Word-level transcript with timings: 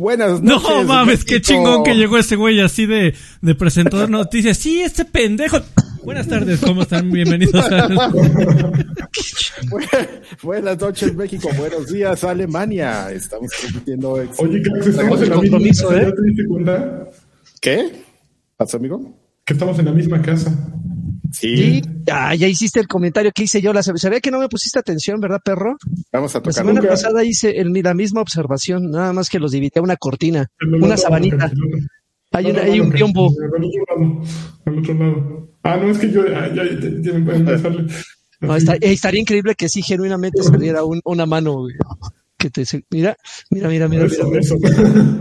Buenas 0.00 0.40
noches. 0.40 0.68
No 0.68 0.84
mames, 0.84 1.24
qué 1.26 1.42
chingón 1.42 1.84
que 1.84 1.94
llegó 1.94 2.16
ese 2.16 2.34
güey 2.34 2.58
así 2.60 2.86
de, 2.86 3.14
de 3.42 3.54
presentador 3.54 4.06
de 4.06 4.12
noticias. 4.12 4.56
Sí, 4.56 4.80
este 4.80 5.04
pendejo. 5.04 5.58
Buenas 6.02 6.26
tardes, 6.26 6.58
¿cómo 6.60 6.82
están? 6.82 7.10
Bienvenidos 7.10 7.62
a... 7.70 8.10
Buenas 10.42 10.80
noches, 10.80 11.14
México. 11.14 11.50
Buenos 11.58 11.92
días, 11.92 12.24
Alemania. 12.24 13.12
Estamos 13.12 13.50
compitiendo. 13.60 14.12
Oye, 14.12 14.62
que 14.62 14.88
estamos 14.88 15.20
en 15.20 15.28
la 15.28 15.36
misma 15.36 15.58
casa. 15.58 15.96
¿eh? 15.96 16.04
¿Ya 16.06 16.14
te 16.14 16.22
diste 16.22 16.46
cuenta? 16.46 17.10
¿Qué? 17.60 17.92
¿Pasa, 18.56 18.78
amigo? 18.78 19.14
Que 19.44 19.52
estamos 19.52 19.78
en 19.78 19.84
la 19.84 19.92
misma 19.92 20.22
casa. 20.22 20.50
Sí. 21.32 21.82
Ah, 22.10 22.34
ya 22.34 22.46
hiciste 22.48 22.80
el 22.80 22.88
comentario 22.88 23.30
que 23.32 23.44
hice 23.44 23.60
yo. 23.62 23.72
La, 23.72 23.82
se 23.82 24.10
ve 24.10 24.20
que 24.20 24.30
no 24.30 24.38
me 24.40 24.48
pusiste 24.48 24.78
atención, 24.78 25.20
¿verdad, 25.20 25.40
perro? 25.44 25.76
Vamos 26.12 26.34
a 26.34 26.38
La 26.38 26.42
tocar. 26.42 26.54
semana 26.54 26.80
nunca. 26.80 26.90
pasada 26.92 27.24
hice 27.24 27.58
el, 27.58 27.72
la 27.72 27.94
misma 27.94 28.20
observación, 28.20 28.90
nada 28.90 29.12
más 29.12 29.28
que 29.28 29.38
los 29.38 29.52
dividí 29.52 29.72
a 29.76 29.82
una 29.82 29.96
cortina, 29.96 30.48
el 30.60 30.74
una 30.82 30.96
sabanita. 30.96 31.50
Hay, 32.32 32.44
no, 32.44 32.50
una- 32.50 32.64
no, 32.64 32.72
hay 32.72 32.78
no, 32.78 32.84
un 32.84 32.90
biombo. 32.90 33.30
Al 33.30 33.64
otro 33.64 33.84
lado. 33.96 34.22
Al 34.66 34.78
otro 34.78 34.94
lado. 34.94 35.48
Ah, 35.62 35.76
no, 35.76 35.90
es 35.90 35.98
que 35.98 36.10
yo. 36.10 36.22
ah, 36.34 36.48
ya, 36.54 36.64
ya, 36.64 36.90
ya 37.00 37.12
me 38.40 38.56
está- 38.56 38.74
eh, 38.76 38.78
estaría 38.92 39.20
increíble 39.20 39.54
que 39.54 39.68
sí, 39.68 39.82
genuinamente 39.82 40.42
saliera 40.42 40.84
un- 40.84 41.00
una 41.04 41.26
mano. 41.26 41.54
güey. 41.60 41.74
Que 42.38 42.48
te, 42.50 42.64
se- 42.64 42.84
mira, 42.90 43.16
mira, 43.50 43.68
mira, 43.68 43.86
mira. 43.88 44.06
Eso, 44.06 44.26
mira. 44.28 44.40
eso. 44.40 44.56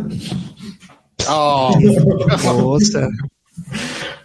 Oh, 1.32 1.72
Cosa. 2.42 3.08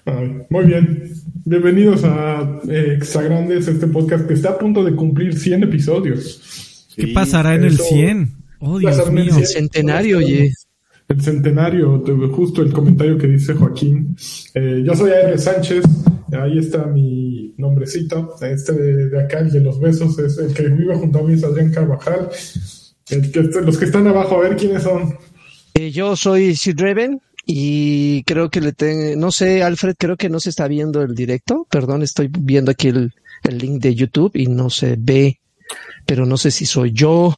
Ay, 0.06 0.38
muy 0.48 0.64
bien. 0.64 1.12
Bienvenidos 1.46 2.04
a 2.04 2.60
eh, 2.68 2.94
Exagrandes, 2.96 3.68
este 3.68 3.86
podcast 3.86 4.26
que 4.26 4.34
está 4.34 4.50
a 4.50 4.58
punto 4.58 4.82
de 4.82 4.94
cumplir 4.94 5.38
100 5.38 5.64
episodios. 5.64 6.86
¿Qué 6.96 7.08
pasará 7.08 7.54
en 7.54 7.64
el 7.64 7.74
eso- 7.74 7.84
100? 7.84 8.34
Oh, 8.60 8.78
Dios 8.78 8.98
el 9.06 9.12
mío. 9.12 9.34
100. 9.34 9.46
Centenario, 9.46 10.18
oye. 10.18 10.50
El 11.06 11.20
centenario, 11.20 12.02
justo 12.32 12.62
el 12.62 12.72
comentario 12.72 13.18
que 13.18 13.26
dice 13.26 13.52
Joaquín. 13.52 14.16
Eh, 14.54 14.82
yo 14.86 14.94
soy 14.94 15.10
A.R. 15.10 15.36
Sánchez, 15.36 15.84
ahí 16.32 16.58
está 16.58 16.86
mi 16.86 17.52
nombrecito. 17.58 18.34
Este 18.40 18.72
de, 18.72 19.08
de 19.10 19.20
acá, 19.22 19.40
el 19.40 19.50
de 19.50 19.60
los 19.60 19.78
besos, 19.78 20.18
es 20.18 20.38
el 20.38 20.54
que 20.54 20.66
vive 20.68 20.96
junto 20.96 21.18
a 21.18 21.22
mí, 21.24 21.34
es 21.34 21.44
Adrián 21.44 21.70
Carvajal. 21.70 22.30
El 23.10 23.30
que, 23.30 23.42
los 23.42 23.76
que 23.76 23.84
están 23.84 24.06
abajo, 24.06 24.36
a 24.36 24.48
ver 24.48 24.56
quiénes 24.56 24.82
son. 24.84 25.14
Eh, 25.74 25.90
yo 25.90 26.16
soy 26.16 26.54
Sid 26.56 26.80
Reven 26.80 27.20
y 27.46 28.22
creo 28.24 28.50
que 28.50 28.60
le 28.60 28.72
tengo, 28.72 29.16
no 29.20 29.30
sé, 29.30 29.62
Alfred, 29.62 29.96
creo 29.98 30.16
que 30.16 30.28
no 30.30 30.40
se 30.40 30.50
está 30.50 30.66
viendo 30.68 31.02
el 31.02 31.14
directo. 31.14 31.66
Perdón, 31.70 32.02
estoy 32.02 32.28
viendo 32.30 32.70
aquí 32.70 32.88
el, 32.88 33.12
el 33.42 33.58
link 33.58 33.82
de 33.82 33.94
YouTube 33.94 34.32
y 34.34 34.46
no 34.46 34.70
se 34.70 34.96
ve, 34.98 35.40
pero 36.06 36.26
no 36.26 36.36
sé 36.36 36.50
si 36.50 36.66
soy 36.66 36.92
yo. 36.92 37.34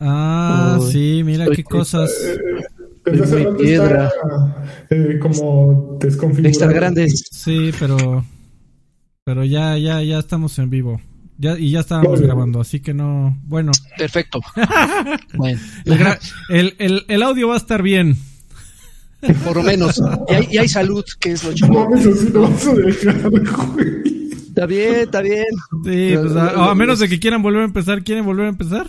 Ah, 0.00 0.78
Uy. 0.80 0.92
sí, 0.92 1.22
mira 1.24 1.46
qué 1.54 1.64
cosas. 1.64 2.12
Desde 3.04 3.22
hace 3.24 3.36
Muy 3.36 3.44
rato 3.44 3.56
piedra. 3.56 4.08
está 4.08 4.94
eh, 4.96 5.18
como 5.20 5.96
desconfigurado. 6.00 6.48
Extra 6.48 6.72
grandes. 6.72 7.24
Sí, 7.30 7.70
pero 7.78 8.24
pero 9.24 9.44
ya 9.44 9.78
ya 9.78 10.02
ya 10.02 10.18
estamos 10.18 10.58
en 10.58 10.70
vivo. 10.70 11.00
Ya 11.38 11.58
y 11.58 11.70
ya 11.70 11.80
estábamos 11.80 12.10
Muy 12.10 12.18
bien. 12.18 12.28
grabando, 12.28 12.60
así 12.60 12.80
que 12.80 12.94
no, 12.94 13.38
bueno, 13.44 13.72
Perfecto. 13.98 14.40
bueno, 15.34 15.60
el, 16.48 16.74
el, 16.78 17.04
el 17.08 17.22
audio 17.22 17.48
va 17.48 17.54
a 17.54 17.58
estar 17.58 17.82
bien. 17.82 18.16
Por 19.44 19.56
lo 19.56 19.62
menos. 19.62 20.00
Y 20.28 20.34
hay, 20.34 20.48
y 20.50 20.58
hay 20.58 20.68
salud, 20.68 21.04
que 21.20 21.32
es 21.32 21.42
lo 21.44 21.50
No 21.50 21.54
chido. 21.56 21.68
mames, 21.72 22.06
así 22.06 22.28
lo 22.30 22.42
vas 22.42 22.66
a 22.66 22.74
dejar, 22.74 23.30
güey. 23.30 23.42
Está 24.48 24.66
bien, 24.66 24.94
está 24.96 25.20
bien. 25.20 25.44
Sí, 25.84 26.14
pues, 26.16 26.34
a, 26.36 26.70
a 26.70 26.74
menos 26.74 26.98
de 26.98 27.08
que 27.08 27.18
quieran 27.20 27.42
volver 27.42 27.62
a 27.62 27.66
empezar, 27.66 28.02
¿quieren 28.02 28.24
volver 28.24 28.46
a 28.46 28.50
empezar? 28.50 28.86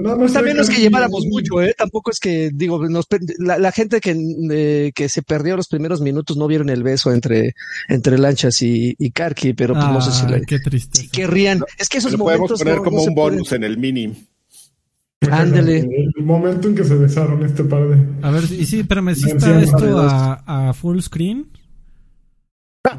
Más 0.00 0.16
Pues 0.18 0.32
también 0.32 0.56
no 0.56 0.62
es 0.62 0.70
que 0.70 0.80
lleváramos 0.80 1.24
mucho, 1.28 1.60
¿eh? 1.60 1.74
Tampoco 1.76 2.12
es 2.12 2.20
que, 2.20 2.50
digo, 2.54 2.88
nos 2.88 3.06
la, 3.38 3.58
la 3.58 3.72
gente 3.72 3.98
que, 4.00 4.16
eh, 4.52 4.92
que 4.94 5.08
se 5.08 5.22
perdió 5.22 5.56
los 5.56 5.66
primeros 5.66 6.00
minutos 6.00 6.36
no 6.36 6.46
vieron 6.46 6.70
el 6.70 6.84
beso 6.84 7.12
entre, 7.12 7.56
entre 7.88 8.16
Lanchas 8.16 8.62
y, 8.62 8.94
y 9.00 9.10
Karki, 9.10 9.52
pero 9.54 9.74
pues 9.74 9.86
no 9.86 10.00
sé 10.00 10.12
si, 10.12 10.26
Ah, 10.26 10.38
le, 10.38 10.42
qué 10.46 10.60
triste. 10.60 11.00
si 11.00 11.08
querrían. 11.08 11.64
Es 11.76 11.88
que 11.88 11.98
esos 11.98 12.12
lo 12.12 12.18
podemos 12.18 12.42
momentos 12.50 12.60
poner 12.60 12.76
no- 12.76 12.84
como 12.84 12.96
no 12.98 13.02
un 13.02 13.14
pueden- 13.16 13.32
bonus 13.38 13.50
en 13.52 13.64
el 13.64 13.78
mini. 13.78 14.14
Ándele. 15.28 15.80
El 16.16 16.24
momento 16.24 16.68
en 16.68 16.74
que 16.74 16.84
se 16.84 16.94
besaron 16.94 17.44
este 17.44 17.64
par 17.64 17.86
de. 17.88 18.26
A 18.26 18.30
ver, 18.30 18.44
y 18.44 18.64
sí, 18.64 18.80
espérame, 18.80 19.14
¿sí 19.14 19.26
Bien, 19.26 19.36
está 19.36 19.58
sí, 19.58 19.64
esto 19.64 19.98
a, 19.98 20.68
a 20.70 20.72
full 20.72 20.98
screen? 21.00 21.48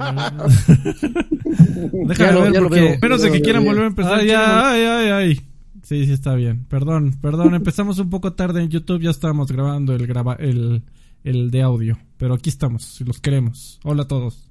Déjame 2.06 2.42
ver, 2.42 2.54
ya 2.54 2.60
porque 2.62 3.00
menos 3.02 3.22
de 3.24 3.32
que 3.32 3.42
quieran 3.42 3.66
volver 3.66 3.86
a 3.86 3.88
empezar, 3.88 4.20
Ah, 4.20 4.24
ya, 4.24 4.72
ay, 4.72 4.84
ay, 4.84 5.10
ay. 5.10 5.42
Sí, 5.82 6.06
sí 6.06 6.14
está 6.14 6.36
bien. 6.36 6.66
Perdón, 6.66 7.18
perdón, 7.20 7.56
empezamos 7.56 7.98
un 7.98 8.12
poco 8.12 8.34
tarde 8.34 8.62
en 8.62 8.70
YouTube, 8.70 9.02
ya 9.02 9.10
estábamos 9.10 9.52
grabando 9.52 9.96
el 9.96 10.06
graba 10.06 10.36
el, 10.36 10.84
el 11.24 11.50
de 11.50 11.62
audio, 11.64 11.98
pero 12.18 12.36
aquí 12.36 12.50
estamos, 12.50 12.84
si 12.84 13.04
los 13.04 13.20
queremos. 13.20 13.80
Hola 13.84 14.04
a 14.04 14.08
todos. 14.08 14.48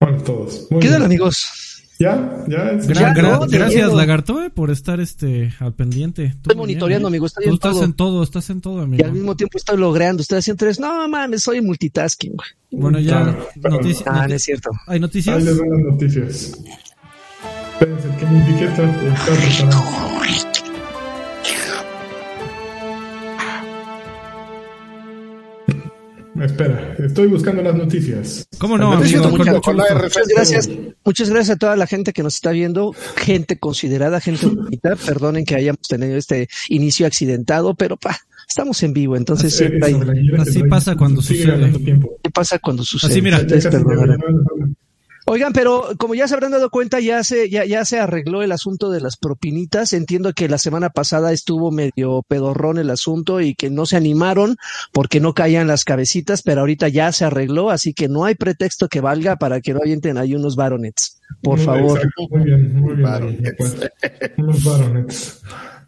Bueno, 0.00 0.22
todos. 0.22 0.68
Muy 0.70 0.80
¿Qué 0.80 0.88
tal, 0.88 1.02
amigos? 1.04 1.44
¿Ya? 2.00 2.44
¿Ya? 2.48 2.72
Gra- 2.72 2.94
Ya, 2.94 3.12
gra- 3.14 3.38
no, 3.40 3.46
te 3.46 3.58
gracias. 3.58 3.92
Lagarto, 3.92 4.42
eh, 4.42 4.48
por 4.48 4.70
estar 4.70 4.98
este 5.00 5.52
al 5.60 5.74
pendiente. 5.74 6.22
Tú 6.22 6.28
Estoy 6.28 6.54
bien, 6.54 6.58
monitoreando, 6.58 7.08
eh. 7.08 7.10
amigo, 7.10 7.26
estoy 7.26 7.44
Tú 7.44 7.50
en 7.50 7.54
estás 7.54 7.72
todo. 7.74 7.84
en 7.84 7.92
todo, 7.92 8.22
estás 8.22 8.48
en 8.50 8.60
todo, 8.62 8.80
Y 8.80 8.84
amigo. 8.84 9.04
al 9.04 9.12
mismo 9.12 9.36
tiempo 9.36 9.58
estoy 9.58 9.76
logrando. 9.76 10.22
Estoy 10.22 10.38
haciendo 10.38 10.58
tres. 10.58 10.80
No, 10.80 11.06
mames, 11.08 11.42
soy 11.42 11.60
multitasking. 11.60 12.32
güey. 12.36 12.48
Bueno, 12.82 12.98
ya, 13.00 13.22
Claro, 13.22 13.48
claro. 13.60 13.76
notici- 13.80 14.02
Ah, 14.06 14.26
no 14.26 14.34
es 14.34 14.42
cierto. 14.42 14.70
¿hay 14.86 14.94
Ahí 14.94 15.00
noticias? 15.00 15.44
les 15.44 15.58
van 15.58 15.68
las 15.70 15.80
noticias. 15.92 16.58
Espérense, 17.72 18.08
que 18.18 18.26
mi 18.26 18.40
etiqueta 18.40 18.82
está 18.82 20.49
Espera, 26.40 26.96
estoy 26.98 27.26
buscando 27.26 27.62
las 27.62 27.74
noticias. 27.74 28.46
¿Cómo 28.58 28.78
no, 28.78 28.92
amigo? 28.92 29.30
Con. 29.60 29.76
Muchas 29.76 30.28
gracias. 30.28 30.70
Muchas 31.04 31.28
gracias 31.28 31.56
a 31.56 31.58
toda 31.58 31.76
la 31.76 31.86
gente 31.86 32.12
que 32.12 32.22
nos 32.22 32.34
está 32.34 32.50
viendo, 32.50 32.94
gente 33.16 33.58
considerada, 33.58 34.20
gente 34.20 34.46
bonita. 34.46 34.96
Perdonen 34.96 35.44
que 35.44 35.54
hayamos 35.54 35.82
tenido 35.88 36.16
este 36.16 36.48
inicio 36.68 37.06
accidentado, 37.06 37.74
pero 37.74 37.96
pa, 37.96 38.16
estamos 38.48 38.82
en 38.82 38.92
vivo, 38.92 39.16
entonces 39.16 39.52
Eh, 39.54 39.68
siempre 39.68 39.88
hay. 39.88 40.30
Así 40.38 40.62
pasa 40.64 40.96
cuando 40.96 41.20
sucede. 41.20 41.72
¿Qué 42.22 42.30
pasa 42.30 42.58
cuando 42.58 42.84
sucede? 42.84 43.12
Así, 43.12 43.22
mira. 43.22 43.46
Ya 43.46 43.56
Oigan, 45.26 45.52
pero 45.52 45.84
como 45.98 46.14
ya 46.14 46.26
se 46.26 46.34
habrán 46.34 46.52
dado 46.52 46.70
cuenta, 46.70 46.98
ya 47.00 47.22
se, 47.22 47.48
ya, 47.50 47.64
ya 47.64 47.84
se 47.84 47.98
arregló 48.00 48.42
el 48.42 48.52
asunto 48.52 48.90
de 48.90 49.00
las 49.00 49.16
propinitas. 49.16 49.92
Entiendo 49.92 50.32
que 50.32 50.48
la 50.48 50.58
semana 50.58 50.90
pasada 50.90 51.32
estuvo 51.32 51.70
medio 51.70 52.22
pedorrón 52.26 52.78
el 52.78 52.90
asunto 52.90 53.40
y 53.40 53.54
que 53.54 53.70
no 53.70 53.86
se 53.86 53.96
animaron 53.96 54.56
porque 54.92 55.20
no 55.20 55.34
caían 55.34 55.66
las 55.68 55.84
cabecitas, 55.84 56.42
pero 56.42 56.60
ahorita 56.60 56.88
ya 56.88 57.12
se 57.12 57.24
arregló, 57.24 57.70
así 57.70 57.92
que 57.94 58.08
no 58.08 58.24
hay 58.24 58.34
pretexto 58.34 58.88
que 58.88 59.00
valga 59.00 59.36
para 59.36 59.60
que 59.60 59.72
no 59.74 59.80
avienten 59.80 60.18
ahí 60.18 60.34
unos 60.34 60.56
baronets. 60.56 61.20
Por 61.42 61.58
Muy- 61.58 61.66
favor. 61.66 61.98
exacto, 61.98 62.22
muy 62.30 62.44
bien, 62.44 62.74
muy 62.80 62.94
bien. 62.94 63.02
Baronets. 63.08 63.54
Pues, 63.56 63.76
unos 64.38 64.64
baronets. 64.64 65.42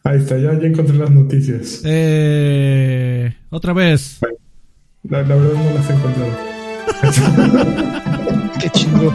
Ahí 0.05 0.19
está, 0.19 0.37
ya, 0.37 0.53
ya 0.59 0.67
encontré 0.67 0.97
las 0.97 1.11
noticias. 1.11 1.81
Eh, 1.85 3.35
otra 3.51 3.73
vez. 3.73 4.19
La, 5.05 5.23
la 5.23 5.35
verdad 5.35 5.55
no 5.55 5.75
las 5.75 5.91
he 5.91 5.95
encontrado. 5.95 6.62
Qué 8.61 8.71
chingo. 8.71 9.13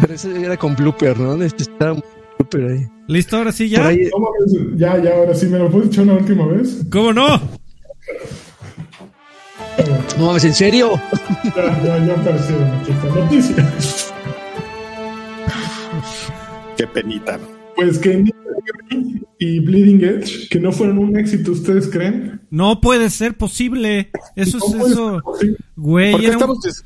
Pero 0.00 0.14
ese 0.14 0.44
era 0.44 0.56
con 0.56 0.74
blooper, 0.76 1.18
¿no? 1.18 1.42
Estaba 1.42 1.92
un 1.94 2.02
blooper 2.38 2.70
ahí. 2.70 2.88
¿Listo? 3.08 3.36
Ahora 3.36 3.52
sí 3.52 3.68
ya. 3.68 3.86
ahí- 3.88 4.08
No 4.16 4.76
ya, 4.76 4.98
ya, 5.02 5.14
ahora 5.16 5.34
sí, 5.34 5.46
¿me 5.46 5.58
lo 5.58 5.70
puedes 5.70 5.88
echar 5.88 6.04
una 6.04 6.14
última 6.14 6.46
vez? 6.46 6.78
¿Cómo 6.90 7.12
no? 7.12 7.40
No 10.18 10.26
mames, 10.26 10.44
¿en 10.44 10.54
serio? 10.54 10.92
Ya, 11.56 11.82
ya, 11.82 12.06
ya 12.06 12.12
aparecieron 12.14 12.70
aquí 12.80 12.92
estas 12.92 13.14
noticias. 13.14 14.12
Qué 16.76 16.86
penita. 16.86 17.38
Pues 17.76 17.98
que 17.98 18.14
Ninja 18.16 18.32
Theory 18.88 19.26
y 19.38 19.58
Bleeding 19.60 20.04
Edge, 20.04 20.48
que 20.48 20.60
no 20.60 20.72
fueron 20.72 20.98
un 20.98 21.16
éxito, 21.18 21.52
¿ustedes 21.52 21.88
creen? 21.88 22.40
No 22.50 22.80
puede 22.80 23.10
ser 23.10 23.36
posible. 23.36 24.10
Eso 24.36 24.58
es 24.58 24.74
No 24.74 24.86
eso. 24.86 25.22
Güey, 25.76 26.12
¿Por 26.12 26.20
qué, 26.20 26.26
un- 26.28 26.32
estamos 26.34 26.58
dis- 26.58 26.84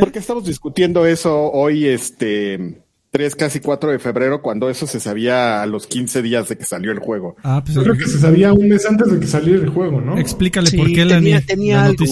por 0.00 0.12
qué 0.12 0.18
estamos 0.20 0.44
discutiendo 0.44 1.06
eso 1.06 1.50
hoy, 1.50 1.86
este 1.86 2.84
3, 3.10 3.34
casi 3.34 3.60
4 3.60 3.90
de 3.90 3.98
febrero, 3.98 4.42
cuando 4.42 4.68
eso 4.70 4.86
se 4.86 5.00
sabía 5.00 5.60
a 5.62 5.66
los 5.66 5.86
15 5.86 6.22
días 6.22 6.48
de 6.48 6.56
que 6.58 6.64
salió 6.64 6.92
el 6.92 6.98
juego? 7.00 7.36
Ah, 7.42 7.62
pues 7.64 7.74
Yo 7.74 7.82
creo 7.82 7.96
que 7.96 8.06
se 8.06 8.18
sabía 8.18 8.52
un 8.52 8.68
mes 8.68 8.86
antes 8.86 9.10
de 9.10 9.18
que 9.18 9.26
saliera 9.26 9.62
el 9.62 9.70
juego, 9.70 10.00
¿no? 10.00 10.16
explícale 10.18 10.70
Sí, 10.70 10.76
por 10.76 10.86
qué 10.92 11.04
la, 11.04 11.16
tenía- 11.16 11.40
ni- 11.40 11.46
tenía 11.46 11.76
la 11.78 11.84
algo. 11.86 12.04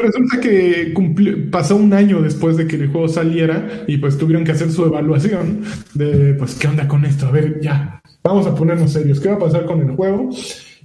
Pues 0.00 0.06
resulta 0.06 0.40
que 0.40 0.92
cumplió- 0.92 1.50
pasó 1.50 1.76
un 1.76 1.92
año 1.92 2.20
después 2.20 2.56
de 2.56 2.66
que 2.66 2.76
el 2.76 2.88
juego 2.88 3.08
saliera 3.08 3.84
y 3.86 3.98
pues 3.98 4.18
tuvieron 4.18 4.44
que 4.44 4.52
hacer 4.52 4.70
su 4.70 4.84
evaluación 4.84 5.62
de 5.94 6.34
pues 6.34 6.54
qué 6.56 6.66
onda 6.68 6.88
con 6.88 7.04
esto, 7.04 7.26
a 7.26 7.30
ver 7.30 7.60
ya, 7.60 8.02
vamos 8.22 8.46
a 8.46 8.54
ponernos 8.54 8.92
serios, 8.92 9.20
¿qué 9.20 9.28
va 9.28 9.36
a 9.36 9.38
pasar 9.38 9.64
con 9.66 9.80
el 9.80 9.94
juego? 9.96 10.30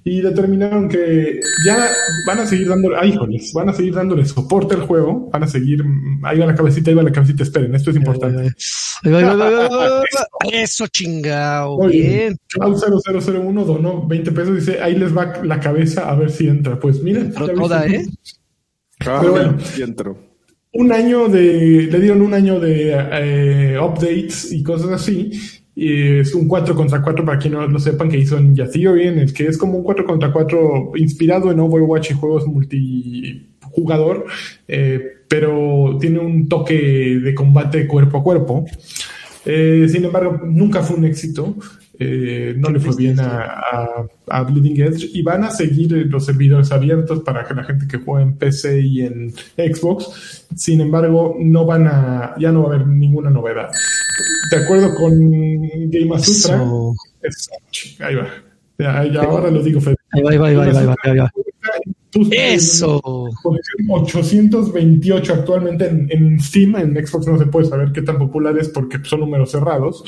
y 0.02 0.22
determinaron 0.22 0.88
que 0.88 1.42
ya 1.68 1.90
van 2.26 2.40
a 2.40 2.46
seguir 2.46 2.70
dándole, 2.70 2.96
ay, 2.98 3.10
híjoles, 3.10 3.52
van 3.54 3.68
a 3.68 3.74
seguir 3.74 3.94
dándole 3.94 4.26
soporte 4.26 4.74
al 4.74 4.82
juego, 4.84 5.30
van 5.32 5.44
a 5.44 5.48
seguir, 5.48 5.84
ahí 6.24 6.40
va 6.40 6.46
la 6.46 6.56
cabecita, 6.56 6.90
ahí 6.90 6.96
va 6.96 7.04
la 7.04 7.12
cabecita, 7.12 7.44
esperen, 7.44 7.76
esto 7.76 7.90
es 7.92 7.98
importante. 7.98 8.54
Eso 10.52 10.88
chingao, 10.88 11.86
bien. 11.90 12.38
Cloud 12.48 12.78
0001 12.78 13.66
donó 13.66 14.08
20 14.08 14.32
pesos, 14.32 14.56
dice, 14.56 14.82
ahí 14.82 14.96
les 14.96 15.16
va 15.16 15.34
la 15.44 15.60
cabeza 15.60 16.10
a 16.10 16.16
ver 16.16 16.32
si 16.32 16.48
entra. 16.48 16.80
Pues 16.80 17.04
miren. 17.04 17.34
Pero 17.38 17.54
toda, 17.54 17.86
¿eh? 17.86 18.06
Pero 19.00 19.32
bueno. 19.32 19.58
Un 20.72 20.92
año 20.92 21.28
de, 21.30 21.88
le 21.92 22.00
dieron 22.00 22.22
un 22.22 22.34
año 22.34 22.60
de 22.60 22.94
eh, 22.94 23.80
updates 23.80 24.52
y 24.52 24.62
cosas 24.62 24.92
así, 24.92 25.32
y 25.74 26.20
es 26.20 26.36
un 26.36 26.48
4 26.48 26.76
contra 26.76 27.02
4 27.02 27.26
para 27.26 27.40
quien 27.40 27.54
no 27.54 27.66
lo 27.66 27.80
sepan 27.80 28.10
que 28.10 28.20
hizo 28.20 28.40
Ninja 28.40 28.70
Theory, 28.70 29.08
en 29.08 29.20
el 29.20 29.34
que 29.34 29.48
es 29.48 29.58
como 29.58 29.80
un 29.80 29.84
4 29.84 30.06
contra 30.06 30.32
4 30.32 30.92
inspirado 30.98 31.52
en 31.52 31.60
Overwatch 31.60 32.12
y 32.12 32.14
juegos 32.14 32.46
multijugador, 32.46 34.26
eh, 34.68 35.02
pero 35.28 35.98
tiene 36.00 36.20
un 36.20 36.48
toque 36.48 36.76
de 36.76 37.34
combate 37.34 37.88
cuerpo 37.88 38.20
a 38.20 38.24
cuerpo. 38.24 38.66
Eh, 39.46 39.88
sin 39.90 40.06
embargo, 40.06 40.40
nunca 40.46 40.84
fue 40.84 40.98
un 40.98 41.06
éxito. 41.06 41.56
Eh, 42.02 42.54
no 42.58 42.70
le 42.70 42.80
fue 42.80 42.96
bien 42.96 43.20
a, 43.20 44.08
a, 44.28 44.44
Bleeding 44.44 44.82
Edge 44.82 45.10
y 45.14 45.22
van 45.22 45.44
a 45.44 45.52
seguir 45.52 45.92
los 46.10 46.26
servidores 46.26 46.72
abiertos 46.72 47.24
para 47.24 47.46
que 47.46 47.54
la 47.54 47.66
gente 47.66 47.90
que 47.90 47.98
juega 47.98 48.22
en 48.22 48.38
PC 48.38 48.80
y 48.80 49.02
en 49.02 49.34
Xbox. 49.58 50.48
Sin 50.56 50.80
embargo, 50.80 51.36
no 51.38 51.66
van 51.66 51.88
a, 51.88 52.36
ya 52.40 52.54
no 52.54 52.64
va 52.64 52.72
a 52.72 52.76
haber 52.76 52.88
ninguna 52.88 53.30
novedad. 53.30 53.70
De 54.50 54.58
acuerdo 54.64 54.96
con 54.96 55.12
Game 55.90 56.20
Sutra, 56.20 56.64
ahí 58.00 58.16
va. 58.16 58.30
Ya, 58.78 59.22
ahora 59.24 59.52
lo 59.52 59.62
digo, 59.62 59.82
Fede. 59.82 59.98
Ahí 60.12 60.22
va, 60.22 60.32
ahí 60.32 60.38
va, 60.38 60.48
ahí 60.48 60.56
va, 60.56 60.64
ahí 60.64 60.86
va, 60.86 60.96
ahí 61.04 61.18
va. 61.18 61.32
Eso. 62.32 63.02
828 63.90 65.34
actualmente 65.34 65.88
en, 65.88 66.08
en, 66.10 66.40
Steam, 66.40 66.76
en 66.78 67.06
Xbox 67.06 67.28
no 67.28 67.38
se 67.38 67.46
puede 67.48 67.68
saber 67.68 67.92
qué 67.92 68.02
tan 68.02 68.18
popular 68.18 68.58
es 68.58 68.70
porque 68.70 69.00
son 69.04 69.20
números 69.20 69.52
cerrados, 69.52 70.04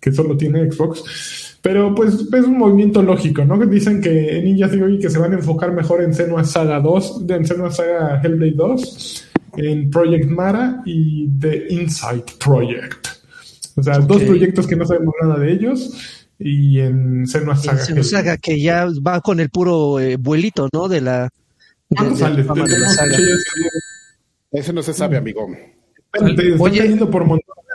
que 0.00 0.12
solo 0.12 0.36
tiene 0.36 0.70
Xbox. 0.70 1.58
Pero 1.60 1.94
pues 1.94 2.14
es 2.14 2.44
un 2.44 2.58
movimiento 2.58 3.02
lógico, 3.02 3.44
¿no? 3.44 3.58
Que 3.58 3.66
dicen 3.66 4.00
que 4.00 4.40
Ninja 4.42 4.70
Theory 4.70 4.98
que 4.98 5.10
se 5.10 5.18
van 5.18 5.32
a 5.32 5.36
enfocar 5.36 5.72
mejor 5.72 6.02
en 6.02 6.14
Senua 6.14 6.44
Saga 6.44 6.80
2, 6.80 7.24
en 7.28 7.46
Senua 7.46 7.70
Saga 7.70 8.20
Hellblade 8.22 8.52
2, 8.52 9.28
en 9.56 9.90
Project 9.90 10.30
Mara 10.30 10.82
y 10.86 11.28
The 11.38 11.66
Insight 11.70 12.32
Project. 12.42 13.08
O 13.76 13.82
sea, 13.82 13.98
dos 13.98 14.22
proyectos 14.22 14.66
que 14.66 14.76
no 14.76 14.84
sabemos 14.84 15.14
nada 15.20 15.38
de 15.38 15.52
ellos 15.52 16.24
y 16.38 16.78
en 16.78 17.26
Senua 17.26 17.56
Saga. 17.56 17.84
Senua 17.84 18.04
Saga 18.04 18.36
que 18.36 18.60
ya 18.60 18.86
va 19.06 19.20
con 19.20 19.40
el 19.40 19.50
puro 19.50 19.98
eh, 19.98 20.16
vuelito, 20.16 20.68
¿no? 20.72 20.88
De 20.88 21.00
la. 21.00 21.28
¿Cuándo 21.88 22.16
sale? 22.16 22.44
De, 22.44 22.48
de 22.48 22.78
la 22.78 22.88
saga. 22.90 23.16
Ese 24.52 24.72
no 24.72 24.82
se 24.82 24.94
sabe, 24.94 25.16
amigo. 25.16 25.48
Oye, 26.58 26.96
por 27.06 27.24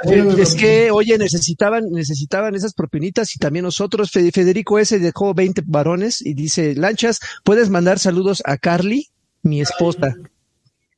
es 0.03 0.55
que, 0.55 0.91
oye, 0.91 1.17
necesitaban, 1.17 1.89
necesitaban 1.91 2.55
esas 2.55 2.73
propinitas 2.73 3.35
y 3.35 3.39
también 3.39 3.63
nosotros. 3.63 4.11
Federico 4.11 4.79
S. 4.79 4.99
dejó 4.99 5.33
20 5.33 5.63
varones 5.65 6.21
y 6.21 6.33
dice, 6.33 6.75
Lanchas, 6.75 7.19
puedes 7.43 7.69
mandar 7.69 7.99
saludos 7.99 8.41
a 8.45 8.57
Carly, 8.57 9.07
mi 9.41 9.61
esposa. 9.61 10.15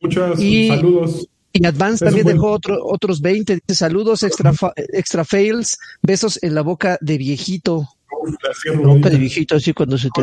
Muchos 0.02 0.40
saludos. 0.40 1.28
Y 1.54 1.66
Advance 1.66 2.04
también 2.04 2.28
dejó 2.28 2.52
otro, 2.52 2.78
otros 2.84 3.22
20. 3.22 3.56
Dice 3.66 3.76
saludos, 3.76 4.24
extra, 4.24 4.54
extra 4.76 5.24
fails, 5.24 5.78
besos 6.02 6.38
en 6.44 6.54
la 6.54 6.62
boca 6.62 6.98
de 7.00 7.18
viejito. 7.18 7.88
La 8.66 8.88
boca 8.88 9.10
de 9.10 9.18
viejito, 9.18 9.56
así 9.56 9.74
cuando 9.74 9.98
se 9.98 10.10
te 10.10 10.22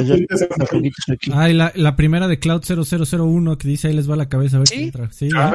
aquí. 1.12 1.30
Ay, 1.32 1.54
la, 1.54 1.72
la 1.74 1.96
primera 1.96 2.28
de 2.28 2.38
Cloud 2.38 2.62
0001 2.64 3.58
que 3.58 3.68
dice 3.68 3.88
ahí 3.88 3.94
les 3.94 4.10
va 4.10 4.16
la 4.16 4.28
cabeza 4.28 4.56
a 4.56 4.60
ver 4.60 4.68
¿Sí? 4.68 4.82
entra. 4.84 5.10
Sí, 5.12 5.28
ah, 5.36 5.54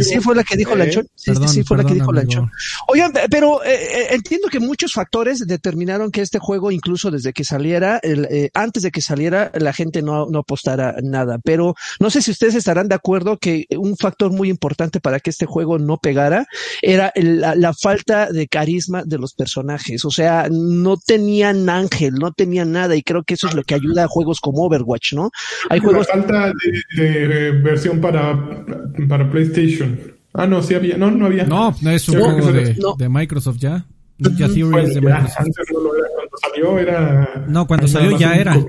sí, 0.00 0.20
fue 0.20 0.34
la 0.34 0.44
que 0.44 0.56
dijo 0.56 0.74
Lanchón. 0.74 1.06
Sí, 1.14 1.32
sí, 1.48 1.62
fue 1.64 1.76
la 1.76 1.84
que 1.84 1.94
dijo 1.94 2.12
Lanchón. 2.12 2.50
Oigan, 2.88 3.12
pero 3.30 3.62
eh, 3.64 3.70
eh, 3.72 4.06
entiendo 4.10 4.48
que 4.48 4.60
muchos 4.60 4.92
factores 4.92 5.46
determinaron 5.46 6.10
que 6.10 6.20
este 6.20 6.38
juego, 6.38 6.70
incluso 6.70 7.10
desde 7.10 7.32
que 7.32 7.44
saliera, 7.44 7.98
el, 8.02 8.26
eh, 8.30 8.50
antes 8.54 8.82
de 8.82 8.90
que 8.90 9.00
saliera, 9.00 9.50
la 9.54 9.72
gente 9.72 10.02
no, 10.02 10.26
no 10.26 10.40
apostara 10.40 10.96
nada. 11.02 11.38
Pero 11.42 11.74
no 12.00 12.10
sé 12.10 12.22
si 12.22 12.30
ustedes 12.30 12.54
estarán 12.54 12.88
de 12.88 12.94
acuerdo 12.94 13.38
que 13.38 13.66
un 13.76 13.96
factor 13.96 14.32
muy 14.32 14.48
importante 14.48 15.00
para 15.00 15.20
que 15.20 15.30
este 15.30 15.46
juego 15.46 15.78
no 15.78 15.98
pegara 15.98 16.46
era 16.80 17.12
la, 17.16 17.54
la 17.54 17.74
falta 17.74 18.30
de 18.30 18.48
carisma 18.48 19.02
de 19.04 19.18
los 19.18 19.34
personajes. 19.34 20.04
O 20.04 20.10
sea, 20.10 20.48
no 20.50 20.96
tenían 20.96 21.61
ángel, 21.68 22.14
no 22.14 22.32
tenía 22.32 22.64
nada 22.64 22.96
y 22.96 23.02
creo 23.02 23.22
que 23.22 23.34
eso 23.34 23.48
es 23.48 23.54
lo 23.54 23.62
que 23.62 23.74
ayuda 23.74 24.04
a 24.04 24.08
juegos 24.08 24.40
como 24.40 24.64
Overwatch, 24.64 25.14
¿no? 25.14 25.30
Hay 25.70 25.80
juegos... 25.80 26.06
falta 26.08 26.52
de, 26.96 27.50
versión 27.62 28.00
para, 28.00 28.64
para 29.08 29.30
PlayStation. 29.30 29.98
Ah, 30.34 30.46
no, 30.46 30.62
sí 30.62 30.74
había, 30.74 30.96
no, 30.96 31.10
no 31.10 31.26
había. 31.26 31.44
No, 31.44 31.74
no 31.80 31.90
es 31.90 32.08
un 32.08 32.20
juego 32.20 32.52
de, 32.52 33.08
Microsoft 33.08 33.58
ya. 33.58 33.84
Ya 34.18 34.48
Theory 34.48 34.84
es 34.84 34.94
de 34.94 35.00
Microsoft. 35.00 35.38
Antes 35.38 35.66
no 35.72 35.80
lo 35.80 35.96
era, 35.96 36.08
cuando 36.14 36.36
salió 36.38 36.78
era... 36.78 37.44
No, 37.48 37.66
cuando 37.66 37.88
salió 37.88 38.18
ya 38.18 38.34
era. 38.36 38.64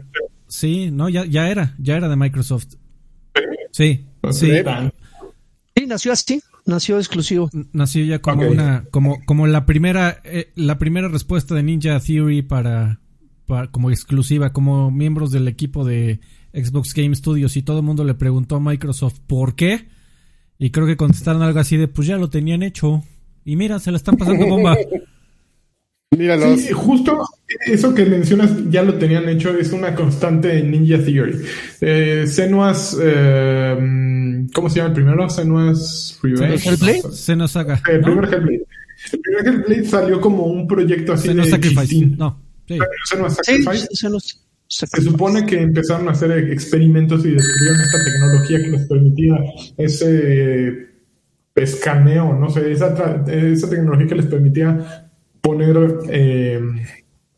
Sí, 0.48 0.92
no, 0.92 1.10
ya, 1.10 1.26
ya 1.26 1.50
era, 1.50 1.76
ya 1.80 1.96
era 1.96 2.10
de 2.10 2.16
Microsoft. 2.16 2.76
Sí, 3.72 4.06
sí. 4.32 4.52
Sí, 5.76 5.88
nació 5.88 6.12
así, 6.12 6.42
nació 6.66 6.98
exclusivo. 6.98 7.50
Nació 7.72 8.06
ya 8.06 8.20
como 8.20 8.48
una, 8.48 8.86
como, 8.92 9.24
como 9.26 9.48
la 9.48 9.66
primera, 9.66 10.20
eh, 10.24 10.52
la 10.56 10.78
primera 10.78 11.08
respuesta 11.08 11.56
de 11.56 11.64
Ninja 11.64 12.00
Theory 12.00 12.42
para, 12.42 13.00
como 13.72 13.90
exclusiva, 13.90 14.54
como 14.54 14.92
miembros 14.92 15.32
del 15.32 15.48
equipo 15.48 15.86
de 15.86 16.20
Xbox 16.54 16.94
Game 16.94 17.16
Studios 17.16 17.58
y 17.58 17.64
todo 17.64 17.80
el 17.80 17.86
mundo 17.86 18.04
le 18.04 18.14
preguntó 18.14 18.58
a 18.58 18.60
Microsoft 18.60 19.20
por 19.28 19.56
qué. 19.56 19.88
Y 20.60 20.70
creo 20.70 20.86
que 20.86 20.98
contestaron 20.98 21.42
algo 21.42 21.60
así 21.60 21.78
de, 21.78 21.88
pues 21.88 22.08
ya 22.08 22.18
lo 22.18 22.30
tenían 22.30 22.64
hecho. 22.64 23.04
Y 23.44 23.56
mira, 23.56 23.80
se 23.80 23.92
la 23.92 23.98
están 23.98 24.16
pasando 24.16 24.48
bomba. 24.48 24.78
Sí, 26.58 26.72
justo 26.72 27.26
eso 27.66 27.94
que 27.94 28.06
mencionas 28.06 28.52
ya 28.70 28.84
lo 28.84 28.96
tenían 28.96 29.28
hecho, 29.30 29.58
es 29.58 29.72
una 29.72 29.96
constante 29.96 30.58
en 30.58 30.72
Ninja 30.72 30.98
Theory. 31.04 31.42
Eh, 31.82 32.26
Senua's, 32.28 32.98
eh, 33.02 34.46
¿cómo 34.54 34.70
se 34.70 34.78
llama 34.78 34.90
el 34.90 34.94
primero? 34.94 35.30
Senua's 35.30 36.20
Revenge. 36.22 36.70
¿Hellblade? 36.70 37.02
Senua 37.12 37.48
Saga. 37.48 37.82
El 37.90 38.02
primer 38.02 38.26
Hellblade. 38.26 38.66
El 39.12 39.20
primer 39.20 39.48
Hellblade 39.48 39.86
salió 39.86 40.22
como 40.22 40.46
un 40.46 40.68
proyecto 40.68 41.14
así 41.14 41.28
Senua 41.28 41.46
de 41.46 41.52
Sacrifice. 41.52 42.06
No. 42.18 42.40
Sí. 42.68 42.78
Senua 43.10 43.30
Sacrifice. 43.30 43.88
Se 44.68 45.02
supone 45.02 45.46
que 45.46 45.62
empezaron 45.62 46.08
a 46.08 46.12
hacer 46.12 46.32
experimentos 46.52 47.24
y 47.26 47.32
descubrieron 47.32 47.82
esta 47.82 48.04
tecnología 48.04 48.58
que 48.58 48.70
les 48.70 48.88
permitía 48.88 49.36
ese 49.78 50.94
escaneo, 51.56 52.34
no 52.34 52.50
sé, 52.50 52.72
esa, 52.72 53.24
esa 53.28 53.70
tecnología 53.70 54.08
que 54.08 54.16
les 54.16 54.26
permitía 54.26 55.03
poner 55.44 56.00
eh, 56.10 56.60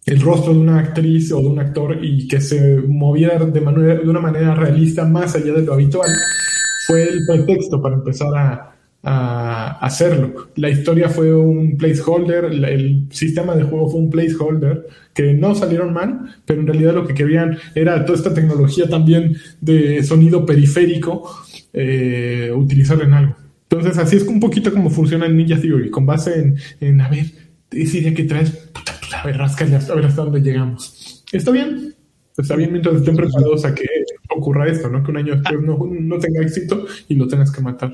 el 0.05 0.21
rostro 0.21 0.53
de 0.53 0.59
una 0.59 0.79
actriz 0.79 1.31
o 1.31 1.41
de 1.41 1.47
un 1.47 1.59
actor 1.59 1.97
y 2.05 2.27
que 2.27 2.39
se 2.39 2.77
moviera 2.87 3.43
de, 3.43 3.61
manera, 3.61 3.95
de 3.95 4.07
una 4.07 4.19
manera 4.19 4.53
realista 4.53 5.05
más 5.05 5.35
allá 5.35 5.53
de 5.53 5.63
lo 5.63 5.73
habitual, 5.73 6.07
fue 6.85 7.01
el 7.01 7.25
pretexto 7.25 7.81
para 7.81 7.95
empezar 7.95 8.29
a, 8.35 8.71
hacerlo. 9.07 10.47
La 10.55 10.67
historia 10.67 11.09
fue 11.09 11.31
un 11.31 11.77
placeholder, 11.77 12.45
el 12.45 13.05
sistema 13.11 13.55
de 13.55 13.61
juego 13.61 13.87
fue 13.87 13.99
un 13.99 14.09
placeholder, 14.09 14.87
que 15.13 15.31
no 15.35 15.53
salieron 15.53 15.93
mal, 15.93 16.21
pero 16.43 16.61
en 16.61 16.65
realidad 16.65 16.95
lo 16.95 17.05
que 17.05 17.13
querían 17.13 17.55
era 17.75 18.03
toda 18.03 18.17
esta 18.17 18.33
tecnología 18.33 18.89
también 18.89 19.37
de 19.61 20.01
sonido 20.01 20.43
periférico, 20.43 21.29
eh, 21.71 22.51
utilizar 22.55 22.99
en 23.03 23.13
algo. 23.13 23.35
Entonces 23.69 23.95
así 23.99 24.15
es 24.15 24.23
un 24.23 24.39
poquito 24.39 24.73
como 24.73 24.89
funciona 24.89 25.27
en 25.27 25.37
Ninja 25.37 25.59
Theory, 25.59 25.91
con 25.91 26.07
base 26.07 26.39
en, 26.39 26.55
en 26.79 26.99
a 26.99 27.07
ver, 27.07 27.25
esa 27.75 27.97
idea 27.97 28.13
que 28.13 28.23
traes, 28.23 28.51
puta, 28.51 28.93
a 29.21 29.25
ver, 29.25 29.37
rascale, 29.37 29.75
a 29.75 29.93
ver 29.93 30.05
hasta 30.05 30.23
dónde 30.23 30.41
llegamos. 30.41 31.23
Está 31.31 31.51
bien, 31.51 31.95
está 32.37 32.55
bien 32.55 32.71
mientras 32.71 32.95
estén 32.95 33.15
preparados 33.15 33.65
a 33.65 33.73
que 33.73 33.85
ocurra 34.29 34.67
esto, 34.67 34.89
¿no? 34.89 35.03
Que 35.03 35.11
un 35.11 35.17
año 35.17 35.35
después 35.35 35.59
no, 35.61 36.19
tenga 36.19 36.41
éxito 36.41 36.85
y 37.07 37.15
lo 37.15 37.27
tengas 37.27 37.51
que 37.51 37.61
matar. 37.61 37.91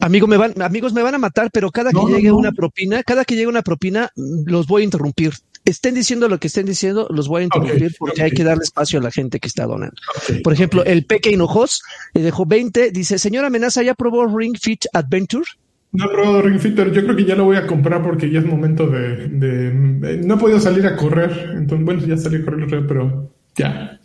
Amigo, 0.00 0.26
me 0.26 0.36
van, 0.36 0.60
amigos, 0.62 0.92
me 0.92 1.02
van 1.02 1.14
a 1.14 1.18
matar, 1.18 1.50
pero 1.52 1.70
cada 1.70 1.90
que 1.90 2.12
llegue 2.12 2.32
una 2.32 2.52
propina, 2.52 3.02
cada 3.02 3.24
que 3.24 3.34
llegue 3.34 3.46
una 3.46 3.62
propina, 3.62 4.10
los 4.16 4.66
voy 4.66 4.82
a 4.82 4.84
interrumpir. 4.84 5.32
Estén 5.64 5.94
diciendo 5.94 6.28
lo 6.28 6.38
que 6.38 6.48
estén 6.48 6.66
diciendo, 6.66 7.06
los 7.10 7.26
voy 7.26 7.42
a 7.42 7.44
interrumpir 7.44 7.94
porque 7.98 8.22
hay 8.22 8.30
que 8.32 8.44
darle 8.44 8.64
espacio 8.64 8.98
a 8.98 9.02
la 9.02 9.10
gente 9.10 9.40
que 9.40 9.48
está 9.48 9.66
donando. 9.66 9.96
Por 10.42 10.52
ejemplo, 10.52 10.84
el 10.84 11.06
Peque 11.06 11.30
Hinojos 11.30 11.82
le 12.12 12.22
dejó 12.22 12.44
20, 12.44 12.90
dice, 12.90 13.18
señora 13.18 13.46
amenaza, 13.46 13.82
¿ya 13.82 13.94
probó 13.94 14.26
Ring 14.26 14.56
Fit 14.60 14.84
Adventure? 14.92 15.46
No 15.94 16.04
he 16.04 16.08
probado 16.08 16.42
Ring 16.42 16.58
Fit, 16.58 16.74
pero 16.74 16.92
yo 16.92 17.02
creo 17.04 17.16
que 17.16 17.24
ya 17.24 17.34
lo 17.36 17.44
voy 17.44 17.56
a 17.56 17.66
comprar 17.66 18.02
porque 18.02 18.30
ya 18.30 18.40
es 18.40 18.46
momento 18.46 18.86
de, 18.86 20.20
No 20.24 20.34
he 20.34 20.38
podido 20.38 20.60
salir 20.60 20.86
a 20.86 20.96
correr, 20.96 21.52
entonces, 21.56 21.84
bueno, 21.84 22.04
ya 22.06 22.16
salí 22.16 22.36
a 22.36 22.44
correr, 22.44 22.86
pero 22.86 23.32
ya. 23.56 23.98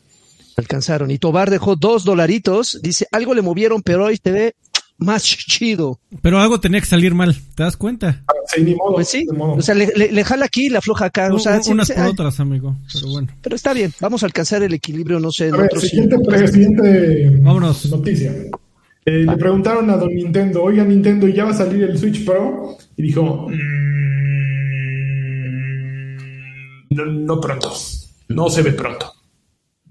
Alcanzaron. 0.56 1.10
Y 1.12 1.18
Tobar 1.18 1.50
dejó 1.50 1.76
dos 1.76 2.04
dolaritos. 2.04 2.80
Dice, 2.84 3.08
algo 3.12 3.34
le 3.34 3.42
movieron, 3.42 3.82
pero 3.82 4.06
hoy 4.06 4.20
se 4.24 4.32
ve 4.32 4.56
más 4.98 5.24
chido. 5.24 6.00
Pero 6.22 6.40
algo 6.40 6.60
tenía 6.60 6.80
que 6.82 6.86
salir 6.86 7.16
mal, 7.16 7.34
¿te 7.56 7.64
das 7.64 7.78
cuenta? 7.78 8.22
Sí, 8.54 8.64
ni 8.64 8.76
modo. 8.76 8.96
Pues 8.96 9.08
sí, 9.08 9.26
ni 9.32 9.38
modo. 9.38 9.54
o 9.54 9.62
sea, 9.62 9.74
le, 9.74 9.88
le- 9.96 10.12
le 10.12 10.24
jala 10.26 10.46
aquí 10.46 10.66
y 10.66 10.70
le 10.70 10.78
afloja 10.80 11.06
acá. 11.06 11.34
O 11.34 11.40
sea, 11.40 11.56
Un- 11.56 11.64
sí, 11.64 11.72
unas 11.72 11.90
por 11.92 12.04
ay, 12.04 12.12
otras, 12.12 12.40
amigo. 12.42 12.76
Pero 12.94 13.08
bueno. 13.08 13.28
pero 13.42 13.56
está 13.56 13.74
bien, 13.74 13.94
vamos 14.02 14.22
a 14.22 14.26
alcanzar 14.26 14.62
el 14.62 14.74
equilibrio, 14.74 15.20
no 15.20 15.32
sé, 15.32 15.46
en 15.48 15.52
ver, 15.54 15.66
otros 15.68 15.84
siguiente, 15.84 16.18
siguiente 16.50 17.30
Vámonos. 17.42 17.90
noticia. 17.90 18.32
Eh, 19.06 19.26
le 19.26 19.38
preguntaron 19.38 19.90
a 19.90 19.98
don 19.98 20.14
Nintendo, 20.14 20.64
oiga 20.64 20.84
Nintendo, 20.84 21.28
¿ya 21.28 21.46
va 21.46 21.52
a 21.52 21.54
salir 21.54 21.84
el 21.84 21.98
Switch 21.98 22.26
Pro? 22.26 22.78
Y 22.98 23.04
dijo, 23.04 23.48
"Mm, 23.50 23.56
no, 27.26 27.40
pronto, 27.40 27.72
no 28.30 28.50
se 28.50 28.62
ve 28.62 28.74
pronto. 28.74 29.14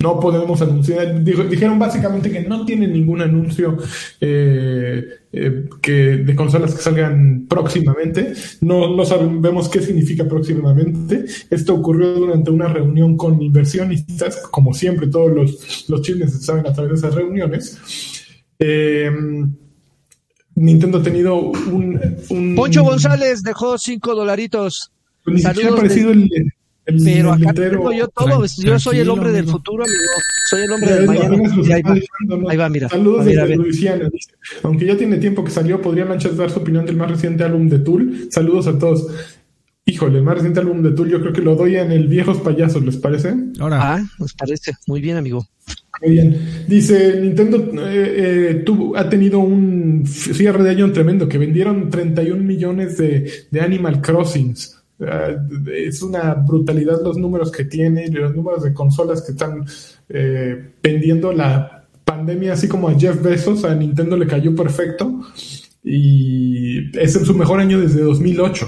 No 0.00 0.20
podemos 0.20 0.62
anunciar. 0.62 1.24
Dijeron 1.24 1.76
básicamente 1.76 2.30
que 2.30 2.42
no 2.42 2.64
tienen 2.64 2.92
ningún 2.92 3.20
anuncio 3.20 3.76
eh, 4.20 5.04
eh, 5.32 5.64
que, 5.82 5.92
de 6.18 6.36
consolas 6.36 6.72
que 6.74 6.82
salgan 6.82 7.46
próximamente. 7.48 8.32
No, 8.60 8.94
no 8.94 9.04
sabemos 9.04 9.68
qué 9.68 9.80
significa 9.80 10.24
próximamente. 10.28 11.24
Esto 11.50 11.74
ocurrió 11.74 12.12
durante 12.12 12.52
una 12.52 12.68
reunión 12.68 13.16
con 13.16 13.42
inversionistas. 13.42 14.36
Como 14.52 14.72
siempre, 14.72 15.08
todos 15.08 15.32
los, 15.32 15.84
los 15.88 16.02
chismes 16.02 16.32
se 16.32 16.44
saben 16.44 16.66
a 16.68 16.72
través 16.72 16.92
de 16.92 16.98
esas 17.08 17.14
reuniones. 17.16 17.80
Eh, 18.58 19.10
Nintendo 20.54 20.98
ha 20.98 21.02
tenido 21.02 21.36
un. 21.36 22.00
un- 22.30 22.54
Poncho 22.56 22.82
González 22.82 23.42
dejó 23.42 23.78
cinco 23.78 24.14
dolaritos. 24.14 24.90
Ni 25.26 25.40
siquiera 25.40 25.70
ha 25.70 25.72
aparecido 25.74 26.10
el, 26.10 26.28
el, 26.86 27.02
Pero 27.04 27.34
el 27.34 27.42
acá 27.48 27.52
tengo 27.54 27.92
yo 27.92 28.08
todo. 28.08 28.44
Yo 28.58 28.78
soy 28.80 28.98
el 28.98 29.08
hombre 29.10 29.30
del 29.30 29.46
futuro, 29.46 29.84
amigo. 29.84 29.98
Soy 30.50 30.62
el 30.62 30.72
hombre 30.72 30.94
del 30.94 31.06
mañana. 31.06 31.36
ahí 31.74 31.82
va. 31.82 31.94
dejando, 31.94 32.36
¿no? 32.38 32.48
Ahí 32.48 32.56
va, 32.56 32.68
mira. 32.70 32.88
Saludos 32.88 33.26
desde. 33.26 33.56
Luisiana. 33.56 34.08
dice. 34.10 34.32
Aunque 34.62 34.86
ya 34.86 34.96
tiene 34.96 35.18
tiempo 35.18 35.44
que 35.44 35.50
salió, 35.50 35.80
¿podrían 35.82 36.10
anchas 36.10 36.36
dar 36.36 36.50
su 36.50 36.58
opinión 36.60 36.86
del 36.86 36.96
más 36.96 37.10
reciente 37.10 37.44
álbum 37.44 37.68
de 37.68 37.78
Tool? 37.80 38.28
Saludos 38.30 38.66
a 38.66 38.78
todos. 38.78 39.06
Híjole, 39.84 40.18
el 40.18 40.24
más 40.24 40.34
reciente 40.36 40.60
álbum 40.60 40.82
de 40.82 40.90
Tool 40.92 41.08
yo 41.10 41.20
creo 41.20 41.32
que 41.32 41.40
lo 41.42 41.54
doy 41.54 41.76
en 41.76 41.92
el 41.92 42.08
Viejos 42.08 42.38
Payasos, 42.38 42.82
¿les 42.84 42.96
parece? 42.96 43.34
Ahora, 43.60 43.78
Ah, 43.94 44.02
nos 44.18 44.32
parece. 44.34 44.72
Muy 44.86 45.00
bien, 45.00 45.16
amigo. 45.18 45.46
Muy 46.00 46.12
bien. 46.12 46.64
Dice, 46.66 47.20
Nintendo 47.20 47.58
eh, 47.88 48.50
eh, 48.50 48.54
tuvo, 48.64 48.96
ha 48.96 49.08
tenido 49.08 49.40
un 49.40 50.04
cierre 50.06 50.62
de 50.62 50.70
año 50.70 50.92
tremendo, 50.92 51.28
que 51.28 51.38
vendieron 51.38 51.90
31 51.90 52.42
millones 52.42 52.98
de, 52.98 53.30
de 53.50 53.60
Animal 53.60 54.00
Crossings. 54.00 54.78
Ah, 55.00 55.28
es 55.72 56.02
una 56.02 56.34
brutalidad 56.34 57.00
los 57.02 57.16
números 57.16 57.52
que 57.52 57.64
tiene 57.64 58.08
los 58.08 58.34
números 58.34 58.64
de 58.64 58.72
consolas 58.72 59.22
que 59.22 59.32
están 59.32 59.64
eh, 60.08 60.72
vendiendo 60.82 61.32
la 61.32 61.86
pandemia, 62.04 62.54
así 62.54 62.66
como 62.66 62.88
a 62.88 62.98
Jeff 62.98 63.22
Bezos, 63.22 63.64
a 63.64 63.74
Nintendo 63.74 64.16
le 64.16 64.26
cayó 64.26 64.54
perfecto 64.56 65.20
y 65.84 66.96
es 66.98 67.14
en 67.14 67.24
su 67.24 67.34
mejor 67.34 67.60
año 67.60 67.80
desde 67.80 68.02
2008 68.02 68.66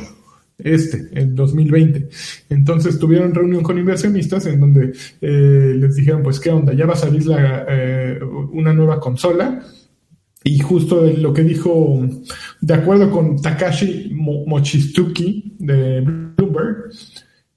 este, 0.65 1.09
en 1.13 1.35
2020. 1.35 2.09
Entonces 2.51 2.99
tuvieron 2.99 3.35
reunión 3.35 3.63
con 3.63 3.79
inversionistas 3.79 4.47
en 4.47 4.61
donde 4.61 4.93
eh, 5.21 5.75
les 5.77 5.97
dijeron, 5.97 6.23
pues, 6.23 6.41
¿qué 6.41 6.51
onda? 6.51 6.73
Ya 6.73 6.87
va 6.87 6.95
a 6.95 6.97
salir 6.97 7.23
eh, 7.69 8.19
una 8.53 8.73
nueva 8.73 8.99
consola. 9.01 9.63
Y 10.43 10.59
justo 10.59 11.03
lo 11.05 11.35
que 11.35 11.43
dijo, 11.43 12.01
de 12.63 12.75
acuerdo 12.75 13.11
con 13.11 13.41
Takashi 13.43 14.11
Mo- 14.15 14.45
Mochizuki 14.47 15.55
de 15.59 16.01
Bloomberg, 16.01 16.91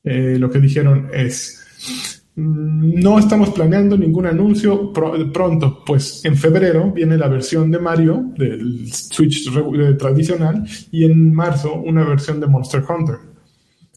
eh, 0.03 0.35
lo 0.37 0.49
que 0.49 0.59
dijeron 0.59 1.07
es, 1.13 2.12
no 2.35 3.19
estamos 3.19 3.51
planeando 3.51 3.97
ningún 3.97 4.25
anuncio 4.25 4.91
pro- 4.91 5.31
pronto, 5.31 5.83
pues 5.85 6.25
en 6.25 6.35
febrero 6.35 6.91
viene 6.91 7.17
la 7.17 7.27
versión 7.27 7.69
de 7.69 7.79
Mario 7.79 8.31
del 8.37 8.91
Switch 8.91 9.47
eh, 9.55 9.93
tradicional 9.99 10.63
y 10.91 11.05
en 11.05 11.33
marzo 11.33 11.75
una 11.75 12.03
versión 12.03 12.39
de 12.39 12.47
Monster 12.47 12.83
Hunter. 12.87 13.17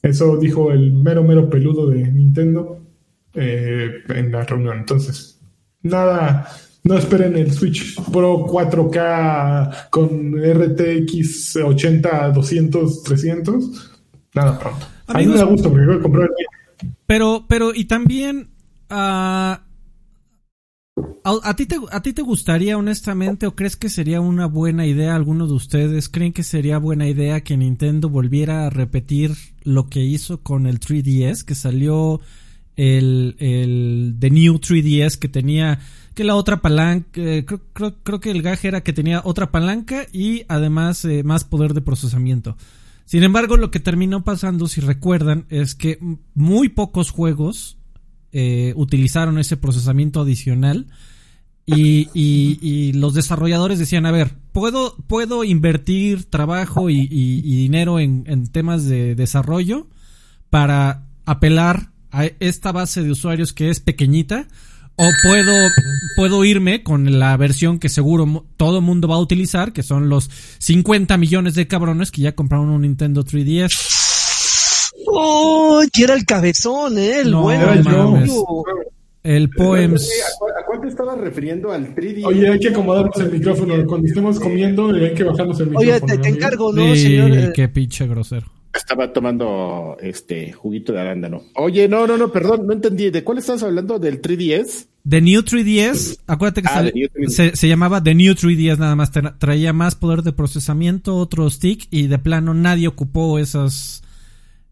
Eso 0.02 0.36
dijo 0.36 0.70
el 0.70 0.92
mero 0.92 1.24
mero 1.24 1.48
peludo 1.48 1.88
de 1.88 2.10
Nintendo 2.12 2.78
eh, 3.34 3.90
en 4.08 4.30
la 4.30 4.44
reunión. 4.44 4.78
Entonces, 4.78 5.40
nada, 5.82 6.46
no 6.84 6.96
esperen 6.98 7.36
el 7.36 7.50
Switch 7.52 7.96
Pro 8.12 8.44
4K 8.46 9.88
con 9.90 10.34
RTX 10.38 11.56
80, 11.56 12.30
200, 12.30 13.02
300. 13.02 13.90
Nada 14.34 14.58
pronto. 14.58 14.86
A 15.08 15.18
mí 15.18 15.26
me 15.26 15.36
da 15.36 15.44
gusto 15.44 15.70
porque 15.70 15.86
creo 15.86 15.96
que 15.98 16.02
comprar 16.02 16.28
el. 16.28 16.45
Pero, 17.06 17.46
pero, 17.48 17.74
y 17.74 17.84
también, 17.84 18.50
ah, 18.90 19.62
¿a, 21.24 21.32
a 21.42 21.56
ti 21.56 21.66
te, 21.66 21.76
¿a 21.90 22.02
ti 22.02 22.12
te 22.12 22.22
gustaría 22.22 22.76
honestamente 22.76 23.46
o 23.46 23.54
crees 23.54 23.76
que 23.76 23.88
sería 23.88 24.20
una 24.20 24.46
buena 24.46 24.86
idea, 24.86 25.14
alguno 25.14 25.46
de 25.46 25.54
ustedes 25.54 26.08
creen 26.08 26.32
que 26.32 26.42
sería 26.42 26.78
buena 26.78 27.08
idea 27.08 27.42
que 27.42 27.56
Nintendo 27.56 28.08
volviera 28.08 28.66
a 28.66 28.70
repetir 28.70 29.32
lo 29.62 29.88
que 29.88 30.00
hizo 30.00 30.42
con 30.42 30.66
el 30.66 30.80
3DS, 30.80 31.44
que 31.44 31.54
salió 31.54 32.20
el, 32.76 33.36
el 33.38 34.16
The 34.18 34.30
New 34.30 34.54
3DS 34.56 35.18
que 35.18 35.28
tenía 35.28 35.80
que 36.14 36.24
la 36.24 36.34
otra 36.34 36.62
palanca, 36.62 37.08
eh, 37.16 37.44
creo, 37.44 37.60
creo, 37.74 37.94
creo 38.02 38.20
que 38.20 38.30
el 38.30 38.40
gaje 38.40 38.68
era 38.68 38.82
que 38.82 38.94
tenía 38.94 39.20
otra 39.22 39.50
palanca 39.50 40.06
y 40.12 40.44
además 40.48 41.04
eh, 41.04 41.22
más 41.24 41.44
poder 41.44 41.74
de 41.74 41.82
procesamiento. 41.82 42.56
Sin 43.06 43.22
embargo, 43.22 43.56
lo 43.56 43.70
que 43.70 43.80
terminó 43.80 44.24
pasando, 44.24 44.66
si 44.66 44.80
recuerdan, 44.80 45.46
es 45.48 45.74
que 45.74 45.98
muy 46.34 46.68
pocos 46.68 47.10
juegos 47.10 47.78
eh, 48.32 48.74
utilizaron 48.76 49.38
ese 49.38 49.56
procesamiento 49.56 50.20
adicional 50.20 50.88
y, 51.64 52.92
los 52.94 53.14
desarrolladores 53.14 53.78
decían, 53.78 54.06
a 54.06 54.10
ver, 54.10 54.34
puedo, 54.52 54.96
puedo 55.06 55.44
invertir 55.44 56.24
trabajo 56.24 56.90
y 56.90 57.06
dinero 57.06 58.00
en, 58.00 58.24
en 58.26 58.48
temas 58.48 58.84
de 58.84 59.14
desarrollo 59.14 59.86
para 60.50 61.06
apelar 61.24 61.92
a 62.10 62.26
esta 62.40 62.72
base 62.72 63.02
de 63.02 63.10
usuarios 63.10 63.52
que 63.52 63.70
es 63.70 63.80
pequeñita 63.80 64.48
o 64.96 65.10
puedo, 65.22 65.54
puedo 66.16 66.44
irme 66.44 66.82
con 66.82 67.18
la 67.18 67.36
versión 67.36 67.78
que 67.78 67.88
seguro 67.88 68.44
todo 68.56 68.80
mundo 68.80 69.08
va 69.08 69.16
a 69.16 69.20
utilizar, 69.20 69.72
que 69.72 69.82
son 69.82 70.08
los 70.08 70.30
50 70.58 71.16
millones 71.16 71.54
de 71.54 71.66
cabrones 71.68 72.10
que 72.10 72.22
ya 72.22 72.34
compraron 72.34 72.70
un 72.70 72.82
Nintendo 72.82 73.22
3DS. 73.24 73.70
¡Oh! 75.08 75.82
Era 75.96 76.14
el 76.14 76.24
cabezón, 76.24 76.98
¿eh? 76.98 77.20
El 77.20 77.30
No, 77.30 77.42
bueno. 77.42 77.72
El. 77.72 77.84
El 79.22 79.50
Poems. 79.50 80.02
¿A 80.04 80.38
cuál- 80.38 80.52
¿A 80.52 80.64
cuál 80.64 80.80
te 80.80 80.86
estabas 80.88 81.18
refiriendo? 81.18 81.72
¿Al 81.72 81.92
3D? 81.94 82.24
Oye, 82.24 82.48
hay 82.48 82.60
que 82.60 82.68
acomodarnos 82.68 83.16
el 83.18 83.32
micrófono. 83.32 83.74
Cuando 83.84 84.06
estemos 84.06 84.38
comiendo, 84.38 84.88
hay 84.94 85.14
que 85.14 85.24
bajarnos 85.24 85.58
el 85.58 85.66
micrófono. 85.70 85.96
Oye, 86.06 86.18
te, 86.18 86.28
encargo, 86.28 86.72
¿no, 86.72 86.94
Sí, 86.94 87.02
señor? 87.02 87.52
Qué 87.52 87.68
pinche 87.68 88.06
grosero. 88.06 88.46
Estaba 88.76 89.12
tomando 89.12 89.96
este 90.00 90.52
juguito 90.52 90.92
de 90.92 91.00
arándano. 91.00 91.42
Oye, 91.54 91.88
no, 91.88 92.06
no, 92.06 92.16
no, 92.16 92.30
perdón, 92.30 92.66
no 92.66 92.72
entendí. 92.72 93.10
¿De 93.10 93.24
cuál 93.24 93.38
estás 93.38 93.62
hablando? 93.62 93.98
¿Del 93.98 94.20
3DS? 94.20 94.86
The 95.08 95.20
New 95.20 95.40
3DS, 95.42 96.18
acuérdate 96.26 96.62
que 96.62 96.68
Ah, 96.68 96.74
sale- 96.74 96.92
The 96.92 96.98
New 96.98 97.08
3DS. 97.08 97.30
se, 97.30 97.56
se 97.56 97.68
llamaba 97.68 98.02
The 98.02 98.14
New 98.14 98.34
3DS 98.34 98.78
nada 98.78 98.96
más, 98.96 99.12
tra- 99.12 99.36
traía 99.38 99.72
más 99.72 99.94
poder 99.94 100.22
de 100.22 100.32
procesamiento, 100.32 101.16
otro 101.16 101.48
stick 101.48 101.86
y 101.90 102.08
de 102.08 102.18
plano 102.18 102.54
nadie 102.54 102.88
ocupó 102.88 103.38
esas 103.38 104.02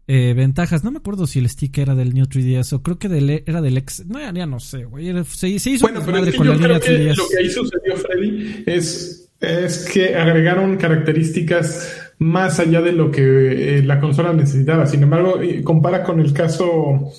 eh, 0.07 0.33
ventajas. 0.35 0.83
No 0.83 0.91
me 0.91 0.97
acuerdo 0.99 1.25
si 1.25 1.39
el 1.39 1.49
stick 1.49 1.77
era 1.77 1.95
del 1.95 2.13
New 2.13 2.25
3DS 2.25 2.73
o 2.73 2.83
creo 2.83 2.99
que 2.99 3.09
del, 3.09 3.43
era 3.45 3.61
del 3.61 3.77
ex... 3.77 4.05
No, 4.05 4.19
ya 4.31 4.45
no 4.45 4.59
sé, 4.59 4.83
güey. 4.85 5.07
Se, 5.25 5.57
se 5.57 5.69
hizo 5.71 5.83
Bueno, 5.85 6.01
un 6.01 6.05
pero 6.05 6.17
es 6.19 6.25
desmadre 6.25 6.31
que 6.31 6.37
con 6.37 6.45
yo 6.47 6.53
la 6.53 6.59
creo 6.59 6.97
línea 6.97 7.13
que 7.13 7.13
3DS. 7.13 7.17
lo 7.17 7.27
que 7.29 7.37
ahí 7.37 7.49
sucedió, 7.49 7.97
Freddy, 7.97 8.63
es, 8.67 9.29
es 9.39 9.85
que 9.91 10.15
agregaron 10.15 10.77
características 10.77 12.04
más 12.19 12.59
allá 12.59 12.81
de 12.81 12.91
lo 12.91 13.11
que 13.11 13.77
eh, 13.79 13.83
la 13.83 13.99
consola 13.99 14.33
necesitaba. 14.33 14.85
Sin 14.85 15.03
embargo, 15.03 15.41
eh, 15.41 15.63
compara 15.63 16.03
con 16.03 16.19
el 16.19 16.33
caso 16.33 17.11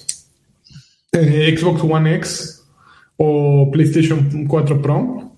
eh, 1.12 1.54
Xbox 1.56 1.82
One 1.82 2.14
X 2.16 2.64
o 3.16 3.70
PlayStation 3.70 4.46
4 4.46 4.82
Pro. 4.82 5.32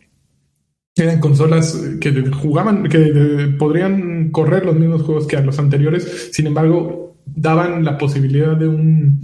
Eran 0.96 1.20
consolas 1.20 1.80
que 2.00 2.10
jugaban, 2.30 2.88
que 2.88 3.12
eh, 3.14 3.48
podrían 3.56 4.30
correr 4.30 4.66
los 4.66 4.76
mismos 4.76 5.02
juegos 5.02 5.28
que 5.28 5.40
los 5.40 5.58
anteriores, 5.58 6.30
sin 6.32 6.48
embargo, 6.48 7.16
daban 7.24 7.84
la 7.84 7.96
posibilidad 7.96 8.56
de 8.56 8.66
un, 8.66 9.20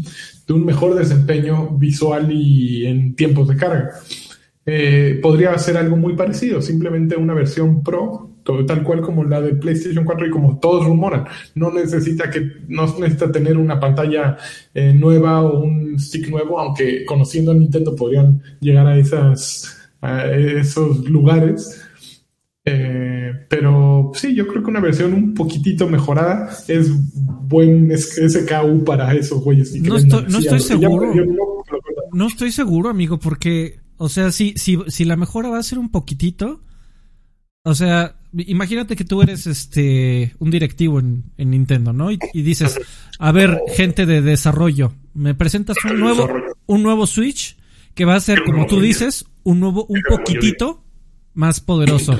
de 0.46 0.52
un 0.54 0.64
mejor 0.64 0.94
desempeño 0.94 1.70
visual 1.70 2.30
y 2.30 2.86
en 2.86 3.16
tiempos 3.16 3.48
de 3.48 3.56
carga. 3.56 3.90
Eh, 4.66 5.18
podría 5.20 5.58
ser 5.58 5.76
algo 5.76 5.96
muy 5.96 6.14
parecido, 6.14 6.62
simplemente 6.62 7.16
una 7.16 7.34
versión 7.34 7.82
Pro, 7.82 8.30
tal 8.66 8.82
cual 8.82 9.00
como 9.00 9.24
la 9.24 9.40
de 9.40 9.54
PlayStation 9.54 10.04
4 10.04 10.26
y 10.26 10.30
como 10.30 10.58
todos 10.58 10.84
rumoran. 10.84 11.24
No 11.54 11.70
necesita 11.72 12.30
que, 12.30 12.52
no 12.68 12.84
necesita 12.98 13.32
tener 13.32 13.56
una 13.56 13.80
pantalla 13.80 14.36
eh, 14.74 14.92
nueva 14.92 15.42
o 15.42 15.60
un 15.64 15.98
stick 15.98 16.28
nuevo, 16.28 16.60
aunque 16.60 17.04
conociendo 17.04 17.52
a 17.52 17.54
Nintendo 17.54 17.96
podrían 17.96 18.42
llegar 18.60 18.86
a 18.86 18.96
esas 18.98 19.80
a 20.00 20.26
esos 20.26 21.08
lugares. 21.08 21.80
Eh, 22.66 23.30
pero 23.48 24.10
sí, 24.14 24.34
yo 24.34 24.46
creo 24.46 24.62
que 24.62 24.70
una 24.70 24.80
versión 24.80 25.12
un 25.12 25.34
poquitito 25.34 25.88
mejorada 25.88 26.48
es 26.68 26.90
buen 27.48 27.90
SKU 27.96 28.84
para 28.84 29.14
esos 29.14 29.42
güeyes. 29.42 29.74
No 29.82 29.96
estoy- 29.96 30.24
no 30.28 30.40
seguro. 30.58 31.12
No 32.12 32.26
estoy 32.26 32.52
seguro, 32.52 32.88
amigo, 32.90 33.18
porque, 33.18 33.80
o 33.96 34.08
sea, 34.08 34.30
si, 34.32 34.54
si, 34.56 34.78
si 34.88 35.04
la 35.04 35.16
mejora 35.16 35.48
va 35.48 35.58
a 35.58 35.62
ser 35.62 35.78
un 35.78 35.90
poquitito, 35.90 36.60
o 37.64 37.74
sea, 37.74 38.16
imagínate 38.36 38.96
que 38.96 39.04
tú 39.04 39.22
eres 39.22 39.46
este 39.46 40.34
un 40.38 40.50
directivo 40.50 40.98
en, 40.98 41.24
Nintendo, 41.36 41.92
¿no? 41.92 42.10
Y, 42.10 42.18
dices, 42.32 42.78
a 43.18 43.32
ver, 43.32 43.60
gente 43.74 44.06
de 44.06 44.22
desarrollo, 44.22 44.92
me 45.14 45.34
presentas 45.34 45.76
un 45.84 46.00
nuevo, 46.00 46.28
un 46.66 46.82
nuevo 46.82 47.06
Switch 47.06 47.56
que 47.94 48.04
va 48.04 48.16
a 48.16 48.20
ser, 48.20 48.42
como 48.44 48.66
tú 48.66 48.80
dices, 48.80 49.26
un 49.44 49.60
nuevo, 49.60 49.86
un 49.86 50.02
poquitito 50.08 50.84
más 51.32 51.60
poderoso. 51.60 52.18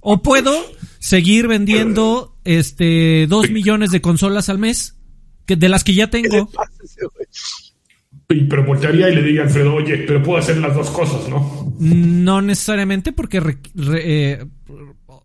O 0.00 0.22
puedo 0.22 0.52
seguir 1.00 1.48
vendiendo 1.48 2.36
este 2.44 3.26
dos 3.28 3.50
millones 3.50 3.90
de 3.90 4.00
consolas 4.00 4.48
al 4.48 4.58
mes, 4.58 4.96
que 5.44 5.56
de 5.56 5.68
las 5.68 5.82
que 5.82 5.94
ya 5.94 6.08
tengo. 6.08 6.50
Y 8.30 8.44
pero 8.44 8.64
voltearía 8.64 9.08
y 9.08 9.14
le 9.14 9.22
diría 9.22 9.40
a 9.40 9.44
Alfredo, 9.44 9.74
oye, 9.74 10.04
pero 10.06 10.22
puedo 10.22 10.38
hacer 10.38 10.58
las 10.58 10.74
dos 10.74 10.90
cosas, 10.90 11.28
¿no? 11.28 11.74
No 11.78 12.42
necesariamente 12.42 13.12
porque, 13.12 13.58
eh, 13.94 14.44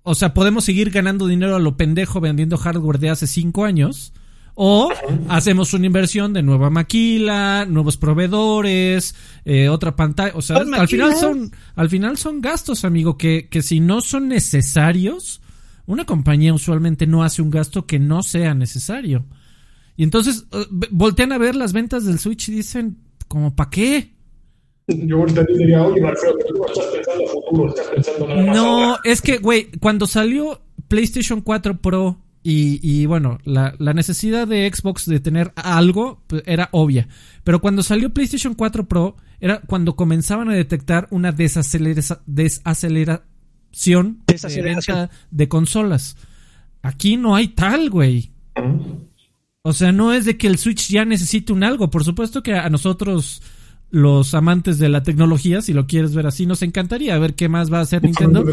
o 0.03 0.15
sea, 0.15 0.33
podemos 0.33 0.65
seguir 0.65 0.91
ganando 0.91 1.27
dinero 1.27 1.55
a 1.55 1.59
lo 1.59 1.77
pendejo 1.77 2.19
vendiendo 2.19 2.57
hardware 2.57 2.99
de 2.99 3.09
hace 3.09 3.27
cinco 3.27 3.65
años. 3.65 4.13
O 4.55 4.91
hacemos 5.29 5.73
una 5.73 5.87
inversión 5.87 6.31
de 6.31 6.43
nueva 6.43 6.69
maquila, 6.69 7.65
nuevos 7.67 7.97
proveedores, 7.97 9.15
eh, 9.45 9.67
otra 9.67 9.95
pantalla. 9.95 10.33
O 10.35 10.43
sea, 10.43 10.57
al 10.57 10.87
final 10.87 11.15
son, 11.15 11.51
al 11.75 11.89
final 11.89 12.17
son 12.17 12.39
gastos, 12.39 12.85
amigo, 12.85 13.17
que, 13.17 13.47
que 13.49 13.63
si 13.63 13.79
no 13.79 14.01
son 14.01 14.27
necesarios, 14.27 15.41
una 15.87 16.05
compañía 16.05 16.53
usualmente 16.53 17.07
no 17.07 17.23
hace 17.23 17.41
un 17.41 17.49
gasto 17.49 17.87
que 17.87 17.97
no 17.97 18.21
sea 18.21 18.53
necesario. 18.53 19.25
Y 19.95 20.03
entonces 20.03 20.45
eh, 20.51 20.65
voltean 20.91 21.31
a 21.31 21.39
ver 21.39 21.55
las 21.55 21.73
ventas 21.73 22.05
del 22.05 22.19
Switch 22.19 22.49
y 22.49 22.53
dicen, 22.53 22.97
¿como 23.27 23.55
para 23.55 23.71
qué? 23.71 24.13
Yo 24.87 25.19
ahorita 25.19 25.43
diría, 25.43 25.83
oye, 25.83 26.01
Marcelo, 26.01 26.35
tú 26.47 26.65
estás 26.65 26.85
pensando 26.87 27.25
futuro, 27.27 27.69
estás 27.69 27.87
pensando 27.87 28.27
nada 28.27 28.43
más 28.43 28.55
No, 28.55 28.97
es 29.03 29.21
que, 29.21 29.37
güey, 29.37 29.71
cuando 29.79 30.07
salió 30.07 30.61
PlayStation 30.89 31.41
4 31.41 31.77
Pro 31.81 32.19
y, 32.43 32.79
y 32.81 33.05
bueno, 33.05 33.39
la, 33.45 33.73
la, 33.79 33.93
necesidad 33.93 34.45
de 34.45 34.69
Xbox 34.69 35.05
de 35.05 35.21
tener 35.21 35.53
algo 35.55 36.21
pues, 36.27 36.43
era 36.45 36.67
obvia. 36.73 37.07
Pero 37.45 37.61
cuando 37.61 37.83
salió 37.83 38.13
PlayStation 38.13 38.53
4 38.53 38.85
Pro, 38.89 39.15
era 39.39 39.61
cuando 39.61 39.95
comenzaban 39.95 40.49
a 40.49 40.53
detectar 40.53 41.07
una 41.09 41.31
desaceleración 41.31 43.23
de 44.27 44.61
venta 44.61 45.09
de 45.31 45.47
consolas. 45.47 46.17
Aquí 46.81 47.15
no 47.15 47.35
hay 47.35 47.47
tal, 47.47 47.89
güey. 47.89 48.31
O 49.61 49.71
sea, 49.71 49.93
no 49.93 50.13
es 50.13 50.25
de 50.25 50.37
que 50.37 50.47
el 50.47 50.57
Switch 50.57 50.89
ya 50.89 51.05
necesite 51.05 51.53
un 51.53 51.63
algo. 51.63 51.89
Por 51.89 52.03
supuesto 52.03 52.43
que 52.43 52.53
a 52.53 52.69
nosotros, 52.69 53.41
los 53.93 54.33
amantes 54.33 54.79
de 54.79 54.89
la 54.89 55.03
tecnología, 55.03 55.61
si 55.61 55.71
lo 55.71 55.85
quieres 55.85 56.15
ver 56.15 56.25
así, 56.25 56.47
nos 56.47 56.63
encantaría 56.63 57.15
ver 57.19 57.35
qué 57.35 57.47
más 57.47 57.71
va 57.71 57.77
a 57.77 57.81
hacer 57.81 58.03
Nintendo 58.03 58.43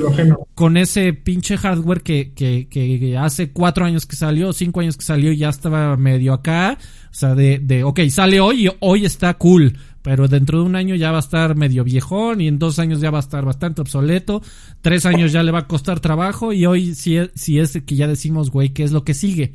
con 0.54 0.76
ese 0.76 1.14
pinche 1.14 1.56
hardware 1.56 2.02
que, 2.02 2.34
que, 2.34 2.68
que 2.68 3.16
hace 3.16 3.50
cuatro 3.50 3.86
años 3.86 4.04
que 4.04 4.16
salió, 4.16 4.52
cinco 4.52 4.80
años 4.80 4.98
que 4.98 5.04
salió, 5.06 5.32
ya 5.32 5.48
estaba 5.48 5.96
medio 5.96 6.34
acá. 6.34 6.76
O 7.10 7.14
sea, 7.14 7.34
de, 7.34 7.58
de, 7.58 7.84
ok, 7.84 8.00
sale 8.10 8.38
hoy 8.38 8.66
y 8.66 8.70
hoy 8.80 9.06
está 9.06 9.32
cool 9.38 9.78
pero 10.02 10.28
dentro 10.28 10.60
de 10.60 10.64
un 10.64 10.76
año 10.76 10.94
ya 10.94 11.10
va 11.10 11.18
a 11.18 11.20
estar 11.20 11.56
medio 11.56 11.84
viejón 11.84 12.40
y 12.40 12.48
en 12.48 12.58
dos 12.58 12.78
años 12.78 13.00
ya 13.00 13.10
va 13.10 13.18
a 13.18 13.20
estar 13.20 13.44
bastante 13.44 13.82
obsoleto, 13.82 14.42
tres 14.80 15.04
años 15.04 15.30
ya 15.30 15.42
le 15.42 15.52
va 15.52 15.60
a 15.60 15.66
costar 15.66 16.00
trabajo 16.00 16.54
y 16.54 16.64
hoy 16.64 16.94
si 16.94 17.18
si 17.34 17.58
es 17.58 17.78
que 17.84 17.96
ya 17.96 18.08
decimos, 18.08 18.50
güey, 18.50 18.70
¿qué 18.70 18.82
es 18.82 18.92
lo 18.92 19.04
que 19.04 19.12
sigue? 19.12 19.52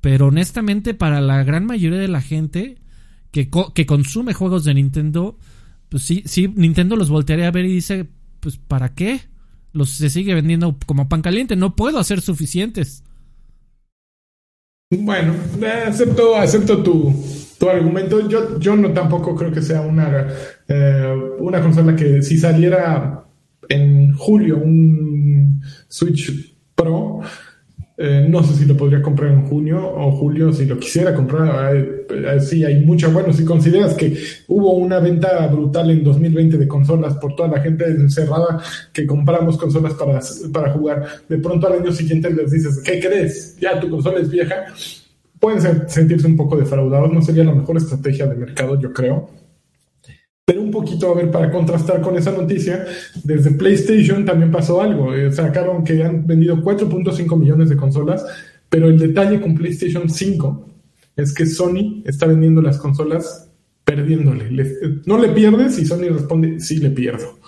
Pero 0.00 0.28
honestamente, 0.28 0.94
para 0.94 1.20
la 1.20 1.42
gran 1.42 1.66
mayoría 1.66 1.98
de 1.98 2.08
la 2.08 2.20
gente 2.20 2.78
que, 3.30 3.86
consume 3.86 4.34
juegos 4.34 4.64
de 4.64 4.74
Nintendo, 4.74 5.38
pues 5.88 6.02
sí, 6.02 6.22
sí, 6.26 6.48
Nintendo 6.48 6.96
los 6.96 7.10
voltearía 7.10 7.48
a 7.48 7.52
ver 7.52 7.64
y 7.64 7.74
dice, 7.74 8.08
pues 8.40 8.56
¿para 8.56 8.94
qué? 8.94 9.20
Los 9.72 9.90
se 9.90 10.10
sigue 10.10 10.34
vendiendo 10.34 10.76
como 10.86 11.08
pan 11.08 11.22
caliente, 11.22 11.56
no 11.56 11.76
puedo 11.76 11.98
hacer 11.98 12.20
suficientes. 12.20 13.04
Bueno, 14.92 15.34
eh, 15.62 15.84
acepto, 15.86 16.34
acepto 16.34 16.82
tu, 16.82 17.14
tu 17.58 17.68
argumento. 17.68 18.28
Yo, 18.28 18.58
yo 18.58 18.74
no 18.74 18.92
tampoco 18.92 19.36
creo 19.36 19.52
que 19.52 19.62
sea 19.62 19.82
una, 19.82 20.26
eh, 20.66 21.14
una 21.38 21.60
consola 21.60 21.94
que 21.94 22.22
si 22.22 22.36
saliera 22.36 23.24
en 23.68 24.12
julio 24.14 24.56
un 24.58 25.62
Switch 25.86 26.56
Pro, 26.74 27.20
eh, 28.02 28.26
no 28.26 28.42
sé 28.42 28.54
si 28.54 28.64
lo 28.64 28.74
podría 28.74 29.02
comprar 29.02 29.30
en 29.30 29.46
junio 29.46 29.76
o 29.78 30.10
julio 30.12 30.50
si 30.54 30.64
lo 30.64 30.78
quisiera 30.78 31.14
comprar. 31.14 31.76
Eh, 31.76 32.40
sí, 32.40 32.64
hay 32.64 32.82
mucho. 32.82 33.12
Bueno, 33.12 33.30
si 33.30 33.44
consideras 33.44 33.92
que 33.92 34.16
hubo 34.48 34.72
una 34.72 35.00
venta 35.00 35.46
brutal 35.48 35.90
en 35.90 36.02
2020 36.02 36.56
de 36.56 36.66
consolas 36.66 37.12
por 37.16 37.36
toda 37.36 37.50
la 37.50 37.60
gente 37.60 37.84
encerrada 37.84 38.58
que 38.90 39.06
compramos 39.06 39.58
consolas 39.58 39.92
para, 39.92 40.18
para 40.50 40.72
jugar, 40.72 41.06
de 41.28 41.36
pronto 41.36 41.66
al 41.66 41.82
año 41.82 41.92
siguiente 41.92 42.30
les 42.30 42.50
dices, 42.50 42.80
¿qué 42.82 43.00
crees? 43.00 43.58
Ya 43.60 43.78
tu 43.78 43.90
consola 43.90 44.20
es 44.20 44.30
vieja. 44.30 44.64
Pueden 45.38 45.60
sentirse 45.86 46.26
un 46.26 46.36
poco 46.36 46.56
defraudados. 46.56 47.12
No 47.12 47.20
sería 47.20 47.44
la 47.44 47.52
mejor 47.52 47.76
estrategia 47.76 48.26
de 48.26 48.34
mercado, 48.34 48.80
yo 48.80 48.94
creo. 48.94 49.28
Pero 50.44 50.62
un 50.62 50.70
poquito, 50.70 51.12
a 51.12 51.14
ver, 51.14 51.30
para 51.30 51.50
contrastar 51.50 52.00
con 52.00 52.16
esa 52.16 52.32
noticia, 52.32 52.84
desde 53.22 53.52
PlayStation 53.52 54.24
también 54.24 54.50
pasó 54.50 54.80
algo. 54.80 55.14
Eh, 55.14 55.30
sacaron 55.30 55.84
que 55.84 56.02
han 56.02 56.26
vendido 56.26 56.56
4.5 56.56 57.38
millones 57.38 57.68
de 57.68 57.76
consolas, 57.76 58.24
pero 58.68 58.88
el 58.88 58.98
detalle 58.98 59.40
con 59.40 59.54
PlayStation 59.54 60.10
5 60.10 60.68
es 61.16 61.32
que 61.34 61.46
Sony 61.46 62.02
está 62.04 62.26
vendiendo 62.26 62.62
las 62.62 62.78
consolas 62.78 63.50
perdiéndole. 63.84 64.48
no 65.06 65.18
le 65.18 65.28
pierdes 65.30 65.78
y 65.78 65.86
Sony 65.86 66.08
responde, 66.10 66.60
sí 66.60 66.78
le 66.78 66.90
pierdo. 66.90 67.38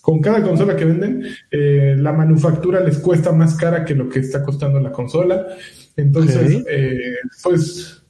Con 0.00 0.20
cada 0.20 0.42
consola 0.42 0.76
que 0.76 0.86
venden, 0.86 1.24
eh, 1.50 1.94
la 1.98 2.12
manufactura 2.12 2.80
les 2.80 2.98
cuesta 2.98 3.32
más 3.32 3.54
cara 3.54 3.84
que 3.84 3.94
lo 3.94 4.08
que 4.08 4.20
está 4.20 4.42
costando 4.42 4.80
la 4.80 4.92
consola. 4.92 5.46
Entonces, 5.94 6.64
eh, 6.68 6.98
pues 7.42 8.02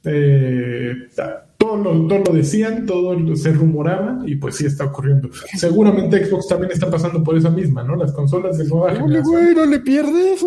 todo 1.77 2.19
lo, 2.25 2.33
decían, 2.33 2.85
todo 2.85 3.35
se 3.35 3.51
rumoraba 3.51 4.19
y 4.25 4.35
pues 4.35 4.55
sí 4.55 4.65
está 4.65 4.85
ocurriendo. 4.85 5.29
Seguramente 5.55 6.25
Xbox 6.25 6.47
también 6.47 6.71
está 6.71 6.89
pasando 6.89 7.23
por 7.23 7.37
esa 7.37 7.49
misma, 7.49 7.83
¿no? 7.83 7.95
Las 7.95 8.11
consolas 8.11 8.57
de 8.57 8.65
nueva 8.65 8.95
generación. 8.95 9.53
no 9.55 9.65
le 9.65 9.79
pierdes. 9.79 10.45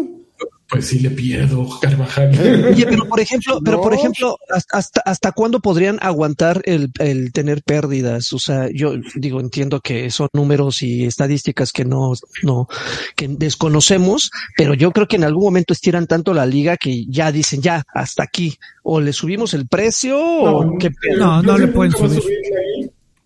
Pues 0.74 0.88
sí 0.88 0.98
le 0.98 1.10
pierdo, 1.10 1.68
Carvajal. 1.80 2.32
Oye, 2.68 2.84
pero 2.84 3.08
por 3.08 3.20
ejemplo, 3.20 3.60
pero 3.64 3.80
por 3.80 3.94
ejemplo, 3.94 4.36
hasta, 4.72 5.00
hasta 5.04 5.30
cuándo 5.30 5.60
podrían 5.60 5.98
aguantar 6.02 6.62
el, 6.64 6.90
el 6.98 7.32
tener 7.32 7.62
pérdidas? 7.62 8.32
O 8.32 8.40
sea, 8.40 8.68
yo 8.74 8.94
digo, 9.14 9.38
entiendo 9.38 9.78
que 9.78 10.10
son 10.10 10.28
números 10.32 10.82
y 10.82 11.04
estadísticas 11.04 11.70
que 11.70 11.84
no, 11.84 12.14
no, 12.42 12.66
que 13.14 13.28
desconocemos, 13.28 14.32
pero 14.56 14.74
yo 14.74 14.90
creo 14.90 15.06
que 15.06 15.14
en 15.14 15.22
algún 15.22 15.44
momento 15.44 15.72
estiran 15.72 16.08
tanto 16.08 16.34
la 16.34 16.44
liga 16.44 16.76
que 16.76 17.06
ya 17.06 17.30
dicen 17.30 17.62
ya, 17.62 17.84
hasta 17.94 18.24
aquí. 18.24 18.56
O 18.82 19.00
le 19.00 19.12
subimos 19.12 19.54
el 19.54 19.68
precio 19.68 20.18
o 20.20 20.76
qué 20.76 20.90
No, 21.16 21.40
no 21.40 21.56
le 21.56 21.68
pueden 21.68 21.92
subir. 21.92 22.20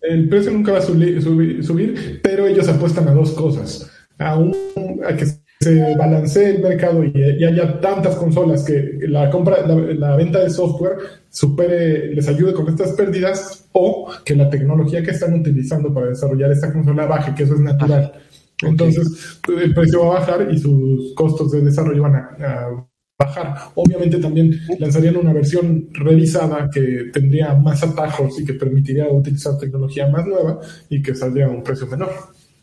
el 0.03 0.29
precio 0.29 0.51
nunca 0.51 0.73
va 0.73 0.77
a 0.77 0.81
subir, 0.83 1.19
subir, 1.63 2.19
pero 2.21 2.45
ellos 2.45 2.67
apuestan 2.67 3.07
a 3.07 3.11
dos 3.11 3.31
cosas. 3.31 3.89
A 4.19 4.37
un, 4.37 4.55
a 5.03 5.15
que 5.15 5.25
se 5.61 5.95
balancee 5.97 6.51
el 6.51 6.61
mercado 6.61 7.03
y, 7.03 7.43
haya 7.43 7.81
tantas 7.81 8.15
consolas 8.15 8.63
que 8.63 8.97
la 9.09 9.29
compra, 9.29 9.67
la, 9.67 10.15
venta 10.15 10.39
de 10.39 10.49
software 10.49 10.97
supere, 11.29 12.15
les 12.15 12.27
ayude 12.29 12.53
con 12.53 12.69
estas 12.69 12.93
pérdidas 12.93 13.67
o 13.73 14.09
que 14.23 14.35
la 14.35 14.49
tecnología 14.49 15.03
que 15.03 15.11
están 15.11 15.33
utilizando 15.33 15.93
para 15.93 16.07
desarrollar 16.07 16.51
esta 16.51 16.71
consola 16.71 17.05
baje, 17.05 17.35
que 17.35 17.43
eso 17.43 17.55
es 17.55 17.59
natural. 17.59 18.13
Entonces, 18.61 19.39
el 19.47 19.73
precio 19.73 20.05
va 20.05 20.17
a 20.17 20.19
bajar 20.19 20.47
y 20.49 20.57
sus 20.57 21.13
costos 21.13 21.51
de 21.51 21.61
desarrollo 21.61 22.03
van 22.03 22.15
a, 22.15 22.87
bajar. 23.17 23.53
Obviamente 23.75 24.17
también 24.19 24.57
lanzarían 24.79 25.17
una 25.17 25.33
versión 25.33 25.89
revisada 25.91 26.69
que 26.73 27.09
tendría 27.11 27.53
más 27.53 27.83
atajos 27.83 28.39
y 28.39 28.45
que 28.45 28.53
permitiría 28.53 29.09
utilizar 29.09 29.57
tecnología 29.57 30.07
más 30.07 30.25
nueva 30.25 30.61
y 30.89 31.01
que 31.01 31.13
saldría 31.13 31.47
a 31.47 31.49
un 31.49 31.61
precio 31.61 31.85
menor. 31.85 32.11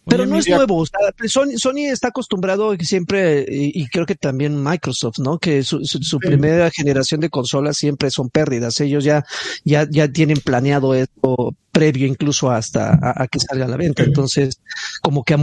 Pero 0.09 0.25
no 0.25 0.39
es 0.39 0.49
nuevo, 0.49 0.77
o 0.77 0.87
sea, 0.87 0.99
Sony, 1.29 1.87
está 1.91 2.09
acostumbrado 2.09 2.77
siempre, 2.79 3.45
y, 3.49 3.87
creo 3.89 4.07
que 4.07 4.15
también 4.15 4.63
Microsoft, 4.63 5.19
¿no? 5.19 5.39
Que 5.39 5.65
su, 5.65 5.81
primera 6.21 6.71
generación 6.71 7.21
de 7.21 7.29
consolas 7.29 7.77
siempre 7.77 8.11
son 8.11 8.31
pérdidas. 8.31 8.81
Ellos 8.81 9.03
ya, 9.03 9.25
ya, 9.65 9.87
ya 9.91 10.07
tienen 10.09 10.39
planeado 10.39 10.95
esto 10.95 11.57
previo 11.73 12.07
incluso 12.07 12.51
hasta 12.51 12.99
a, 13.03 13.27
que 13.27 13.41
salga 13.41 13.65
a 13.65 13.69
la 13.69 13.77
venta. 13.77 14.05
Entonces, 14.05 14.61
como 15.03 15.25
que 15.25 15.37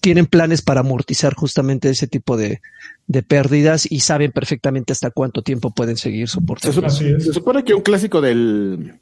tienen 0.00 0.26
planes 0.26 0.62
para 0.62 0.80
amortizar 0.80 1.34
justamente 1.34 1.90
ese 1.90 2.06
tipo 2.06 2.36
de, 2.36 2.60
pérdidas 3.26 3.90
y 3.90 4.00
saben 4.00 4.30
perfectamente 4.30 4.92
hasta 4.92 5.10
cuánto 5.10 5.42
tiempo 5.42 5.74
pueden 5.74 5.96
seguir 5.96 6.28
soportando. 6.28 6.90
Se, 6.90 7.20
se 7.20 7.32
supone 7.32 7.64
que 7.64 7.74
un 7.74 7.82
clásico 7.82 8.20
del, 8.20 8.94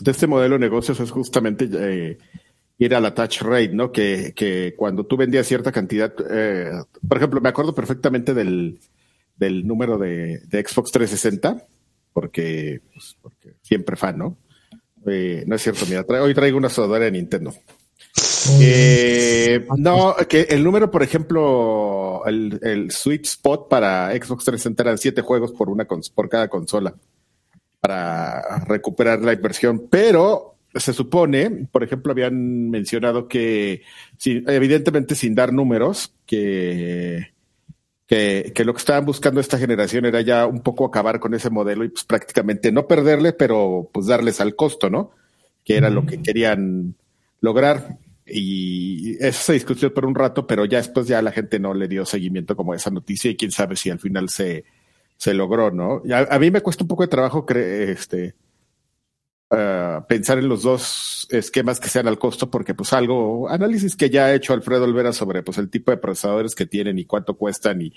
de 0.00 0.10
este 0.10 0.26
modelo 0.26 0.54
de 0.54 0.60
negocios 0.60 1.00
es 1.00 1.10
justamente 1.10 1.68
eh, 1.72 2.18
ir 2.78 2.94
a 2.94 3.00
la 3.00 3.14
touch 3.14 3.42
rate, 3.42 3.70
¿no? 3.72 3.92
Que, 3.92 4.32
que 4.34 4.74
cuando 4.76 5.06
tú 5.06 5.16
vendías 5.16 5.46
cierta 5.46 5.72
cantidad, 5.72 6.12
eh, 6.30 6.72
por 7.06 7.18
ejemplo, 7.18 7.40
me 7.40 7.48
acuerdo 7.48 7.74
perfectamente 7.74 8.34
del, 8.34 8.80
del 9.36 9.66
número 9.66 9.98
de, 9.98 10.40
de 10.46 10.64
Xbox 10.66 10.90
360, 10.92 11.66
porque, 12.12 12.80
pues, 12.92 13.16
porque 13.20 13.54
siempre 13.62 13.96
fan, 13.96 14.18
¿no? 14.18 14.36
Eh, 15.06 15.44
no 15.46 15.56
es 15.56 15.62
cierto, 15.62 15.84
mira, 15.86 16.04
hoy 16.22 16.34
traigo 16.34 16.58
una 16.58 16.70
sudadera 16.70 17.06
de 17.06 17.12
Nintendo. 17.12 17.54
Eh, 18.60 19.66
no, 19.76 20.14
que 20.28 20.42
el 20.42 20.62
número, 20.62 20.90
por 20.90 21.02
ejemplo, 21.02 22.22
el, 22.26 22.58
el 22.62 22.90
sweet 22.90 23.24
spot 23.24 23.68
para 23.68 24.10
Xbox 24.12 24.44
360 24.44 24.82
eran 24.82 24.98
siete 24.98 25.22
juegos 25.22 25.52
por 25.52 25.68
una 25.68 25.86
por 26.14 26.28
cada 26.28 26.48
consola 26.48 26.94
para 27.80 28.60
recuperar 28.66 29.20
la 29.20 29.32
inversión, 29.32 29.88
pero 29.90 30.53
se 30.74 30.92
supone, 30.92 31.68
por 31.70 31.84
ejemplo, 31.84 32.12
habían 32.12 32.70
mencionado 32.70 33.28
que, 33.28 33.82
evidentemente 34.24 35.14
sin 35.14 35.34
dar 35.34 35.52
números, 35.52 36.12
que, 36.26 37.32
que, 38.06 38.52
que, 38.54 38.64
lo 38.64 38.72
que 38.74 38.78
estaban 38.78 39.04
buscando 39.04 39.40
esta 39.40 39.58
generación 39.58 40.04
era 40.04 40.20
ya 40.20 40.46
un 40.46 40.60
poco 40.60 40.84
acabar 40.84 41.20
con 41.20 41.34
ese 41.34 41.50
modelo 41.50 41.84
y 41.84 41.88
pues 41.88 42.04
prácticamente 42.04 42.72
no 42.72 42.86
perderle, 42.86 43.32
pero 43.32 43.88
pues 43.92 44.06
darles 44.06 44.40
al 44.40 44.56
costo, 44.56 44.90
¿no? 44.90 45.12
Que 45.64 45.76
era 45.76 45.90
lo 45.90 46.04
que 46.04 46.20
querían 46.20 46.94
lograr. 47.40 47.98
Y 48.26 49.16
eso 49.24 49.42
se 49.42 49.52
discutió 49.52 49.92
por 49.92 50.06
un 50.06 50.14
rato, 50.14 50.46
pero 50.46 50.64
ya 50.64 50.78
después 50.78 51.06
ya 51.06 51.20
la 51.22 51.32
gente 51.32 51.58
no 51.58 51.74
le 51.74 51.88
dio 51.88 52.06
seguimiento 52.06 52.56
como 52.56 52.72
a 52.72 52.76
esa 52.76 52.90
noticia 52.90 53.30
y 53.30 53.36
quién 53.36 53.50
sabe 53.50 53.76
si 53.76 53.90
al 53.90 54.00
final 54.00 54.28
se, 54.28 54.64
se 55.16 55.34
logró, 55.34 55.70
¿no? 55.70 56.02
A, 56.10 56.34
a 56.34 56.38
mí 56.38 56.50
me 56.50 56.62
cuesta 56.62 56.84
un 56.84 56.88
poco 56.88 57.02
de 57.02 57.08
trabajo 57.08 57.46
este, 57.48 58.34
uh, 59.50 60.06
pensar 60.06 60.38
en 60.38 60.48
los 60.48 60.62
dos 60.62 61.26
esquemas 61.30 61.80
que 61.80 61.88
sean 61.88 62.08
al 62.08 62.18
costo, 62.18 62.50
porque 62.50 62.74
pues 62.74 62.92
algo, 62.92 63.48
análisis 63.48 63.96
que 63.96 64.10
ya 64.10 64.26
ha 64.26 64.34
hecho 64.34 64.52
Alfredo 64.52 64.84
Olvera 64.84 65.12
sobre 65.12 65.42
pues 65.42 65.58
el 65.58 65.70
tipo 65.70 65.90
de 65.90 65.96
procesadores 65.96 66.54
que 66.54 66.66
tienen 66.66 66.98
y 66.98 67.04
cuánto 67.04 67.36
cuestan 67.36 67.82
y, 67.82 67.92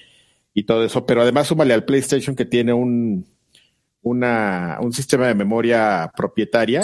y 0.53 0.63
todo 0.63 0.83
eso, 0.83 1.05
pero 1.05 1.21
además 1.21 1.47
súmale 1.47 1.73
al 1.73 1.85
PlayStation 1.85 2.35
que 2.35 2.45
tiene 2.45 2.73
un, 2.73 3.25
una, 4.01 4.77
un 4.81 4.93
sistema 4.93 5.27
de 5.27 5.35
memoria 5.35 6.11
propietaria, 6.15 6.81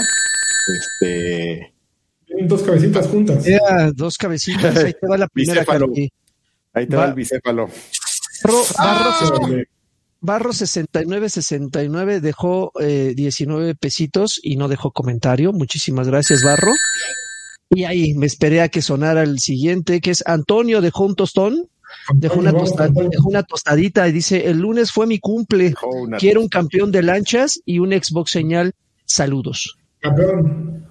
este 0.68 1.74
dos 2.42 2.64
cabecitas 2.64 3.08
juntas. 3.08 3.46
dos 3.94 4.18
cabecitas, 4.18 4.76
ahí 4.78 4.94
te 4.94 5.08
va 5.08 5.18
la 5.18 5.28
primera. 5.34 5.66
Ahí 6.74 6.88
te 6.88 6.96
va, 6.96 7.06
el 7.06 7.14
bicéfalo. 7.14 7.70
Barro, 10.24 10.54
6969 10.54 12.22
dejó 12.22 12.72
eh, 12.80 13.14
19 13.14 13.76
pesitos 13.76 14.40
y 14.42 14.56
no 14.56 14.70
dejó 14.70 14.92
comentario. 14.92 15.52
Muchísimas 15.52 16.08
gracias, 16.08 16.44
Barro. 16.46 16.72
Y 17.70 17.84
ahí 17.84 18.14
me 18.14 18.26
esperé 18.26 18.62
a 18.62 18.70
que 18.70 18.82
sonara 18.82 19.24
el 19.24 19.40
siguiente, 19.40 20.00
que 20.00 20.12
es 20.12 20.24
Antonio 20.26 20.80
dejó 20.80 21.04
un 21.06 21.16
tostón. 21.16 21.68
Dejó 22.16 22.40
una, 22.40 22.54
dejó 22.54 23.28
una, 23.28 23.44
tostadita 23.44 24.08
y 24.08 24.14
dice, 24.14 24.50
el 24.50 24.60
lunes 24.60 24.94
fue 24.94 25.08
mi 25.08 25.20
cumple. 25.20 25.74
Quiero 26.18 26.40
un 26.40 26.48
campeón 26.48 26.92
de 26.94 27.04
lanchas 27.04 27.60
y 27.66 27.80
un 27.80 27.92
Xbox 27.92 28.32
señal. 28.32 28.74
Saludos. 29.06 29.78
Campeón. 30.00 30.88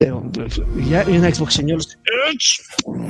Ya 0.00 1.02
en 1.02 1.34
Xbox, 1.34 1.54
señor, 1.54 1.80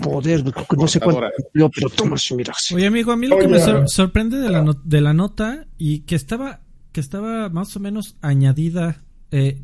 poder, 0.03 0.43
no 0.75 0.89
sé 0.89 0.99
cuánto 1.01 1.21
pero 1.53 1.91
toma, 1.91 2.17
mira. 2.35 2.55
Oye, 2.75 2.87
amigo, 2.87 3.13
a 3.13 3.17
mí 3.17 3.27
lo 3.27 3.39
que 3.39 3.47
me 3.47 3.89
sorprende 3.89 4.39
de 4.39 4.49
la, 4.49 4.65
de 4.85 5.01
la 5.03 5.13
nota 5.13 5.67
y 5.77 6.01
que 6.01 6.15
estaba, 6.15 6.63
que 6.93 7.01
estaba 7.01 7.51
más 7.51 7.77
o 7.77 7.81
menos 7.81 8.17
añadida, 8.23 9.05
eh, 9.31 9.63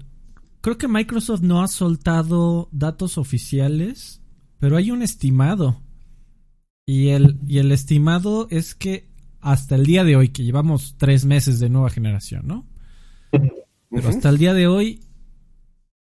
creo 0.60 0.76
que 0.76 0.86
Microsoft 0.86 1.40
no 1.40 1.62
ha 1.62 1.68
soltado 1.68 2.68
datos 2.72 3.16
oficiales, 3.16 4.20
pero 4.58 4.76
hay 4.76 4.90
un 4.90 5.00
estimado. 5.00 5.80
Y 6.84 7.08
el, 7.08 7.38
y 7.48 7.56
el 7.56 7.72
estimado 7.72 8.48
es 8.50 8.74
que 8.74 9.08
hasta 9.40 9.76
el 9.76 9.86
día 9.86 10.04
de 10.04 10.16
hoy, 10.16 10.28
que 10.28 10.44
llevamos 10.44 10.96
tres 10.98 11.24
meses 11.24 11.58
de 11.58 11.70
nueva 11.70 11.88
generación, 11.88 12.46
¿no? 12.46 12.66
Pero 13.30 14.08
hasta 14.10 14.28
el 14.28 14.36
día 14.36 14.52
de 14.52 14.66
hoy, 14.66 15.00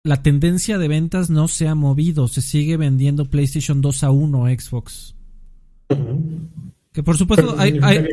la 0.07 0.23
tendencia 0.23 0.79
de 0.79 0.88
ventas 0.88 1.31
no 1.31 1.49
se 1.49 1.69
ha 1.69 1.75
movido, 1.75 2.29
se 2.29 2.40
sigue 2.40 2.77
vendiendo 2.77 3.27
PlayStation 3.27 3.81
2 3.81 4.05
a 4.05 4.11
1 4.11 4.47
Xbox. 4.59 5.16
Que 6.92 7.03
por 7.03 7.19
supuesto 7.19 7.55
hay, 7.59 7.79
hay, 7.83 8.07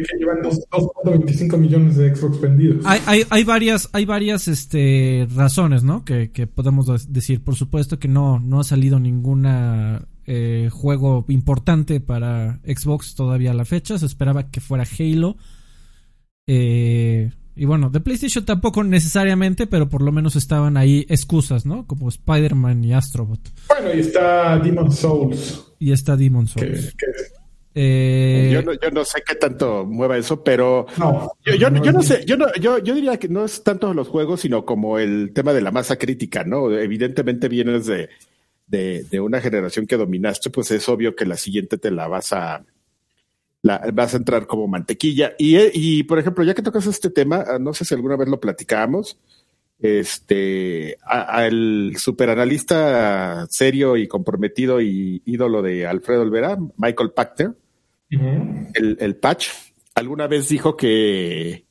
millones 1.57 1.95
de 1.95 2.13
Xbox 2.13 2.41
vendidos. 2.41 2.83
Hay, 2.85 3.23
hay, 3.29 3.43
varias, 3.45 3.89
hay 3.93 4.03
varias 4.03 4.49
este, 4.49 5.25
razones, 5.33 5.83
¿no? 5.83 6.03
Que, 6.03 6.27
podemos 6.53 7.11
decir. 7.11 7.43
Por 7.43 7.55
supuesto 7.55 7.97
que 7.97 8.09
no, 8.09 8.39
no 8.39 8.59
ha 8.59 8.63
salido 8.65 8.99
ningún 8.99 9.45
eh, 10.25 10.69
juego 10.69 11.23
importante 11.29 12.01
para 12.01 12.59
Xbox 12.65 13.15
todavía 13.15 13.51
a 13.51 13.53
la 13.53 13.63
fecha. 13.63 13.97
Se 13.97 14.05
esperaba 14.05 14.49
que 14.49 14.59
fuera 14.59 14.83
Halo. 14.83 15.37
Eh, 16.45 17.31
y 17.55 17.65
bueno, 17.65 17.89
de 17.89 17.99
PlayStation 17.99 18.45
tampoco 18.45 18.83
necesariamente, 18.83 19.67
pero 19.67 19.87
por 19.87 20.01
lo 20.01 20.11
menos 20.11 20.35
estaban 20.35 20.75
ahí 20.75 21.05
excusas, 21.09 21.65
¿no? 21.65 21.85
Como 21.85 22.09
Spider-Man 22.09 22.83
y 22.83 22.93
Astrobot. 22.93 23.39
Bueno, 23.67 23.93
y 23.93 23.99
está 23.99 24.57
Demon 24.57 24.91
Souls. 24.91 25.73
Y 25.77 25.91
está 25.91 26.15
Demon 26.15 26.47
Souls. 26.47 26.95
Eh, 27.75 28.51
yo, 28.53 28.61
no, 28.61 28.73
yo, 28.73 28.91
no, 28.91 29.03
sé 29.03 29.23
qué 29.25 29.35
tanto 29.35 29.83
mueva 29.85 30.17
eso, 30.17 30.43
pero 30.43 30.85
no, 30.97 31.31
yo, 31.43 31.55
yo, 31.55 31.71
no, 31.71 32.03
sé, 32.03 32.23
yo, 32.23 32.37
no, 32.37 32.45
yo, 32.59 32.77
yo 32.77 32.93
diría 32.93 33.17
que 33.17 33.29
no 33.29 33.45
es 33.45 33.63
tanto 33.63 33.91
los 33.95 34.09
juegos, 34.09 34.41
sino 34.41 34.63
como 34.63 34.99
el 34.99 35.31
tema 35.33 35.53
de 35.53 35.61
la 35.61 35.71
masa 35.71 35.95
crítica, 35.95 36.43
¿no? 36.43 36.71
Evidentemente 36.71 37.49
vienes 37.49 37.87
de, 37.87 38.09
de, 38.67 39.03
de 39.09 39.19
una 39.19 39.41
generación 39.41 39.87
que 39.87 39.97
dominaste, 39.97 40.51
pues 40.51 40.69
es 40.69 40.87
obvio 40.87 41.15
que 41.15 41.25
la 41.25 41.35
siguiente 41.35 41.79
te 41.79 41.89
la 41.89 42.07
vas 42.07 42.31
a, 42.33 42.63
la, 43.63 43.81
vas 43.91 44.13
a 44.13 44.17
entrar 44.17 44.45
como 44.45 44.67
mantequilla. 44.67 45.33
Y, 45.39 45.57
y, 45.73 46.03
por 46.03 46.19
ejemplo, 46.19 46.43
ya 46.43 46.53
que 46.53 46.61
tocas 46.61 46.85
este 46.85 47.09
tema, 47.09 47.43
ah, 47.47 47.57
no 47.59 47.73
sé 47.73 47.85
si 47.85 47.95
alguna 47.95 48.15
vez 48.15 48.27
lo 48.27 48.39
platicábamos, 48.39 49.17
este, 49.79 50.97
al 51.03 51.93
superanalista 51.97 53.47
serio 53.49 53.97
y 53.97 54.07
comprometido 54.07 54.79
y 54.79 55.21
ídolo 55.25 55.61
de 55.61 55.87
Alfredo 55.87 56.21
Olvera, 56.21 56.57
Michael 56.77 57.11
Pachter, 57.11 57.51
el, 58.09 58.97
el 58.99 59.15
Patch, 59.15 59.47
alguna 59.95 60.27
vez 60.27 60.47
dijo 60.47 60.77
que, 60.77 61.65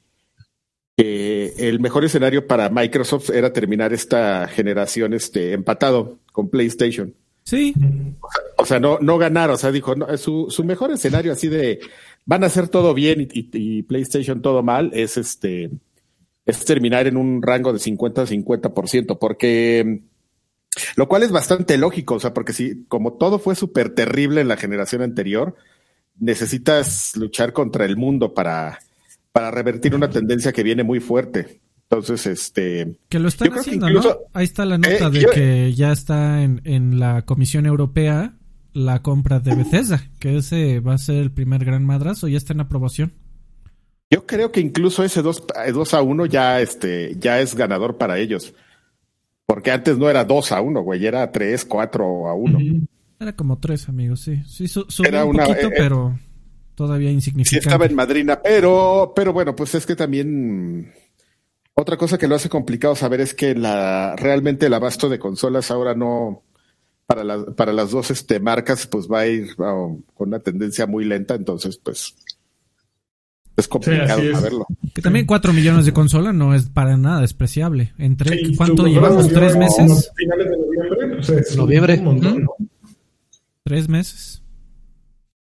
que 0.97 1.55
el 1.57 1.79
mejor 1.79 2.05
escenario 2.05 2.47
para 2.47 2.69
Microsoft 2.69 3.31
era 3.31 3.53
terminar 3.53 3.93
esta 3.93 4.49
generación 4.49 5.15
este, 5.15 5.53
empatado 5.53 6.19
con 6.33 6.51
PlayStation. 6.51 7.15
Sí. 7.45 7.75
O 8.57 8.65
sea, 8.65 8.79
no, 8.79 8.99
no 9.01 9.19
ganar, 9.19 9.51
o 9.51 9.57
sea, 9.57 9.73
dijo, 9.73 9.95
no, 9.95 10.17
su, 10.17 10.47
su 10.49 10.65
mejor 10.65 10.93
escenario 10.93 11.33
así 11.33 11.49
de 11.49 11.81
van 12.25 12.45
a 12.45 12.47
hacer 12.47 12.69
todo 12.69 12.95
bien 12.95 13.29
y, 13.33 13.83
PlayStation 13.83 14.43
todo 14.43 14.63
mal 14.63 14.91
es 14.95 15.17
este 15.17 15.71
es 16.45 16.65
terminar 16.65 17.07
en 17.07 17.17
un 17.17 17.43
rango 17.43 17.73
de 17.73 17.79
50 17.79 18.23
a 18.23 18.27
50%, 18.27 19.19
porque 19.19 20.03
lo 20.97 21.09
cual 21.09 21.23
es 21.23 21.31
bastante 21.31 21.79
lógico, 21.79 22.15
o 22.17 22.21
sea, 22.21 22.35
porque 22.35 22.53
si 22.53 22.85
como 22.87 23.13
todo 23.13 23.39
fue 23.39 23.55
súper 23.55 23.95
terrible 23.95 24.41
en 24.41 24.49
la 24.49 24.57
generación 24.57 25.03
anterior, 25.03 25.55
necesitas 26.19 27.17
luchar 27.17 27.53
contra 27.53 27.85
el 27.85 27.97
mundo 27.97 28.35
para, 28.35 28.81
para 29.31 29.53
revertir 29.53 29.95
una 29.95 30.11
tendencia 30.11 30.53
que 30.53 30.65
viene 30.65 30.83
muy 30.83 30.99
fuerte. 30.99 31.61
Entonces, 31.93 32.27
este. 32.27 32.97
Que 33.11 33.19
lo 33.19 33.29
están 33.29 33.53
haciendo, 33.53 33.91
¿no? 33.91 34.03
Ahí 34.33 34.45
está 34.45 34.65
la 34.65 34.79
nota 34.79 35.09
eh, 35.09 35.11
de 35.11 35.27
que 35.27 35.75
ya 35.75 35.93
está 35.93 36.43
en, 36.43 36.63
en 36.65 36.99
la 36.99 37.23
Comisión 37.23 37.67
Europea 37.67 38.35
la 38.73 39.03
compra 39.03 39.41
de 39.41 39.55
Bethesda, 39.55 40.03
que 40.19 40.39
ese 40.39 40.81
va 40.81 40.95
a 40.95 40.99
ser 40.99 41.17
el 41.17 41.31
primer 41.31 41.65
gran 41.65 41.85
madrazo, 41.85 42.29
ya 42.29 42.39
está 42.39 42.55
en 42.55 42.61
aprobación. 42.61 43.13
Yo 44.11 44.27
creo 44.27 44.53
que 44.53 44.61
incluso 44.61 45.05
ese 45.05 45.23
2, 45.23 45.45
a 45.95 46.03
1 46.03 46.27
ya, 46.27 46.61
este, 46.61 47.17
ya 47.19 47.41
es 47.41 47.55
ganador 47.55 47.99
para 47.99 48.19
ellos. 48.19 48.55
Porque 49.47 49.71
antes 49.71 49.99
no 49.99 50.09
era 50.09 50.25
2 50.25 50.53
a 50.53 50.61
1, 50.61 50.83
güey, 50.83 51.05
era 51.05 51.31
3, 51.31 51.65
4 51.65 52.29
a 52.29 52.35
1. 52.35 52.59
Era 53.21 53.37
como 53.37 53.59
3, 53.59 53.89
amigos, 53.89 54.21
sí. 54.21 54.43
Sí, 54.47 54.69
subió 54.69 55.27
un 55.27 55.37
poquito, 55.37 55.69
eh, 55.69 55.75
pero 55.77 56.19
todavía 56.75 57.11
insignificante. 57.11 57.63
Sí 57.63 57.69
estaba 57.69 57.87
en 57.87 57.95
Madrina, 57.95 58.41
pero, 58.43 59.13
pero 59.15 59.33
bueno, 59.33 59.55
pues 59.55 59.75
es 59.75 59.87
que 59.87 59.97
también 59.97 60.93
otra 61.75 61.97
cosa 61.97 62.19
que 62.19 62.29
lo 62.29 62.35
hace 62.35 62.49
complicado 62.49 62.95
saber 62.95 63.21
es 63.21 63.35
que 63.35 63.55
la 63.55 64.15
realmente 64.17 64.67
el 64.67 64.75
abasto 64.75 65.09
de 65.09 65.19
consolas 65.19 65.71
ahora 65.71 65.95
no 65.95 66.43
para, 67.07 67.25
para 67.55 67.73
las 67.73 67.91
dos 67.91 68.11
este, 68.11 68.41
marcas 68.41 68.87
pues 68.87 69.09
va 69.09 69.21
a 69.21 69.27
ir 69.27 69.57
con 69.57 70.05
una 70.17 70.41
tendencia 70.41 70.87
muy 70.87 71.05
lenta, 71.05 71.35
entonces 71.35 71.79
pues 71.79 72.15
es 73.57 73.69
complicado 73.69 74.23
saberlo. 74.33 74.67
Que 74.95 75.03
también 75.03 75.27
4 75.27 75.53
millones 75.53 75.85
de 75.87 75.93
consolas 75.93 76.35
no 76.35 76.55
es 76.55 76.69
para 76.69 76.97
nada 76.97 77.21
despreciable. 77.21 77.93
Entre 77.99 78.55
¿Cuánto 78.57 78.87
llevamos? 78.87 79.29
¿Tres 79.29 79.57
meses? 79.57 80.11
Finales 80.17 80.51
de 80.51 80.57
noviembre. 81.57 81.97
noviembre. 81.99 82.47
Tres 83.65 83.89
meses. 83.89 84.42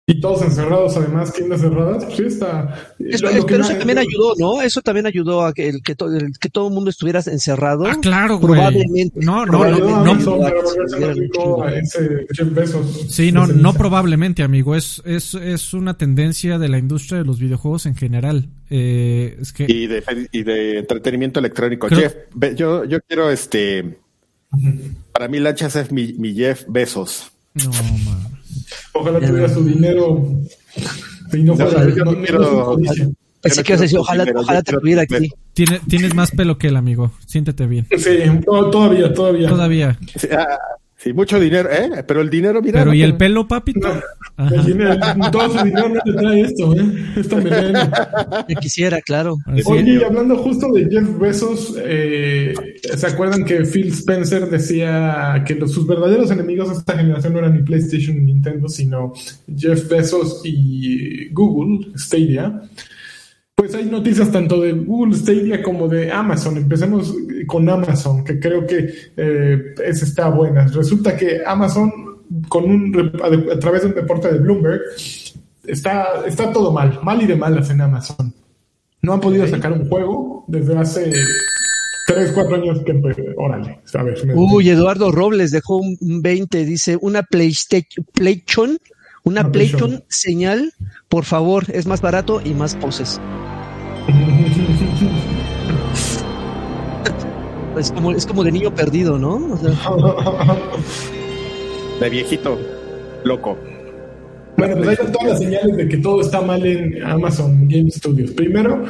Y 0.05 0.19
todos 0.19 0.41
encerrados, 0.41 0.97
además, 0.97 1.31
tiendas 1.31 1.61
cerradas, 1.61 2.03
pues 2.03 2.17
sí 2.17 2.23
está. 2.25 2.93
pero 2.97 3.29
eso 3.63 3.77
también 3.77 3.99
ayudó, 3.99 4.33
¿no? 4.37 4.61
Eso 4.61 4.81
también 4.81 5.05
ayudó 5.05 5.45
a 5.45 5.53
que, 5.53 5.69
el, 5.69 5.81
que, 5.81 5.95
todo, 5.95 6.13
el, 6.17 6.33
que 6.37 6.49
todo 6.49 6.67
el 6.67 6.73
mundo 6.73 6.89
estuviera 6.89 7.21
encerrado. 7.25 7.85
Ah, 7.85 7.97
claro, 8.01 8.37
güey. 8.37 8.55
Probablemente. 8.55 9.21
No, 9.21 9.45
no, 9.45 9.63
no. 9.63 10.03
no, 10.03 10.19
sí, 13.07 13.31
no, 13.31 13.47
no 13.47 13.73
probablemente, 13.75 14.43
amigo. 14.43 14.75
Es, 14.75 15.01
es, 15.05 15.35
es 15.35 15.73
una 15.73 15.97
tendencia 15.97 16.59
de 16.59 16.67
la 16.67 16.79
industria 16.79 17.19
de 17.19 17.23
los 17.23 17.39
videojuegos 17.39 17.85
en 17.85 17.95
general. 17.95 18.49
Eh, 18.69 19.37
es 19.39 19.53
que... 19.53 19.67
y, 19.69 19.87
de, 19.87 20.03
y 20.33 20.43
de 20.43 20.79
entretenimiento 20.79 21.39
electrónico. 21.39 21.87
Jeff, 21.87 22.13
yo, 22.57 22.83
yo 22.83 22.99
quiero 23.07 23.29
este. 23.29 23.99
Para 25.13 25.29
mí, 25.29 25.39
Lanchas 25.39 25.77
es 25.77 25.93
mi, 25.93 26.11
mi 26.11 26.33
Jeff 26.33 26.65
Besos. 26.67 27.31
No, 27.53 27.71
mames. 27.71 28.42
Ojalá 28.93 29.19
tuviera 29.19 29.49
su 29.49 29.63
dinero 29.63 30.23
y 31.33 31.43
no 31.43 31.55
fuera. 31.55 31.83
no 31.85 31.93
quiero- 32.21 32.77
que 33.63 33.73
vas 33.73 33.79
a 33.79 33.83
decir, 33.83 33.97
ojalá, 33.99 34.25
ojalá 34.35 34.61
te 34.61 34.73
tuviera 34.77 35.01
aquí. 35.01 35.29
Tiene- 35.53 35.81
tienes 35.87 36.15
más 36.15 36.31
pelo 36.31 36.57
que 36.57 36.67
él, 36.67 36.75
amigo. 36.77 37.11
Siéntete 37.27 37.65
bien. 37.67 37.87
Sí, 37.97 38.17
to- 38.45 38.69
todavía, 38.69 39.13
todavía. 39.13 39.49
Todavía. 39.49 39.99
Sí, 40.17 40.27
ah, 40.31 40.57
sí, 41.03 41.13
mucho 41.13 41.39
dinero, 41.39 41.69
¿eh? 41.71 42.03
Pero 42.07 42.21
el 42.21 42.29
dinero, 42.29 42.61
mira. 42.61 42.79
Pero 42.79 42.91
no 42.91 42.95
¿y 42.95 42.99
te- 42.99 43.05
el 43.05 43.17
pelo, 43.17 43.47
papito? 43.47 43.87
Ajá. 44.37 44.55
El 44.55 44.65
dinero, 44.65 44.95
todo 45.31 45.57
su 45.57 45.63
dinero 45.65 45.89
no 45.89 45.99
le 46.05 46.13
trae 46.13 46.41
esto, 46.41 46.75
¿eh? 46.75 46.85
Esta 47.17 47.35
melena. 47.37 48.45
Me 48.47 48.55
quisiera, 48.55 48.99
claro. 49.01 49.37
Así 49.45 49.61
Oye, 49.65 49.93
y 49.99 50.03
hablando 50.03 50.37
justo 50.37 50.71
de 50.71 50.89
Jeff 50.89 51.19
Bezos, 51.19 51.75
eh, 51.83 52.53
¿se 52.95 53.07
acuerdan 53.07 53.45
que 53.45 53.63
Phil 53.65 53.89
Spencer 53.89 54.49
decía 54.49 55.43
que 55.45 55.55
los, 55.55 55.71
sus 55.71 55.85
verdaderos 55.85 56.31
enemigos 56.31 56.69
de 56.69 56.75
esta 56.75 56.97
generación 56.97 57.33
no 57.33 57.39
eran 57.39 57.53
ni 57.55 57.63
PlayStation 57.63 58.17
ni 58.17 58.33
Nintendo, 58.33 58.67
sino 58.69 59.13
Jeff 59.55 59.87
Bezos 59.89 60.41
y 60.43 61.29
Google, 61.29 61.87
Stadia? 61.97 62.61
Pues 63.55 63.75
hay 63.75 63.85
noticias 63.85 64.31
tanto 64.31 64.61
de 64.61 64.71
Google 64.73 65.15
Stadia 65.15 65.61
como 65.61 65.87
de 65.87 66.11
Amazon. 66.11 66.57
Empecemos 66.57 67.13
con 67.45 67.69
Amazon, 67.69 68.23
que 68.23 68.39
creo 68.39 68.65
que 68.65 68.89
eh, 69.15 69.75
esa 69.85 70.05
está 70.05 70.29
buena. 70.29 70.65
Resulta 70.67 71.15
que 71.15 71.41
Amazon, 71.45 71.91
con 72.49 72.63
un, 72.65 73.11
a, 73.51 73.59
través 73.59 73.83
de 73.83 73.89
un 73.89 73.93
reporte 73.93 74.33
de 74.33 74.39
Bloomberg, 74.39 74.81
está, 75.65 76.23
está 76.25 76.51
todo 76.51 76.71
mal, 76.71 76.99
mal 77.03 77.21
y 77.21 77.27
de 77.27 77.35
malas 77.35 77.69
en 77.69 77.81
Amazon. 77.81 78.33
No 79.03 79.13
han 79.13 79.21
podido 79.21 79.45
sacar 79.47 79.71
un 79.71 79.87
juego 79.87 80.45
desde 80.47 80.75
hace 80.75 81.11
3, 82.07 82.31
4 82.33 82.55
años 82.55 82.79
que 82.83 83.33
Órale, 83.37 83.81
a 83.93 84.03
ver. 84.03 84.25
me- 84.25 84.33
Uy, 84.33 84.67
Eduardo 84.69 85.11
Robles 85.11 85.51
dejó 85.51 85.77
un 85.77 85.95
un 86.01 86.21
20, 86.23 86.65
dice, 86.65 86.97
una 87.01 87.21
PlayStation, 87.21 88.77
una 89.23 89.51
PlayStation. 89.51 90.03
señal, 90.09 90.73
por 91.09 91.25
favor, 91.25 91.65
es 91.69 91.85
más 91.85 92.01
barato 92.01 92.41
y 92.43 92.53
más 92.53 92.75
poses. 92.75 93.19
Es 97.77 97.91
como, 97.91 98.11
es 98.11 98.25
como 98.27 98.43
de 98.43 98.51
niño 98.51 98.75
perdido, 98.75 99.17
¿no? 99.17 99.35
O 99.35 99.57
sea, 99.57 99.71
De 101.99 102.09
viejito, 102.09 102.59
loco. 103.23 103.57
Bueno, 104.57 104.75
pues 104.77 104.89
hay 104.99 105.07
todas 105.11 105.27
las 105.29 105.39
señales 105.39 105.75
de 105.77 105.87
que 105.87 105.97
todo 105.97 106.21
está 106.21 106.41
mal 106.41 106.65
en 106.65 107.01
Amazon 107.03 107.67
Game 107.67 107.89
Studios. 107.89 108.31
Primero, 108.31 108.83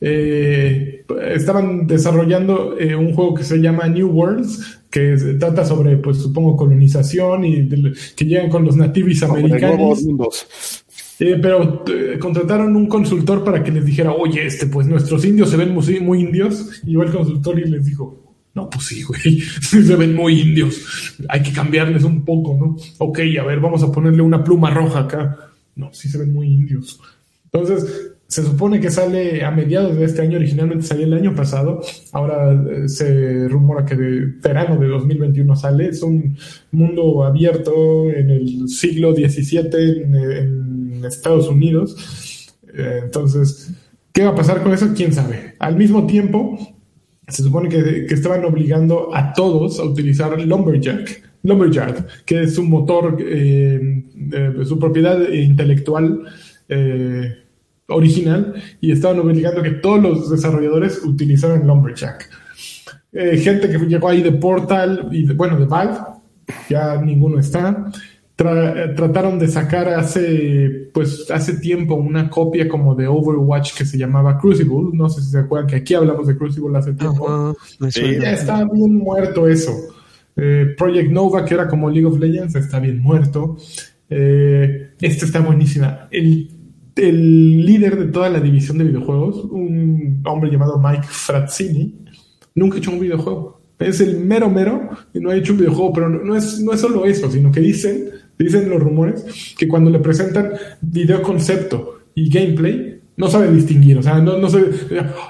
eh, 0.00 1.04
estaban 1.30 1.86
desarrollando 1.86 2.76
eh, 2.78 2.94
un 2.96 3.12
juego 3.14 3.34
que 3.34 3.44
se 3.44 3.58
llama 3.58 3.86
New 3.88 4.08
Worlds, 4.10 4.80
que 4.90 5.12
es- 5.14 5.38
trata 5.38 5.64
sobre, 5.64 5.96
pues 5.98 6.18
supongo, 6.18 6.56
colonización 6.56 7.44
y 7.44 7.68
que 8.16 8.24
llegan 8.24 8.48
con 8.50 8.64
los 8.64 8.76
nativis 8.76 9.20
nuevos 9.22 9.38
americanos. 9.38 10.02
mundos. 10.02 10.46
Eh, 11.20 11.38
pero 11.40 11.84
eh, 11.86 12.18
contrataron 12.18 12.74
un 12.74 12.88
consultor 12.88 13.44
para 13.44 13.62
que 13.62 13.70
les 13.70 13.84
dijera, 13.84 14.12
oye, 14.12 14.44
este, 14.46 14.66
pues 14.66 14.86
nuestros 14.88 15.24
indios 15.24 15.50
se 15.50 15.56
ven 15.56 15.72
muy, 15.72 16.00
muy 16.00 16.20
indios. 16.20 16.80
Y 16.84 16.90
llegó 16.90 17.04
el 17.04 17.12
consultor 17.12 17.60
y 17.60 17.64
les 17.66 17.84
dijo, 17.84 18.31
no, 18.54 18.68
pues 18.68 18.86
sí, 18.86 19.02
güey, 19.02 19.40
se 19.60 19.96
ven 19.96 20.14
muy 20.14 20.40
indios. 20.40 21.14
Hay 21.28 21.42
que 21.42 21.52
cambiarles 21.52 22.04
un 22.04 22.24
poco, 22.24 22.56
¿no? 22.58 22.76
Ok, 22.98 23.20
a 23.40 23.44
ver, 23.44 23.60
vamos 23.60 23.82
a 23.82 23.90
ponerle 23.90 24.22
una 24.22 24.44
pluma 24.44 24.70
roja 24.70 25.00
acá. 25.00 25.50
No, 25.74 25.92
sí 25.92 26.08
se 26.08 26.18
ven 26.18 26.32
muy 26.32 26.48
indios. 26.48 27.00
Entonces, 27.44 28.12
se 28.32 28.42
supone 28.42 28.80
que 28.80 28.90
sale 28.90 29.44
a 29.44 29.50
mediados 29.50 29.94
de 29.94 30.06
este 30.06 30.22
año, 30.22 30.38
originalmente 30.38 30.86
salía 30.86 31.04
el 31.04 31.12
año 31.12 31.34
pasado, 31.34 31.82
ahora 32.12 32.52
eh, 32.52 32.88
se 32.88 33.46
rumora 33.46 33.84
que 33.84 33.94
de 33.94 34.20
verano 34.42 34.78
de 34.80 34.88
2021 34.88 35.54
sale, 35.54 35.88
es 35.88 36.02
un 36.02 36.38
mundo 36.70 37.24
abierto 37.24 38.08
en 38.08 38.30
el 38.30 38.68
siglo 38.70 39.14
XVII 39.14 40.02
en, 40.02 41.04
Estados 41.04 41.48
Unidos, 41.48 41.96
Eh, 42.74 43.00
entonces, 43.04 43.70
¿qué 44.12 44.24
va 44.24 44.30
a 44.30 44.34
pasar 44.34 44.62
con 44.62 44.72
eso? 44.72 44.94
¿Quién 44.96 45.12
sabe? 45.12 45.56
Al 45.58 45.76
mismo 45.76 46.06
tiempo, 46.06 46.56
se 47.28 47.42
supone 47.42 47.68
que, 47.68 48.06
estaban 48.08 48.44
obligando 48.44 49.14
a 49.14 49.32
todos 49.32 49.78
a 49.78 49.84
utilizar 49.84 50.38
Lumberjack, 50.40 51.22
Lumberjack, 51.44 52.24
que 52.24 52.42
es 52.42 52.54
su 52.54 52.62
motor, 52.62 53.16
eh, 53.20 54.04
eh, 54.32 54.52
su 54.64 54.78
propiedad 54.78 55.28
intelectual 55.28 56.22
eh, 56.68 57.36
original, 57.88 58.54
y 58.80 58.92
estaban 58.92 59.18
obligando 59.20 59.60
a 59.60 59.64
que 59.64 59.70
todos 59.72 60.02
los 60.02 60.30
desarrolladores 60.30 61.02
utilizaran 61.04 61.66
Lumberjack. 61.66 62.28
Gente 63.12 63.68
que 63.68 63.78
llegó 63.78 64.08
ahí 64.08 64.22
de 64.22 64.32
Portal 64.32 65.08
y 65.12 65.26
de- 65.26 65.34
bueno, 65.34 65.58
de 65.58 65.66
Valve, 65.66 65.98
ya 66.70 66.96
ninguno 67.00 67.38
está. 67.38 67.92
Tra- 68.42 68.94
trataron 68.96 69.38
de 69.38 69.46
sacar 69.46 69.88
hace 69.88 70.88
pues 70.92 71.30
hace 71.30 71.54
tiempo 71.58 71.94
una 71.94 72.28
copia 72.28 72.68
como 72.68 72.94
de 72.94 73.06
Overwatch 73.06 73.74
que 73.76 73.84
se 73.84 73.96
llamaba 73.96 74.36
Crucible, 74.38 74.90
no 74.92 75.08
sé 75.08 75.22
si 75.22 75.30
se 75.30 75.38
acuerdan 75.38 75.68
que 75.68 75.76
aquí 75.76 75.94
hablamos 75.94 76.26
de 76.26 76.36
Crucible 76.36 76.76
hace 76.76 76.92
tiempo. 76.94 77.54
me 77.78 77.90
Sí, 77.92 78.00
suena. 78.00 78.22
Ya 78.24 78.32
está 78.32 78.64
bien 78.64 78.96
muerto 78.96 79.46
eso. 79.48 79.72
Eh, 80.34 80.74
Project 80.76 81.10
Nova, 81.12 81.44
que 81.44 81.54
era 81.54 81.68
como 81.68 81.88
League 81.88 82.06
of 82.06 82.18
Legends, 82.18 82.54
está 82.56 82.80
bien 82.80 83.00
muerto. 83.00 83.56
Eh, 84.10 84.90
esta 85.00 85.24
está 85.26 85.40
buenísima. 85.40 86.08
El, 86.10 86.50
el 86.96 87.64
líder 87.64 87.96
de 87.98 88.06
toda 88.06 88.28
la 88.28 88.40
división 88.40 88.78
de 88.78 88.84
videojuegos, 88.84 89.44
un 89.50 90.20
hombre 90.24 90.50
llamado 90.50 90.80
Mike 90.80 91.06
Frazzini, 91.06 91.94
nunca 92.54 92.76
ha 92.76 92.78
hecho 92.78 92.90
un 92.90 93.00
videojuego. 93.00 93.60
Es 93.78 94.00
el 94.00 94.18
mero 94.20 94.48
mero 94.48 94.90
y 95.12 95.18
no 95.20 95.30
ha 95.30 95.36
hecho 95.36 95.52
un 95.52 95.58
videojuego, 95.58 95.92
pero 95.92 96.08
no, 96.08 96.22
no 96.22 96.36
es, 96.36 96.60
no 96.60 96.72
es 96.72 96.80
solo 96.80 97.04
eso, 97.04 97.30
sino 97.30 97.50
que 97.50 97.60
dicen, 97.60 98.04
dicen 98.38 98.68
los 98.68 98.80
rumores, 98.80 99.54
que 99.56 99.68
cuando 99.68 99.90
le 99.90 99.98
presentan 99.98 100.52
video 100.80 101.22
concepto 101.22 102.00
y 102.14 102.28
gameplay, 102.28 103.00
no 103.16 103.28
sabe 103.28 103.50
distinguir, 103.52 103.98
o 103.98 104.02
sea, 104.02 104.18
no, 104.20 104.38
no 104.38 104.48
sabe, 104.48 104.70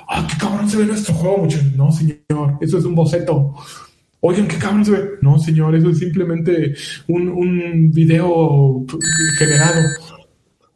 ah, 0.08 0.26
qué 0.30 0.36
cabrón 0.38 0.68
se 0.68 0.78
ve 0.78 0.86
nuestro 0.86 1.14
juego, 1.14 1.38
muchachos. 1.38 1.74
No, 1.76 1.90
señor, 1.90 2.58
eso 2.60 2.78
es 2.78 2.84
un 2.84 2.94
boceto. 2.94 3.54
Oigan, 4.20 4.46
qué 4.46 4.56
cabrón 4.56 4.84
se 4.84 4.92
ve. 4.92 5.10
No, 5.20 5.38
señor, 5.38 5.74
eso 5.74 5.90
es 5.90 5.98
simplemente 5.98 6.74
un, 7.08 7.28
un 7.28 7.90
video 7.90 8.86
generado. 9.36 9.80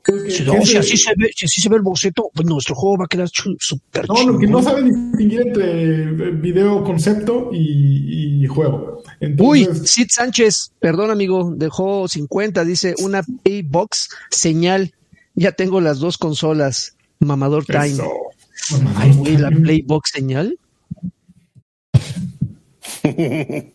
Entonces, 0.09 0.35
Si, 0.37 0.45
no, 0.45 0.53
así 0.81 0.97
se 0.97 1.13
ve, 1.17 1.31
si 1.35 1.45
así 1.47 1.61
se 1.61 1.69
ve 1.69 1.77
el 1.77 1.83
boceto, 1.83 2.31
pues 2.35 2.47
nuestro 2.49 2.75
juego 2.75 2.99
va 2.99 3.05
a 3.07 3.09
quedar 3.09 3.29
súper 3.31 4.07
No, 4.09 4.23
lo 4.33 4.39
que 4.39 4.47
no 4.47 4.63
sabe 4.63 4.83
distinguir 4.85 5.41
entre 5.43 5.95
eh, 6.05 6.31
video 6.33 6.85
concepto 6.85 7.51
y, 7.53 8.45
y 8.45 8.47
juego. 8.47 9.03
Uy, 9.39 9.69
Sid 9.85 10.07
Sánchez, 10.11 10.73
perdón 10.81 11.11
amigo, 11.11 11.53
dejó 11.57 12.07
50, 12.09 12.65
dice 12.65 12.95
una 13.03 13.23
Paybox 13.45 14.09
señal. 14.31 14.93
Ya 15.35 15.53
tengo 15.53 15.81
las 15.81 15.99
dos 15.99 16.17
consolas, 16.19 16.97
mamador 17.19 17.65
time. 17.67 17.89
eso. 17.89 18.11
Ay, 18.97 19.13
güey, 19.13 19.37
la 19.37 19.51
Playbox 19.51 20.11
señal. 20.13 20.59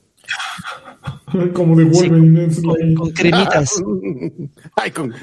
Como 1.54 1.76
de 1.78 1.84
Wolverine. 1.86 2.48
Con, 2.56 2.68
la- 2.68 2.96
con 3.00 3.12
cremitas. 3.12 3.72
Ay, 4.76 4.92
con... 4.92 5.14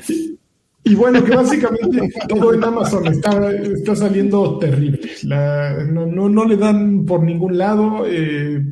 Y 0.88 0.94
bueno, 0.94 1.22
que 1.24 1.35
básicamente 1.35 2.11
todo 2.29 2.55
en 2.55 2.64
Amazon 2.64 3.07
está, 3.07 3.51
está 3.53 3.94
saliendo 3.96 4.59
terrible. 4.59 5.01
La- 5.24 5.85
no, 5.85 6.07
no, 6.07 6.29
no 6.29 6.44
le 6.44 6.57
dan 6.57 7.05
por 7.07 7.22
ningún 7.22 7.59
lado. 7.59 8.05
eh, 8.07 8.64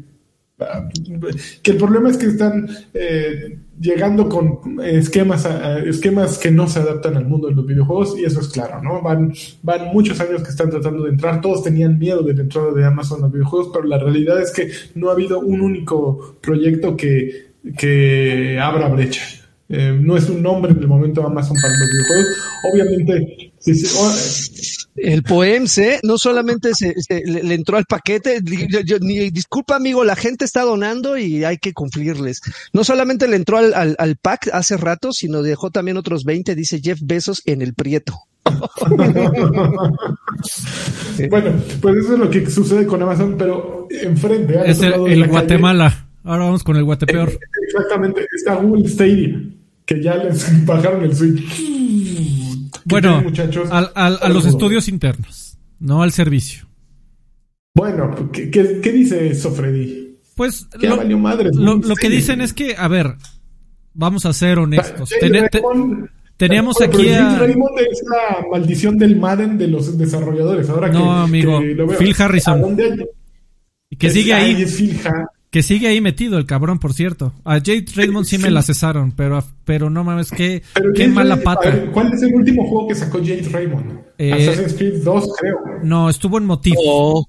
que 1.62 1.72
el 1.72 1.76
problema 1.76 2.08
es 2.08 2.16
que 2.16 2.26
están 2.26 2.66
eh, 2.94 3.58
llegando 3.78 4.26
con 4.26 4.80
esquemas, 4.82 5.46
esquemas 5.84 6.38
que 6.38 6.50
no 6.50 6.66
se 6.66 6.78
adaptan 6.78 7.16
al 7.16 7.26
mundo 7.26 7.48
de 7.48 7.54
los 7.54 7.66
videojuegos 7.66 8.18
y 8.18 8.24
eso 8.24 8.40
es 8.40 8.48
claro, 8.48 8.82
¿no? 8.82 9.02
Van, 9.02 9.34
van 9.62 9.88
muchos 9.92 10.18
años 10.20 10.42
que 10.42 10.48
están 10.48 10.70
tratando 10.70 11.04
de 11.04 11.10
entrar, 11.10 11.42
todos 11.42 11.62
tenían 11.62 11.98
miedo 11.98 12.22
de 12.22 12.32
la 12.34 12.40
entrada 12.42 12.72
de 12.72 12.86
Amazon 12.86 13.18
a 13.18 13.22
los 13.24 13.32
videojuegos, 13.32 13.70
pero 13.74 13.84
la 13.84 13.98
realidad 13.98 14.40
es 14.40 14.50
que 14.50 14.70
no 14.94 15.10
ha 15.10 15.12
habido 15.12 15.40
un 15.40 15.60
único 15.60 16.36
proyecto 16.40 16.96
que, 16.96 17.48
que 17.76 18.58
abra 18.58 18.88
brecha. 18.88 19.22
Eh, 19.68 19.98
no 20.00 20.16
es 20.16 20.28
un 20.28 20.42
nombre 20.42 20.70
en 20.72 20.78
el 20.78 20.86
momento 20.86 21.26
Amazon 21.26 21.56
para 21.60 21.74
los 21.76 21.88
videojuegos. 21.90 22.36
Obviamente, 22.72 23.52
si 23.58 23.74
se- 23.74 23.98
o- 23.98 24.12
El 24.98 25.22
Poems, 25.24 25.76
¿eh? 25.78 26.00
No 26.04 26.16
solamente 26.18 26.72
se, 26.74 26.94
se- 27.02 27.22
le, 27.26 27.42
le 27.42 27.54
entró 27.54 27.76
al 27.76 27.84
paquete, 27.84 28.40
di- 28.40 28.66
yo- 28.70 28.80
yo- 28.80 28.98
ni, 29.00 29.30
disculpa 29.30 29.76
amigo, 29.76 30.04
la 30.04 30.16
gente 30.16 30.44
está 30.44 30.62
donando 30.62 31.18
y 31.18 31.44
hay 31.44 31.58
que 31.58 31.72
cumplirles. 31.74 32.40
No 32.72 32.84
solamente 32.84 33.26
le 33.28 33.36
entró 33.36 33.58
al, 33.58 33.74
al, 33.74 33.96
al 33.98 34.16
pack 34.16 34.48
hace 34.52 34.76
rato, 34.76 35.12
sino 35.12 35.42
dejó 35.42 35.70
también 35.70 35.96
otros 35.96 36.24
20, 36.24 36.54
dice 36.54 36.80
Jeff 36.82 37.00
Bezos 37.02 37.42
en 37.44 37.60
el 37.60 37.74
Prieto. 37.74 38.14
bueno, 41.30 41.52
pues 41.80 41.96
eso 41.96 42.12
es 42.14 42.18
lo 42.18 42.30
que 42.30 42.48
sucede 42.50 42.86
con 42.86 43.02
Amazon, 43.02 43.36
pero 43.36 43.88
enfrente. 43.90 44.58
al 44.58 44.66
Es 44.70 44.80
el, 44.80 44.92
el 44.92 45.00
calle, 45.02 45.26
Guatemala. 45.26 46.06
Ahora 46.24 46.44
vamos 46.44 46.64
con 46.64 46.76
el 46.76 46.84
Guatepeor. 46.84 47.28
eh, 47.30 47.38
Exactamente, 47.68 48.26
está 48.34 48.54
Google 48.56 48.88
Stadia, 48.88 49.40
que 49.86 50.02
ya 50.02 50.16
les 50.16 50.64
bajaron 50.66 51.02
el 51.04 51.14
switch. 51.16 51.42
¿Qué 51.48 52.80
Bueno, 52.84 53.22
muchachos? 53.22 53.68
al- 53.70 53.90
al- 53.94 54.18
a 54.20 54.28
los 54.28 54.44
estudios 54.46 54.88
internos, 54.88 55.56
no 55.80 56.02
al 56.02 56.12
servicio. 56.12 56.66
Bueno, 57.74 58.30
¿qué, 58.32 58.50
qué, 58.50 58.80
qué 58.82 58.92
dice 58.92 59.28
eso, 59.28 59.50
Freddy? 59.52 60.16
Pues 60.34 60.66
Ya 60.80 60.90
lo, 60.90 60.96
valió 60.98 61.18
madre. 61.18 61.50
lo- 61.52 61.76
lo 61.76 61.94
que 61.96 62.08
dicen 62.10 62.40
es 62.40 62.52
que, 62.52 62.74
a 62.76 62.88
ver, 62.88 63.14
vamos 63.94 64.26
a 64.26 64.32
ser 64.32 64.58
honestos. 64.58 65.10
Ten- 65.20 65.48
te- 65.50 65.62
teníamos 66.36 66.80
aquí 66.80 67.08
a... 67.10 67.38
Raymond 67.38 67.78
es 67.78 68.02
la 68.10 68.46
maldición 68.50 68.98
del 68.98 69.16
Madden 69.16 69.56
de 69.58 69.68
los 69.68 69.96
desarrolladores. 69.98 70.68
Ahora 70.70 70.88
No, 70.88 71.00
que, 71.04 71.08
amigo, 71.10 71.60
que 71.60 71.74
lo 71.74 71.86
veo. 71.86 71.98
Phil 71.98 72.14
Harrison. 72.18 72.54
¿A 72.58 72.60
dónde- 72.62 73.08
Que 73.98 74.10
sigue 74.10 74.30
es- 74.32 74.36
ahí. 74.36 74.54
ay, 74.56 74.62
es 74.62 74.74
Phil 74.74 75.00
Ha- 75.06 75.26
Que 75.56 75.62
sigue 75.62 75.88
ahí 75.88 76.02
metido 76.02 76.36
el 76.36 76.44
cabrón, 76.44 76.78
por 76.78 76.92
cierto. 76.92 77.32
A 77.42 77.54
Jade 77.54 77.86
Raymond 77.94 78.26
sí 78.26 78.36
me 78.36 78.48
Sí. 78.48 78.50
la 78.50 78.60
cesaron, 78.60 79.12
pero, 79.12 79.42
pero 79.64 79.88
no 79.88 80.04
mames, 80.04 80.30
qué, 80.30 80.62
qué 80.94 81.08
mala 81.08 81.38
pata. 81.40 81.70
ver, 81.70 81.90
¿Cuál 81.92 82.12
es 82.12 82.20
el 82.24 82.34
último 82.34 82.68
juego 82.68 82.88
que 82.88 82.94
sacó 82.94 83.20
Jade 83.20 83.48
Raymond? 83.50 84.00
Eh, 84.18 84.34
Assassin's 84.34 84.74
Creed 84.74 85.02
2, 85.02 85.32
creo. 85.40 85.56
No, 85.82 86.10
estuvo 86.10 86.36
en 86.36 86.44
Motif. 86.44 86.74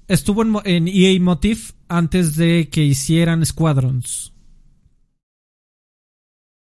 Estuvo 0.08 0.42
en, 0.66 0.88
EA 0.88 1.18
Motif 1.18 1.72
antes 1.88 2.36
de 2.36 2.68
que 2.70 2.84
hicieran 2.84 3.46
Squadrons. 3.46 4.34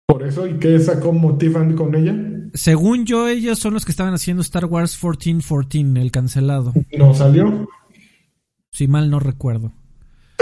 Por 0.06 0.22
eso, 0.22 0.46
¿y 0.46 0.54
qué 0.54 0.78
sacó 0.78 1.12
Motifan 1.12 1.76
con 1.76 1.94
ella? 1.94 2.16
Según 2.54 3.04
yo, 3.04 3.28
ellos 3.28 3.58
son 3.58 3.74
los 3.74 3.84
que 3.84 3.90
estaban 3.92 4.14
haciendo 4.14 4.40
Star 4.40 4.64
Wars 4.64 4.98
1414, 4.98 6.00
el 6.00 6.10
cancelado. 6.10 6.72
No 6.96 7.12
salió. 7.12 7.68
Si 8.70 8.88
mal 8.88 9.10
no 9.10 9.20
recuerdo. 9.20 9.70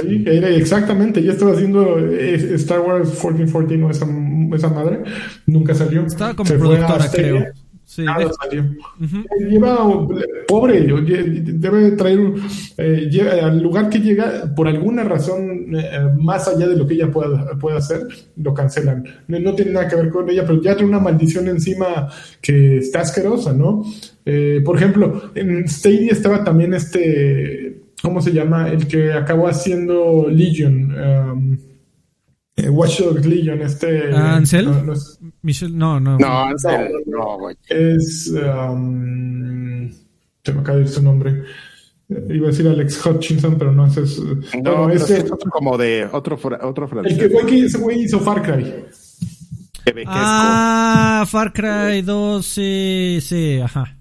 Sí, 0.00 0.24
era 0.26 0.48
exactamente. 0.50 1.22
Ya 1.22 1.32
estaba 1.32 1.52
haciendo 1.52 1.98
eh, 1.98 2.54
Star 2.54 2.80
Wars 2.80 3.08
1414 3.08 3.82
o 3.82 3.90
esa, 3.90 4.06
esa 4.56 4.74
madre. 4.74 5.02
Nunca 5.46 5.74
salió. 5.74 6.04
Estaba 6.06 6.34
como 6.34 6.48
Se 6.48 6.58
productora, 6.58 7.08
creo. 7.10 7.46
Sí, 7.90 8.04
Nada 8.04 8.30
salió. 8.40 8.62
Ujú. 9.00 9.24
Lleva, 9.48 9.78
pobre, 10.46 10.92
oye, 10.92 11.24
debe 11.24 11.90
traer, 11.90 12.20
eh, 12.76 13.08
llega 13.10 13.44
al 13.44 13.60
lugar 13.60 13.90
que 13.90 13.98
llega, 13.98 14.54
por 14.54 14.68
alguna 14.68 15.02
razón, 15.02 15.74
eh, 15.74 16.08
más 16.16 16.46
allá 16.46 16.68
de 16.68 16.76
lo 16.76 16.86
que 16.86 16.94
ella 16.94 17.10
pueda, 17.10 17.58
pueda 17.58 17.78
hacer, 17.78 18.06
lo 18.36 18.54
cancelan. 18.54 19.02
No, 19.26 19.40
no 19.40 19.56
tiene 19.56 19.72
nada 19.72 19.88
que 19.88 19.96
ver 19.96 20.08
con 20.10 20.30
ella, 20.30 20.44
pero 20.46 20.62
ya 20.62 20.76
trae 20.76 20.86
una 20.86 21.00
maldición 21.00 21.48
encima 21.48 22.08
que 22.40 22.78
está 22.78 23.00
asquerosa, 23.00 23.52
¿no? 23.52 23.82
Eh, 24.24 24.62
por 24.64 24.76
ejemplo, 24.76 25.32
en 25.34 25.66
Stadia 25.66 26.12
estaba 26.12 26.44
también 26.44 26.74
este, 26.74 27.69
¿cómo 28.02 28.20
se 28.20 28.32
llama? 28.32 28.68
El 28.70 28.86
que 28.86 29.12
acabó 29.12 29.48
haciendo 29.48 30.26
Legion, 30.28 30.92
um, 30.94 31.58
eh, 32.56 32.68
Watch 32.68 33.00
Dogs 33.00 33.24
Legion, 33.26 33.60
este... 33.62 34.10
Ah, 34.14 34.36
¿Ansel? 34.36 34.66
no, 34.66 34.82
no 34.82 34.92
es- 34.92 35.18
Michelle, 35.42 35.74
no, 35.76 35.98
no. 36.00 36.18
No, 36.18 36.40
Ansel, 36.46 36.90
no, 37.06 37.38
güey. 37.38 37.56
es. 37.68 38.32
um, 38.32 39.90
se 40.44 40.52
me 40.52 40.60
acaba 40.60 40.76
de 40.78 40.82
ir 40.84 40.88
su 40.88 41.02
nombre. 41.02 41.42
Eh, 42.08 42.26
Iba 42.34 42.48
a 42.48 42.50
decir 42.50 42.66
Alex 42.66 43.04
Hutchinson, 43.06 43.56
pero 43.58 43.72
no 43.72 43.86
ese 43.86 44.02
es. 44.02 44.18
No, 44.18 44.28
bueno, 44.32 44.86
pero 44.88 44.92
ese- 45.04 45.18
es 45.18 45.30
otro 45.32 45.50
como 45.50 45.78
de 45.78 46.08
otro, 46.10 46.38
otro 46.62 46.88
el 47.04 47.18
que 47.18 47.28
fue 47.30 47.46
que 47.46 47.64
ese 47.66 47.78
güey 47.78 48.02
hizo 48.02 48.18
Far 48.20 48.42
Cry. 48.42 48.84
Ah, 50.06 51.24
Far 51.28 51.52
Cry 51.52 52.02
2, 52.02 52.44
sí, 52.44 53.18
sí, 53.22 53.60
ajá. 53.60 53.96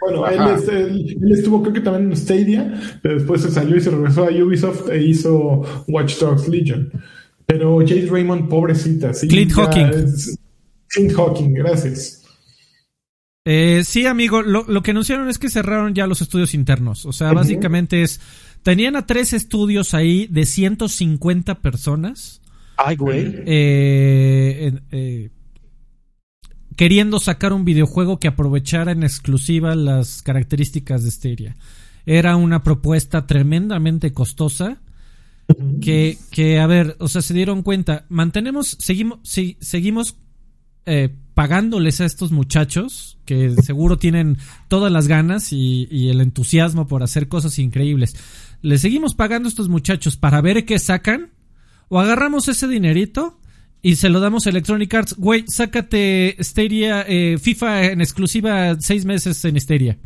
Bueno, 0.00 0.28
él, 0.28 0.38
Ajá. 0.38 0.54
es- 0.54 0.68
él- 0.68 1.16
él 1.22 1.32
estuvo 1.32 1.60
creo 1.62 1.74
que 1.74 1.80
también 1.80 2.10
en 2.10 2.16
Stadia, 2.16 2.80
pero 3.02 3.16
después 3.16 3.42
se 3.42 3.50
salió 3.50 3.76
y 3.76 3.80
se 3.80 3.90
regresó 3.90 4.24
a 4.24 4.30
Ubisoft 4.30 4.88
e 4.90 5.02
hizo 5.02 5.62
Watch 5.88 6.18
Dogs 6.18 6.48
Legion. 6.48 6.90
Pero 7.46 7.78
Jade 7.80 8.06
Raymond, 8.10 8.48
pobrecita, 8.48 9.12
sí. 9.12 9.26
Clint 9.28 9.50
ya 9.50 9.64
Hawking. 9.64 9.86
es- 10.04 10.38
Clint 10.88 11.12
Hawking, 11.12 11.52
gracias. 11.54 12.18
Eh, 13.44 13.82
sí, 13.84 14.06
amigo, 14.06 14.40
lo, 14.42 14.64
lo 14.68 14.82
que 14.82 14.92
anunciaron 14.92 15.28
es 15.28 15.38
que 15.38 15.48
cerraron 15.50 15.94
ya 15.94 16.06
los 16.06 16.22
estudios 16.22 16.54
internos. 16.54 17.04
O 17.06 17.12
sea, 17.12 17.32
básicamente 17.32 18.02
es. 18.02 18.20
Tenían 18.62 18.94
a 18.94 19.04
tres 19.06 19.32
estudios 19.32 19.94
ahí 19.94 20.28
de 20.30 20.46
150 20.46 21.60
personas. 21.60 22.40
Ay, 22.76 22.94
güey. 22.96 23.34
eh, 23.44 24.72
eh, 24.92 25.30
queriendo 26.76 27.18
sacar 27.18 27.52
un 27.52 27.64
videojuego 27.64 28.18
que 28.18 28.28
aprovechara 28.28 28.92
en 28.92 29.02
exclusiva 29.02 29.74
las 29.74 30.22
características 30.22 31.04
de 31.04 31.10
Stadia. 31.10 31.56
Era 32.06 32.36
una 32.36 32.62
propuesta 32.62 33.26
tremendamente 33.26 34.12
costosa. 34.12 34.80
Que, 35.82 36.16
que, 36.30 36.60
a 36.60 36.66
ver, 36.66 36.96
o 36.98 37.08
sea, 37.08 37.20
se 37.20 37.34
dieron 37.34 37.62
cuenta, 37.62 38.06
mantenemos, 38.08 38.76
seguimos, 38.80 39.18
sí, 39.22 39.58
seguimos 39.60 40.16
eh, 40.86 41.14
pagándoles 41.34 42.00
a 42.00 42.06
estos 42.06 42.32
muchachos 42.32 43.18
que 43.26 43.54
seguro 43.62 43.98
tienen 43.98 44.38
todas 44.68 44.90
las 44.90 45.08
ganas 45.08 45.52
y, 45.52 45.88
y 45.90 46.08
el 46.08 46.22
entusiasmo 46.22 46.86
por 46.86 47.02
hacer 47.02 47.28
cosas 47.28 47.58
increíbles. 47.58 48.16
Les 48.62 48.80
seguimos 48.80 49.14
pagando 49.14 49.48
a 49.48 49.50
estos 49.50 49.68
muchachos 49.68 50.16
para 50.16 50.40
ver 50.40 50.64
qué 50.64 50.78
sacan 50.78 51.32
o 51.88 52.00
agarramos 52.00 52.48
ese 52.48 52.66
dinerito 52.66 53.38
y 53.82 53.96
se 53.96 54.08
lo 54.08 54.20
damos 54.20 54.46
a 54.46 54.50
Electronic 54.50 54.94
Arts. 54.94 55.16
Güey, 55.18 55.44
sácate 55.48 56.36
Stadia, 56.40 57.04
eh, 57.06 57.36
FIFA 57.38 57.86
en 57.86 58.00
exclusiva 58.00 58.80
seis 58.80 59.04
meses 59.04 59.44
en 59.44 59.60
Stadia. 59.60 59.98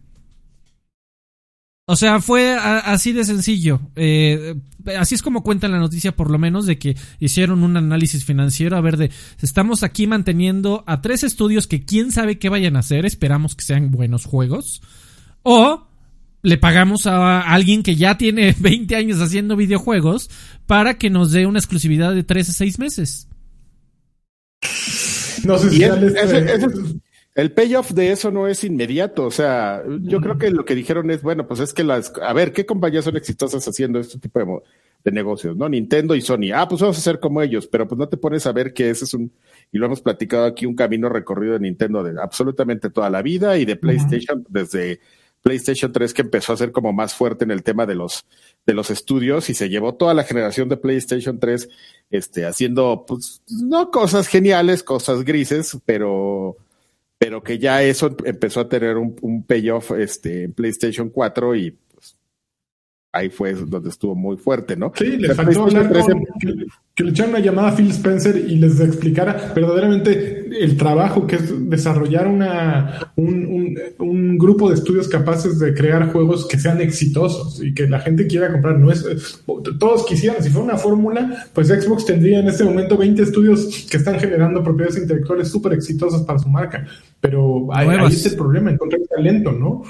O 1.88 1.94
sea, 1.94 2.20
fue 2.20 2.52
así 2.52 3.12
de 3.12 3.24
sencillo. 3.24 3.80
Eh, 3.94 4.56
así 4.98 5.14
es 5.14 5.22
como 5.22 5.44
cuentan 5.44 5.70
la 5.70 5.78
noticia, 5.78 6.16
por 6.16 6.30
lo 6.30 6.38
menos, 6.38 6.66
de 6.66 6.78
que 6.78 6.96
hicieron 7.20 7.62
un 7.62 7.76
análisis 7.76 8.24
financiero. 8.24 8.76
A 8.76 8.80
ver, 8.80 8.96
de 8.96 9.12
estamos 9.40 9.84
aquí 9.84 10.08
manteniendo 10.08 10.82
a 10.88 11.00
tres 11.00 11.22
estudios 11.22 11.68
que 11.68 11.84
quién 11.84 12.10
sabe 12.10 12.38
qué 12.40 12.48
vayan 12.48 12.74
a 12.74 12.80
hacer. 12.80 13.06
Esperamos 13.06 13.54
que 13.54 13.62
sean 13.62 13.92
buenos 13.92 14.24
juegos. 14.24 14.82
O 15.42 15.86
le 16.42 16.58
pagamos 16.58 17.06
a 17.06 17.40
alguien 17.42 17.84
que 17.84 17.94
ya 17.94 18.18
tiene 18.18 18.52
20 18.58 18.96
años 18.96 19.20
haciendo 19.20 19.54
videojuegos 19.54 20.28
para 20.66 20.94
que 20.94 21.08
nos 21.08 21.30
dé 21.30 21.46
una 21.46 21.60
exclusividad 21.60 22.14
de 22.14 22.24
3 22.24 22.48
a 22.48 22.52
6 22.52 22.78
meses. 22.80 23.28
No 25.46 25.58
sé 25.58 25.70
si 25.70 25.82
es- 25.84 25.92
ese- 25.94 26.38
ese 26.38 26.66
es- 26.66 26.96
el 27.34 27.52
payoff 27.52 27.90
de 27.92 28.12
eso 28.12 28.30
no 28.30 28.48
es 28.48 28.64
inmediato. 28.64 29.24
O 29.26 29.30
sea, 29.30 29.82
yo 30.02 30.20
creo 30.20 30.38
que 30.38 30.50
lo 30.50 30.64
que 30.64 30.74
dijeron 30.74 31.10
es, 31.10 31.22
bueno, 31.22 31.46
pues 31.46 31.60
es 31.60 31.72
que 31.74 31.84
las, 31.84 32.12
a 32.22 32.32
ver, 32.32 32.52
¿qué 32.52 32.64
compañías 32.64 33.04
son 33.04 33.16
exitosas 33.16 33.66
haciendo 33.68 33.98
este 33.98 34.18
tipo 34.18 34.62
de 35.04 35.12
negocios? 35.12 35.54
¿No? 35.56 35.68
Nintendo 35.68 36.14
y 36.14 36.22
Sony. 36.22 36.52
Ah, 36.54 36.66
pues 36.66 36.80
vamos 36.80 36.96
a 36.96 37.00
hacer 37.00 37.20
como 37.20 37.42
ellos, 37.42 37.66
pero 37.66 37.86
pues 37.86 37.98
no 37.98 38.08
te 38.08 38.16
pones 38.16 38.46
a 38.46 38.52
ver 38.52 38.72
que 38.72 38.88
ese 38.88 39.04
es 39.04 39.12
un, 39.12 39.30
y 39.70 39.76
lo 39.78 39.84
hemos 39.86 40.00
platicado 40.00 40.46
aquí, 40.46 40.64
un 40.64 40.74
camino 40.76 41.10
recorrido 41.10 41.52
de 41.52 41.60
Nintendo 41.60 42.02
de 42.02 42.18
absolutamente 42.20 42.88
toda 42.88 43.10
la 43.10 43.20
vida 43.20 43.58
y 43.58 43.66
de 43.66 43.76
PlayStation 43.76 44.44
desde 44.48 45.00
PlayStation 45.46 45.92
3 45.92 46.12
que 46.12 46.22
empezó 46.22 46.52
a 46.52 46.56
ser 46.56 46.72
como 46.72 46.92
más 46.92 47.14
fuerte 47.14 47.44
en 47.44 47.52
el 47.52 47.62
tema 47.62 47.86
de 47.86 47.94
los, 47.94 48.26
de 48.66 48.74
los 48.74 48.90
estudios 48.90 49.48
y 49.48 49.54
se 49.54 49.68
llevó 49.68 49.94
toda 49.94 50.12
la 50.12 50.24
generación 50.24 50.68
de 50.68 50.76
PlayStation 50.76 51.38
3 51.38 51.68
este, 52.10 52.46
haciendo, 52.46 53.04
pues, 53.06 53.42
no 53.48 53.92
cosas 53.92 54.26
geniales, 54.26 54.82
cosas 54.82 55.22
grises, 55.24 55.78
pero, 55.86 56.56
pero 57.16 57.44
que 57.44 57.60
ya 57.60 57.80
eso 57.84 58.16
empezó 58.24 58.58
a 58.58 58.68
tener 58.68 58.96
un, 58.96 59.14
un 59.20 59.44
payoff 59.44 59.92
este, 59.92 60.42
en 60.42 60.52
PlayStation 60.52 61.10
4 61.10 61.54
y 61.54 61.76
ahí 63.12 63.30
fue 63.30 63.54
donde 63.54 63.88
estuvo 63.88 64.14
muy 64.14 64.36
fuerte, 64.36 64.76
¿no? 64.76 64.92
Sí, 64.94 65.16
les 65.16 65.30
faltó 65.36 65.62
hablar 65.64 65.90
3 65.90 66.04
con, 66.04 66.24
que, 66.38 66.66
que 66.94 67.04
le 67.04 67.10
echaran 67.10 67.30
una 67.30 67.40
llamada 67.40 67.68
a 67.68 67.72
Phil 67.76 67.90
Spencer 67.90 68.36
y 68.36 68.56
les 68.56 68.78
explicara 68.80 69.52
verdaderamente 69.54 70.46
el 70.62 70.76
trabajo 70.76 71.26
que 71.26 71.36
es 71.36 71.70
desarrollar 71.70 72.26
una, 72.28 73.10
un, 73.16 73.46
un- 73.46 73.78
un 73.98 74.38
grupo 74.38 74.68
de 74.68 74.74
estudios 74.74 75.08
capaces 75.08 75.58
de 75.58 75.72
crear 75.74 76.12
juegos 76.12 76.46
que 76.46 76.58
sean 76.58 76.80
exitosos 76.82 77.62
y 77.62 77.72
que 77.74 77.86
la 77.88 78.00
gente 78.00 78.26
quiera 78.26 78.52
comprar. 78.52 78.78
No 78.78 78.90
es, 78.92 79.04
todos 79.78 80.04
quisieran, 80.06 80.42
si 80.42 80.50
fuera 80.50 80.64
una 80.66 80.76
fórmula, 80.78 81.46
pues 81.54 81.68
Xbox 81.68 82.04
tendría 82.06 82.40
en 82.40 82.48
este 82.48 82.64
momento 82.64 82.96
20 82.98 83.22
estudios 83.22 83.86
que 83.90 83.96
están 83.96 84.18
generando 84.20 84.62
propiedades 84.62 84.98
intelectuales 84.98 85.48
súper 85.48 85.72
exitosas 85.72 86.22
para 86.22 86.38
su 86.38 86.48
marca. 86.50 86.86
Pero 87.20 87.68
ahí, 87.72 87.86
está 88.12 88.28
el 88.30 88.36
problema, 88.36 88.70
encontrar 88.70 89.00
talento, 89.08 89.52
¿no? 89.52 89.82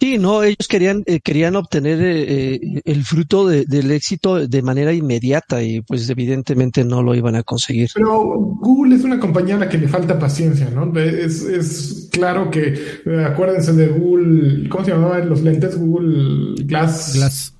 Sí, 0.00 0.16
no, 0.18 0.42
ellos 0.44 0.68
querían, 0.68 1.02
eh, 1.06 1.18
querían 1.20 1.56
obtener 1.56 2.00
eh, 2.00 2.54
eh, 2.54 2.80
el 2.84 3.04
fruto 3.04 3.48
de- 3.48 3.64
del 3.64 3.90
éxito 3.90 4.46
de 4.46 4.62
manera 4.62 4.92
inmediata 4.92 5.62
y 5.62 5.80
pues 5.80 6.08
evidentemente 6.08 6.84
no 6.84 7.02
lo 7.02 7.14
iban 7.16 7.34
a 7.34 7.42
conseguir. 7.42 7.88
Pero 7.94 8.22
Google 8.22 8.94
es 8.94 9.02
una 9.04 9.18
compañía 9.18 9.56
a 9.56 9.58
la 9.58 9.68
que 9.68 9.76
le 9.78 9.88
falta 9.88 10.16
paciencia, 10.18 10.70
¿no? 10.70 10.96
Es, 10.98 11.42
es 11.42 12.08
claro 12.12 12.48
que, 12.50 12.74
eh, 13.06 13.24
acuérdense 13.26 13.72
de 13.72 13.88
Google, 13.88 14.68
¿cómo 14.68 14.84
se 14.84 14.92
llamaban 14.92 15.28
los 15.28 15.42
lentes? 15.42 15.76
Google 15.76 16.54
Glass. 16.64 17.14
Glass. 17.14 17.54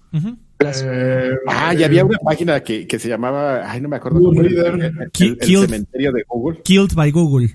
Eh, 0.85 1.31
Ah, 1.47 1.73
y 1.75 1.83
había 1.85 2.05
una 2.05 2.19
página 2.19 2.61
que, 2.61 2.87
que 2.87 2.99
se 2.99 3.09
llamaba, 3.09 3.71
ay, 3.71 3.81
no 3.81 3.89
me 3.89 3.97
acuerdo. 3.97 4.19
Google 4.21 4.49
cómo 4.49 4.61
era, 4.61 4.71
Reader. 4.73 4.75
el, 4.93 4.97
el- 4.97 5.03
el 5.05 5.39
Killed. 5.39 5.61
cementerio 5.67 6.13
de 6.13 6.23
Google. 6.29 6.61
Killed 6.65 6.95
by 6.95 7.11
Google. 7.13 7.49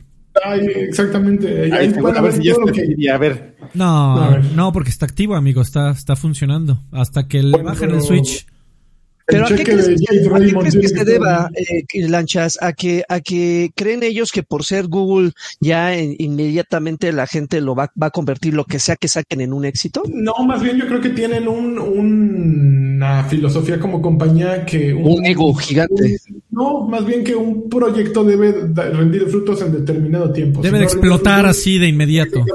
Ay, 0.43 0.65
exactamente. 0.75 1.71
Ahí 1.73 1.93
a 1.93 2.21
ver 2.21 2.33
si 2.33 2.43
ya 2.43 2.51
está 2.53 2.71
que- 2.71 3.09
a 3.11 3.17
ver. 3.17 3.55
No, 3.73 4.17
A 4.23 4.29
ver. 4.31 4.45
no, 4.55 4.71
porque 4.71 4.89
está 4.89 5.05
activo, 5.05 5.35
amigo. 5.35 5.61
Está, 5.61 5.91
está 5.91 6.15
funcionando. 6.15 6.81
Hasta 6.91 7.27
que 7.27 7.43
le 7.43 7.51
Bueno, 7.51 7.65
bajen 7.69 7.89
pero- 7.89 7.95
el 7.99 8.01
Switch. 8.03 8.45
Pero 9.25 9.45
¿a 9.45 9.47
qué 9.47 9.63
crees, 9.63 9.87
que- 9.87 9.95
Jade 10.05 10.19
a 10.19 10.23
qué 10.23 10.29
Raymond 10.29 10.67
crees 10.69 10.75
que 10.91 10.97
se 10.99 11.05
deba, 11.05 11.49
eh, 11.55 12.07
Lanchas? 12.09 12.57
¿A 12.61 12.73
que, 12.73 13.03
¿A 13.07 13.21
que 13.21 13.71
creen 13.73 14.03
ellos 14.03 14.33
que 14.33 14.43
por 14.43 14.65
ser 14.65 14.87
Google 14.87 15.31
ya 15.61 15.95
en- 15.95 16.13
inmediatamente 16.19 17.09
la 17.13 17.25
gente 17.25 17.61
lo 17.61 17.73
va, 17.73 17.89
va 17.99 18.07
a 18.07 18.11
convertir 18.11 18.53
lo 18.53 18.65
que 18.65 18.79
sea 18.79 18.97
que 18.97 19.07
saquen 19.07 19.39
en 19.39 19.53
un 19.53 19.63
éxito? 19.63 20.03
No, 20.13 20.33
más 20.45 20.61
bien 20.61 20.75
yo 20.77 20.87
creo 20.87 20.99
que 20.99 21.11
tienen 21.11 21.47
un, 21.47 21.79
un 21.79 22.82
la 23.03 23.25
filosofía 23.25 23.77
como 23.79 24.01
compañía 24.01 24.63
que 24.65 24.93
un, 24.93 25.25
ego 25.25 25.53
gigante. 25.55 26.17
no, 26.51 26.87
más 26.87 27.05
bien 27.05 27.21
que 27.21 27.35
un 27.35 27.67
proyecto 27.69 28.23
debe 28.23 28.53
rendir 28.93 29.23
frutos 29.27 29.61
en 29.61 29.73
determinado 29.73 30.31
tiempo. 30.31 30.61
Debe 30.61 30.79
de 30.79 30.85
explotar 30.85 31.45
así 31.45 31.77
de 31.77 31.87
inmediato. 31.87 32.45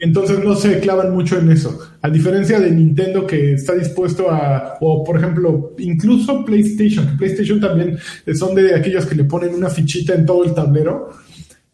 Entonces 0.00 0.42
no 0.42 0.56
se 0.56 0.80
clavan 0.80 1.12
mucho 1.12 1.38
en 1.38 1.52
eso. 1.52 1.78
A 2.02 2.08
diferencia 2.08 2.58
de 2.58 2.70
Nintendo 2.72 3.24
que 3.24 3.52
está 3.52 3.74
dispuesto 3.74 4.28
a, 4.30 4.76
o 4.80 5.04
por 5.04 5.18
ejemplo, 5.18 5.74
incluso 5.78 6.44
PlayStation, 6.44 7.16
PlayStation 7.16 7.60
también 7.60 7.96
son 8.34 8.54
de 8.56 8.74
aquellos 8.74 9.06
que 9.06 9.14
le 9.14 9.24
ponen 9.24 9.54
una 9.54 9.68
fichita 9.68 10.14
en 10.14 10.26
todo 10.26 10.44
el 10.44 10.52
tablero 10.52 11.10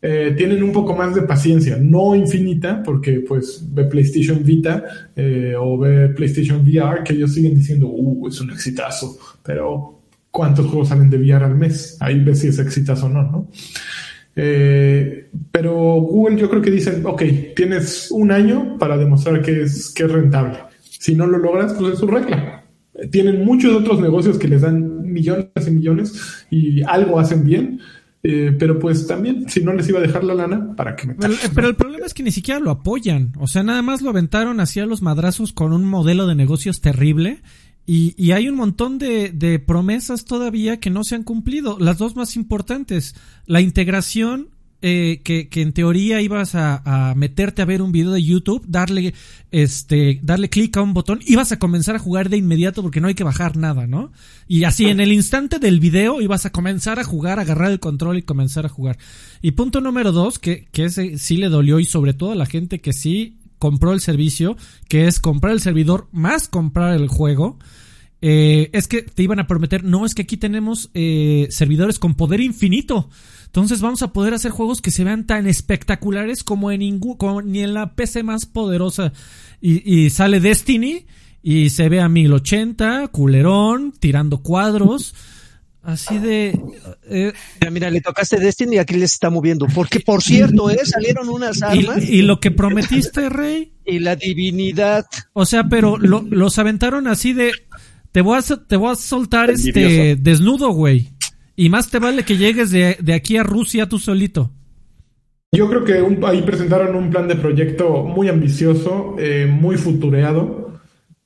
eh, 0.03 0.35
tienen 0.37 0.63
un 0.63 0.73
poco 0.73 0.95
más 0.95 1.15
de 1.15 1.23
paciencia, 1.23 1.79
no 1.81 2.15
infinita, 2.15 2.83
porque 2.83 3.25
pues 3.27 3.65
ve 3.73 3.85
PlayStation 3.85 4.45
Vita 4.45 4.85
eh, 5.17 5.55
o 5.59 5.79
ve 5.79 6.11
PlayStation 6.11 6.61
VR, 6.61 7.03
que 7.03 7.15
ellos 7.15 7.35
siguen 7.35 7.55
diciendo, 7.55 7.89
uh, 7.89 8.29
es 8.29 8.41
un 8.41 8.51
exitazo, 8.51 9.19
pero 9.43 10.01
¿cuántos 10.31 10.67
juegos 10.67 10.89
salen 10.89 11.09
de 11.09 11.19
VR 11.19 11.47
al 11.47 11.57
mes? 11.57 11.97
Ahí 12.01 12.23
ves 12.23 12.41
si 12.41 12.49
es 12.49 12.59
exitazo 12.59 13.07
o 13.07 13.09
no, 13.09 13.23
¿no? 13.23 13.49
Eh, 14.39 15.31
pero 15.51 15.73
Google 15.73 16.37
yo 16.37 16.51
creo 16.51 16.61
que 16.61 16.71
dicen, 16.71 17.05
ok, 17.07 17.23
tienes 17.57 18.11
un 18.11 18.31
año 18.31 18.77
para 18.79 18.99
demostrar 18.99 19.41
que 19.41 19.63
es, 19.63 19.93
que 19.95 20.05
es 20.05 20.13
rentable. 20.13 20.59
Si 20.83 21.15
no 21.15 21.27
lo 21.27 21.39
logras, 21.39 21.73
pues 21.73 21.95
es 21.95 21.99
su 21.99 22.07
regla. 22.07 22.63
Tienen 23.11 23.45
muchos 23.45 23.75
otros 23.75 24.01
negocios 24.01 24.39
que 24.39 24.49
les 24.49 24.61
dan 24.61 25.11
millones 25.11 25.49
y 25.67 25.71
millones 25.71 26.47
y 26.51 26.83
algo 26.83 27.19
hacen 27.19 27.45
bien 27.45 27.81
eh, 28.29 28.57
pero 28.59 28.81
pues 28.81 29.07
también, 29.07 29.49
si 29.49 29.63
no 29.63 29.73
les 29.73 29.89
iba 29.89 30.01
a 30.01 30.03
dejar 30.03 30.25
la 30.25 30.35
lana, 30.35 30.75
¿para 30.75 30.97
que 30.97 31.07
me 31.07 31.15
pero, 31.15 31.35
pero, 31.55 31.69
el 31.69 31.77
problema 31.77 32.07
es 32.07 32.13
que 32.13 32.25
ni 32.25 32.33
siquiera 32.33 32.59
lo 32.59 32.73
apoyan. 32.73 33.33
O 33.39 33.47
sea, 33.47 33.63
nada 33.63 33.83
más 33.83 34.03
lo 34.03 34.11
aventaron 34.11 34.59
hacia 34.59 34.85
los 34.85 35.01
madrazos 35.01 35.53
con 35.53 35.73
un 35.73 35.85
modelo 35.85 36.27
de 36.27 36.35
negocios 36.35 36.81
terrible. 36.81 37.43
Y, 37.87 38.15
y 38.17 38.33
hay 38.33 38.49
un 38.49 38.57
montón 38.57 38.99
de, 38.99 39.31
de 39.31 39.61
promesas 39.61 40.25
todavía 40.25 40.81
que 40.81 40.91
no 40.91 41.05
se 41.05 41.15
han 41.15 41.23
cumplido. 41.23 41.79
Las 41.79 41.99
dos 41.99 42.17
más 42.17 42.35
importantes, 42.35 43.15
la 43.47 43.61
integración 43.61 44.49
eh, 44.83 45.21
que, 45.25 45.49
que, 45.49 45.63
en 45.63 45.73
teoría 45.73 46.21
ibas 46.21 46.55
a, 46.55 46.83
a, 47.11 47.15
meterte 47.15 47.63
a 47.63 47.65
ver 47.65 47.83
un 47.83 47.93
video 47.93 48.13
de 48.13 48.23
YouTube, 48.23 48.65
darle 48.69 49.15
este, 49.51 50.21
darle 50.23 50.51
clic 50.51 50.77
a 50.77 50.83
un 50.83 50.93
botón, 50.93 51.21
ibas 51.27 51.51
a 51.53 51.59
comenzar 51.59 51.97
a 51.97 51.99
jugar 51.99 52.29
de 52.29 52.37
inmediato 52.37 52.83
porque 52.83 53.01
no 53.01 53.09
hay 53.09 53.15
que 53.15 53.25
bajar 53.25 53.57
nada, 53.57 53.87
¿no? 53.87 54.13
Y 54.47 54.65
así 54.65 54.87
en 54.87 55.01
el 55.01 55.13
instante 55.13 55.59
del 55.59 55.81
video 55.81 56.21
ibas 56.21 56.47
a 56.47 56.51
comenzar 56.51 56.99
a 56.99 57.05
jugar, 57.05 57.39
agarrar 57.39 57.71
el 57.71 57.81
control 57.81 58.19
y 58.19 58.23
comenzar 58.23 58.67
a 58.67 58.69
jugar. 58.69 58.99
Y 59.43 59.53
punto 59.53 59.81
número 59.81 60.13
dos, 60.13 60.39
que, 60.39 60.67
que 60.73 60.85
ese 60.85 61.19
sí 61.19 61.37
le 61.37 61.49
dolió 61.49 61.81
y 61.81 61.85
sobre 61.85 62.13
todo 62.13 62.33
a 62.33 62.37
la 62.37 62.47
gente 62.47 62.81
que 62.81 62.93
sí 62.93 63.39
compró 63.59 63.93
el 63.93 64.01
servicio, 64.01 64.57
que 64.89 65.07
es 65.07 65.21
comprar 65.21 65.53
el 65.53 65.61
servidor 65.61 66.09
más 66.13 66.49
comprar 66.49 66.95
el 66.95 67.09
juego. 67.09 67.59
Eh, 68.23 68.71
es 68.73 68.89
que 68.89 69.03
te 69.03 69.23
iban 69.23 69.41
a 69.41 69.47
prometer, 69.47 69.85
no, 69.85 70.07
es 70.07 70.15
que 70.15 70.23
aquí 70.23 70.37
tenemos 70.37 70.91
eh, 70.95 71.49
servidores 71.51 71.99
con 71.99 72.15
poder 72.15 72.41
infinito. 72.41 73.09
Entonces 73.47 73.81
vamos 73.81 74.03
a 74.03 74.13
poder 74.13 74.35
hacer 74.35 74.51
juegos 74.51 74.83
que 74.83 74.91
se 74.91 75.05
vean 75.05 75.27
tan 75.27 75.47
espectaculares 75.47 76.45
como 76.45 76.71
en 76.71 76.81
ningún, 76.81 77.17
ni 77.51 77.61
en 77.63 77.75
la 77.75 77.95
PC 77.95 78.23
más 78.23 78.47
poderosa. 78.47 79.13
Y, 79.61 80.11
sale 80.11 80.41
Destiny 80.41 81.07
y 81.43 81.71
se 81.71 81.89
ve 81.89 82.01
a 82.01 82.09
1080, 82.09 83.09
culerón, 83.09 83.93
tirando 83.99 84.43
cuadros. 84.43 85.15
Así 85.83 86.19
de. 86.19 86.61
Eh, 87.09 87.33
mira, 87.71 87.91
le 87.91 88.01
tocaste 88.01 88.39
Destiny 88.39 88.75
y 88.75 88.79
aquí 88.79 88.95
les 88.95 89.13
está 89.13 89.31
moviendo. 89.31 89.67
Porque, 89.73 90.01
por 90.01 90.21
cierto, 90.21 90.69
¿eh? 90.69 90.81
salieron 90.85 91.29
unas 91.29 91.63
armas. 91.63 92.03
Y, 92.03 92.23
lo 92.23 92.41
que 92.41 92.51
prometiste, 92.51 93.29
Rey. 93.29 93.73
Y 93.85 94.01
la 94.01 94.17
divinidad. 94.17 95.07
O 95.33 95.47
sea, 95.47 95.65
pero 95.69 95.97
los 95.97 96.59
aventaron 96.59 97.07
así 97.07 97.33
de. 97.33 97.53
Te 98.17 98.23
voy 98.23 98.39
a, 98.39 98.57
te 98.67 98.77
voy 98.77 98.93
a 98.93 98.95
soltar 98.95 99.51
este 99.51 100.17
desnudo, 100.17 100.71
güey. 100.71 101.11
Y 101.55 101.69
más 101.69 101.91
te 101.91 101.99
vale 101.99 102.25
que 102.25 102.39
llegues 102.39 102.71
de, 102.71 102.97
aquí 103.15 103.37
a 103.37 103.43
Rusia 103.43 103.91
tú 103.91 103.99
solito. 103.99 104.51
Yo 105.53 105.69
creo 105.69 105.85
que 105.85 106.03
ahí 106.27 106.41
presentaron 106.41 106.97
un 106.97 107.11
plan 107.11 107.29
de 107.29 107.37
proyecto 107.37 108.05
muy 108.05 108.31
ambicioso, 108.31 109.17
eh, 109.19 109.45
muy 109.45 109.77
futureado, 109.77 110.81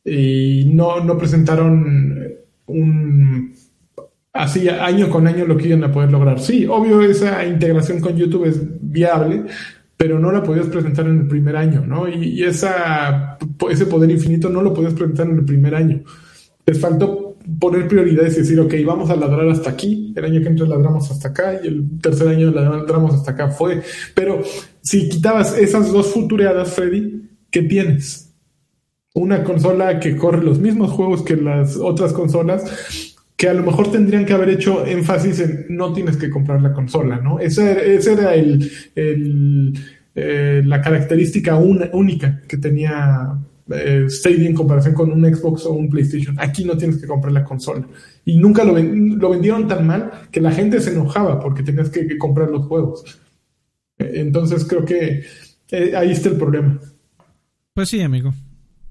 y 0.05 0.64
no, 0.74 0.99
no 1.05 1.16
presentaron 1.16 2.26
un 2.66 3.55
así 4.32 4.68
año 4.68 5.11
con 5.11 5.28
año 5.28 5.47
lo 5.47 5.57
que 5.57 5.68
iban 5.68 5.84
a 5.84 5.93
poder 5.93 6.11
lograr. 6.11 6.41
Sí, 6.41 6.66
obvio 6.66 7.03
esa 7.03 7.47
integración 7.47 8.01
con 8.01 8.16
YouTube 8.16 8.47
es 8.47 8.61
viable, 8.80 9.45
pero 9.97 10.18
no 10.18 10.32
la 10.32 10.43
podías 10.43 10.66
presentar 10.66 11.07
en 11.07 11.20
el 11.20 11.28
primer 11.28 11.55
año, 11.55 11.86
¿no? 11.86 12.09
Y, 12.09 12.43
esa, 12.43 13.38
ese 13.70 13.86
poder 13.86 14.11
infinito 14.11 14.49
no 14.49 14.61
lo 14.61 14.74
podías 14.74 14.95
presentar 14.95 15.28
en 15.28 15.38
el 15.38 15.45
primer 15.45 15.76
año. 15.76 16.03
Les 16.71 16.79
faltó 16.79 17.37
poner 17.59 17.89
prioridades 17.89 18.37
y 18.37 18.41
decir, 18.43 18.61
ok, 18.61 18.75
vamos 18.87 19.11
a 19.11 19.16
ladrar 19.16 19.49
hasta 19.49 19.71
aquí, 19.71 20.12
el 20.14 20.25
año 20.25 20.41
que 20.41 20.47
entra 20.47 20.68
ladramos 20.68 21.11
hasta 21.11 21.31
acá 21.31 21.61
y 21.61 21.66
el 21.66 21.99
tercer 22.01 22.29
año 22.29 22.53
ladramos 22.53 23.12
hasta 23.12 23.33
acá 23.33 23.49
fue. 23.49 23.83
Pero 24.14 24.41
si 24.81 25.09
quitabas 25.09 25.59
esas 25.59 25.91
dos 25.91 26.12
futureadas, 26.12 26.73
Freddy, 26.73 27.29
¿qué 27.51 27.62
tienes? 27.62 28.33
Una 29.14 29.43
consola 29.43 29.99
que 29.99 30.16
corre 30.16 30.45
los 30.45 30.61
mismos 30.61 30.93
juegos 30.93 31.23
que 31.23 31.35
las 31.35 31.77
otras 31.77 32.12
consolas, 32.12 33.16
que 33.37 33.49
a 33.49 33.55
lo 33.55 33.64
mejor 33.64 33.91
tendrían 33.91 34.25
que 34.25 34.33
haber 34.33 34.51
hecho 34.51 34.87
énfasis 34.87 35.41
en 35.41 35.66
no 35.71 35.93
tienes 35.93 36.18
que 36.18 36.31
comprar 36.31 36.62
la 36.62 36.73
consola, 36.73 37.16
¿no? 37.16 37.41
Esa 37.41 37.68
era, 37.68 38.35
el, 38.37 38.71
eh, 40.14 40.62
la 40.64 40.81
característica 40.81 41.57
única 41.57 42.43
que 42.47 42.59
tenía 42.59 43.41
eh, 43.71 44.07
Stadia 44.09 44.49
en 44.49 44.55
comparación 44.55 44.95
con 44.95 45.12
un 45.12 45.35
Xbox 45.35 45.66
o 45.66 45.73
un 45.73 45.89
PlayStation. 45.89 46.39
Aquí 46.39 46.64
no 46.64 46.77
tienes 46.77 46.99
que 46.99 47.07
comprar 47.07 47.33
la 47.33 47.45
consola. 47.45 47.87
Y 48.25 48.37
nunca 48.37 48.64
lo, 48.64 48.79
lo 48.79 49.31
vendieron 49.31 49.68
tan 49.68 49.87
mal 49.87 50.11
que 50.31 50.41
la 50.41 50.53
gente 50.53 50.81
se 50.81 50.93
enojaba 50.93 51.41
porque 51.41 51.62
tenías 51.62 51.91
que, 51.91 52.18
comprar 52.18 52.51
los 52.51 52.66
juegos. 52.66 53.05
Eh, 53.99 54.12
entonces 54.16 54.64
creo 54.64 54.85
que 54.85 55.25
eh, 55.71 55.97
ahí 55.97 56.11
está 56.11 56.31
el 56.31 56.37
problema. 56.37 56.81
Pues 57.75 57.89
sí, 57.89 58.01
amigo. 58.01 58.35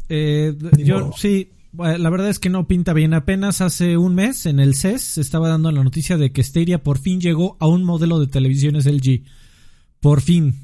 Eh, 0.07 0.55
yo 0.77 1.11
sí, 1.15 1.51
la 1.77 2.09
verdad 2.09 2.29
es 2.29 2.39
que 2.39 2.49
no 2.49 2.67
pinta 2.67 2.93
bien. 2.93 3.13
Apenas 3.13 3.61
hace 3.61 3.97
un 3.97 4.15
mes 4.15 4.45
en 4.45 4.59
el 4.59 4.75
CES 4.75 5.01
se 5.01 5.21
estaba 5.21 5.49
dando 5.49 5.71
la 5.71 5.83
noticia 5.83 6.17
de 6.17 6.31
que 6.31 6.43
Stadia 6.43 6.83
por 6.83 6.97
fin 6.97 7.21
llegó 7.21 7.57
a 7.59 7.67
un 7.67 7.83
modelo 7.83 8.19
de 8.19 8.27
televisiones 8.27 8.85
LG. 8.85 9.23
Por 9.99 10.21
fin. 10.21 10.55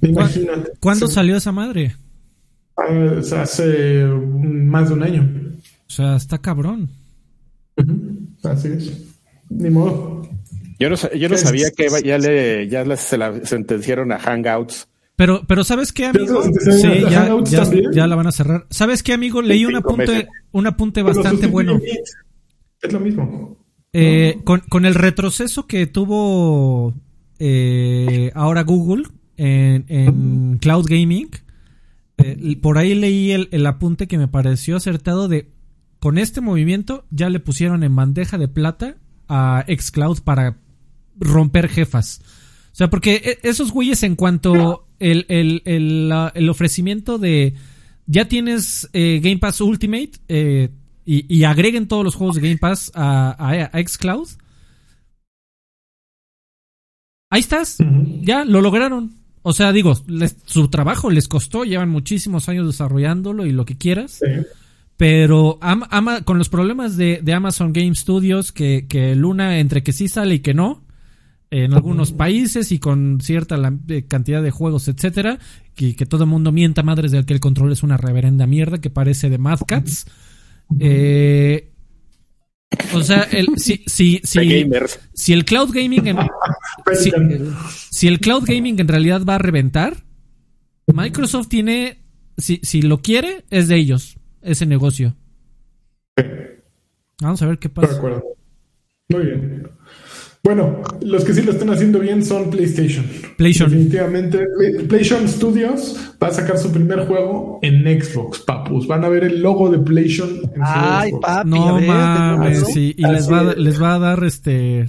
¿Cuándo 0.79 1.07
salió 1.07 1.35
esa 1.35 1.51
madre? 1.51 1.95
Hace 2.77 4.05
más 4.05 4.89
de 4.89 4.95
un 4.95 5.03
año. 5.03 5.29
O 5.87 5.89
sea, 5.89 6.15
está 6.15 6.37
cabrón. 6.37 6.89
Así 8.43 8.67
es. 8.69 9.05
Ni 9.49 9.69
modo. 9.69 10.27
Yo 10.79 10.89
no, 10.89 10.95
yo 11.13 11.29
no 11.29 11.37
sabía 11.37 11.71
que 11.71 11.87
ya 12.03 12.17
le 12.17 12.67
ya 12.67 12.97
se 12.97 13.17
la 13.17 13.45
sentenciaron 13.45 14.11
a 14.11 14.19
Hangouts. 14.19 14.87
Pero, 15.15 15.43
pero 15.47 15.63
¿sabes 15.63 15.93
qué, 15.93 16.07
amigo? 16.07 16.43
Sí, 16.43 17.01
ya, 17.09 17.29
ya, 17.93 18.07
la 18.07 18.15
van 18.15 18.27
a 18.27 18.31
cerrar. 18.33 18.65
¿Sabes 18.69 19.01
qué, 19.01 19.13
amigo? 19.13 19.41
Leí 19.41 19.65
un 19.65 19.75
apunte, 19.77 20.27
un 20.51 20.67
apunte 20.67 21.01
bastante 21.03 21.47
bueno. 21.47 21.79
Es 22.81 22.91
lo 22.91 22.99
mismo. 22.99 23.57
Eh, 23.93 24.41
con, 24.43 24.59
con, 24.67 24.85
el 24.85 24.93
retroceso 24.93 25.67
que 25.67 25.87
tuvo 25.87 26.93
eh, 27.39 28.29
ahora 28.35 28.63
Google 28.63 29.03
en, 29.37 29.85
en 29.87 30.57
Cloud 30.57 30.85
Gaming, 30.89 31.29
eh, 32.17 32.57
por 32.61 32.77
ahí 32.77 32.95
leí 32.95 33.31
el, 33.31 33.65
apunte 33.65 34.07
que 34.07 34.17
me 34.17 34.27
pareció 34.27 34.77
acertado 34.77 35.27
de 35.27 35.51
con 35.99 36.17
este 36.17 36.41
movimiento 36.41 37.05
ya 37.09 37.29
le 37.29 37.39
pusieron 37.39 37.83
en 37.83 37.95
bandeja 37.95 38.37
de 38.37 38.47
plata 38.47 38.97
a 39.27 39.65
Xcloud 39.67 40.21
para 40.21 40.57
romper 41.17 41.67
jefas. 41.67 42.21
O 42.71 42.75
sea, 42.75 42.89
porque 42.89 43.15
e, 43.15 43.49
esos 43.49 43.71
güeyes 43.71 44.03
en 44.03 44.15
cuanto 44.15 44.87
el, 44.99 45.25
el, 45.29 46.49
ofrecimiento 46.49 47.17
de 47.17 47.55
ya 48.05 48.27
tienes 48.27 48.89
eh, 48.93 49.19
Game 49.21 49.39
Pass 49.39 49.61
Ultimate 49.61 50.11
eh, 50.27 50.69
y, 51.05 51.43
agreguen 51.43 51.87
todos 51.87 52.03
los 52.03 52.15
juegos 52.15 52.35
de 52.35 52.41
Game 52.41 52.57
Pass 52.57 52.91
a, 52.95 53.35
a, 53.37 53.83
Xcloud. 53.87 54.27
Ahí 57.29 57.41
estás, 57.41 57.77
ya 58.21 58.43
lo 58.45 58.61
lograron. 58.61 59.24
O 59.47 59.53
sea, 59.53 59.71
digo, 59.71 59.93
su 60.45 60.69
trabajo 60.69 61.11
les 61.11 61.27
costó, 61.27 61.65
llevan 61.65 61.89
muchísimos 61.89 62.49
años 62.49 62.65
desarrollándolo 62.65 63.45
y 63.45 63.51
lo 63.51 63.63
que 63.63 63.77
quieras. 63.77 64.19
Pero 64.97 65.59
ama, 65.61 66.23
con 66.23 66.39
los 66.39 66.49
problemas 66.49 66.97
de, 66.97 67.21
Amazon 67.31 67.71
Game 67.71 67.93
Studios, 67.93 68.51
que, 68.51 68.87
que 68.89 69.13
Luna 69.13 69.59
entre 69.59 69.83
que 69.83 69.93
sí 69.93 70.07
sale 70.07 70.33
y 70.33 70.39
que 70.39 70.55
no, 70.55 70.83
en 71.51 71.75
algunos 71.75 72.11
países 72.11 72.71
y 72.71 72.79
con 72.79 73.19
cierta 73.21 73.59
eh, 73.87 74.05
cantidad 74.07 74.41
de 74.41 74.49
juegos, 74.49 74.87
etcétera, 74.87 75.37
y 75.77 75.93
que 75.93 76.07
todo 76.07 76.23
el 76.23 76.29
mundo 76.31 76.51
mienta 76.51 76.81
madres 76.81 77.11
de 77.11 77.23
que 77.23 77.33
el 77.35 77.39
control 77.39 77.71
es 77.71 77.83
una 77.83 77.97
reverenda 77.97 78.47
mierda 78.47 78.81
que 78.81 78.89
parece 78.89 79.29
de 79.29 79.37
Mad 79.37 79.59
Cats. 79.67 80.07
Eh, 80.79 81.69
o 82.93 83.01
sea, 83.01 83.23
el, 83.23 83.47
si, 83.57 83.83
si, 83.87 84.21
si, 84.23 84.69
si 85.13 85.33
el 85.33 85.45
cloud 85.45 85.69
gaming 85.73 86.07
en, 86.07 86.17
si, 87.91 88.07
el 88.07 88.19
cloud 88.19 88.43
gaming 88.45 88.79
en 88.79 88.87
realidad 88.87 89.23
va 89.27 89.35
a 89.35 89.39
reventar, 89.39 90.03
Microsoft 90.87 91.47
tiene, 91.47 92.03
si, 92.37 92.59
si 92.63 92.81
lo 92.81 93.01
quiere, 93.01 93.45
es 93.49 93.67
de 93.67 93.75
ellos, 93.77 94.17
ese 94.41 94.65
negocio. 94.65 95.15
Vamos 97.21 97.41
a 97.41 97.47
ver 97.47 97.59
qué 97.59 97.69
De 97.69 97.73
pasa. 97.73 97.95
acuerdo. 97.95 98.23
Muy 99.09 99.25
bien. 99.25 99.69
Bueno, 100.45 100.79
los 101.01 101.25
que 101.25 101.33
sí 101.33 101.41
lo 101.41 101.51
están 101.51 101.71
haciendo 101.71 101.97
bien 101.99 102.23
son 102.23 102.51
PlayStation. 102.51 103.03
PlayStation. 103.35 103.71
Definitivamente. 103.71 104.39
Play- 104.57 104.85
PlayStation 104.87 105.27
Studios 105.27 105.97
va 106.21 106.27
a 106.27 106.31
sacar 106.31 106.59
su 106.59 106.71
primer 106.71 106.99
juego 107.07 107.57
en 107.63 107.81
Xbox, 107.99 108.39
papus. 108.41 108.85
Van 108.87 109.03
a 109.03 109.09
ver 109.09 109.23
el 109.23 109.41
logo 109.41 109.69
de 109.71 109.79
PlayStation 109.79 110.29
en 110.29 110.41
su 110.43 110.61
Ay, 110.63 111.09
Xbox. 111.09 111.25
papi, 111.25 111.49
No 111.49 111.75
ver, 111.75 111.87
mames, 111.87 112.59
¿no? 112.61 112.65
sí, 112.67 112.93
y 112.95 113.03
Así 113.03 113.13
les 113.15 113.31
va, 113.31 113.39
a- 113.39 113.51
es. 113.53 113.57
les 113.57 113.81
va 113.81 113.95
a 113.95 113.99
dar 113.99 114.23
este 114.23 114.87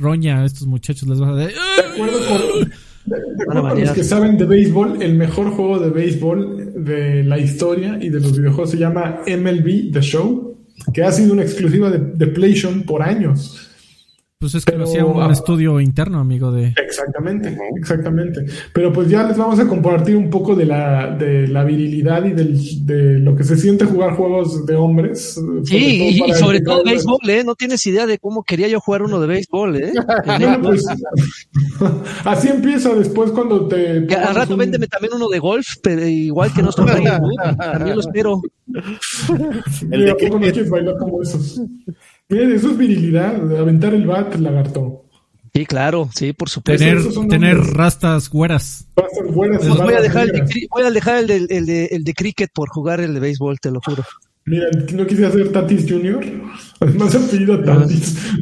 roña 0.00 0.42
a 0.42 0.44
estos 0.46 0.66
muchachos, 0.68 1.08
les 1.08 1.20
va 1.20 1.30
a 1.30 1.34
dar 1.34 1.48
De 1.48 1.54
acuerdo 1.92 2.18
con, 2.28 3.74
de 3.76 3.80
los 3.84 3.90
que 3.92 4.04
saben 4.04 4.38
de 4.38 4.44
béisbol, 4.44 5.02
el 5.02 5.14
mejor 5.14 5.50
juego 5.50 5.80
de 5.80 5.90
béisbol 5.90 6.84
de 6.84 7.24
la 7.24 7.38
historia 7.40 7.98
y 8.00 8.08
de 8.08 8.20
los 8.20 8.38
videojuegos 8.38 8.70
se 8.70 8.78
llama 8.78 9.20
MLB 9.26 9.90
The 9.92 10.00
Show, 10.00 10.56
que 10.94 11.02
ha 11.02 11.10
sido 11.10 11.32
una 11.32 11.42
exclusiva 11.42 11.90
de, 11.90 11.98
de 11.98 12.26
PlayStation 12.28 12.82
por 12.84 13.02
años. 13.02 13.66
Pues 14.40 14.54
es 14.54 14.64
que 14.64 14.74
lo 14.74 14.84
hacía 14.84 15.04
un 15.04 15.20
ah, 15.20 15.30
estudio 15.30 15.78
interno, 15.80 16.18
amigo 16.18 16.50
de... 16.50 16.72
Exactamente, 16.82 17.58
exactamente. 17.76 18.46
Pero 18.72 18.90
pues 18.90 19.10
ya 19.10 19.24
les 19.24 19.36
vamos 19.36 19.58
a 19.58 19.68
compartir 19.68 20.16
un 20.16 20.30
poco 20.30 20.54
de 20.54 20.64
la, 20.64 21.14
de 21.14 21.46
la 21.46 21.62
virilidad 21.62 22.24
y 22.24 22.30
del, 22.30 22.86
de 22.86 23.18
lo 23.18 23.36
que 23.36 23.44
se 23.44 23.58
siente 23.58 23.84
jugar 23.84 24.14
juegos 24.16 24.64
de 24.64 24.76
hombres. 24.76 25.38
Sí, 25.64 26.22
y, 26.26 26.32
sobre 26.32 26.62
todo 26.62 26.82
béisbol, 26.82 27.28
¿eh? 27.28 27.44
No 27.44 27.54
tienes 27.54 27.84
idea 27.84 28.06
de 28.06 28.16
cómo 28.16 28.42
quería 28.42 28.66
yo 28.68 28.80
jugar 28.80 29.02
uno 29.02 29.20
de 29.20 29.26
béisbol, 29.26 29.76
¿eh? 29.76 29.92
Bueno, 30.24 30.58
pues, 30.62 30.86
así 32.24 32.48
empieza 32.48 32.94
después 32.94 33.32
cuando 33.32 33.68
te... 33.68 34.06
Que 34.06 34.14
al 34.14 34.34
rato 34.34 34.54
un- 34.54 34.60
véndeme 34.60 34.86
también 34.86 35.12
uno 35.12 35.28
de 35.28 35.38
golf, 35.38 35.66
pero 35.82 36.06
igual 36.06 36.50
que 36.54 36.62
nuestro 36.62 36.86
Tiger 36.86 37.20
Woods, 37.20 37.58
también 37.58 37.94
lo 37.94 38.00
espero. 38.00 38.40
El 39.90 40.04
de 40.06 40.10
¿a 40.12 40.14
poco 40.14 40.38
no 40.38 40.40
quieres 40.40 40.70
bailar 40.70 40.96
como 40.96 41.20
esos? 41.20 41.60
Miren, 42.30 42.52
eso 42.52 42.70
es 42.70 42.78
virilidad, 42.78 43.58
aventar 43.58 43.92
el 43.92 44.06
bat, 44.06 44.34
lagarto. 44.36 45.04
Sí, 45.52 45.66
claro, 45.66 46.08
sí, 46.14 46.32
por 46.32 46.48
supuesto. 46.48 46.84
Tener, 46.84 47.28
tener 47.28 47.56
rastas 47.56 48.30
güeras. 48.30 48.86
Ser 49.12 49.32
buenas 49.32 49.66
Pues 49.66 49.78
voy 49.78 49.94
a 49.94 50.00
dejar 50.00 50.26
el 50.28 50.32
de, 50.32 50.66
voy 50.70 50.84
a 50.84 50.90
dejar 50.92 51.16
el 51.18 51.26
de, 51.26 51.36
el, 51.56 51.66
de, 51.66 51.86
el 51.86 52.04
de 52.04 52.14
cricket 52.14 52.50
por 52.54 52.68
jugar 52.68 53.00
el 53.00 53.14
de 53.14 53.20
béisbol, 53.20 53.58
te 53.58 53.72
lo 53.72 53.80
juro. 53.84 54.04
Mira, 54.46 54.66
no 54.94 55.06
quise 55.06 55.26
hacer 55.26 55.50
Tatis 55.50 55.90
Junior. 55.90 56.24
Además, 56.78 57.14
apellido 57.14 57.62
Tatis. 57.62 58.16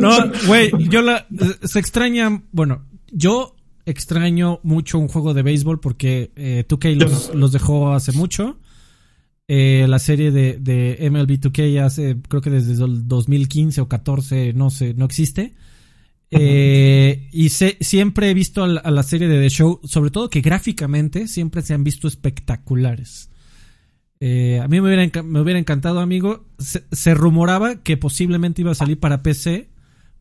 No, 0.00 0.10
güey, 0.46 0.70
yo 0.90 1.00
la... 1.00 1.26
Se 1.62 1.78
extraña... 1.78 2.42
Bueno, 2.52 2.84
yo 3.10 3.54
extraño 3.86 4.60
mucho 4.62 4.98
un 4.98 5.08
juego 5.08 5.32
de 5.32 5.42
béisbol 5.42 5.80
porque 5.80 6.30
eh, 6.36 6.64
2K 6.68 6.96
los, 6.96 7.34
los 7.34 7.52
dejó 7.52 7.92
hace 7.92 8.12
mucho. 8.12 8.58
Eh, 9.46 9.84
la 9.88 9.98
serie 9.98 10.30
de, 10.30 10.58
de 10.58 10.98
MLB 11.10 11.38
2K 11.38 11.80
hace, 11.84 12.16
creo 12.28 12.40
que 12.40 12.50
desde 12.50 12.82
el 12.84 13.06
2015 13.06 13.80
o 13.82 13.88
14, 13.88 14.52
no 14.54 14.70
sé, 14.70 14.94
no 14.94 15.04
existe. 15.04 15.54
Eh, 16.30 17.28
y 17.32 17.50
sé- 17.50 17.76
siempre 17.80 18.30
he 18.30 18.34
visto 18.34 18.64
a 18.64 18.68
la, 18.68 18.80
a 18.80 18.90
la 18.90 19.02
serie 19.02 19.28
de 19.28 19.40
The 19.40 19.50
Show, 19.50 19.80
sobre 19.84 20.10
todo 20.10 20.30
que 20.30 20.40
gráficamente 20.40 21.28
siempre 21.28 21.62
se 21.62 21.74
han 21.74 21.84
visto 21.84 22.08
espectaculares. 22.08 23.30
Eh, 24.20 24.58
a 24.62 24.66
mí 24.68 24.80
me 24.80 24.88
hubiera, 24.94 25.22
me 25.22 25.40
hubiera 25.40 25.58
encantado, 25.60 26.00
amigo. 26.00 26.46
Se, 26.58 26.84
se 26.90 27.14
rumoraba 27.14 27.82
que 27.82 27.96
posiblemente 27.96 28.62
iba 28.62 28.72
a 28.72 28.74
salir 28.74 28.98
para 28.98 29.22
PC, 29.22 29.68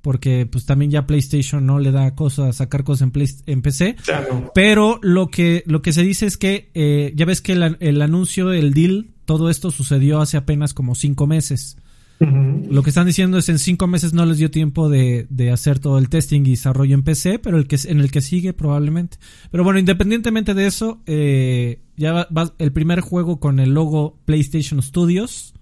porque 0.01 0.45
pues 0.45 0.65
también 0.65 0.91
ya 0.91 1.07
PlayStation 1.07 1.65
no 1.65 1.80
le 1.80 1.91
da 1.91 2.13
cosas 2.13 2.57
sacar 2.57 2.84
cosas 2.84 3.03
en, 3.03 3.11
Play- 3.11 3.41
en 3.45 3.61
PC. 3.61 3.95
No. 4.30 4.51
Pero 4.53 4.99
lo 5.01 5.30
que, 5.30 5.63
lo 5.65 5.82
que 5.82 5.93
se 5.93 6.03
dice 6.03 6.26
es 6.26 6.38
que 6.38 6.69
eh, 6.74 7.13
ya 7.15 7.26
ves 7.26 7.41
que 7.41 7.53
el, 7.53 7.78
el 7.80 8.01
anuncio, 8.01 8.51
el 8.51 8.74
deal, 8.74 9.12
todo 9.26 9.49
esto 9.49 9.71
sucedió 9.71 10.19
hace 10.21 10.38
apenas 10.38 10.74
como 10.74 10.95
cinco 10.95 11.28
meses. 11.28 11.78
Lo 12.19 12.84
que 12.84 12.89
están 12.91 13.05
diciendo 13.07 13.38
es 13.38 13.49
en 13.49 13.59
cinco 13.59 13.86
meses 13.86 14.13
no 14.13 14.26
les 14.26 14.38
dio 14.38 14.49
tiempo 14.49 14.88
de, 14.88 15.28
de 15.30 15.51
hacer 15.51 15.80
todo 15.80 15.97
el 15.97 16.07
testing 16.07 16.41
y 16.45 16.51
desarrollo 16.51 16.93
en 16.95 17.03
PC, 17.03 17.38
pero 17.39 17.57
el 17.57 17.67
que 17.67 17.78
en 17.86 17.99
el 17.99 18.11
que 18.11 18.21
sigue 18.21 18.53
probablemente. 18.53 19.17
Pero 19.51 19.65
bueno, 19.65 19.78
independientemente 19.80 20.53
de 20.53 20.65
eso, 20.67 21.01
eh, 21.05 21.82
ya 21.97 22.13
va, 22.13 22.28
va- 22.36 22.53
el 22.59 22.71
primer 22.71 23.01
juego 23.01 23.41
con 23.41 23.59
el 23.59 23.71
logo 23.74 24.19
PlayStation 24.24 24.82
Studios 24.82 25.53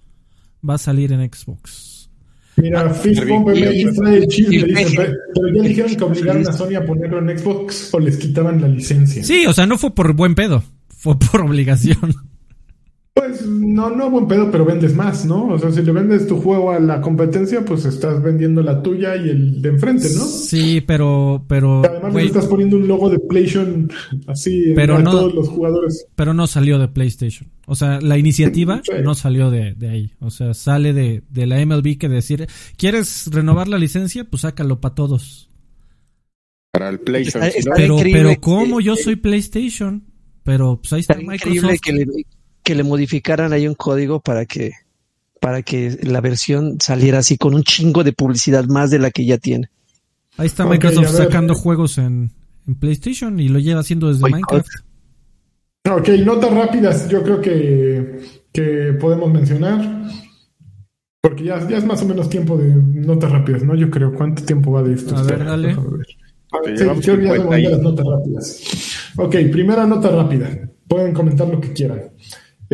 va 0.68 0.74
a 0.74 0.78
salir 0.78 1.12
en 1.12 1.28
Xbox. 1.32 2.08
Mira, 2.58 2.90
Fist 2.94 3.24
Bump 3.26 3.48
y- 3.56 3.62
MX 3.84 3.96
trae 3.96 4.16
el 4.18 4.26
chisme, 4.28 4.54
y- 4.56 4.62
dice, 4.62 4.92
pero, 4.96 5.12
pero 5.34 5.54
ya 5.56 5.62
dijeron 5.68 5.96
que 5.96 6.04
obligaron 6.04 6.46
a 6.48 6.52
Sony 6.52 6.74
a 6.76 6.84
ponerlo 6.84 7.18
en 7.28 7.38
Xbox 7.38 7.92
o 7.92 7.98
les 7.98 8.18
quitaban 8.18 8.60
la 8.60 8.68
licencia. 8.68 9.24
Sí, 9.24 9.46
o 9.46 9.52
sea, 9.52 9.66
no 9.66 9.78
fue 9.78 9.94
por 9.96 10.12
buen 10.12 10.36
pedo, 10.36 10.62
fue 10.90 11.18
por 11.18 11.40
obligación. 11.40 12.14
Pues 13.28 13.46
no, 13.46 13.88
no 13.90 14.10
buen 14.10 14.26
pedo, 14.26 14.50
pero 14.50 14.64
vendes 14.64 14.94
más, 14.96 15.24
¿no? 15.24 15.46
O 15.48 15.58
sea, 15.58 15.70
si 15.70 15.80
le 15.82 15.92
vendes 15.92 16.26
tu 16.26 16.40
juego 16.40 16.72
a 16.72 16.80
la 16.80 17.00
competencia, 17.00 17.64
pues 17.64 17.84
estás 17.84 18.22
vendiendo 18.22 18.62
la 18.62 18.82
tuya 18.82 19.14
y 19.16 19.28
el 19.28 19.62
de 19.62 19.68
enfrente, 19.68 20.08
¿no? 20.14 20.24
Sí, 20.24 20.80
pero, 20.84 21.44
pero, 21.48 21.82
Además, 21.84 22.14
le 22.14 22.24
estás 22.24 22.46
poniendo 22.46 22.76
un 22.76 22.88
logo 22.88 23.08
de 23.10 23.18
PlayStation 23.20 23.90
así 24.26 24.72
Pero 24.74 24.98
no- 24.98 25.10
todos 25.12 25.34
los 25.34 25.48
jugadores. 25.48 26.06
pero 26.16 26.34
no 26.34 26.46
salió 26.46 26.78
de 26.78 26.88
PlayStation. 26.88 27.48
O 27.66 27.74
sea, 27.76 28.00
la 28.00 28.18
iniciativa 28.18 28.80
Sí. 28.84 28.92
no 29.04 29.14
salió 29.14 29.50
de, 29.50 29.74
de 29.74 29.88
ahí. 29.88 30.12
O 30.20 30.30
sea, 30.30 30.52
sale 30.54 30.92
de, 30.92 31.22
de 31.30 31.46
la 31.46 31.64
MLB 31.64 31.96
que 31.98 32.08
decir, 32.08 32.48
¿quieres 32.76 33.28
renovar 33.32 33.68
la 33.68 33.78
licencia? 33.78 34.24
Pues 34.24 34.42
sácalo 34.42 34.80
para 34.80 34.94
todos. 34.96 35.48
Para 36.72 36.88
el 36.88 36.98
PlayStation. 37.00 37.44
Está- 37.44 37.58
está 37.58 37.72
Pero, 37.76 37.96
pero 38.02 38.40
¿cómo? 38.40 38.80
Yo 38.80 38.96
soy 38.96 39.16
PlayStation. 39.16 40.04
Pero 40.42 40.80
pues 40.82 40.92
ahí 40.92 41.00
está 41.00 41.12
Está 41.14 41.22
increíble 41.34 41.60
Microsoft. 41.72 41.80
que 41.84 41.92
le, 41.92 42.06
que 42.62 42.74
le 42.74 42.82
modificaran 42.84 43.52
ahí 43.52 43.66
un 43.66 43.74
código 43.74 44.20
para 44.20 44.44
que 44.46 44.72
para 45.40 45.62
que 45.62 45.98
la 46.02 46.20
versión 46.20 46.78
saliera 46.80 47.18
así 47.18 47.36
con 47.36 47.54
un 47.54 47.64
chingo 47.64 48.04
de 48.04 48.12
publicidad 48.12 48.64
más 48.66 48.90
de 48.90 49.00
la 49.00 49.10
que 49.10 49.26
ya 49.26 49.38
tiene. 49.38 49.68
Ahí 50.36 50.46
está 50.46 50.64
Microsoft 50.64 51.08
sacando 51.16 51.54
juegos 51.54 51.98
en, 51.98 52.30
en 52.68 52.74
PlayStation 52.76 53.40
y 53.40 53.48
lo 53.48 53.58
lleva 53.58 53.80
haciendo 53.80 54.06
desde. 54.08 54.22
Minecraft. 54.22 54.68
Ok, 55.90 56.08
notas 56.24 56.54
rápidas, 56.54 57.08
yo 57.08 57.24
creo 57.24 57.40
que, 57.40 58.20
que 58.52 58.96
podemos 59.00 59.32
mencionar. 59.32 59.80
Porque 61.20 61.44
ya, 61.44 61.68
ya 61.68 61.78
es 61.78 61.84
más 61.84 62.02
o 62.02 62.06
menos 62.06 62.28
tiempo 62.28 62.56
de 62.56 62.74
notas 62.74 63.30
rápidas, 63.32 63.62
¿no? 63.64 63.74
Yo 63.74 63.90
creo. 63.90 64.12
¿Cuánto 64.14 64.44
tiempo 64.44 64.72
va 64.72 64.82
de 64.82 64.94
esto? 64.94 65.16
A 65.16 65.22
ver, 65.22 65.32
Espera, 65.32 65.50
dale. 65.50 65.70
A 65.72 66.60
ver, 66.64 66.78
sí, 66.78 66.84
que 66.84 66.94
ya 66.94 66.94
50 66.94 67.36
somos 67.36 67.50
de 67.54 67.60
y- 67.60 67.64
las 67.66 67.80
notas 67.80 68.06
rápidas. 68.06 68.60
Ok, 69.16 69.36
primera 69.50 69.86
nota 69.86 70.08
rápida. 70.10 70.70
Pueden 70.86 71.12
comentar 71.12 71.48
lo 71.48 71.60
que 71.60 71.72
quieran. 71.72 72.00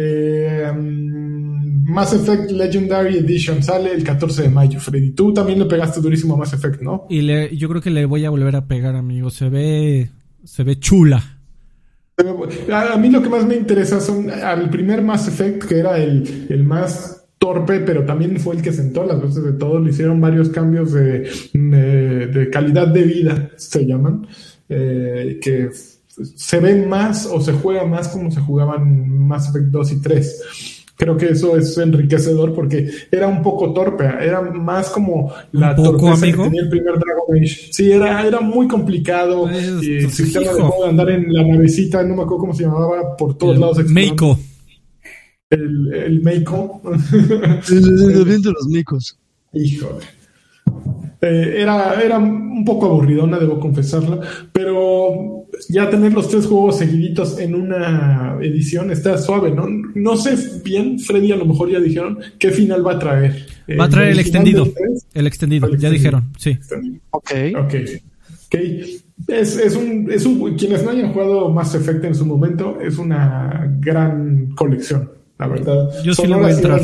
Eh, 0.00 0.72
mm, 0.72 1.90
Mass 1.90 2.12
Effect 2.12 2.52
Legendary 2.52 3.16
Edition 3.18 3.62
sale 3.62 3.92
el 3.92 4.04
14 4.04 4.42
de 4.42 4.48
mayo, 4.48 4.78
Freddy. 4.78 5.10
Tú 5.10 5.32
también 5.32 5.58
le 5.58 5.64
pegaste 5.64 6.00
durísimo 6.00 6.34
a 6.34 6.38
Mass 6.38 6.52
Effect, 6.52 6.82
¿no? 6.82 7.06
Y 7.10 7.22
le, 7.22 7.56
yo 7.56 7.68
creo 7.68 7.82
que 7.82 7.90
le 7.90 8.04
voy 8.04 8.24
a 8.24 8.30
volver 8.30 8.54
a 8.54 8.66
pegar, 8.66 8.94
amigo. 8.94 9.30
Se 9.30 9.48
ve, 9.48 10.10
se 10.44 10.62
ve 10.62 10.78
chula. 10.78 11.38
A, 12.72 12.94
a 12.94 12.96
mí 12.96 13.10
lo 13.10 13.22
que 13.22 13.28
más 13.28 13.44
me 13.44 13.56
interesa 13.56 14.00
son 14.00 14.30
al 14.30 14.70
primer 14.70 15.02
Mass 15.02 15.26
Effect, 15.28 15.64
que 15.64 15.78
era 15.78 15.98
el, 15.98 16.46
el 16.48 16.62
más 16.62 17.26
torpe, 17.38 17.80
pero 17.80 18.04
también 18.04 18.38
fue 18.38 18.56
el 18.56 18.62
que 18.62 18.72
sentó 18.72 19.04
las 19.04 19.20
veces 19.20 19.42
de 19.42 19.52
todo. 19.52 19.80
Le 19.80 19.90
hicieron 19.90 20.20
varios 20.20 20.48
cambios 20.50 20.92
de, 20.92 21.28
de, 21.52 22.26
de 22.26 22.50
calidad 22.50 22.88
de 22.88 23.02
vida, 23.02 23.50
se 23.56 23.84
llaman, 23.84 24.26
eh, 24.68 25.38
que 25.42 25.70
se 26.34 26.60
ve 26.60 26.86
más 26.86 27.26
o 27.26 27.40
se 27.40 27.52
juega 27.52 27.84
más 27.84 28.08
como 28.08 28.30
se 28.30 28.40
jugaban 28.40 29.26
Mass 29.26 29.48
Effect 29.48 29.66
2 29.66 29.92
y 29.92 30.00
3. 30.00 30.42
Creo 30.96 31.16
que 31.16 31.26
eso 31.26 31.56
es 31.56 31.78
enriquecedor 31.78 32.52
porque 32.54 32.90
era 33.12 33.28
un 33.28 33.40
poco 33.40 33.72
torpe, 33.72 34.04
era 34.04 34.40
más 34.42 34.90
como 34.90 35.32
la 35.52 35.70
¿Un 35.70 35.76
poco, 35.76 35.90
torpeza 35.92 36.24
amigo? 36.24 36.42
que 36.42 36.48
tenía 36.48 36.62
el 36.62 36.68
primer 36.68 36.94
Dragon 36.98 37.36
Age. 37.36 37.68
Sí, 37.70 37.92
era, 37.92 38.26
era 38.26 38.40
muy 38.40 38.66
complicado. 38.66 39.42
Pues, 39.42 39.82
y 39.82 39.96
el 39.98 40.10
sistema 40.10 40.50
de 40.52 40.88
andar 40.88 41.10
en 41.10 41.32
la 41.32 41.44
navecita, 41.46 42.02
no 42.02 42.16
me 42.16 42.22
acuerdo 42.22 42.38
cómo 42.38 42.54
se 42.54 42.64
llamaba, 42.64 43.16
por 43.16 43.38
todos 43.38 43.54
El 43.54 43.60
lados. 43.60 43.84
Meiko. 43.84 44.38
El, 45.50 45.94
el 45.94 46.20
Meiko. 46.20 46.80
de 47.68 48.52
los 48.52 48.66
micos. 48.66 49.16
Híjole. 49.52 50.17
Eh, 51.20 51.56
era, 51.58 52.00
era 52.00 52.18
un 52.18 52.64
poco 52.64 52.86
aburridona, 52.86 53.38
debo 53.38 53.58
confesarla, 53.58 54.20
pero 54.52 55.46
ya 55.68 55.90
tener 55.90 56.12
los 56.12 56.28
tres 56.28 56.46
juegos 56.46 56.78
seguiditos 56.78 57.38
en 57.40 57.54
una 57.56 58.36
edición 58.40 58.92
está 58.92 59.18
suave, 59.18 59.50
¿no? 59.50 59.66
No 59.94 60.16
sé 60.16 60.36
bien, 60.64 60.98
Freddy 61.00 61.32
a 61.32 61.36
lo 61.36 61.44
mejor 61.44 61.70
ya 61.70 61.80
dijeron 61.80 62.18
qué 62.38 62.50
final 62.50 62.86
va 62.86 62.92
a 62.92 62.98
traer. 63.00 63.46
Va 63.78 63.84
a 63.84 63.88
traer 63.88 64.10
el 64.12 64.20
extendido. 64.20 64.64
tres? 64.64 65.06
El 65.12 65.26
extendido, 65.26 65.66
El 65.66 65.72
ya 65.78 65.88
extendido. 65.88 65.92
dijeron, 65.98 66.32
sí. 66.38 66.58
Ok. 67.10 67.30
Ok. 67.58 67.74
Ok. 68.46 68.54
Es, 69.26 69.56
es 69.58 69.74
un, 69.76 70.08
es 70.10 70.24
un. 70.24 70.56
Quienes 70.56 70.84
no 70.84 70.90
hayan 70.90 71.12
jugado 71.12 71.50
Mass 71.50 71.74
Effect 71.74 72.04
en 72.04 72.14
su 72.14 72.24
momento, 72.24 72.78
es 72.80 72.96
una 72.96 73.68
gran 73.80 74.52
colección, 74.54 75.10
la 75.38 75.46
verdad. 75.46 75.88
Yo 76.04 76.14
sí 76.14 76.26
le 76.26 76.34
voy 76.34 76.46
a 76.46 76.50
y 76.50 76.54
entrar. 76.54 76.80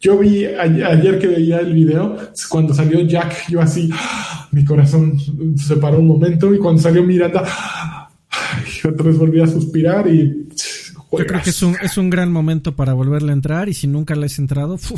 Yo 0.00 0.18
vi 0.18 0.44
a- 0.44 0.62
ayer 0.62 1.18
que 1.18 1.26
veía 1.26 1.58
el 1.58 1.72
video, 1.74 2.16
cuando 2.48 2.74
salió 2.74 3.00
Jack, 3.02 3.48
yo 3.48 3.60
así, 3.60 3.90
mi 4.52 4.64
corazón 4.64 5.18
se 5.56 5.76
paró 5.76 5.98
un 5.98 6.06
momento, 6.06 6.54
y 6.54 6.58
cuando 6.58 6.80
salió 6.82 7.02
Miranda, 7.02 7.42
¡ay! 8.30 8.90
otra 8.90 9.06
vez 9.06 9.18
volví 9.18 9.40
a 9.40 9.46
suspirar 9.46 10.06
y 10.08 10.48
Yo 11.12 11.26
creo 11.26 11.42
que 11.42 11.50
es 11.50 11.60
un, 11.62 11.74
es 11.82 11.98
un 11.98 12.08
gran 12.08 12.30
momento 12.30 12.76
para 12.76 12.92
volverle 12.94 13.30
a 13.30 13.34
entrar 13.34 13.68
y 13.68 13.74
si 13.74 13.88
nunca 13.88 14.14
le 14.14 14.26
has 14.26 14.38
entrado, 14.38 14.74
uf, 14.74 14.92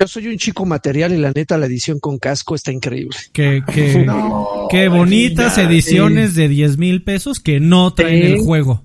Yo 0.00 0.08
soy 0.08 0.26
un 0.26 0.38
chico 0.38 0.66
material 0.66 1.12
y 1.12 1.18
la 1.18 1.30
neta 1.30 1.56
la 1.56 1.66
edición 1.66 2.00
con 2.00 2.18
casco 2.18 2.56
está 2.56 2.72
increíble. 2.72 3.16
que, 3.32 3.62
que, 3.72 3.98
No, 4.04 4.66
qué 4.68 4.88
bonitas 4.88 5.56
ediciones 5.56 6.34
de 6.34 6.48
10 6.48 6.78
mil 6.78 7.04
pesos 7.04 7.38
que 7.38 7.60
no 7.60 7.94
traen 7.94 8.24
el 8.24 8.38
juego. 8.40 8.82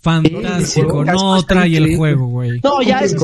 Fantástico, 0.00 1.04
Sí, 1.04 1.10
no 1.12 1.42
trae 1.42 1.76
el 1.76 1.96
juego, 1.96 2.26
güey. 2.28 2.60
No, 2.62 2.80
ya 2.82 3.00
esas 3.00 3.20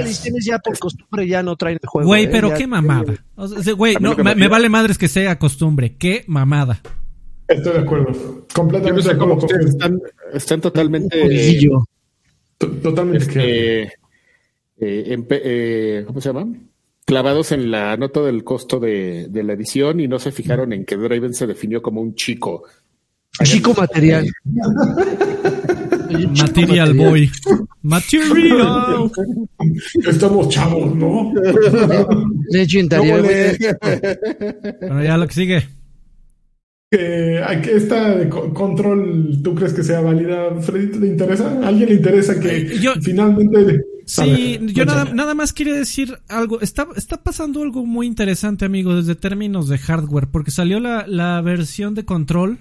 ediciones 0.00 0.44
ya 0.44 0.58
por 0.58 0.78
costumbre 0.78 1.28
ya 1.28 1.42
no 1.42 1.54
traen 1.56 1.78
el 1.82 1.88
juego. 1.88 2.08
Güey, 2.08 2.24
¿eh? 2.24 2.28
pero 2.32 2.48
Ya- 2.48 2.54
qué 2.56 2.66
mamada. 2.66 3.14
O 3.36 3.46
sea, 3.46 3.74
güey, 3.74 3.96
no, 4.00 4.14
me, 4.16 4.48
vale 4.48 4.68
madres 4.70 4.96
que 4.96 5.06
sea 5.08 5.38
costumbre. 5.38 5.96
Qué 5.96 6.24
mamada. 6.26 6.80
Estoy 7.46 7.74
de 7.74 7.78
acuerdo. 7.80 8.12
Yo 8.12 8.20
no 8.22 8.46
Completamente 8.54 9.02
sé 9.02 9.12
de 9.14 9.18
cómo 9.18 9.34
acuerdo. 9.34 9.56
ustedes 9.56 9.74
están, 9.74 10.00
están 10.32 10.60
totalmente 10.60 11.16
Totalmente. 12.82 13.24
este, 13.24 13.82
eh, 14.80 15.16
empe- 15.16 15.40
eh, 15.44 16.04
¿cómo 16.06 16.20
se 16.20 16.28
llama? 16.30 16.46
Clavados 17.04 17.52
en 17.52 17.70
la 17.70 17.96
nota 17.96 18.20
del 18.22 18.44
costo 18.44 18.80
de, 18.80 19.28
de 19.28 19.42
la 19.42 19.52
edición 19.54 20.00
y 20.00 20.08
no 20.08 20.18
se 20.18 20.32
fijaron 20.32 20.72
en 20.72 20.84
que 20.84 20.96
Draven 20.96 21.32
se 21.34 21.46
definió 21.46 21.80
como 21.80 22.00
un 22.00 22.14
chico. 22.14 22.64
Chico 23.44 23.72
material. 23.74 24.26
Material 26.08 26.94
Boy. 26.94 27.30
Material. 27.82 29.10
Estamos 30.06 30.48
chavos, 30.48 30.94
¿no? 30.96 31.32
Legendaria, 32.50 33.16
¿Cómo 33.16 33.24
güey. 33.28 33.58
le- 33.58 34.78
Bueno, 34.88 35.02
ya 35.04 35.16
lo 35.16 35.26
que 35.26 35.34
sigue. 35.34 35.68
Que 36.90 37.42
a 37.46 37.60
que 37.60 37.76
esta 37.76 38.16
de 38.16 38.28
co- 38.30 38.52
control, 38.54 39.40
¿tú 39.42 39.54
crees 39.54 39.74
que 39.74 39.82
sea 39.84 40.00
válida, 40.00 40.54
Freddy? 40.62 40.98
¿Te 40.98 41.06
interesa? 41.06 41.58
¿A 41.62 41.68
alguien 41.68 41.90
le 41.90 41.94
interesa 41.96 42.40
que 42.40 42.56
Eh, 42.56 42.78
yo- 42.80 42.94
finalmente... 43.02 43.82
Sí, 44.06 44.56
ver, 44.58 44.72
yo 44.72 44.86
nada, 44.86 45.04
nada 45.12 45.34
más 45.34 45.52
quería 45.52 45.74
decir 45.74 46.16
algo. 46.30 46.62
Está, 46.62 46.86
está 46.96 47.18
pasando 47.22 47.60
algo 47.62 47.84
muy 47.84 48.06
interesante, 48.06 48.64
amigo, 48.64 48.96
desde 48.96 49.14
términos 49.14 49.68
de 49.68 49.76
hardware, 49.76 50.28
porque 50.32 50.50
salió 50.50 50.80
la, 50.80 51.06
la 51.06 51.42
versión 51.42 51.94
de 51.94 52.06
control 52.06 52.56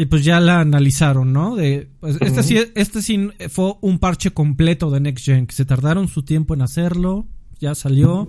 y 0.00 0.06
pues 0.06 0.24
ya 0.24 0.40
la 0.40 0.60
analizaron, 0.60 1.30
¿no? 1.30 1.56
De, 1.56 1.86
pues, 2.00 2.16
este, 2.22 2.42
sí, 2.42 2.58
este 2.74 3.02
sí 3.02 3.28
fue 3.50 3.74
un 3.82 3.98
parche 3.98 4.30
completo 4.30 4.90
de 4.90 4.98
Next 4.98 5.26
Gen, 5.26 5.46
que 5.46 5.54
se 5.54 5.66
tardaron 5.66 6.08
su 6.08 6.22
tiempo 6.22 6.54
en 6.54 6.62
hacerlo, 6.62 7.26
ya 7.58 7.74
salió. 7.74 8.26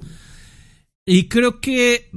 Y 1.05 1.29
creo 1.29 1.61
que 1.61 2.09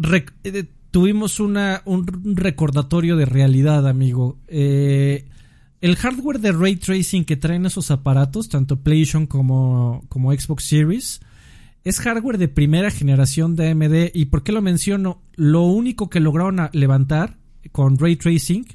eh, 0.42 0.64
tuvimos 0.90 1.38
una, 1.38 1.82
un 1.84 2.34
recordatorio 2.34 3.14
de 3.16 3.26
realidad, 3.26 3.86
amigo. 3.86 4.40
Eh, 4.48 5.28
el 5.80 5.94
hardware 5.94 6.40
de 6.40 6.50
ray 6.50 6.74
tracing 6.74 7.24
que 7.24 7.36
traen 7.36 7.64
esos 7.64 7.92
aparatos, 7.92 8.48
tanto 8.48 8.80
PlayStation 8.80 9.28
como, 9.28 10.04
como 10.08 10.32
Xbox 10.32 10.64
Series, 10.64 11.20
es 11.84 12.00
hardware 12.00 12.38
de 12.38 12.48
primera 12.48 12.90
generación 12.90 13.54
de 13.54 13.70
AMD. 13.70 14.10
¿Y 14.14 14.24
por 14.24 14.42
qué 14.42 14.50
lo 14.50 14.62
menciono? 14.62 15.22
Lo 15.36 15.62
único 15.62 16.10
que 16.10 16.18
lograron 16.18 16.70
levantar 16.72 17.36
con 17.70 17.98
ray 17.98 18.16
tracing 18.16 18.66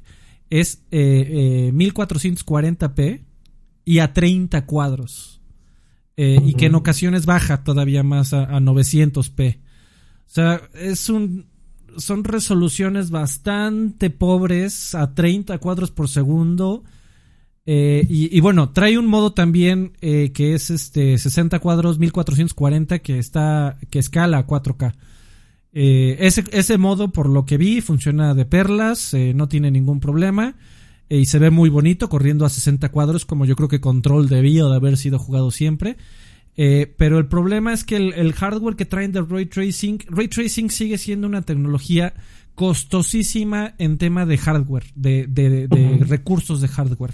es 0.49 0.83
eh, 0.91 1.69
eh, 1.69 1.71
1440p 1.73 3.21
y 3.85 3.99
a 3.99 4.13
30 4.13 4.65
cuadros. 4.65 5.41
Eh, 6.17 6.39
Y 6.45 6.53
que 6.55 6.65
en 6.65 6.75
ocasiones 6.75 7.25
baja 7.25 7.63
todavía 7.63 8.03
más 8.03 8.33
a, 8.33 8.43
a 8.43 8.59
900p. 8.59 9.57
O 9.57 9.61
sea, 10.25 10.61
es 10.73 11.09
un. 11.09 11.47
Son 11.97 12.23
resoluciones 12.23 13.09
bastante 13.09 14.09
pobres 14.09 14.93
a 14.95 15.15
30 15.15 15.57
cuadros 15.59 15.91
por 15.91 16.07
segundo. 16.09 16.83
Eh, 17.65 18.05
y, 18.09 18.35
y 18.35 18.39
bueno, 18.41 18.71
trae 18.71 18.97
un 18.97 19.05
modo 19.07 19.33
también 19.33 19.93
eh, 20.01 20.31
que 20.33 20.55
es 20.55 20.69
este 20.71 21.17
60 21.17 21.59
cuadros 21.59 21.99
1440 21.99 22.99
que 22.99 23.17
está 23.19 23.77
que 23.89 23.99
escala 23.99 24.39
a 24.39 24.47
4K. 24.47 24.95
Eh, 25.73 26.17
ese, 26.19 26.43
ese 26.51 26.77
modo, 26.77 27.11
por 27.11 27.29
lo 27.29 27.45
que 27.45 27.57
vi, 27.57 27.81
funciona 27.81 28.33
de 28.33 28.45
perlas, 28.45 29.13
eh, 29.13 29.33
no 29.35 29.47
tiene 29.47 29.69
ningún 29.71 29.99
problema 29.99 30.55
eh, 31.09 31.17
y 31.19 31.25
se 31.25 31.37
ve 31.39 31.49
muy 31.51 31.69
bonito 31.69 32.09
corriendo 32.09 32.45
a 32.45 32.49
60 32.49 32.89
cuadros 32.89 33.25
como 33.25 33.45
yo 33.45 33.55
creo 33.55 33.69
que 33.69 33.79
Control 33.79 34.27
debía 34.29 34.65
de 34.65 34.75
haber 34.75 34.97
sido 34.97 35.19
jugado 35.19 35.51
siempre. 35.51 35.97
Pero 36.97 37.19
el 37.19 37.27
problema 37.27 37.71
es 37.71 37.85
que 37.85 37.95
el, 37.95 38.11
el 38.15 38.33
hardware 38.33 38.75
que 38.75 38.83
traen 38.83 39.13
de 39.13 39.21
Ray 39.21 39.45
Tracing, 39.45 39.99
Ray 40.09 40.27
Tracing 40.27 40.69
sigue 40.69 40.97
siendo 40.97 41.25
una 41.25 41.41
tecnología 41.43 42.13
costosísima 42.53 43.75
en 43.77 43.97
tema 43.97 44.25
de 44.25 44.37
hardware, 44.37 44.83
de, 44.95 45.25
de- 45.27 45.67
de 45.69 45.97
recursos 46.05 46.59
de 46.59 46.67
hardware. 46.67 47.13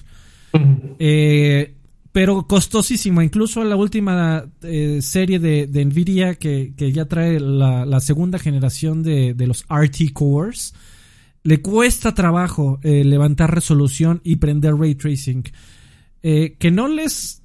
Eh, 0.99 1.75
pero 2.15 2.47
costosísima. 2.47 3.25
Incluso 3.25 3.61
la 3.65 3.75
última 3.75 4.45
eh, 4.61 4.99
serie 5.01 5.37
de, 5.37 5.67
Nvidia 5.83 6.35
que, 6.35 6.73
ya 6.77 7.09
trae 7.09 7.41
la, 7.41 7.99
segunda 7.99 8.39
generación 8.39 9.03
de, 9.03 9.33
de 9.33 9.47
los 9.47 9.65
RT 9.69 10.13
Cores. 10.13 10.73
Le 11.43 11.61
cuesta 11.61 12.13
trabajo 12.13 12.79
eh, 12.83 13.03
levantar 13.03 13.53
resolución 13.53 14.21
y 14.23 14.37
prender 14.37 14.75
ray 14.75 14.95
tracing. 14.95 15.43
Eh, 16.23 16.55
que 16.57 16.71
no 16.71 16.87
les. 16.87 17.41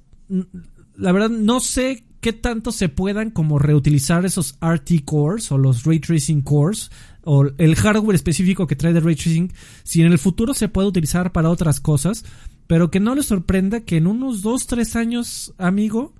La 0.95 1.11
verdad, 1.11 1.31
no 1.31 1.59
sé 1.59 2.05
qué 2.21 2.31
tanto 2.31 2.71
se 2.71 2.87
puedan 2.87 3.29
como 3.29 3.59
reutilizar 3.59 4.25
esos 4.25 4.57
RT 4.61 5.03
cores 5.03 5.51
o 5.51 5.57
los 5.57 5.83
ray 5.83 5.99
tracing 5.99 6.43
cores 6.43 6.91
o 7.25 7.45
el 7.57 7.75
hardware 7.75 8.15
específico 8.15 8.67
que 8.67 8.77
trae 8.77 8.93
de 8.93 9.01
ray 9.01 9.15
tracing. 9.15 9.51
Si 9.83 10.01
en 10.01 10.13
el 10.13 10.17
futuro 10.17 10.53
se 10.53 10.69
puede 10.69 10.87
utilizar 10.87 11.33
para 11.33 11.49
otras 11.49 11.81
cosas, 11.81 12.23
pero 12.71 12.89
que 12.89 13.01
no 13.01 13.15
les 13.15 13.25
sorprenda 13.25 13.81
que 13.81 13.97
en 13.97 14.07
unos 14.07 14.41
2, 14.41 14.65
3 14.65 14.95
años, 14.95 15.53
amigo, 15.57 16.13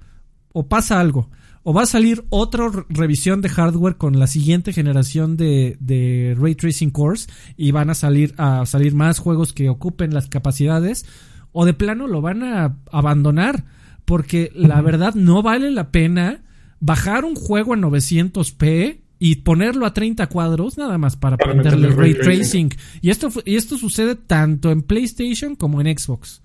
o 0.52 0.68
pasa 0.68 1.00
algo. 1.00 1.30
O 1.64 1.72
va 1.74 1.84
a 1.84 1.86
salir 1.86 2.26
otra 2.30 2.68
re- 2.68 2.84
revisión 2.90 3.40
de 3.40 3.48
hardware 3.48 3.96
con 3.96 4.20
la 4.20 4.28
siguiente 4.28 4.74
generación 4.74 5.38
de, 5.38 5.78
de 5.80 6.36
Ray 6.38 6.56
Tracing 6.56 6.90
Cores 6.90 7.30
y 7.56 7.72
van 7.72 7.90
a 7.90 7.94
salir, 7.94 8.34
a 8.38 8.66
salir 8.66 8.94
más 8.96 9.18
juegos 9.20 9.54
que 9.54 9.70
ocupen 9.70 10.14
las 10.14 10.28
capacidades. 10.28 11.06
O 11.54 11.64
de 11.64 11.74
plano 11.74 12.06
lo 12.08 12.20
van 12.20 12.44
a 12.44 12.76
abandonar. 12.92 13.64
Porque 14.04 14.52
la 14.54 14.82
verdad 14.82 15.16
no 15.16 15.42
vale 15.42 15.72
la 15.72 15.90
pena 15.90 16.42
bajar 16.82 17.24
un 17.24 17.36
juego 17.36 17.76
a 17.76 17.78
900p 17.78 19.01
y 19.24 19.36
ponerlo 19.36 19.86
a 19.86 19.94
30 19.94 20.26
cuadros 20.30 20.80
nada 20.80 20.98
más 20.98 21.16
para, 21.16 21.38
prenderle 21.38 21.90
ray 21.90 22.16
tracing. 22.16 22.70
Y 23.02 23.12
esto, 23.12 23.30
y 23.46 23.56
esto 23.56 23.78
sucede 23.78 24.16
tanto 24.16 24.72
en 24.72 24.82
PlayStation 24.82 25.56
como 25.56 25.80
en 25.80 25.96
Xbox. 25.96 26.42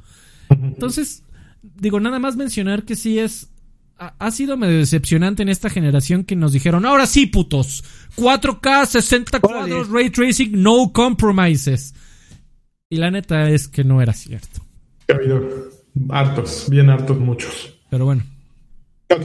Entonces, 0.51 1.23
digo, 1.63 2.01
nada 2.01 2.19
más 2.19 2.37
mencionar 2.37 2.85
que 2.85 2.95
sí 2.95 3.19
es. 3.19 3.49
Ha, 3.97 4.31
sido 4.31 4.59
medio 4.59 4.77
decepcionante 4.77 5.43
en 5.43 5.49
esta 5.49 5.71
generación 5.71 6.25
que 6.25 6.37
nos 6.37 6.53
dijeron, 6.53 6.85
ahora 6.85 7.07
sí, 7.07 7.25
putos. 7.25 7.83
4K, 8.19 8.85
60 8.85 9.39
Órale. 9.39 9.71
cuadros, 9.71 9.89
ray 9.89 10.11
tracing, 10.11 10.61
no 10.61 10.93
compromises. 10.93 11.95
Y 12.91 12.99
la 12.99 13.11
neta 13.11 13.49
es 13.49 13.69
que 13.69 13.85
no 13.85 14.03
era 14.03 14.13
cierto. 14.13 14.61
Ha 15.09 15.15
habido 15.15 15.49
hartos, 16.11 16.67
bien 16.69 16.91
hartos 16.91 17.19
muchos. 17.19 17.75
Pero 17.89 18.05
bueno. 18.05 18.23
Ok, 19.09 19.25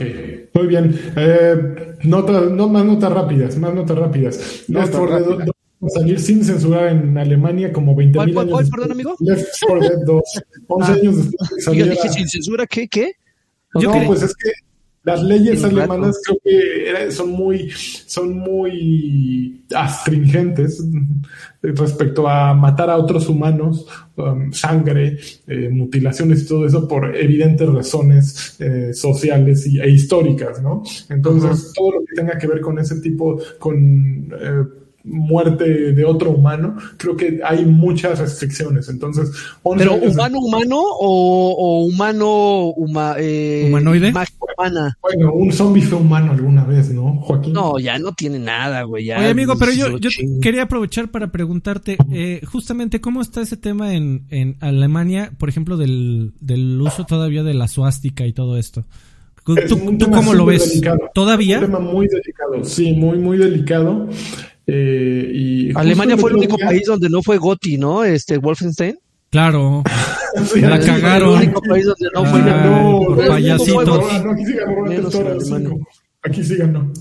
muy 0.54 0.66
bien. 0.68 0.98
Eh, 1.16 1.94
nota- 2.04 2.40
no, 2.42 2.68
más 2.68 2.84
notas 2.84 3.12
rápidas, 3.12 3.56
más 3.58 3.74
notas 3.74 3.98
rápidas. 3.98 4.64
Left 4.68 4.92
4 4.94 5.06
Dead 5.18 5.28
rápida. 5.28 5.44
2 5.46 5.54
va 5.82 5.86
a 5.86 5.90
salir 5.90 6.20
sin 6.20 6.44
censurar 6.44 6.88
en 6.88 7.18
Alemania 7.18 7.72
como 7.72 7.94
20 7.96 8.16
¿Cuál, 8.16 8.26
mil 8.26 8.34
cuál, 8.34 8.46
años 8.46 8.54
cuál, 8.60 8.68
perdón, 8.70 8.92
amigo? 8.92 9.16
Left 9.18 9.48
4 9.66 9.80
Dead 9.88 9.98
2, 10.06 10.22
11 10.68 10.92
Ah. 10.92 10.94
años 10.94 11.16
después 11.16 11.64
de 11.66 11.72
que 11.72 11.78
Yo 11.78 11.84
dije 11.86 12.08
sin 12.10 12.28
censura, 12.28 12.66
¿qué? 12.66 12.86
¿Qué? 12.88 13.12
Yo 13.74 13.88
no, 13.88 13.92
creo- 13.96 14.06
pues 14.06 14.22
es 14.22 14.34
que 14.36 14.50
las 15.04 15.20
leyes 15.22 15.64
alemanas 15.64 16.20
creo 16.24 16.38
que 16.44 17.10
son 17.10 17.30
muy, 17.30 17.70
son 18.06 18.38
muy 18.38 19.64
astringentes 19.74 20.80
respecto 21.62 22.28
a 22.28 22.54
matar 22.54 22.90
a 22.90 22.96
otros 22.96 23.28
humanos, 23.28 23.86
um, 24.16 24.52
sangre, 24.52 25.18
eh, 25.46 25.68
mutilaciones 25.70 26.42
y 26.42 26.46
todo 26.48 26.66
eso 26.66 26.88
por 26.88 27.16
evidentes 27.16 27.68
razones 27.68 28.56
eh, 28.58 28.92
sociales 28.92 29.66
y, 29.66 29.80
e 29.80 29.88
históricas, 29.90 30.60
¿no? 30.60 30.82
Entonces, 31.08 31.72
todo 31.74 31.92
lo 31.92 32.00
que 32.00 32.14
tenga 32.16 32.36
que 32.36 32.48
ver 32.48 32.60
con 32.60 32.78
ese 32.78 33.00
tipo, 33.00 33.38
con 33.58 34.32
eh, 34.32 34.64
muerte 35.04 35.92
de 35.92 36.04
otro 36.04 36.30
humano, 36.30 36.76
creo 36.96 37.16
que 37.16 37.40
hay 37.44 37.64
muchas 37.64 38.18
restricciones. 38.18 38.88
Entonces, 38.88 39.30
11 39.62 39.84
¿Pero 39.84 39.94
humano 39.96 40.38
humano 40.38 40.80
o, 40.80 41.54
o 41.58 41.84
humano 41.86 42.72
huma- 42.76 43.16
eh, 43.18 43.64
¿Humanoide? 43.68 44.12
humana? 44.56 44.96
Bueno, 45.02 45.32
un 45.32 45.52
zombie 45.52 45.82
fue 45.82 45.98
humano 45.98 46.32
alguna 46.32 46.64
vez, 46.64 46.90
¿no, 46.92 47.16
Joaquín? 47.22 47.52
No, 47.52 47.78
ya 47.78 47.98
no 47.98 48.12
tiene 48.12 48.38
nada, 48.38 48.82
güey. 48.82 49.10
Oye, 49.10 49.28
amigo, 49.30 49.54
pero 49.58 49.72
yo, 49.72 49.98
yo 49.98 50.10
quería 50.40 50.62
aprovechar 50.64 51.10
para 51.10 51.32
preguntarte 51.32 51.96
eh, 52.12 52.40
justamente 52.46 53.00
cómo 53.00 53.22
está 53.22 53.40
ese 53.40 53.56
tema 53.56 53.94
en, 53.94 54.26
en 54.30 54.56
Alemania, 54.60 55.32
por 55.38 55.48
ejemplo, 55.48 55.76
del, 55.76 56.32
del 56.40 56.80
uso 56.80 57.04
todavía 57.04 57.42
de 57.42 57.54
la 57.54 57.66
suástica 57.68 58.26
y 58.26 58.32
todo 58.32 58.56
esto. 58.56 58.84
¿Tú, 59.44 59.56
Es 59.56 59.68
tú- 59.68 59.74
un 59.76 59.98
cómo 59.98 60.34
lo 60.34 60.44
ves? 60.46 60.68
delicado. 60.68 60.98
Un 61.02 61.08
¿Todavía? 61.14 61.58
tema 61.58 61.80
muy 61.80 62.06
delicado, 62.06 62.62
sí, 62.64 62.92
muy, 62.92 63.18
muy 63.18 63.38
delicado. 63.38 64.08
Eh, 64.66 65.30
y 65.34 65.76
Alemania 65.76 66.16
fue 66.16 66.30
el 66.30 66.36
único 66.36 66.56
país 66.58 66.82
donde 66.86 67.08
no 67.08 67.22
fue 67.22 67.36
Gotti, 67.38 67.78
¿no? 67.78 68.04
Este, 68.04 68.38
Wolfenstein. 68.38 68.96
Claro. 69.30 69.82
La 70.56 70.78
cagaron. 70.78 71.36
El 71.40 71.44
único 71.48 71.60
país 71.62 71.84
donde 71.86 72.08
no 72.14 72.24
fue 72.26 72.40
Ah, 72.40 72.64
no, 72.66 73.00
por 73.06 73.18
no, 73.18 73.28
payasitos. 73.28 73.86
no, 73.86 74.24
no, 74.24 74.30
aquí 74.32 74.44
sí 74.46 74.52
ganó 74.54 74.74
Grand 74.74 74.88
Menos 74.88 75.12
Theft 75.12 75.20
en 75.26 75.32
Auto 75.32 75.44
Alemania. 75.54 75.68
5. 75.70 75.88
Aquí 76.24 76.44
sí 76.44 76.56
ganó. 76.56 76.92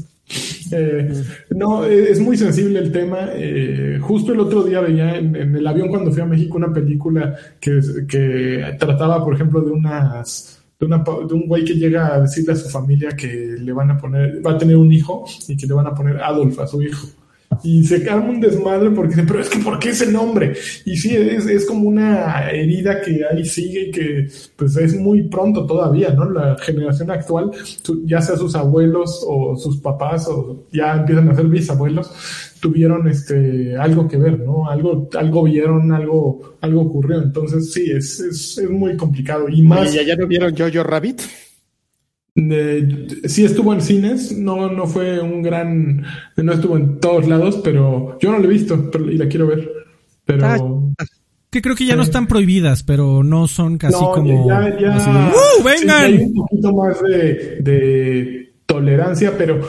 Eh, 0.72 1.24
no, 1.50 1.86
eh, 1.86 2.12
es 2.12 2.20
muy 2.22 2.38
sensible 2.38 2.80
el 2.80 2.92
tema. 2.92 3.30
Eh, 3.34 4.00
justo 4.02 4.32
el 4.32 4.40
otro 4.40 4.64
día 4.64 4.80
veía 4.80 5.18
en, 5.18 5.36
en 5.36 5.56
el 5.56 5.68
avión 5.68 5.90
cuando 5.90 6.12
fui 6.12 6.22
a 6.22 6.26
México 6.26 6.58
una 6.58 6.74
película 6.74 7.36
que, 7.60 7.80
que 8.08 8.76
trataba, 8.80 9.24
por 9.24 9.34
ejemplo, 9.36 9.60
de 9.62 9.72
unas 9.72 10.58
de, 10.80 10.86
una 10.86 11.04
pa- 11.04 11.20
de 11.28 11.34
un 11.34 11.48
güey 11.48 11.66
que 11.66 11.74
llega 11.76 12.16
a 12.16 12.22
decirle 12.22 12.54
a 12.54 12.56
su 12.56 12.70
familia 12.70 13.10
que 13.16 13.56
le 13.60 13.72
van 13.74 13.92
a 13.92 13.98
poner, 13.98 14.42
va 14.46 14.52
a 14.52 14.58
tener 14.58 14.78
un 14.78 14.92
hijo 14.92 15.26
y 15.50 15.56
que 15.58 15.68
le 15.68 15.74
van 15.74 15.88
a 15.88 15.94
poner 15.94 16.18
Adolf 16.22 16.58
a 16.60 16.66
su 16.68 16.82
hijo. 16.82 17.08
Y 17.64 17.84
se 17.84 18.10
arma 18.10 18.30
un 18.30 18.42
desmadre 18.42 18.90
porque 18.92 19.10
dicen, 19.10 19.28
pero 19.28 19.40
es 19.40 19.50
que 19.50 19.60
¿por 19.60 19.78
qué 19.80 19.90
ese 19.90 20.12
nombre? 20.12 20.54
Y 20.86 20.98
sí, 20.98 21.16
es, 21.16 21.46
es 21.46 21.66
como 21.66 21.88
una 21.88 22.50
herida 22.50 23.02
que 23.02 23.22
ahí 23.30 23.46
sigue 23.46 23.90
y 23.90 23.92
que 23.92 24.28
pues 24.56 24.76
es 24.78 24.96
muy 24.96 25.24
pronto 25.24 25.66
todavía, 25.66 26.12
¿no? 26.12 26.30
La 26.30 26.58
generación 26.58 27.12
actual, 27.12 27.52
ya 28.06 28.22
sea 28.22 28.36
sus 28.36 28.56
abuelos 28.56 29.24
o 29.28 29.56
sus 29.56 29.78
papás 29.78 30.28
o 30.28 30.66
ya 30.72 30.96
empiezan 30.96 31.30
a 31.30 31.36
ser 31.36 31.46
bisabuelos, 31.46 32.12
tuvieron 32.60 33.08
este 33.08 33.76
algo 33.78 34.08
que 34.08 34.18
ver, 34.18 34.40
¿no? 34.40 34.70
Algo, 34.70 35.10
algo 35.18 35.44
vieron, 35.44 35.92
algo, 35.92 36.56
algo 36.62 36.82
ocurrió. 36.82 37.22
Entonces 37.22 37.72
sí, 37.72 37.92
es, 37.92 38.20
es, 38.20 38.58
es 38.58 38.70
muy 38.70 38.98
complicado. 38.98 39.48
Y 39.50 39.62
más... 39.62 39.94
¿Y 39.94 40.00
allá 40.00 40.16
no 40.16 40.28
vieron 40.28 40.56
Jojo 40.56 40.84
Rabbit? 40.84 41.22
Eh, 42.36 43.08
sí 43.26 43.44
estuvo 43.44 43.74
en 43.74 43.82
cines, 43.82 44.38
no, 44.38 44.70
no 44.72 44.88
fue 44.88 45.20
un 45.20 45.42
gran, 45.42 46.04
no 46.38 46.54
estuvo 46.54 46.78
en 46.78 47.00
todos 47.00 47.28
lados, 47.28 47.60
pero 47.64 48.18
yo 48.22 48.32
no 48.32 48.40
lo 48.40 48.46
he 48.46 48.54
visto 48.54 48.90
pero- 48.90 49.12
y 49.12 49.18
la 49.18 49.28
quiero 49.28 49.48
ver. 49.48 49.70
Pero 50.26 50.46
Ah, 50.46 50.58
Que 51.50 51.62
creo 51.62 51.76
que 51.76 51.86
ya 51.86 51.98
no 51.98 52.04
están 52.04 52.28
prohibidas, 52.28 52.84
pero 52.84 53.24
no 53.24 53.48
son 53.50 53.78
casi 53.78 54.02
no, 54.02 54.12
como. 54.14 54.48
ya, 54.48 54.80
ya- 54.80 54.96
así 54.96 55.12
de, 55.12 55.18
¡Uh, 55.18 55.32
sí, 55.58 55.64
vengan! 55.82 56.04
hay 56.06 56.18
un 56.20 56.34
poquito 56.34 56.74
más 56.74 57.02
de, 57.04 57.58
de 57.62 58.54
tolerancia, 58.66 59.34
pero 59.38 59.60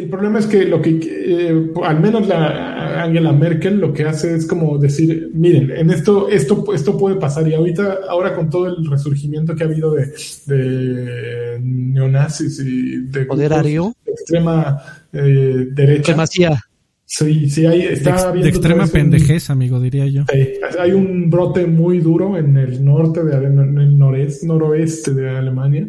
el 0.00 0.08
problema 0.08 0.38
es 0.38 0.46
que 0.46 0.64
lo 0.64 0.80
que, 0.82 0.98
eh, 1.02 1.70
al 1.84 2.00
menos 2.00 2.26
la 2.26 3.02
Angela 3.02 3.32
Merkel 3.32 3.78
lo 3.78 3.92
que 3.92 4.04
hace 4.04 4.34
es 4.34 4.46
como 4.46 4.78
decir, 4.78 5.30
miren, 5.34 5.70
en 5.70 5.90
esto, 5.90 6.28
esto, 6.28 6.64
esto 6.74 6.98
puede 6.98 7.16
pasar 7.16 7.46
y 7.48 7.54
ahorita, 7.54 8.00
ahora 8.08 8.34
con 8.34 8.50
todo 8.50 8.66
el 8.66 8.86
resurgimiento 8.90 9.54
que 9.54 9.62
ha 9.62 9.66
habido 9.66 9.94
de, 9.94 10.06
de 10.46 11.60
neonazis 11.62 12.60
y 12.60 12.96
de 13.06 13.24
de 13.26 14.12
extrema 14.12 14.82
eh, 15.12 15.66
derecha, 15.72 16.12
Demasiado. 16.12 16.56
sí, 17.04 17.48
sí 17.50 17.66
hay, 17.66 17.82
De, 17.82 17.92
está 17.92 18.14
de 18.16 18.22
habiendo 18.22 18.48
extrema 18.48 18.86
pendejez, 18.86 19.50
amigo, 19.50 19.80
diría 19.80 20.06
yo. 20.06 20.24
Sí, 20.32 20.52
hay 20.78 20.92
un 20.92 21.30
brote 21.30 21.66
muy 21.66 22.00
duro 22.00 22.36
en 22.36 22.56
el 22.56 22.84
norte, 22.84 23.22
de, 23.24 23.36
en 23.46 23.78
el 23.78 23.98
noreste, 23.98 24.46
noroeste 24.46 25.14
de 25.14 25.30
Alemania. 25.30 25.86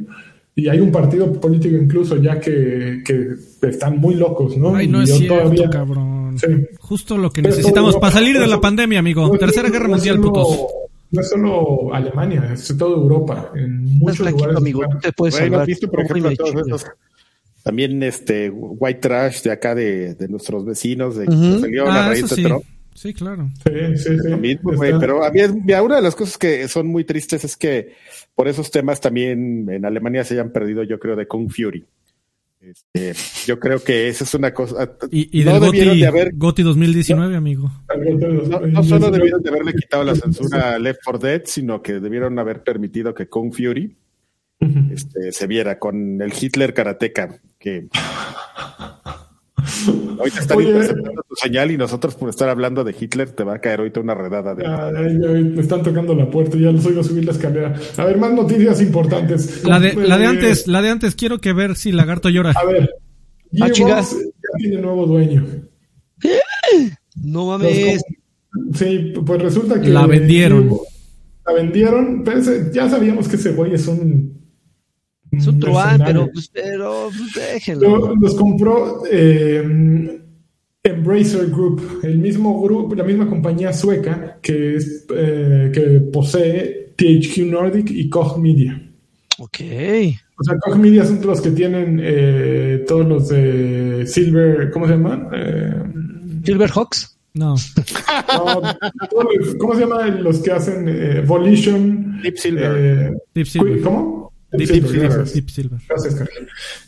Y 0.61 0.69
hay 0.69 0.79
un 0.79 0.91
partido 0.91 1.31
político 1.33 1.75
incluso 1.75 2.17
ya 2.17 2.39
que, 2.39 3.01
que 3.03 3.35
están 3.67 3.97
muy 3.97 4.15
locos, 4.15 4.57
¿no? 4.57 4.75
Ay, 4.75 4.87
no 4.87 4.99
Y 5.01 5.03
es 5.05 5.09
yo 5.09 5.15
cierto, 5.17 5.37
todavía- 5.39 5.69
cabrón. 5.69 6.37
Sí. 6.37 6.47
Justo 6.79 7.17
lo 7.17 7.31
que 7.31 7.41
Pero 7.41 7.55
necesitamos 7.55 7.97
para 7.97 8.13
salir 8.13 8.39
de 8.39 8.47
la 8.47 8.61
pandemia, 8.61 8.99
amigo. 8.99 9.27
no 9.27 9.37
Tercera 9.37 9.63
solo- 9.67 9.73
Guerra 9.73 9.87
no 9.87 9.95
Mundial, 9.95 10.15
solo- 10.17 10.27
putos. 10.31 10.59
No 11.11 11.21
es 11.21 11.29
solo 11.29 11.93
Alemania, 11.93 12.51
es 12.53 12.75
toda 12.77 12.95
Europa. 12.95 13.51
En 13.55 13.83
Más 13.83 13.93
muchos 13.93 14.17
tranquilo, 14.19 14.37
lugares. 14.51 14.57
amigo. 14.57 14.81
Tú 14.91 14.97
te 15.01 15.11
puedes 15.11 15.33
Bueno, 15.35 15.45
salvar. 15.45 15.61
¿has 15.61 15.67
visto, 15.67 15.89
por 15.91 15.99
ejemplo, 16.01 16.31
todos 16.37 16.67
esos, 16.67 16.85
también 17.63 18.01
este 18.03 18.49
white 18.49 18.99
trash 18.99 19.41
de 19.43 19.51
acá 19.51 19.75
de, 19.75 20.15
de 20.15 20.27
nuestros 20.29 20.63
vecinos, 20.65 21.15
de 21.17 21.25
que 21.27 21.33
Ujú. 21.35 21.59
salió 21.59 21.85
la 21.85 22.05
Ah, 22.05 22.09
raíz 22.09 22.23
eso 22.23 22.35
de 22.35 22.41
sí. 22.41 22.47
Trump. 22.47 22.63
Sí, 22.93 23.13
claro. 23.13 23.49
Sí, 23.65 23.97
sí, 23.97 24.19
sí. 24.21 24.29
Lo 24.29 24.37
mismo, 24.37 24.73
güey, 24.73 24.93
pero 24.99 25.23
a 25.23 25.31
mí, 25.31 25.39
una 25.41 25.95
de 25.95 26.01
las 26.01 26.15
cosas 26.15 26.37
que 26.37 26.67
son 26.67 26.87
muy 26.87 27.03
tristes 27.03 27.43
es 27.43 27.55
que 27.57 27.93
por 28.35 28.47
esos 28.47 28.69
temas 28.71 28.99
también 29.01 29.67
en 29.69 29.85
Alemania 29.85 30.23
se 30.23 30.33
hayan 30.35 30.51
perdido, 30.51 30.83
yo 30.83 30.99
creo, 30.99 31.15
de 31.15 31.27
Kung 31.27 31.49
Fury. 31.49 31.85
Este, 32.59 33.13
yo 33.47 33.59
creo 33.59 33.83
que 33.83 34.07
esa 34.07 34.23
es 34.23 34.33
una 34.35 34.53
cosa. 34.53 34.91
Y, 35.09 35.39
y 35.41 35.43
no 35.43 35.53
del 35.53 35.61
debieron 35.71 35.89
Goti, 35.93 35.99
de 36.01 36.07
haber, 36.07 36.31
Goti 36.35 36.61
2019, 36.63 37.35
amigo. 37.35 37.71
algo 37.87 38.17
de 38.19 38.27
los- 38.27 38.47
no, 38.49 38.59
no 38.59 38.83
solo 38.83 39.09
debieron 39.09 39.41
de 39.41 39.49
haberle 39.49 39.73
quitado 39.73 40.03
la 40.03 40.13
censura 40.13 40.75
a 40.75 40.79
Left 40.79 40.99
4 41.03 41.27
Dead, 41.27 41.41
sino 41.45 41.81
que 41.81 41.93
debieron 41.99 42.37
haber 42.37 42.61
permitido 42.61 43.15
que 43.15 43.27
Kung 43.27 43.51
Fury 43.51 43.95
este, 44.91 45.31
se 45.31 45.47
viera 45.47 45.79
con 45.79 46.21
el 46.21 46.31
Hitler 46.39 46.75
karateca, 46.75 47.39
que 47.57 47.87
ahorita 50.19 50.39
están 50.39 50.57
Oye. 50.57 50.69
interceptando 50.69 51.23
tu 51.27 51.35
señal 51.35 51.71
y 51.71 51.77
nosotros 51.77 52.15
por 52.15 52.29
estar 52.29 52.49
hablando 52.49 52.83
de 52.83 52.95
Hitler 52.99 53.29
te 53.31 53.43
va 53.43 53.55
a 53.55 53.59
caer 53.59 53.79
ahorita 53.79 53.99
una 53.99 54.13
redada 54.15 54.55
de... 54.55 54.65
Ay, 54.65 55.17
ay, 55.27 55.43
me 55.43 55.61
están 55.61 55.83
tocando 55.83 56.13
la 56.15 56.29
puerta, 56.29 56.57
ya 56.57 56.71
los 56.71 56.85
oigo 56.85 57.03
subir 57.03 57.25
la 57.25 57.31
escalera. 57.31 57.73
A 57.97 58.05
ver, 58.05 58.17
más 58.17 58.33
noticias 58.33 58.81
importantes. 58.81 59.63
La 59.63 59.79
de, 59.79 59.93
la 59.95 60.17
de 60.17 60.25
antes, 60.25 60.67
la 60.67 60.81
de 60.81 60.89
antes, 60.89 61.15
quiero 61.15 61.39
que 61.39 61.53
ver 61.53 61.75
si 61.75 61.91
Lagarto 61.91 62.29
llora. 62.29 62.51
A 62.51 62.65
ver, 62.65 62.89
Ah, 63.59 63.67
Gearbox 63.73 64.11
ya 64.13 64.57
tiene 64.59 64.77
nuevo 64.81 65.05
dueño. 65.05 65.45
No 67.15 67.45
mames. 67.47 68.01
Sí, 68.73 69.13
pues 69.25 69.41
resulta 69.41 69.81
que. 69.81 69.89
La 69.89 70.07
vendieron. 70.07 70.69
La 71.45 71.53
vendieron, 71.53 72.23
pero 72.23 72.39
ya 72.71 72.89
sabíamos 72.89 73.27
que 73.27 73.35
ese 73.35 73.51
güey 73.51 73.73
es 73.73 73.87
un. 73.87 74.40
Es 75.31 75.47
un 75.47 75.59
truán, 75.59 75.97
mercenario. 75.99 76.21
pero, 76.21 76.31
pues, 76.33 76.49
pero 76.53 77.09
pues, 77.17 77.33
déjenlo. 77.53 77.97
Lo- 77.97 78.15
Los 78.15 78.35
compró 78.35 79.03
eh, 79.09 80.19
Embracer 80.83 81.47
Group, 81.49 81.99
el 82.03 82.17
mismo 82.17 82.61
grupo, 82.61 82.95
la 82.95 83.03
misma 83.03 83.29
compañía 83.29 83.71
sueca 83.71 84.39
que, 84.41 84.75
es, 84.75 85.05
eh, 85.15 85.71
que 85.73 85.81
posee 86.11 86.93
THQ 86.97 87.37
Nordic 87.49 87.91
y 87.91 88.09
Koch 88.09 88.37
Media. 88.37 88.81
Ok. 89.37 89.57
O 90.39 90.43
sea, 90.43 90.57
Koch 90.59 90.75
Media 90.77 91.05
son 91.05 91.21
los 91.25 91.39
que 91.39 91.51
tienen 91.51 91.99
eh, 92.01 92.83
todos 92.87 93.07
los 93.07 93.29
de 93.29 94.05
Silver, 94.07 94.71
¿cómo 94.71 94.87
se 94.87 94.93
llaman? 94.93 95.27
Eh, 95.33 95.83
Silverhawks. 96.43 97.17
No. 97.33 97.55
no, 98.33 98.43
todos 99.09 99.25
los- 99.39 99.55
¿Cómo 99.55 99.75
se 99.75 99.81
llaman 99.81 100.23
los 100.23 100.39
que 100.39 100.51
hacen 100.51 100.85
eh, 100.89 101.21
Volition? 101.25 102.19
Deep 102.23 102.37
Silver. 102.37 102.71
eh, 102.77 103.11
Deep 103.35 103.45
Silver. 103.47 103.81
¿Cómo? 103.81 104.30
Deep, 104.51 104.67
Silver. 104.67 105.23
Deep 105.33 105.49
Silver. 105.49 105.79
Gracias, 105.87 106.15
Carlos. 106.15 106.37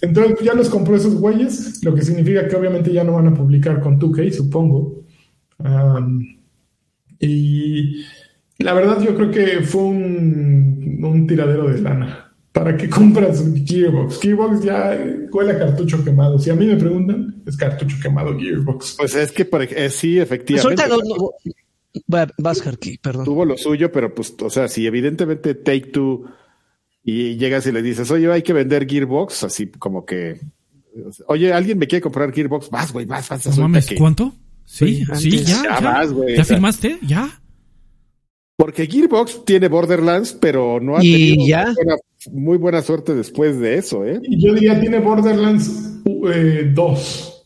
Entonces 0.02 0.38
ya 0.44 0.54
los 0.54 0.70
compró 0.70 0.96
esos 0.96 1.16
güeyes, 1.16 1.84
lo 1.84 1.96
que 1.96 2.02
significa 2.02 2.48
que 2.48 2.56
obviamente 2.56 2.92
ya 2.92 3.04
no 3.04 3.14
van 3.14 3.28
a 3.28 3.34
publicar 3.34 3.80
con 3.80 4.00
2K, 4.00 4.32
supongo. 4.32 5.04
Y 7.20 8.04
la 8.60 8.74
verdad 8.74 9.02
yo 9.02 9.16
creo 9.16 9.32
que 9.32 9.62
fue 9.62 9.82
un, 9.84 11.00
un 11.04 11.28
tiradero 11.28 11.70
de 11.70 11.82
lana. 11.82 12.36
¿Para 12.52 12.78
qué 12.78 12.88
compras 12.90 13.44
Gearbox? 13.66 14.20
Gearbox 14.22 14.64
ya 14.64 14.96
huele 15.32 15.54
a 15.54 15.60
cartucho 15.60 16.04
quemado. 16.04 16.38
Si 16.38 16.50
a 16.52 16.56
mí 16.56 16.68
me 16.68 16.76
preguntan, 16.76 17.42
es 17.48 17.58
cartucho 17.58 17.98
quemado 18.02 18.38
Gearbox. 18.38 18.96
Pues 18.98 19.16
es 19.16 19.32
que 19.32 19.46
por 19.46 19.64
eh, 19.64 19.90
sí, 19.90 20.16
Pues 20.18 20.24
efectivamente. 20.26 20.84
ahorita 20.84 20.88
no, 20.88 21.16
no- 21.18 21.32
Va- 22.12 22.28
Vas, 22.40 22.66
Harky, 22.66 22.98
perdón. 22.98 23.24
tuvo 23.26 23.46
lo 23.46 23.56
suyo, 23.58 23.92
pero 23.92 24.14
pues, 24.16 24.34
o 24.42 24.50
sea, 24.50 24.68
si 24.68 24.86
evidentemente 24.88 25.54
Take 25.56 25.92
Two 25.92 26.26
y 27.04 27.36
llegas 27.38 27.66
y 27.68 27.72
le 27.72 27.82
dices, 27.82 28.10
oye, 28.12 28.32
hay 28.32 28.42
que 28.44 28.54
vender 28.54 28.88
Gearbox, 28.88 29.44
así 29.44 29.68
como 29.68 30.06
que, 30.06 30.40
oye, 31.28 31.52
alguien 31.54 31.78
me 31.78 31.88
quiere 31.88 32.02
comprar 32.02 32.32
Gearbox, 32.34 32.70
vas, 32.70 32.92
güey, 32.94 33.06
vas, 33.06 33.28
vas, 33.30 33.46
No 33.58 33.64
mames, 33.64 33.88
que- 33.88 33.96
¿cuánto? 33.96 34.34
Sí, 34.66 35.04
Sí, 35.16 35.40
ya. 35.44 35.64
Ya 35.64 35.64
¿Ya, 35.64 35.80
vas, 35.82 36.14
güey, 36.14 36.36
¿Ya 36.36 36.42
o 36.42 36.46
sea. 36.46 36.56
firmaste? 36.56 36.98
¿Ya? 37.06 37.30
Porque 38.56 38.86
Gearbox 38.88 39.44
tiene 39.46 39.68
Borderlands, 39.68 40.38
pero 40.40 40.80
no 40.80 40.96
ha 40.96 41.04
Y 41.04 41.12
tenido 41.36 41.48
ya. 41.48 41.66
muy 41.66 41.74
buena, 41.76 41.96
muy 42.32 42.58
buena 42.58 42.82
suerte 42.82 43.14
después 43.16 43.60
de 43.60 43.76
eso, 43.78 44.06
¿eh? 44.06 44.20
Y 44.24 44.42
yo 44.42 44.54
diría, 44.54 44.80
tiene 44.80 45.00
Borderlands 45.00 46.04
2. 46.74 47.46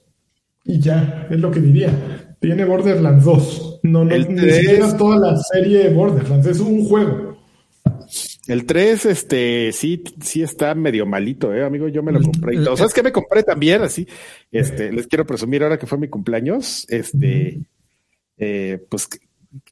y 0.66 0.80
ya, 0.80 1.28
es 1.32 1.40
lo 1.40 1.50
que 1.50 1.62
diría. 1.62 2.36
Tiene 2.40 2.66
Borderlands 2.66 3.24
2. 3.26 3.80
No, 3.84 4.04
no, 4.06 4.14
El 4.14 4.36
ni 4.36 4.52
siquiera 4.52 4.96
toda 4.98 5.18
la 5.18 5.38
serie 5.38 5.80
de 5.86 5.90
Borderlands, 5.94 6.46
es 6.46 6.60
un 6.60 6.86
juego. 6.86 7.27
El 8.48 8.66
3, 8.66 9.06
este, 9.08 9.72
sí, 9.74 10.04
sí 10.22 10.42
está 10.42 10.74
medio 10.76 11.06
malito, 11.06 11.54
eh, 11.54 11.64
amigo. 11.66 11.88
Yo 11.90 12.02
me 12.04 12.12
lo 12.12 12.22
compré. 12.22 12.56
y 12.56 12.64
todo. 12.64 12.78
¿Sabes 12.78 12.94
qué 12.94 13.04
me 13.04 13.12
compré 13.12 13.44
también? 13.44 13.82
Así, 13.82 14.08
este, 14.52 14.92
les 14.92 15.08
quiero 15.08 15.26
presumir 15.26 15.64
ahora 15.64 15.78
que 15.78 15.86
fue 15.88 15.98
mi 15.98 16.08
cumpleaños. 16.08 16.86
Este, 16.90 17.60
eh, 18.38 18.86
pues, 18.90 19.10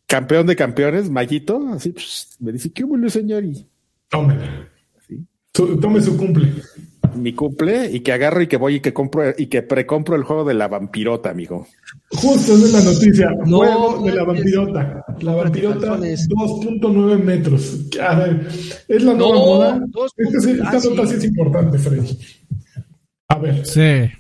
campeón 0.06 0.48
de 0.48 0.56
campeones, 0.56 1.10
Mayito, 1.10 1.68
así, 1.70 1.92
pues, 1.92 2.36
me 2.40 2.52
dice, 2.52 2.72
¿qué 2.72 2.84
hubo, 2.84 3.10
señor? 3.10 3.44
Y 3.46 3.66
Tómela. 4.10 4.70
Sí. 5.08 5.20
Su- 5.54 5.80
tome 5.80 6.02
su 6.02 6.18
cumple. 6.18 6.52
Mi 7.16 7.34
cumple, 7.34 7.89
y 7.91 8.01
que 8.01 8.11
agarro 8.13 8.41
y 8.41 8.47
que 8.47 8.57
voy 8.57 8.76
y 8.76 8.80
que 8.80 8.93
compro, 8.93 9.24
y 9.38 9.47
que 9.47 9.61
precompro 9.61 10.16
el 10.16 10.24
juego 10.24 10.43
de 10.45 10.53
la 10.53 10.68
vampirota, 10.68 11.30
amigo. 11.30 11.68
Justo 12.11 12.53
esa 12.55 12.66
es 12.66 12.74
la 12.74 12.82
noticia. 12.82 13.30
No, 13.45 13.57
Juego 13.57 14.03
de 14.03 14.13
la 14.13 14.24
vampirota. 14.24 15.05
La 15.22 15.34
vampirota 15.34 15.80
calzones. 15.80 16.30
2.9 16.30 17.24
metros. 17.24 17.80
A 18.01 18.16
ver, 18.20 18.47
es 18.88 19.03
la 19.03 19.13
nueva 19.13 19.34
No, 19.36 19.45
moda. 19.45 19.82
Esta, 20.18 20.39
ah, 20.70 20.80
sí. 20.80 20.89
nota 20.89 21.07
sí 21.07 21.16
es 21.16 21.24
importante, 21.26 21.78
Freddy. 21.80 22.18
A 23.30 23.39
ver, 23.39 23.66
Sí. 23.66 24.11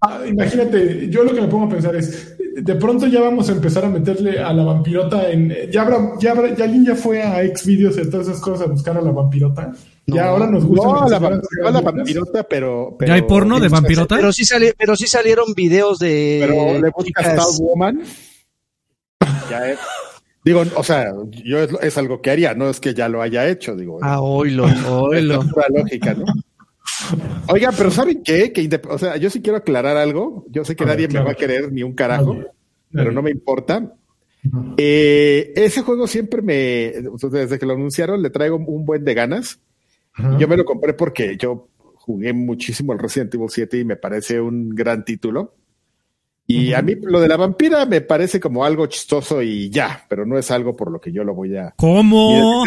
Ah, 0.00 0.20
imagínate, 0.28 1.08
yo 1.10 1.24
lo 1.24 1.34
que 1.34 1.40
me 1.40 1.48
pongo 1.48 1.66
a 1.66 1.70
pensar 1.70 1.96
es, 1.96 2.36
de 2.54 2.74
pronto 2.76 3.08
ya 3.08 3.20
vamos 3.20 3.48
a 3.48 3.52
empezar 3.52 3.84
a 3.84 3.88
meterle 3.88 4.38
a 4.38 4.52
la 4.52 4.62
vampirota 4.64 5.28
en. 5.28 5.52
Ya 5.72 5.82
habrá, 5.82 6.12
ya 6.20 6.30
habrá, 6.30 6.54
ya 6.54 6.64
alguien 6.64 6.84
ya 6.84 6.94
fue 6.94 7.20
a 7.20 7.42
Xvideos 7.44 7.98
y 7.98 8.08
todas 8.08 8.28
esas 8.28 8.40
cosas 8.40 8.68
a 8.68 8.70
buscar 8.70 8.96
a 8.96 9.02
la 9.02 9.10
vampirota. 9.10 9.72
Ya 10.14 10.28
ahora 10.28 10.46
nos 10.46 10.64
gusta. 10.64 10.88
No, 10.88 11.08
la, 11.08 11.80
vampirota, 11.80 12.42
pero, 12.44 12.96
pero. 12.98 13.08
¿Ya 13.08 13.14
hay 13.14 13.22
porno 13.22 13.60
de 13.60 13.68
vampirota? 13.68 14.16
Pero 14.16 14.32
sí, 14.32 14.44
sali, 14.44 14.72
pero 14.76 14.96
sí 14.96 15.06
salieron 15.06 15.52
videos 15.54 15.98
de. 15.98 16.38
Pero 16.40 16.80
le 16.80 16.90
buscas 16.90 17.26
Star 17.26 17.46
Woman. 17.60 18.02
ya 19.50 19.70
es. 19.70 19.78
Digo, 20.44 20.64
o 20.76 20.82
sea, 20.82 21.12
yo 21.44 21.58
es, 21.58 21.70
es, 21.82 21.98
algo 21.98 22.22
que 22.22 22.30
haría, 22.30 22.54
no 22.54 22.70
es 22.70 22.80
que 22.80 22.94
ya 22.94 23.08
lo 23.08 23.20
haya 23.20 23.46
hecho, 23.48 23.76
digo. 23.76 23.98
Ah, 24.00 24.20
oílo, 24.20 24.64
oílo. 24.88 25.42
Es 25.42 25.46
la 25.54 25.80
lógica, 25.80 26.14
¿no? 26.14 26.24
Oiga, 27.48 27.70
pero 27.76 27.90
¿saben 27.90 28.22
qué? 28.22 28.52
Que 28.52 28.68
o 28.88 28.98
sea, 28.98 29.16
yo 29.16 29.28
sí 29.30 29.42
quiero 29.42 29.58
aclarar 29.58 29.96
algo. 29.96 30.46
Yo 30.48 30.64
sé 30.64 30.74
que 30.74 30.84
a 30.84 30.86
nadie 30.86 31.02
ver, 31.02 31.10
claro. 31.10 31.24
me 31.24 31.28
va 31.28 31.32
a 31.32 31.36
querer 31.36 31.72
ni 31.72 31.82
un 31.82 31.94
carajo, 31.94 32.34
nadie, 32.34 32.46
pero 32.90 33.04
nadie. 33.04 33.14
no 33.14 33.22
me 33.22 33.30
importa. 33.30 33.94
Eh, 34.76 35.52
ese 35.56 35.82
juego 35.82 36.06
siempre 36.06 36.42
me, 36.42 36.94
desde 37.30 37.58
que 37.58 37.66
lo 37.66 37.74
anunciaron, 37.74 38.22
le 38.22 38.30
traigo 38.30 38.56
un 38.56 38.86
buen 38.86 39.04
de 39.04 39.14
ganas. 39.14 39.60
Yo 40.38 40.48
me 40.48 40.56
lo 40.56 40.64
compré 40.64 40.94
porque 40.94 41.36
yo 41.36 41.68
jugué 41.94 42.32
muchísimo 42.32 42.92
el 42.92 42.98
Resident 42.98 43.34
Evil 43.34 43.48
7 43.50 43.78
y 43.78 43.84
me 43.84 43.96
parece 43.96 44.40
un 44.40 44.70
gran 44.70 45.04
título. 45.04 45.54
Y 46.46 46.72
a 46.72 46.80
mí 46.80 46.94
lo 47.02 47.20
de 47.20 47.28
la 47.28 47.36
vampira 47.36 47.84
me 47.84 48.00
parece 48.00 48.40
como 48.40 48.64
algo 48.64 48.86
chistoso 48.86 49.42
y 49.42 49.68
ya, 49.68 50.06
pero 50.08 50.24
no 50.24 50.38
es 50.38 50.50
algo 50.50 50.74
por 50.74 50.90
lo 50.90 50.98
que 50.98 51.12
yo 51.12 51.22
lo 51.22 51.34
voy 51.34 51.54
a. 51.54 51.74
¿Cómo? 51.76 52.64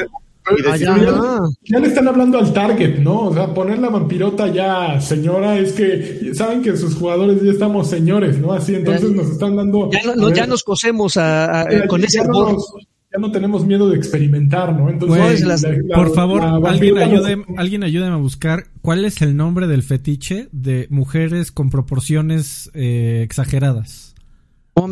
Y 0.49 0.62
decir, 0.62 0.88
ya, 0.88 1.39
ya, 1.64 1.80
le 1.80 1.88
están 1.88 2.08
hablando 2.08 2.38
al 2.38 2.52
target, 2.52 2.99
¿no? 2.99 3.28
O 3.28 3.34
sea, 3.34 3.54
poner 3.54 3.80
la 3.80 3.89
vampirota 3.89 4.47
ya, 4.47 4.99
señora, 4.99 5.58
es 5.58 5.74
que 5.74 6.34
saben 6.34 6.62
que 6.62 6.76
sus 6.76 6.95
jugadores 6.95 7.41
ya 7.41 7.52
estamos 7.52 7.88
señores, 7.88 8.39
¿no? 8.39 8.52
Así, 8.52 8.76
entonces 8.76 9.12
nos 9.12 9.30
están 9.30 9.56
dando. 9.56 9.89
Ya, 9.91 10.16
no, 10.16 10.28
ver, 10.28 10.36
ya 10.36 10.47
nos 10.47 10.64
cosemos 10.64 11.16
a, 11.18 11.62
a, 11.62 11.72
ya, 11.72 11.88
con 11.88 12.04
ese 12.04 12.24
no 12.24 12.54
nos, 12.54 12.74
ya 13.14 13.20
no 13.20 13.32
tenemos 13.32 13.66
miedo 13.66 13.89
de 13.89 13.97
experimentar, 13.97 14.74
¿no? 14.74 14.89
Entonces, 14.89 15.41
las, 15.41 15.64
la, 15.64 15.72
la, 15.72 15.95
por 15.95 16.14
favor, 16.16 16.41
alguien 16.66 16.97
ayude, 16.97 17.43
alguien 17.57 17.84
ayúdeme 17.84 18.14
a 18.14 18.18
buscar 18.18 18.68
cuál 18.82 19.03
es 19.03 19.22
el 19.22 19.36
nombre 19.36 19.68
del 19.68 19.84
fetiche 19.84 20.47
de 20.51 20.88
mujeres 20.89 21.51
con 21.51 21.70
proporciones 21.70 22.72
eh, 22.74 23.22
exageradas. 23.24 24.16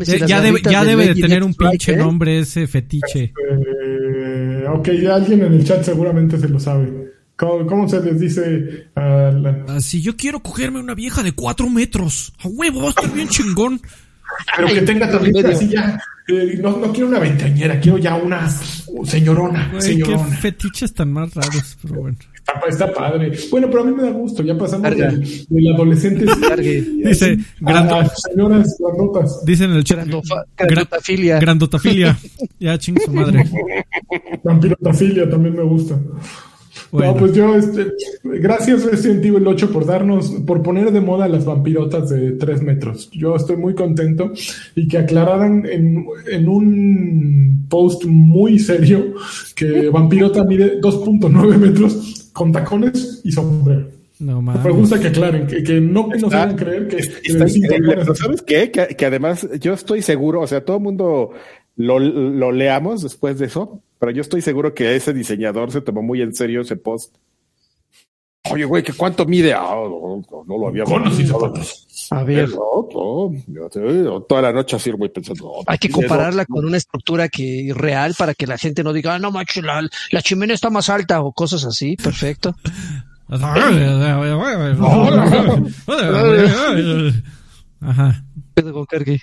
Si 0.03 0.20
ya, 0.28 0.41
debe, 0.41 0.61
ya 0.61 0.84
debe 0.84 1.07
de 1.07 1.15
tener 1.15 1.43
un 1.43 1.53
pinche 1.53 1.93
¿eh? 1.93 1.95
nombre 1.95 2.39
ese 2.39 2.67
fetiche. 2.67 3.34
Eh, 3.34 4.65
ok, 4.70 4.89
ya 5.01 5.15
alguien 5.15 5.41
en 5.43 5.53
el 5.53 5.63
chat 5.63 5.84
seguramente 5.84 6.38
se 6.38 6.49
lo 6.49 6.59
sabe. 6.59 7.13
¿Cómo, 7.38 7.65
cómo 7.65 7.88
se 7.88 8.01
les 8.03 8.20
dice? 8.20 8.89
Uh, 8.97 8.99
la... 9.39 9.65
uh, 9.78 9.80
si 9.80 10.01
yo 10.01 10.17
quiero 10.17 10.41
cogerme 10.41 10.82
una 10.82 10.93
vieja 10.93 11.24
de 11.24 11.32
cuatro 11.32 11.70
metros, 11.70 12.34
a 12.39 12.49
huevo, 12.49 12.82
va 12.82 12.88
a 12.88 12.89
estar 12.89 13.11
bien 13.13 13.30
chingón. 13.30 13.80
Pero 14.57 14.67
que 14.67 14.82
tenga 14.82 15.09
también 15.09 15.45
así 15.45 15.70
ya. 15.70 15.97
Eh, 16.30 16.60
no, 16.62 16.78
no, 16.78 16.92
quiero 16.92 17.08
una 17.08 17.20
veinteañera, 17.20 17.80
quiero 17.80 17.98
ya 17.98 18.16
una 18.16 18.48
señorona. 19.04 19.70
Güey, 19.72 19.82
señorona. 19.82 20.30
Qué 20.30 20.36
fetiches 20.36 20.94
tan 20.94 21.12
más 21.12 21.34
raros, 21.34 21.78
pero 21.82 22.02
bueno. 22.02 22.18
Está, 22.34 22.54
está, 22.68 22.94
padre. 22.94 23.32
Bueno, 23.50 23.68
pero 23.68 23.82
a 23.82 23.86
mí 23.86 23.96
me 23.96 24.04
da 24.04 24.12
gusto. 24.12 24.44
Ya 24.44 24.56
pasamos 24.58 24.96
del, 24.96 25.46
del 25.50 25.74
adolescente. 25.74 26.26
Dice, 27.04 27.38
grando, 27.60 28.12
señoras 28.16 28.78
grandotas. 28.80 29.44
Dice 29.46 29.64
en 29.66 29.72
el 29.72 29.84
chat. 29.84 29.98
Grandofa, 29.98 30.46
grandotafilia. 30.58 31.40
Grandotafilia. 31.40 32.20
ya, 32.60 32.78
ching 32.78 33.00
su 33.04 33.12
madre. 33.12 33.44
Vampirotafilia 34.44 35.30
también 35.30 35.56
me 35.56 35.64
gusta. 35.64 36.00
Bueno. 36.92 37.14
No, 37.14 37.20
pues 37.20 37.34
yo, 37.34 37.56
este, 37.56 37.88
gracias 38.24 38.84
Resident 38.84 39.24
Evil 39.24 39.46
8 39.46 39.72
por 39.72 39.86
darnos, 39.86 40.30
por 40.46 40.64
poner 40.64 40.92
de 40.92 41.02
moda 41.02 41.28
las 41.28 41.46
vampirotas 41.46 42.10
de 42.10 42.32
3 42.32 42.62
metros. 42.64 43.10
Yo 43.12 43.36
estoy 43.36 43.58
muy 43.58 43.76
contento 43.76 44.32
y 44.76 44.88
que 44.88 44.98
aclararan 44.98 45.66
en, 45.66 46.06
en 46.32 46.50
un 46.50 47.66
post 47.70 48.06
muy 48.06 48.60
serio 48.60 49.14
que 49.56 49.90
vampirota 49.90 50.44
mide 50.44 50.82
2.9 50.82 51.58
metros 51.58 52.30
con 52.34 52.52
tacones 52.52 53.22
y 53.24 53.32
sombrero. 53.32 53.88
No 54.20 54.42
mames. 54.42 54.66
Me 54.66 54.72
gusta 54.72 55.00
que 55.00 55.08
aclaren, 55.08 55.48
que, 55.48 55.64
que 55.64 55.80
no 55.80 56.10
que 56.10 56.18
nos 56.20 56.34
hagan 56.34 56.58
creer 56.58 56.88
que. 56.90 56.98
Está 56.98 57.48
increíble, 57.48 57.96
pero 58.00 58.16
¿sabes 58.16 58.42
qué? 58.42 58.70
Que, 58.70 58.88
que, 58.88 59.06
además 59.06 59.48
yo 59.62 59.74
estoy 59.74 60.02
seguro, 60.02 60.42
o 60.42 60.48
sea, 60.48 60.66
todo 60.66 60.78
el 60.78 60.84
mundo 60.84 61.32
lo, 61.78 62.00
lo 62.00 62.52
leamos 62.52 63.02
después 63.02 63.40
de 63.40 63.46
eso, 63.46 63.82
pero 64.00 64.12
yo 64.12 64.22
estoy 64.22 64.41
seguro 64.41 64.74
que 64.74 64.95
ese 64.95 65.14
diseñador 65.14 65.72
se 65.72 65.82
tomó 65.82 66.02
muy 66.02 66.22
en 66.22 66.34
serio 66.34 66.62
ese 66.62 66.76
post. 66.76 67.16
Oye, 68.52 68.66
güey, 68.66 68.82
¿qué 68.82 68.93
cuánto 68.93 69.26
mide? 69.26 69.54
Ah, 69.54 69.76
no, 69.76 70.24
no, 70.32 70.43
no, 70.47 70.58
lo 70.58 70.68
había 70.70 70.86
conocido. 70.86 71.54
A 72.12 72.24
ver. 72.24 72.50
No, 72.50 74.22
toda 74.22 74.41
la 74.41 74.54
noche 74.54 74.78
así 74.78 74.91
muy 74.93 75.10
pensando. 75.10 75.62
Hay 75.68 75.78
que 75.78 75.89
compararla 75.89 76.45
con 76.45 76.66
una 76.66 76.78
estructura 76.78 77.28
que 77.28 77.72
real 77.76 78.16
para 78.18 78.34
que 78.34 78.47
la 78.47 78.58
gente 78.58 78.84
no 78.84 78.93
diga, 78.93 79.16
ah, 79.16 79.20
no, 79.20 79.32
macho, 79.32 79.62
la, 79.62 79.88
la 80.12 80.22
chimenea 80.22 80.56
está 80.56 80.70
más 80.70 80.89
alta 80.89 81.22
o 81.22 81.34
cosas 81.34 81.66
así. 81.66 81.97
Perfecto. 81.97 82.56
Ajá. 87.82 88.24
Pedro 88.54 88.86
Cargue. 88.86 89.22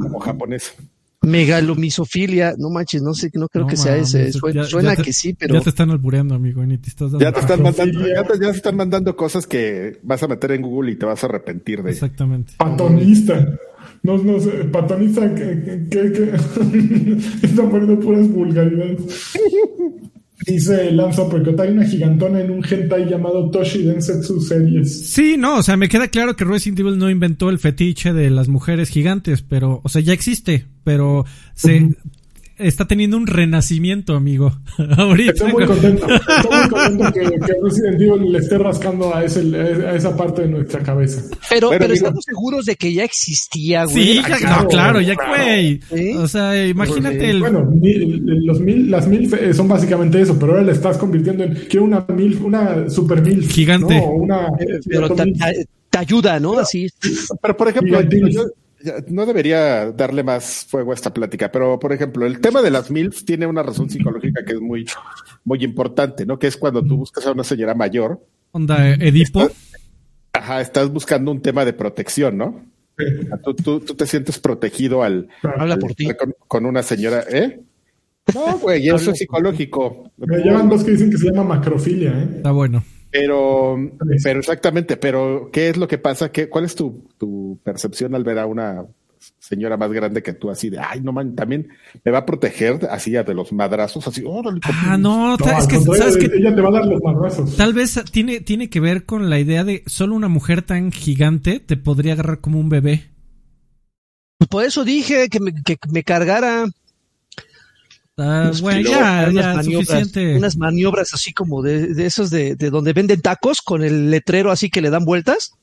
como 0.00 0.20
japonés. 0.20 0.74
Megalomisofilia, 1.24 2.54
no 2.58 2.70
manches, 2.70 3.02
no 3.02 3.14
sé, 3.14 3.30
no 3.34 3.48
creo 3.48 3.64
no, 3.64 3.70
que 3.70 3.76
sea 3.76 3.92
mames, 3.92 4.14
ese. 4.14 4.32
Suena, 4.32 4.62
ya, 4.62 4.68
suena 4.68 4.90
ya 4.90 4.96
te, 4.96 5.02
que 5.02 5.12
sí, 5.12 5.34
pero. 5.34 5.54
Ya 5.54 5.60
te 5.60 5.70
están 5.70 5.90
albureando, 5.90 6.34
amigo, 6.34 6.62
y 6.64 6.78
te 6.78 6.88
estás 6.88 7.12
dando 7.12 7.24
ya 7.24 7.32
te 7.32 7.40
están 7.40 7.62
mandando, 7.62 8.06
ya 8.06 8.24
te, 8.24 8.34
ya 8.34 8.50
te 8.50 8.56
están 8.56 8.76
mandando 8.76 9.16
cosas 9.16 9.46
que 9.46 9.98
vas 10.02 10.22
a 10.22 10.28
meter 10.28 10.52
en 10.52 10.62
Google 10.62 10.92
y 10.92 10.96
te 10.96 11.06
vas 11.06 11.22
a 11.22 11.26
arrepentir 11.26 11.82
de. 11.82 11.90
Exactamente. 11.90 12.54
Patonista. 12.56 13.58
No, 14.02 14.18
no 14.18 14.38
sé, 14.38 14.50
patonista 14.64 15.34
que, 15.34 15.86
que, 15.90 16.12
que 16.12 16.36
están 17.42 17.70
poniendo 17.70 17.98
puras 18.00 18.28
vulgaridades. 18.28 19.00
Dice 20.46 20.90
Lanza, 20.90 21.28
porque 21.28 21.54
hay 21.58 21.70
una 21.70 21.84
gigantona 21.86 22.40
en 22.40 22.50
un 22.50 22.64
hentai 22.64 23.08
llamado 23.08 23.50
Toshi 23.50 23.84
Densetsu 23.84 24.40
Series. 24.40 25.06
Sí, 25.06 25.36
no, 25.38 25.58
o 25.58 25.62
sea, 25.62 25.76
me 25.76 25.88
queda 25.88 26.08
claro 26.08 26.34
que 26.34 26.44
Resident 26.44 26.80
Evil 26.80 26.98
no 26.98 27.08
inventó 27.08 27.50
el 27.50 27.60
fetiche 27.60 28.12
de 28.12 28.30
las 28.30 28.48
mujeres 28.48 28.88
gigantes, 28.88 29.42
pero, 29.42 29.80
o 29.84 29.88
sea, 29.88 30.02
ya 30.02 30.12
existe, 30.12 30.66
pero 30.82 31.24
se, 31.54 31.84
uh 31.84 31.88
-huh. 31.88 31.96
Está 32.58 32.86
teniendo 32.86 33.16
un 33.16 33.26
renacimiento, 33.26 34.14
amigo. 34.14 34.52
Ahorita. 34.96 35.32
Estoy 35.32 35.52
muy 35.52 35.66
contento. 35.66 36.06
Estoy 36.06 36.58
muy 36.58 36.68
contento 36.68 37.12
que, 37.12 37.20
que, 37.20 37.52
Resident 37.62 38.00
Evil 38.00 38.32
le 38.32 38.38
esté 38.38 38.58
rascando 38.58 39.14
a, 39.14 39.24
ese, 39.24 39.40
a, 39.40 39.94
esa 39.94 40.16
parte 40.16 40.42
de 40.42 40.48
nuestra 40.48 40.82
cabeza. 40.82 41.22
Pero, 41.48 41.70
pero, 41.70 41.80
pero 41.80 41.94
estamos 41.94 42.24
seguros 42.24 42.64
de 42.66 42.76
que 42.76 42.92
ya 42.92 43.04
existía, 43.04 43.84
güey. 43.84 43.94
Sí, 43.94 44.22
ah, 44.24 44.36
claro, 44.38 44.62
no, 44.62 44.68
claro, 44.68 45.00
ya, 45.00 45.14
güey. 45.14 45.80
¿Sí? 45.92 46.14
O 46.16 46.28
sea, 46.28 46.66
imagínate 46.66 47.30
el. 47.30 47.40
Bueno, 47.40 47.60
los 47.60 48.60
mil, 48.60 48.90
las 48.90 49.06
mil 49.06 49.30
son 49.54 49.68
básicamente 49.68 50.20
eso, 50.20 50.38
pero 50.38 50.52
ahora 50.52 50.64
le 50.64 50.72
estás 50.72 50.98
convirtiendo 50.98 51.44
en. 51.44 51.54
Quiero 51.68 51.84
una 51.84 52.04
mil, 52.14 52.38
una 52.42 52.88
super 52.88 53.22
mil. 53.22 53.46
Gigante. 53.48 53.96
No, 53.96 54.10
una. 54.10 54.48
Pero 54.86 55.10
te, 55.14 55.32
te, 55.90 55.98
ayuda, 55.98 56.40
¿no? 56.40 56.58
Así. 56.58 56.88
Pero, 57.40 57.56
por 57.56 57.68
ejemplo, 57.68 58.00
yo, 58.00 58.44
no 59.08 59.26
debería 59.26 59.90
darle 59.92 60.22
más 60.22 60.66
fuego 60.68 60.92
a 60.92 60.94
esta 60.94 61.12
plática, 61.12 61.50
pero 61.50 61.78
por 61.78 61.92
ejemplo, 61.92 62.26
el 62.26 62.40
tema 62.40 62.62
de 62.62 62.70
las 62.70 62.90
MILFs 62.90 63.24
tiene 63.24 63.46
una 63.46 63.62
razón 63.62 63.90
psicológica 63.90 64.44
que 64.44 64.52
es 64.52 64.60
muy, 64.60 64.86
muy 65.44 65.64
importante, 65.64 66.26
¿no? 66.26 66.38
Que 66.38 66.46
es 66.46 66.56
cuando 66.56 66.82
tú 66.82 66.96
buscas 66.96 67.26
a 67.26 67.32
una 67.32 67.44
señora 67.44 67.74
mayor. 67.74 68.24
Onda, 68.52 68.88
Edipo. 68.90 69.42
Estás, 69.42 69.56
ajá, 70.32 70.60
estás 70.60 70.90
buscando 70.90 71.30
un 71.30 71.40
tema 71.40 71.64
de 71.64 71.72
protección, 71.72 72.36
¿no? 72.36 72.64
Sí. 72.98 73.04
Tú, 73.42 73.54
tú, 73.54 73.80
tú, 73.80 73.94
te 73.94 74.06
sientes 74.06 74.38
protegido 74.38 75.02
al. 75.02 75.28
Habla 75.42 75.76
por 75.78 75.94
ti. 75.94 76.08
Con, 76.14 76.34
con, 76.46 76.66
una 76.66 76.82
señora, 76.82 77.24
¿eh? 77.28 77.60
No, 78.32 78.58
güey, 78.58 78.88
eso 78.88 79.10
es 79.10 79.18
psicológico. 79.18 80.10
Me 80.16 80.38
llaman 80.38 80.68
dos 80.68 80.84
que 80.84 80.92
dicen 80.92 81.10
que 81.10 81.18
se 81.18 81.26
llama 81.26 81.56
macrofilia, 81.56 82.10
¿eh? 82.12 82.28
Está 82.36 82.52
bueno. 82.52 82.84
Pero, 83.14 83.76
pero 84.24 84.40
exactamente, 84.40 84.96
pero 84.96 85.48
¿qué 85.52 85.68
es 85.68 85.76
lo 85.76 85.86
que 85.86 85.98
pasa? 85.98 86.32
¿Qué, 86.32 86.48
¿Cuál 86.48 86.64
es 86.64 86.74
tu, 86.74 87.06
tu 87.16 87.60
percepción 87.62 88.12
al 88.16 88.24
ver 88.24 88.40
a 88.40 88.46
una 88.46 88.84
señora 89.38 89.76
más 89.76 89.92
grande 89.92 90.20
que 90.20 90.32
tú 90.32 90.50
así 90.50 90.68
de, 90.68 90.80
ay, 90.80 91.00
no 91.00 91.12
man, 91.12 91.36
también 91.36 91.68
me 92.04 92.10
va 92.10 92.18
a 92.18 92.26
proteger 92.26 92.88
así 92.90 93.12
de 93.12 93.34
los 93.34 93.52
madrazos, 93.52 94.08
así, 94.08 94.24
oh, 94.26 94.42
Ah, 94.64 94.96
no, 94.98 95.36
no 95.36 95.58
es 95.58 95.66
que, 95.68 95.78
¿sabes 95.78 96.16
que 96.16 96.26
ella 96.26 96.52
te 96.52 96.60
va 96.60 96.70
a 96.70 96.72
dar 96.72 96.86
los 96.86 97.00
madrazos. 97.00 97.56
Tal 97.56 97.72
vez 97.72 98.02
tiene, 98.10 98.40
tiene 98.40 98.68
que 98.68 98.80
ver 98.80 99.04
con 99.04 99.30
la 99.30 99.38
idea 99.38 99.62
de 99.62 99.84
solo 99.86 100.16
una 100.16 100.26
mujer 100.26 100.62
tan 100.62 100.90
gigante 100.90 101.60
te 101.60 101.76
podría 101.76 102.14
agarrar 102.14 102.40
como 102.40 102.58
un 102.58 102.68
bebé. 102.68 103.12
Por 104.50 104.64
eso 104.64 104.84
dije 104.84 105.28
que 105.28 105.38
me, 105.38 105.54
que 105.62 105.78
me 105.88 106.02
cargara. 106.02 106.64
Uh, 108.16 108.56
bueno, 108.60 108.88
ya, 108.88 109.28
ya, 109.32 109.54
maniobras, 109.54 109.64
suficiente. 109.64 110.36
Unas 110.36 110.56
maniobras 110.56 111.14
así 111.14 111.32
como 111.32 111.62
de, 111.62 111.94
de 111.94 112.06
esos 112.06 112.30
de, 112.30 112.54
de, 112.54 112.70
donde 112.70 112.92
venden 112.92 113.20
tacos 113.20 113.60
con 113.60 113.82
el 113.82 114.08
letrero 114.08 114.52
así 114.52 114.70
que 114.70 114.80
le 114.80 114.90
dan 114.90 115.04
vueltas. 115.04 115.54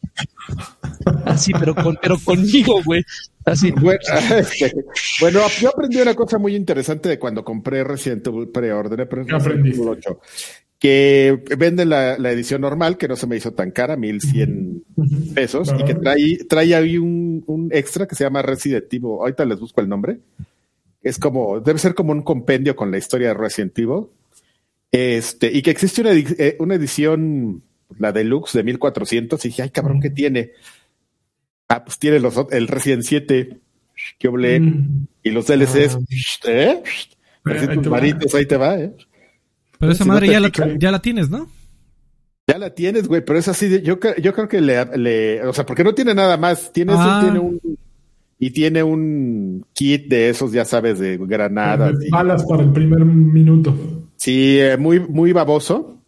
Así, 1.26 1.54
pero, 1.58 1.74
con, 1.74 1.98
pero 2.02 2.18
conmigo, 2.20 2.82
güey. 2.84 3.04
Así. 3.46 3.72
Bueno, 3.72 4.00
bueno, 5.22 5.40
yo 5.62 5.70
aprendí 5.70 6.02
una 6.02 6.14
cosa 6.14 6.38
muy 6.38 6.56
interesante 6.56 7.08
de 7.08 7.20
cuando 7.20 7.46
compré 7.46 7.86
Resident 7.86 8.28
Evil, 8.28 8.50
preordené 8.50 9.08
8. 9.10 10.20
que 10.78 11.42
venden 11.58 11.90
la, 11.90 12.16
edición 12.32 12.60
normal, 12.60 12.98
que 12.98 13.08
no 13.08 13.16
se 13.16 13.28
me 13.28 13.38
hizo 13.38 13.54
tan 13.54 13.72
cara, 13.72 13.96
1100 13.96 14.84
pesos, 15.34 15.74
y 15.80 15.84
que 15.86 15.96
trae, 15.96 16.38
trae 16.50 16.76
ahí 16.76 16.98
un, 16.98 17.46
un, 17.48 17.70
extra 17.72 18.06
que 18.08 18.16
se 18.16 18.26
llama 18.26 18.42
Resident 18.42 18.94
Evil. 18.94 19.18
Ahorita 19.22 19.46
les 19.46 19.58
busco 19.58 19.80
el 19.80 19.88
nombre. 19.88 20.20
Es 21.02 21.18
como, 21.18 21.60
debe 21.60 21.80
ser 21.80 21.96
como 21.96 22.12
un 22.12 22.22
compendio 22.22 22.76
con 22.76 22.92
la 22.92 22.98
historia 22.98 23.30
de 23.30 23.34
Resident 23.34 23.78
Evil. 23.78 24.08
Este, 24.92 25.52
y 25.52 25.62
que 25.62 25.72
existe 25.72 26.02
una, 26.02 26.12
eh, 26.14 26.58
una 26.60 26.76
edición, 26.76 27.64
la 27.98 28.12
deluxe 28.12 28.54
de 28.54 28.64
1400, 28.64 29.44
y 29.44 29.48
dije, 29.48 29.64
ay 29.64 29.70
cabrón, 29.70 30.02
¿qué 30.02 30.10
tiene? 30.10 30.52
Ah, 31.70 31.84
pues 31.86 31.98
tiene 31.98 32.20
los, 32.20 32.36
el 32.52 32.68
Resident 32.68 33.04
7, 33.04 33.58
que 34.20 34.28
oble, 34.28 34.60
mm. 34.60 35.08
y 35.24 35.30
los 35.32 35.48
DLCs, 35.48 35.96
ah. 35.96 36.50
¿eh? 36.50 36.84
maritos, 37.90 38.36
ahí 38.36 38.46
te 38.46 38.58
va, 38.58 38.78
¿eh? 38.78 38.94
Pero 39.80 39.94
esa 39.94 40.06
madre 40.06 40.28
ya, 40.28 40.40
la, 40.40 40.52
ya 40.78 40.92
la 40.92 41.02
tienes, 41.02 41.30
¿no? 41.30 41.50
Ya 42.48 42.58
la 42.58 42.76
tienes, 42.76 43.08
güey, 43.08 43.24
pero 43.24 43.40
es 43.40 43.48
así, 43.48 43.82
yo, 43.82 43.98
yo 44.22 44.34
creo 44.34 44.48
que 44.48 44.60
le, 44.60 44.86
le, 44.98 45.48
o 45.48 45.54
sea, 45.54 45.66
porque 45.66 45.84
no 45.84 45.96
tiene 45.96 46.14
nada 46.14 46.36
más, 46.36 46.74
tiene, 46.74 46.94
ah. 46.96 47.22
tiene 47.24 47.40
un, 47.40 47.60
y 48.44 48.50
tiene 48.50 48.82
un 48.82 49.64
kit 49.72 50.08
de 50.08 50.30
esos, 50.30 50.52
ya 50.52 50.66
sabes, 50.66 50.98
de 50.98 51.16
granadas. 51.18 52.00
De 52.00 52.10
balas 52.10 52.44
para 52.44 52.64
el 52.64 52.72
primer 52.72 53.06
minuto. 53.06 53.72
Sí, 54.16 54.58
eh, 54.60 54.78
muy, 54.78 55.00
muy 55.00 55.32
baboso, 55.32 56.00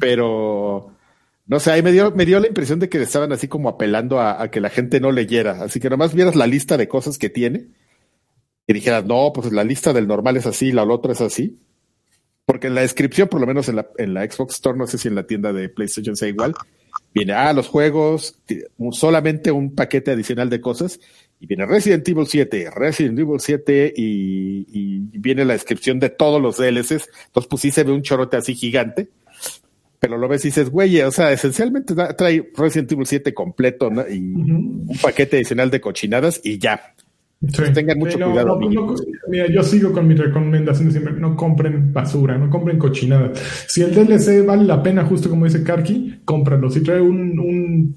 pero 0.00 0.92
no 1.46 1.60
sé, 1.60 1.72
ahí 1.72 1.82
me 1.82 1.92
dio, 1.92 2.10
me 2.12 2.24
dio 2.24 2.40
la 2.40 2.46
impresión 2.46 2.78
de 2.78 2.88
que 2.88 3.02
estaban 3.02 3.32
así 3.32 3.48
como 3.48 3.68
apelando 3.68 4.18
a, 4.18 4.42
a, 4.42 4.50
que 4.50 4.62
la 4.62 4.70
gente 4.70 4.98
no 4.98 5.12
leyera, 5.12 5.62
así 5.62 5.78
que 5.78 5.90
nomás 5.90 6.14
vieras 6.14 6.36
la 6.36 6.46
lista 6.46 6.78
de 6.78 6.88
cosas 6.88 7.18
que 7.18 7.28
tiene 7.28 7.66
y 8.66 8.72
dijeras, 8.72 9.04
no, 9.04 9.30
pues 9.34 9.52
la 9.52 9.62
lista 9.62 9.92
del 9.92 10.08
normal 10.08 10.38
es 10.38 10.46
así, 10.46 10.72
la 10.72 10.84
otra 10.84 11.12
es 11.12 11.20
así. 11.20 11.58
Porque 12.46 12.68
en 12.68 12.76
la 12.76 12.80
descripción, 12.80 13.28
por 13.28 13.42
lo 13.42 13.46
menos 13.46 13.68
en 13.68 13.76
la, 13.76 13.90
en 13.98 14.14
la 14.14 14.24
Xbox 14.24 14.54
Store, 14.54 14.78
no 14.78 14.86
sé 14.86 14.96
si 14.96 15.08
en 15.08 15.16
la 15.16 15.26
tienda 15.26 15.52
de 15.52 15.68
PlayStation 15.68 16.16
sea 16.16 16.28
igual, 16.28 16.54
viene, 17.14 17.34
ah, 17.34 17.52
los 17.52 17.68
juegos, 17.68 18.40
solamente 18.92 19.50
un 19.50 19.74
paquete 19.74 20.12
adicional 20.12 20.48
de 20.48 20.62
cosas, 20.62 20.98
y 21.40 21.46
viene 21.46 21.66
Resident 21.66 22.08
Evil 22.08 22.26
7, 22.26 22.70
Resident 22.74 23.18
Evil 23.18 23.38
7, 23.38 23.92
y, 23.96 24.66
y 24.72 25.18
viene 25.18 25.44
la 25.44 25.52
descripción 25.52 26.00
de 26.00 26.10
todos 26.10 26.40
los 26.42 26.56
DLCs. 26.56 27.08
Entonces, 27.26 27.48
pues 27.48 27.62
sí 27.62 27.70
se 27.70 27.84
ve 27.84 27.92
un 27.92 28.02
chorote 28.02 28.36
así 28.36 28.54
gigante, 28.54 29.08
pero 30.00 30.16
lo 30.16 30.28
ves 30.28 30.44
y 30.44 30.48
dices, 30.48 30.70
güey, 30.70 31.00
o 31.00 31.10
sea, 31.10 31.32
esencialmente 31.32 31.94
trae 32.16 32.50
Resident 32.56 32.92
Evil 32.92 33.06
7 33.06 33.34
completo, 33.34 33.90
¿no? 33.90 34.08
Y 34.08 34.18
un 34.18 34.98
paquete 35.00 35.36
adicional 35.36 35.70
de 35.70 35.80
cochinadas 35.80 36.40
y 36.44 36.58
ya. 36.58 36.94
Tengan 37.72 37.98
mucho 37.98 38.18
cuidado. 38.18 38.58
mira, 39.28 39.46
yo 39.48 39.62
sigo 39.62 39.92
con 39.92 40.08
mi 40.08 40.16
recomendación 40.16 40.90
siempre, 40.90 41.12
no 41.12 41.36
compren 41.36 41.92
basura, 41.92 42.36
no 42.36 42.50
compren 42.50 42.78
cochinada. 42.78 43.32
Si 43.68 43.80
el 43.80 43.94
DLC 43.94 44.44
vale 44.44 44.64
la 44.64 44.82
pena, 44.82 45.04
justo 45.04 45.30
como 45.30 45.44
dice 45.44 45.62
Karki, 45.62 46.22
cómpralo. 46.24 46.68
Si 46.68 46.82
trae 46.82 47.00
un, 47.00 47.38
un 47.38 47.96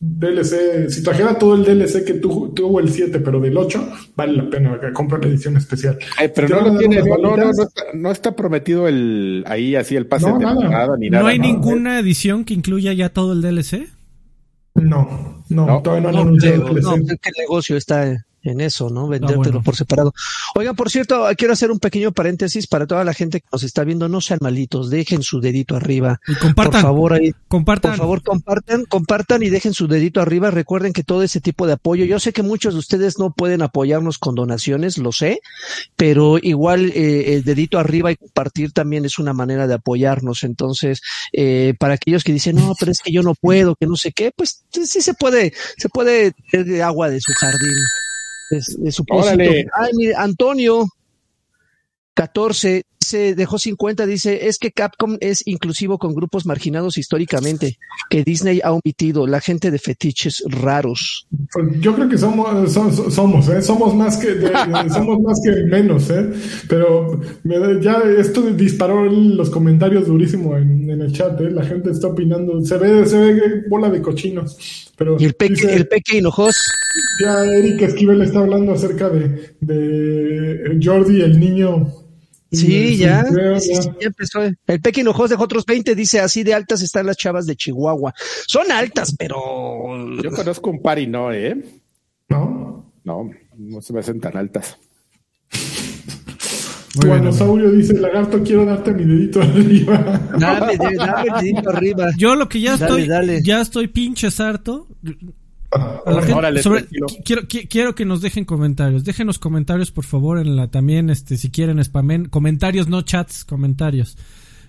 DLC, 0.00 0.88
si 0.88 1.02
trajera 1.02 1.38
todo 1.38 1.54
el 1.54 1.64
DLC 1.64 2.04
que 2.04 2.14
tuvo 2.14 2.80
el 2.80 2.90
7, 2.90 3.20
pero 3.20 3.40
del 3.40 3.56
8, 3.56 3.88
vale 4.16 4.32
la 4.34 4.50
pena 4.50 4.78
comprar 4.92 5.24
la 5.24 5.30
edición 5.30 5.56
especial. 5.56 5.98
pero 6.34 6.48
no, 6.48 6.72
lo 6.72 6.78
tiene, 6.78 7.02
no, 7.02 7.36
no, 7.36 7.52
no, 7.94 8.10
está, 8.10 8.36
prometido 8.36 8.88
el 8.88 9.44
ahí 9.46 9.76
así 9.76 9.96
el 9.96 10.06
pase 10.06 10.26
de 10.26 10.38
temporada 10.38 10.96
ni 10.98 11.10
nada. 11.10 11.22
¿No 11.22 11.28
hay 11.28 11.38
ninguna 11.38 11.98
edición 11.98 12.44
que 12.44 12.54
incluya 12.54 12.92
ya 12.92 13.08
todo 13.10 13.32
el 13.32 13.42
DLC? 13.42 13.88
No, 14.74 15.44
no, 15.48 15.82
todavía 15.82 16.02
no 16.02 16.08
han 16.10 16.26
anunciado 16.26 16.68
el 16.68 16.74
DLC. 16.74 16.82
No, 16.82 16.94
el 16.94 17.32
negocio 17.38 17.76
está 17.76 18.26
en 18.44 18.60
eso, 18.60 18.90
¿no? 18.90 19.08
Vendértelo 19.08 19.62
por 19.62 19.74
separado. 19.74 20.12
Oigan, 20.54 20.76
por 20.76 20.90
cierto, 20.90 21.26
quiero 21.36 21.54
hacer 21.54 21.70
un 21.70 21.78
pequeño 21.78 22.12
paréntesis 22.12 22.66
para 22.66 22.86
toda 22.86 23.02
la 23.02 23.14
gente 23.14 23.40
que 23.40 23.46
nos 23.50 23.62
está 23.64 23.84
viendo. 23.84 24.08
No 24.08 24.20
sean 24.20 24.38
malitos, 24.42 24.90
dejen 24.90 25.22
su 25.22 25.40
dedito 25.40 25.74
arriba. 25.74 26.20
Y 26.28 26.34
compartan. 26.34 26.82
Por 26.82 26.82
favor, 26.82 27.12
ahí, 27.14 27.32
compartan. 27.48 27.92
Por 27.92 27.98
favor, 27.98 28.22
compartan, 28.22 28.84
compartan 28.84 29.42
y 29.42 29.48
dejen 29.48 29.72
su 29.72 29.88
dedito 29.88 30.20
arriba. 30.20 30.50
Recuerden 30.50 30.92
que 30.92 31.02
todo 31.02 31.22
ese 31.22 31.40
tipo 31.40 31.66
de 31.66 31.72
apoyo, 31.72 32.04
yo 32.04 32.20
sé 32.20 32.32
que 32.32 32.42
muchos 32.42 32.74
de 32.74 32.80
ustedes 32.80 33.18
no 33.18 33.32
pueden 33.32 33.62
apoyarnos 33.62 34.18
con 34.18 34.34
donaciones, 34.34 34.98
lo 34.98 35.12
sé, 35.12 35.40
pero 35.96 36.38
igual 36.40 36.92
eh, 36.94 37.34
el 37.34 37.44
dedito 37.44 37.78
arriba 37.78 38.12
y 38.12 38.16
compartir 38.16 38.72
también 38.72 39.06
es 39.06 39.18
una 39.18 39.32
manera 39.32 39.66
de 39.66 39.74
apoyarnos. 39.74 40.44
Entonces, 40.44 41.00
eh, 41.32 41.74
para 41.78 41.94
aquellos 41.94 42.24
que 42.24 42.32
dicen, 42.32 42.56
no, 42.56 42.74
pero 42.78 42.92
es 42.92 43.00
que 43.00 43.12
yo 43.12 43.22
no 43.22 43.34
puedo, 43.34 43.74
que 43.74 43.86
no 43.86 43.96
sé 43.96 44.12
qué, 44.12 44.32
pues 44.36 44.64
sí 44.70 45.00
se 45.00 45.14
puede, 45.14 45.54
se 45.78 45.88
puede 45.88 46.34
de 46.52 46.82
agua 46.82 47.08
de 47.08 47.20
su 47.20 47.32
jardín 47.32 48.03
de, 48.56 48.92
su 48.92 49.04
Ay, 49.10 49.90
mire, 49.94 50.14
Antonio, 50.16 50.86
14, 52.14 52.84
se 53.04 53.34
dejó 53.34 53.58
50, 53.58 54.06
dice, 54.06 54.48
es 54.48 54.58
que 54.58 54.72
Capcom 54.72 55.16
es 55.20 55.46
inclusivo 55.46 55.98
con 55.98 56.14
grupos 56.14 56.46
marginados 56.46 56.98
históricamente, 56.98 57.78
que 58.10 58.24
Disney 58.24 58.60
ha 58.64 58.72
omitido, 58.72 59.26
la 59.26 59.40
gente 59.40 59.70
de 59.70 59.78
fetiches 59.78 60.42
raros. 60.46 61.26
Pues 61.52 61.66
yo 61.80 61.94
creo 61.94 62.08
que 62.08 62.18
somos, 62.18 62.72
somos, 62.72 63.48
¿eh? 63.48 63.62
somos 63.62 63.94
más 63.94 64.16
que 64.16 64.40
somos 64.92 65.20
más 65.20 65.40
que 65.44 65.64
menos, 65.64 66.10
¿eh? 66.10 66.30
pero 66.68 67.20
ya 67.80 68.02
esto 68.18 68.42
disparó 68.42 69.04
los 69.04 69.50
comentarios 69.50 70.06
durísimo 70.06 70.56
en, 70.56 70.90
el 70.90 71.12
chat, 71.12 71.40
¿eh? 71.40 71.50
la 71.50 71.64
gente 71.64 71.90
está 71.90 72.08
opinando, 72.08 72.60
se 72.62 72.78
ve, 72.78 73.06
se 73.06 73.18
ve 73.18 73.64
bola 73.68 73.90
de 73.90 74.00
cochinos. 74.00 74.92
Pero 74.96 75.16
y 75.18 75.24
el 75.24 75.34
peque, 75.34 75.74
el 75.74 75.86
peque 75.86 76.18
Hinojos. 76.18 76.54
Ya 77.20 77.44
Eric 77.44 77.82
Esquivel 77.82 78.22
está 78.22 78.40
hablando 78.40 78.72
acerca 78.72 79.08
de, 79.08 79.56
de 79.60 80.78
Jordi, 80.82 81.22
el 81.22 81.38
niño 81.38 82.04
Sí, 82.54 82.96
ya, 82.96 83.24
empezó. 84.00 84.40
El 84.66 84.80
Pequeño 84.80 85.10
Ojos 85.10 85.30
de 85.30 85.36
otros 85.36 85.64
20 85.66 85.94
dice 85.94 86.20
así 86.20 86.42
de 86.42 86.54
altas 86.54 86.82
están 86.82 87.06
las 87.06 87.16
chavas 87.16 87.46
de 87.46 87.56
Chihuahua. 87.56 88.14
Son 88.46 88.70
altas, 88.70 89.14
pero. 89.18 89.36
Yo 90.22 90.30
conozco 90.30 90.70
un 90.70 90.80
par 90.80 90.98
y 90.98 91.06
no, 91.06 91.32
¿eh? 91.32 91.56
¿No? 92.28 92.92
No, 93.04 93.30
no 93.58 93.80
se 93.80 93.92
me 93.92 94.00
hacen 94.00 94.20
tan 94.20 94.36
altas. 94.36 94.78
bueno, 96.94 97.32
Saurio 97.32 97.70
dice, 97.70 97.94
lagarto, 97.94 98.42
quiero 98.42 98.64
darte 98.64 98.92
mi 98.92 99.04
dedito 99.04 99.40
arriba. 99.42 100.20
Dame, 100.38 100.76
dame 100.76 101.28
el 101.28 101.44
dedito 101.44 101.70
arriba. 101.70 102.10
Yo 102.16 102.34
lo 102.34 102.48
que 102.48 102.60
ya 102.60 102.74
estoy, 102.74 103.08
ya 103.42 103.60
estoy 103.60 103.88
pinches 103.88 104.40
harto 104.40 104.88
quiero, 107.24 107.42
quiero 107.48 107.94
que 107.94 108.04
nos 108.04 108.20
dejen 108.20 108.44
comentarios. 108.44 109.04
Déjenos 109.04 109.38
comentarios, 109.38 109.90
por 109.90 110.04
favor, 110.04 110.38
en 110.38 110.56
la 110.56 110.68
también, 110.68 111.10
este, 111.10 111.36
si 111.36 111.50
quieren 111.50 111.82
spamen, 111.82 112.26
comentarios, 112.26 112.88
no 112.88 113.02
chats, 113.02 113.44
comentarios. 113.44 114.16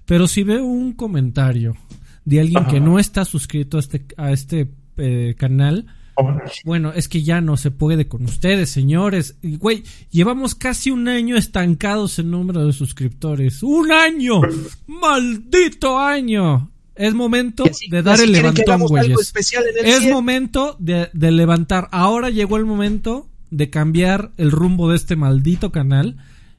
Pero 0.05 0.27
si 0.27 0.43
veo 0.43 0.65
un 0.65 0.93
comentario 0.93 1.75
de 2.25 2.39
alguien 2.39 2.65
que 2.65 2.79
no 2.79 2.99
está 2.99 3.25
suscrito 3.25 3.77
a 3.77 3.79
este, 3.79 4.05
a 4.17 4.31
este 4.31 4.69
eh, 4.97 5.35
canal, 5.37 5.87
bueno, 6.63 6.93
es 6.93 7.09
que 7.09 7.23
ya 7.23 7.41
no 7.41 7.57
se 7.57 7.71
puede 7.71 8.07
con 8.07 8.23
ustedes, 8.23 8.69
señores. 8.69 9.37
Güey, 9.43 9.83
llevamos 10.11 10.55
casi 10.55 10.91
un 10.91 11.07
año 11.07 11.35
estancados 11.35 12.19
en 12.19 12.31
número 12.31 12.65
de 12.65 12.73
suscriptores. 12.73 13.61
¡Un 13.63 13.91
año! 13.91 14.41
¡Maldito 14.87 15.99
año! 15.99 16.71
Es 16.95 17.13
momento 17.13 17.65
de 17.89 18.01
dar 18.01 18.19
el 18.19 18.31
levantón, 18.31 18.81
güeyes. 18.87 19.33
Es 19.83 20.09
momento 20.09 20.75
de, 20.79 21.09
de 21.13 21.31
levantar. 21.31 21.87
Ahora 21.91 22.29
llegó 22.29 22.57
el 22.57 22.65
momento 22.65 23.27
de 23.51 23.69
cambiar 23.69 24.31
el 24.37 24.51
rumbo 24.51 24.89
de 24.89 24.95
este 24.95 25.15
maldito 25.15 25.71
canal 25.71 26.17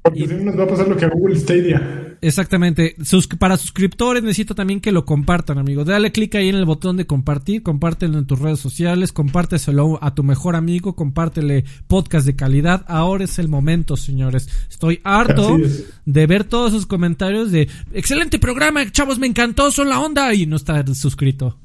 porque 0.09 0.28
si 0.28 0.34
no 0.34 0.44
nos 0.44 0.59
va 0.59 0.64
a 0.64 0.68
pasar 0.68 0.88
lo 0.88 0.96
que 0.96 1.04
a 1.04 1.11
Google 1.11 1.38
Stadia. 1.38 2.16
Exactamente. 2.20 2.96
para 3.38 3.57
suscriptores 3.57 4.22
necesito 4.22 4.54
también 4.54 4.80
que 4.80 4.92
lo 4.92 5.04
compartan, 5.04 5.59
amigo. 5.59 5.84
Dale 5.84 6.12
clic 6.12 6.34
ahí 6.34 6.48
en 6.48 6.57
el 6.57 6.64
botón 6.64 6.96
de 6.96 7.07
compartir, 7.07 7.62
compártelo 7.62 8.18
en 8.18 8.26
tus 8.26 8.38
redes 8.38 8.61
sociales, 8.61 9.12
compárteselo 9.12 9.98
a 10.02 10.14
tu 10.14 10.22
mejor 10.22 10.57
amigo, 10.57 10.96
compártele 10.96 11.64
podcast 11.86 12.26
de 12.26 12.36
calidad. 12.36 12.84
Ahora 12.88 13.24
es 13.24 13.38
el 13.38 13.48
momento, 13.48 13.96
señores. 13.96 14.48
Estoy 14.70 15.00
harto 15.04 15.57
de 16.04 16.26
ver 16.26 16.44
todos 16.44 16.72
esos 16.72 16.86
comentarios 16.86 17.50
de 17.50 17.68
excelente 17.92 18.38
programa, 18.38 18.90
chavos, 18.90 19.18
me 19.18 19.26
encantó, 19.26 19.70
son 19.70 19.88
la 19.88 20.00
onda 20.00 20.32
y 20.34 20.46
no 20.46 20.57
está 20.57 20.84
suscrito. 20.94 21.59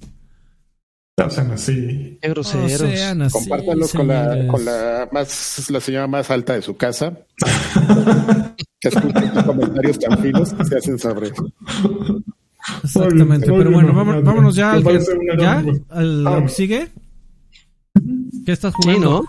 No 1.18 1.30
sean 1.30 1.51
así. 1.51 2.18
Qué 2.22 2.30
groseros. 2.30 3.32
Compártanlo 3.32 3.88
con 3.88 4.07
la, 4.07 4.47
con 4.47 4.66
la 4.66 5.09
más, 5.12 5.70
la 5.70 5.80
señora 5.82 6.07
más 6.07 6.32
alta 6.32 6.53
de 6.53 6.62
su 6.62 6.78
casa. 6.78 7.18
que 8.80 8.88
escuchen 8.88 9.34
tus 9.34 9.43
comentarios 9.43 9.99
tan 9.99 10.18
finos 10.20 10.53
que 10.53 10.66
se 10.66 10.78
hacen 10.78 10.99
sobre 10.99 11.32
Exactamente, 12.84 13.47
pero 13.51 13.72
bueno, 13.72 13.93
vámonos, 13.93 14.55
ya 14.55 14.74
al 14.74 14.84
¿ya? 15.38 15.64
¿Al 15.89 16.49
sigue. 16.49 16.89
¿Qué 18.45 18.51
estás 18.51 18.74
jugando? 18.74 19.24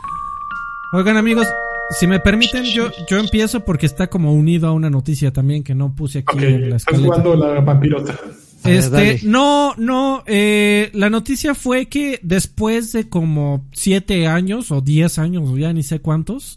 Oigan, 0.93 1.17
amigos, 1.17 1.47
si 1.91 2.07
me 2.07 2.21
permiten, 2.21 2.65
yo, 2.65 2.91
yo 3.09 3.19
empiezo 3.19 3.65
porque 3.65 3.87
está 3.87 4.09
como 4.09 4.33
unido 4.33 4.69
a 4.69 4.73
una 4.73 4.91
noticia 4.91 5.33
también 5.33 5.63
que 5.63 5.75
no 5.75 5.95
puse 5.95 6.21
aquí 6.21 6.45
en 6.45 6.71
la 6.71 6.77
escaleta. 6.77 7.05
Estás 7.07 7.23
jugando 7.23 7.37
la 7.37 7.61
vampirota. 7.61 8.19
Este, 8.65 9.21
no, 9.25 9.75
no, 9.77 10.23
eh, 10.27 10.91
la 10.95 11.11
noticia 11.11 11.55
fue 11.55 11.87
que 11.87 12.21
después 12.23 12.93
de 12.93 13.09
como 13.09 13.67
siete 13.73 14.27
años 14.27 14.71
o 14.71 14.81
diez 14.81 15.19
años, 15.19 15.51
ya 15.59 15.73
ni 15.73 15.83
sé 15.83 16.01
cuántos, 16.01 16.57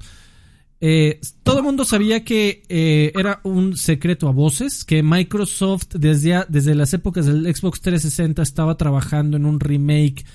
Eh, 0.81 1.19
todo 1.43 1.59
el 1.59 1.63
mundo 1.63 1.85
sabía 1.85 2.23
que 2.23 2.63
eh, 2.67 3.11
era 3.17 3.39
un 3.43 3.77
secreto 3.77 4.27
a 4.27 4.31
voces, 4.31 4.83
que 4.83 5.01
Microsoft 5.01 5.95
desde, 5.95 6.43
desde 6.49 6.75
las 6.75 6.93
épocas 6.93 7.25
del 7.25 7.43
Xbox 7.55 7.81
360 7.81 8.41
estaba 8.43 8.75
trabajando 8.75 9.37
en 9.37 9.45
un 9.45 9.59
remake 9.59 10.25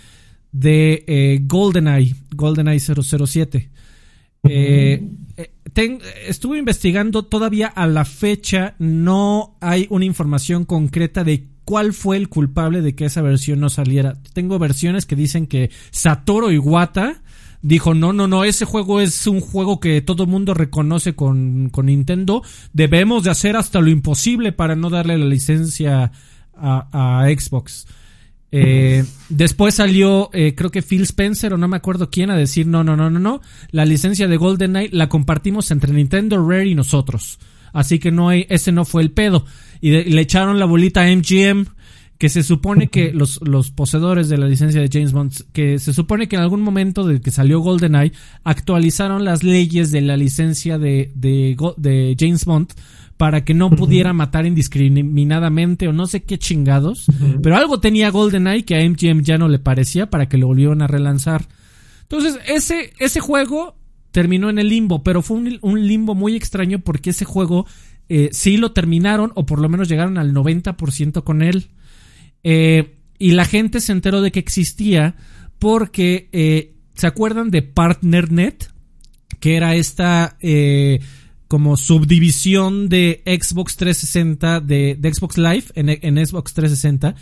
de 0.50 1.04
eh, 1.06 1.40
GoldenEye, 1.42 2.16
GoldenEye 2.34 2.80
007. 2.80 3.70
estuve 6.26 6.58
investigando, 6.58 7.26
todavía 7.26 7.68
a 7.68 7.86
la 7.86 8.04
fecha 8.04 8.74
no 8.78 9.56
hay 9.60 9.86
una 9.90 10.06
información 10.06 10.64
concreta 10.64 11.22
de 11.22 11.49
cuál 11.70 11.92
fue 11.92 12.16
el 12.16 12.28
culpable 12.28 12.82
de 12.82 12.96
que 12.96 13.04
esa 13.04 13.22
versión 13.22 13.60
no 13.60 13.70
saliera. 13.70 14.16
Tengo 14.32 14.58
versiones 14.58 15.06
que 15.06 15.14
dicen 15.14 15.46
que 15.46 15.70
Satoru 15.92 16.50
Iwata 16.50 17.22
dijo, 17.62 17.94
no, 17.94 18.12
no, 18.12 18.26
no, 18.26 18.42
ese 18.42 18.64
juego 18.64 19.00
es 19.00 19.24
un 19.28 19.40
juego 19.40 19.78
que 19.78 20.00
todo 20.00 20.26
mundo 20.26 20.52
reconoce 20.52 21.14
con, 21.14 21.70
Nintendo, 21.84 22.42
debemos 22.72 23.22
de 23.22 23.30
hacer 23.30 23.54
hasta 23.54 23.80
lo 23.80 23.88
imposible 23.88 24.50
para 24.50 24.74
no 24.74 24.90
darle 24.90 25.16
la 25.16 25.26
licencia 25.26 26.10
a, 26.56 27.28
Xbox. 27.38 27.86
Eh, 28.50 29.04
después 29.28 29.76
salió, 29.76 30.28
eh, 30.32 30.56
creo 30.56 30.72
que 30.72 30.82
Phil 30.82 31.02
Spencer 31.02 31.54
o 31.54 31.56
no 31.56 31.68
me 31.68 31.76
acuerdo 31.76 32.10
quién 32.10 32.30
a 32.30 32.36
decir, 32.36 32.66
no, 32.66 32.82
no, 32.82 32.96
no, 32.96 33.10
no, 33.10 33.20
no, 33.20 33.42
la 33.70 33.84
licencia 33.84 34.26
de 34.26 34.36
GoldenEye 34.36 34.90
la 34.90 35.08
compartimos 35.08 35.70
entre 35.70 35.92
Nintendo, 35.92 36.44
Rare 36.44 36.66
y 36.66 36.74
nosotros. 36.74 37.38
Así 37.72 38.00
que 38.00 38.10
no 38.10 38.28
hay, 38.28 38.46
ese 38.48 38.72
no 38.72 38.84
fue 38.84 39.02
el 39.02 39.12
pedo. 39.12 39.44
Y, 39.80 39.90
y 39.90 40.04
le 40.04 40.20
echaron 40.20 40.58
la 40.58 40.66
bolita 40.66 41.02
a 41.02 41.14
MGM 41.14 41.66
que 42.20 42.28
se 42.28 42.42
supone 42.42 42.88
que 42.88 43.14
los, 43.14 43.40
los 43.40 43.70
poseedores 43.70 44.28
de 44.28 44.36
la 44.36 44.46
licencia 44.46 44.82
de 44.82 44.90
James 44.92 45.12
Bond, 45.12 45.32
que 45.54 45.78
se 45.78 45.94
supone 45.94 46.28
que 46.28 46.36
en 46.36 46.42
algún 46.42 46.60
momento 46.60 47.06
de 47.06 47.18
que 47.18 47.30
salió 47.30 47.60
GoldenEye, 47.60 48.12
actualizaron 48.44 49.24
las 49.24 49.42
leyes 49.42 49.90
de 49.90 50.02
la 50.02 50.18
licencia 50.18 50.76
de, 50.76 51.10
de, 51.14 51.56
de 51.78 52.16
James 52.20 52.44
Bond 52.44 52.74
para 53.16 53.42
que 53.42 53.54
no 53.54 53.70
pudiera 53.70 54.12
matar 54.12 54.44
indiscriminadamente 54.44 55.88
o 55.88 55.94
no 55.94 56.06
sé 56.06 56.22
qué 56.22 56.38
chingados. 56.38 57.06
Pero 57.42 57.56
algo 57.56 57.80
tenía 57.80 58.10
GoldenEye 58.10 58.66
que 58.66 58.76
a 58.76 58.86
MGM 58.86 59.22
ya 59.22 59.38
no 59.38 59.48
le 59.48 59.58
parecía 59.58 60.10
para 60.10 60.28
que 60.28 60.36
lo 60.36 60.48
volvieran 60.48 60.82
a 60.82 60.88
relanzar. 60.88 61.48
Entonces, 62.02 62.38
ese, 62.46 62.92
ese 62.98 63.20
juego 63.20 63.76
terminó 64.10 64.50
en 64.50 64.58
el 64.58 64.68
limbo, 64.68 65.02
pero 65.02 65.22
fue 65.22 65.38
un, 65.38 65.58
un 65.62 65.86
limbo 65.86 66.14
muy 66.14 66.36
extraño 66.36 66.80
porque 66.80 67.10
ese 67.10 67.24
juego 67.24 67.66
eh, 68.10 68.28
sí 68.32 68.56
lo 68.56 68.72
terminaron 68.72 69.30
o 69.36 69.46
por 69.46 69.60
lo 69.60 69.68
menos 69.68 69.88
llegaron 69.88 70.18
al 70.18 70.34
90% 70.34 71.22
con 71.22 71.42
él. 71.42 71.68
Eh, 72.42 72.96
y 73.20 73.32
la 73.32 73.44
gente 73.44 73.80
se 73.80 73.92
enteró 73.92 74.20
de 74.20 74.32
que 74.32 74.40
existía 74.40 75.14
porque 75.60 76.28
eh, 76.32 76.74
se 76.94 77.06
acuerdan 77.06 77.50
de 77.50 77.62
PartnerNet, 77.62 78.72
que 79.38 79.56
era 79.56 79.76
esta 79.76 80.36
eh, 80.40 81.00
como 81.46 81.76
subdivisión 81.76 82.88
de 82.88 83.22
Xbox 83.24 83.76
360, 83.76 84.60
de, 84.60 84.98
Xbox 85.14 85.38
Live 85.38 85.64
en, 85.74 85.88
en, 85.90 86.26
Xbox 86.26 86.52
360, 86.54 87.14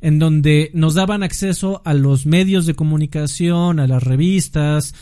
en 0.00 0.18
donde 0.18 0.70
nos 0.74 0.94
daban 0.94 1.22
acceso 1.22 1.82
a 1.84 1.94
los 1.94 2.26
medios 2.26 2.66
de 2.66 2.74
comunicación, 2.74 3.80
a 3.80 3.86
las 3.86 4.02
revistas, 4.02 4.94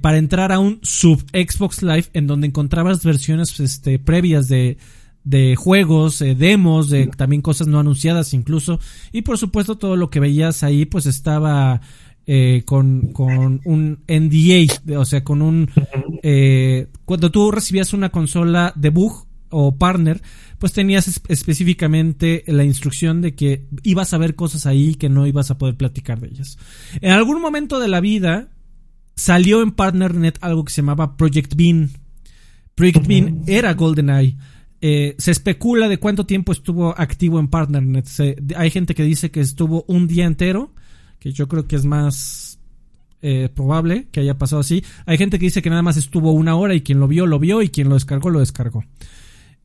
para 0.00 0.18
entrar 0.18 0.52
a 0.52 0.58
un 0.58 0.80
sub 0.82 1.24
Xbox 1.32 1.82
Live 1.82 2.06
en 2.12 2.26
donde 2.26 2.46
encontrabas 2.46 3.04
versiones 3.04 3.58
este, 3.60 3.98
previas 3.98 4.48
de, 4.48 4.78
de 5.26 5.56
juegos, 5.56 6.22
eh, 6.22 6.36
demos, 6.36 6.88
de 6.88 7.08
también 7.08 7.42
cosas 7.42 7.66
no 7.66 7.80
anunciadas 7.80 8.32
incluso. 8.32 8.78
Y 9.12 9.22
por 9.22 9.38
supuesto 9.38 9.76
todo 9.76 9.96
lo 9.96 10.08
que 10.08 10.20
veías 10.20 10.62
ahí 10.62 10.86
pues 10.86 11.04
estaba 11.06 11.80
eh, 12.26 12.62
con, 12.64 13.12
con 13.12 13.60
un 13.64 13.98
NDA, 14.06 14.98
o 14.98 15.04
sea, 15.04 15.24
con 15.24 15.42
un... 15.42 15.68
Eh, 16.22 16.86
cuando 17.04 17.32
tú 17.32 17.50
recibías 17.50 17.92
una 17.92 18.10
consola 18.10 18.72
debug 18.76 19.26
o 19.50 19.76
partner, 19.76 20.22
pues 20.58 20.72
tenías 20.72 21.20
específicamente 21.28 22.44
la 22.46 22.64
instrucción 22.64 23.20
de 23.20 23.34
que 23.34 23.66
ibas 23.82 24.14
a 24.14 24.18
ver 24.18 24.34
cosas 24.34 24.66
ahí 24.66 24.94
que 24.94 25.08
no 25.08 25.26
ibas 25.26 25.50
a 25.50 25.58
poder 25.58 25.76
platicar 25.76 26.20
de 26.20 26.28
ellas. 26.28 26.58
En 27.00 27.12
algún 27.12 27.40
momento 27.40 27.78
de 27.78 27.88
la 27.88 28.00
vida 28.00 28.48
salió 29.14 29.62
en 29.62 29.72
PartnerNet 29.72 30.38
algo 30.40 30.64
que 30.64 30.72
se 30.72 30.82
llamaba 30.82 31.16
Project 31.16 31.54
Bean. 31.54 31.90
Project 32.74 33.06
Bean 33.06 33.42
era 33.46 33.74
GoldenEye 33.74 34.36
eh, 34.80 35.14
se 35.18 35.30
especula 35.30 35.88
de 35.88 35.98
cuánto 35.98 36.26
tiempo 36.26 36.52
estuvo 36.52 36.94
activo 36.98 37.40
en 37.40 37.48
PartnerNet. 37.48 38.06
hay 38.56 38.70
gente 38.70 38.94
que 38.94 39.04
dice 39.04 39.30
que 39.30 39.40
estuvo 39.40 39.84
un 39.88 40.06
día 40.06 40.26
entero, 40.26 40.72
que 41.18 41.32
yo 41.32 41.48
creo 41.48 41.66
que 41.66 41.76
es 41.76 41.84
más 41.84 42.58
eh, 43.22 43.48
probable 43.48 44.08
que 44.12 44.20
haya 44.20 44.36
pasado 44.36 44.60
así. 44.60 44.84
Hay 45.06 45.16
gente 45.18 45.38
que 45.38 45.46
dice 45.46 45.62
que 45.62 45.70
nada 45.70 45.82
más 45.82 45.96
estuvo 45.96 46.32
una 46.32 46.56
hora 46.56 46.74
y 46.74 46.82
quien 46.82 47.00
lo 47.00 47.08
vio, 47.08 47.26
lo 47.26 47.38
vio 47.38 47.62
y 47.62 47.70
quien 47.70 47.88
lo 47.88 47.94
descargó, 47.94 48.30
lo 48.30 48.40
descargó. 48.40 48.84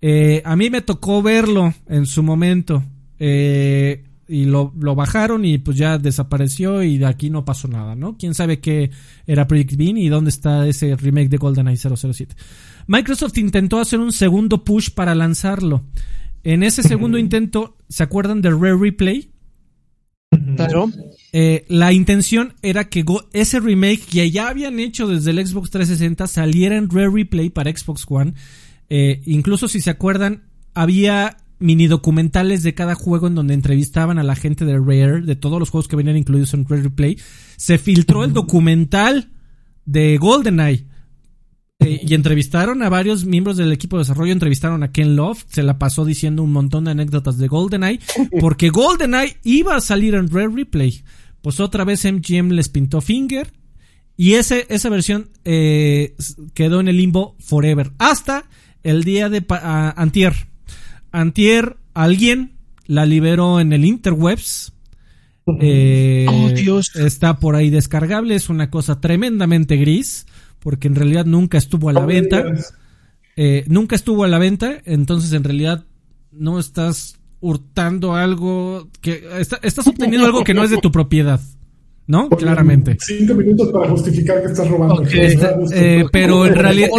Eh, 0.02 0.41
a 0.43 0.56
mí 0.56 0.70
me 0.70 0.82
tocó 0.82 1.22
verlo 1.22 1.74
en 1.88 2.06
su 2.06 2.24
momento. 2.24 2.84
y 3.20 4.45
lo, 4.45 4.74
lo, 4.80 4.95
bajaron 4.95 5.45
y 5.45 5.58
pues 5.58 5.78
ya 5.78 5.97
desapareció 5.97 6.82
y 6.84 6.97
de 6.97 7.06
aquí 7.06 7.30
no 7.30 7.45
pasó 7.45 7.68
nada, 7.68 7.95
¿no? 7.95 8.18
¿Quién 8.18 8.34
sabe 8.34 8.60
qué 8.60 8.89
era 9.28 9.45
Project 9.45 9.76
Bean 9.76 9.97
y 9.97 10.10
dónde 10.10 10.30
está 10.30 10.68
ese 10.68 10.95
remake 10.95 11.30
de 11.30 11.38
GoldenEye 11.38 11.78
007? 11.78 12.36
Microsoft 12.88 13.38
intentó 13.38 13.80
hacer 13.80 13.99
un 13.99 14.12
segundo 14.12 14.64
push 14.64 14.89
para 14.89 15.16
lanzarlo. 15.16 15.84
En 16.43 16.64
ese 16.64 16.82
segundo 16.82 17.18
intento, 17.18 17.78
¿se 17.88 18.04
acuerdan 18.04 18.41
de 18.41 18.49
Rare 18.49 18.78
Replay? 18.78 19.30
Claro. 20.56 20.89
Eh, 21.34 21.66
la 21.68 21.93
intención 21.93 22.54
era 22.62 22.89
que 22.89 23.06
ese 23.34 23.60
remake 23.60 24.02
que 24.10 24.32
ya 24.32 24.47
habían 24.47 24.80
hecho 24.80 25.08
desde 25.08 25.32
el 25.32 25.45
Xbox 25.45 25.70
360 25.70 26.26
saliera 26.28 26.78
en 26.78 26.89
Rare 26.89 27.10
Replay 27.10 27.49
para 27.49 27.76
Xbox 27.76 28.06
One. 28.08 28.34
Eh, 28.94 29.22
incluso 29.26 29.70
si 29.70 29.80
se 29.80 29.89
acuerdan, 29.89 30.50
había 30.74 31.38
mini 31.60 31.88
documentales 31.88 32.62
de 32.62 32.74
cada 32.74 32.94
juego 32.94 33.28
en 33.28 33.36
donde 33.36 33.54
entrevistaban 33.54 34.20
a 34.20 34.24
la 34.24 34.36
gente 34.36 34.66
de 34.66 34.78
Rare, 34.78 35.22
de 35.22 35.38
todos 35.38 35.62
los 35.62 35.70
juegos 35.70 35.88
que 35.88 35.96
venían 35.96 36.18
incluidos 36.18 36.54
en 36.54 36.68
Rare 36.68 36.82
Replay. 36.82 37.18
Se 37.56 37.78
filtró 37.78 38.26
el 38.26 38.34
documental 38.34 39.30
de 39.86 40.18
GoldenEye 40.18 40.88
eh, 41.80 42.02
y 42.06 42.14
entrevistaron 42.16 42.84
a 42.84 42.89
varios 42.89 43.24
miembros 43.24 43.56
del 43.56 43.72
equipo 43.72 43.96
de 43.96 44.02
desarrollo, 44.02 44.34
entrevistaron 44.34 44.84
a 44.84 44.92
Ken 44.92 45.16
Love, 45.16 45.46
se 45.48 45.64
la 45.64 45.80
pasó 45.80 46.04
diciendo 46.04 46.44
un 46.44 46.52
montón 46.52 46.84
de 46.84 46.92
anécdotas 46.92 47.38
de 47.38 47.48
GoldenEye, 47.48 48.02
porque 48.42 48.72
GoldenEye 48.72 49.38
iba 49.46 49.78
a 49.78 49.82
salir 49.82 50.16
en 50.16 50.28
Rare 50.28 50.50
Replay. 50.54 51.02
Pues 51.42 51.62
otra 51.62 51.86
vez 51.86 52.04
MGM 52.04 52.50
les 52.50 52.68
pintó 52.68 53.00
Finger 53.00 53.54
y 54.18 54.34
ese, 54.34 54.68
esa 54.68 54.89
versión 54.89 55.30
eh, 55.46 56.14
quedó 56.54 56.82
en 56.82 56.89
el 56.89 56.98
limbo 56.98 57.38
forever. 57.39 57.94
Hasta 57.98 58.50
el 58.84 59.04
día 59.04 59.30
de 59.30 59.44
Antier. 59.50 60.34
Antier, 61.12 61.78
alguien 61.94 62.54
la 62.86 63.06
liberó 63.06 63.60
en 63.60 63.74
el 63.74 63.86
interwebs. 63.86 64.74
Eh, 65.60 66.26
oh, 66.30 66.50
Dios. 66.50 66.96
Está 66.96 67.40
por 67.40 67.56
ahí 67.56 67.70
descargable, 67.70 68.36
es 68.36 68.50
una 68.50 68.70
cosa 68.70 69.00
tremendamente 69.02 69.76
gris 69.76 70.26
porque 70.62 70.88
en 70.88 70.96
realidad 70.96 71.26
nunca 71.26 71.58
estuvo 71.58 71.90
a 71.90 71.94
la 71.94 72.06
venta. 72.06 72.44
Eh, 73.36 73.66
nunca 73.68 73.96
estuvo 73.96 74.24
a 74.24 74.28
la 74.28 74.38
venta, 74.38 74.82
entonces 74.86 75.34
en 75.34 75.44
realidad 75.44 75.86
no 76.32 76.60
estás 76.60 77.20
hurtando 77.40 78.14
algo 78.14 78.88
que 79.02 79.24
estás 79.40 79.88
obteniendo 79.88 80.28
algo 80.28 80.44
que 80.44 80.54
no 80.54 80.64
es 80.64 80.70
de 80.70 80.78
tu 80.78 80.92
propiedad. 80.92 81.40
¿No? 82.08 82.30
Claramente. 82.30 82.98
Cinco 83.00 83.36
minutos 83.36 83.72
para 83.72 83.90
justificar 83.90 84.42
que 84.42 84.48
estás 84.48 84.68
robando. 84.68 85.04
Eh, 85.14 86.04
pero 86.12 86.46
en 86.46 86.56
realidad 86.56 86.90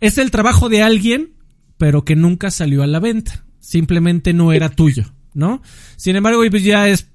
es 0.00 0.18
el 0.18 0.30
trabajo 0.30 0.68
de 0.68 0.82
alguien, 0.82 1.34
pero 1.78 2.04
que 2.04 2.16
nunca 2.16 2.50
salió 2.50 2.82
a 2.82 2.86
la 2.86 3.00
venta. 3.00 3.44
Simplemente 3.60 4.32
no 4.32 4.52
era 4.52 4.68
tuyo, 4.68 5.12
¿no? 5.32 5.62
Sin 5.96 6.16
embargo, 6.16 6.42
pues 6.50 6.64
ya 6.64 6.88
es, 6.88 7.06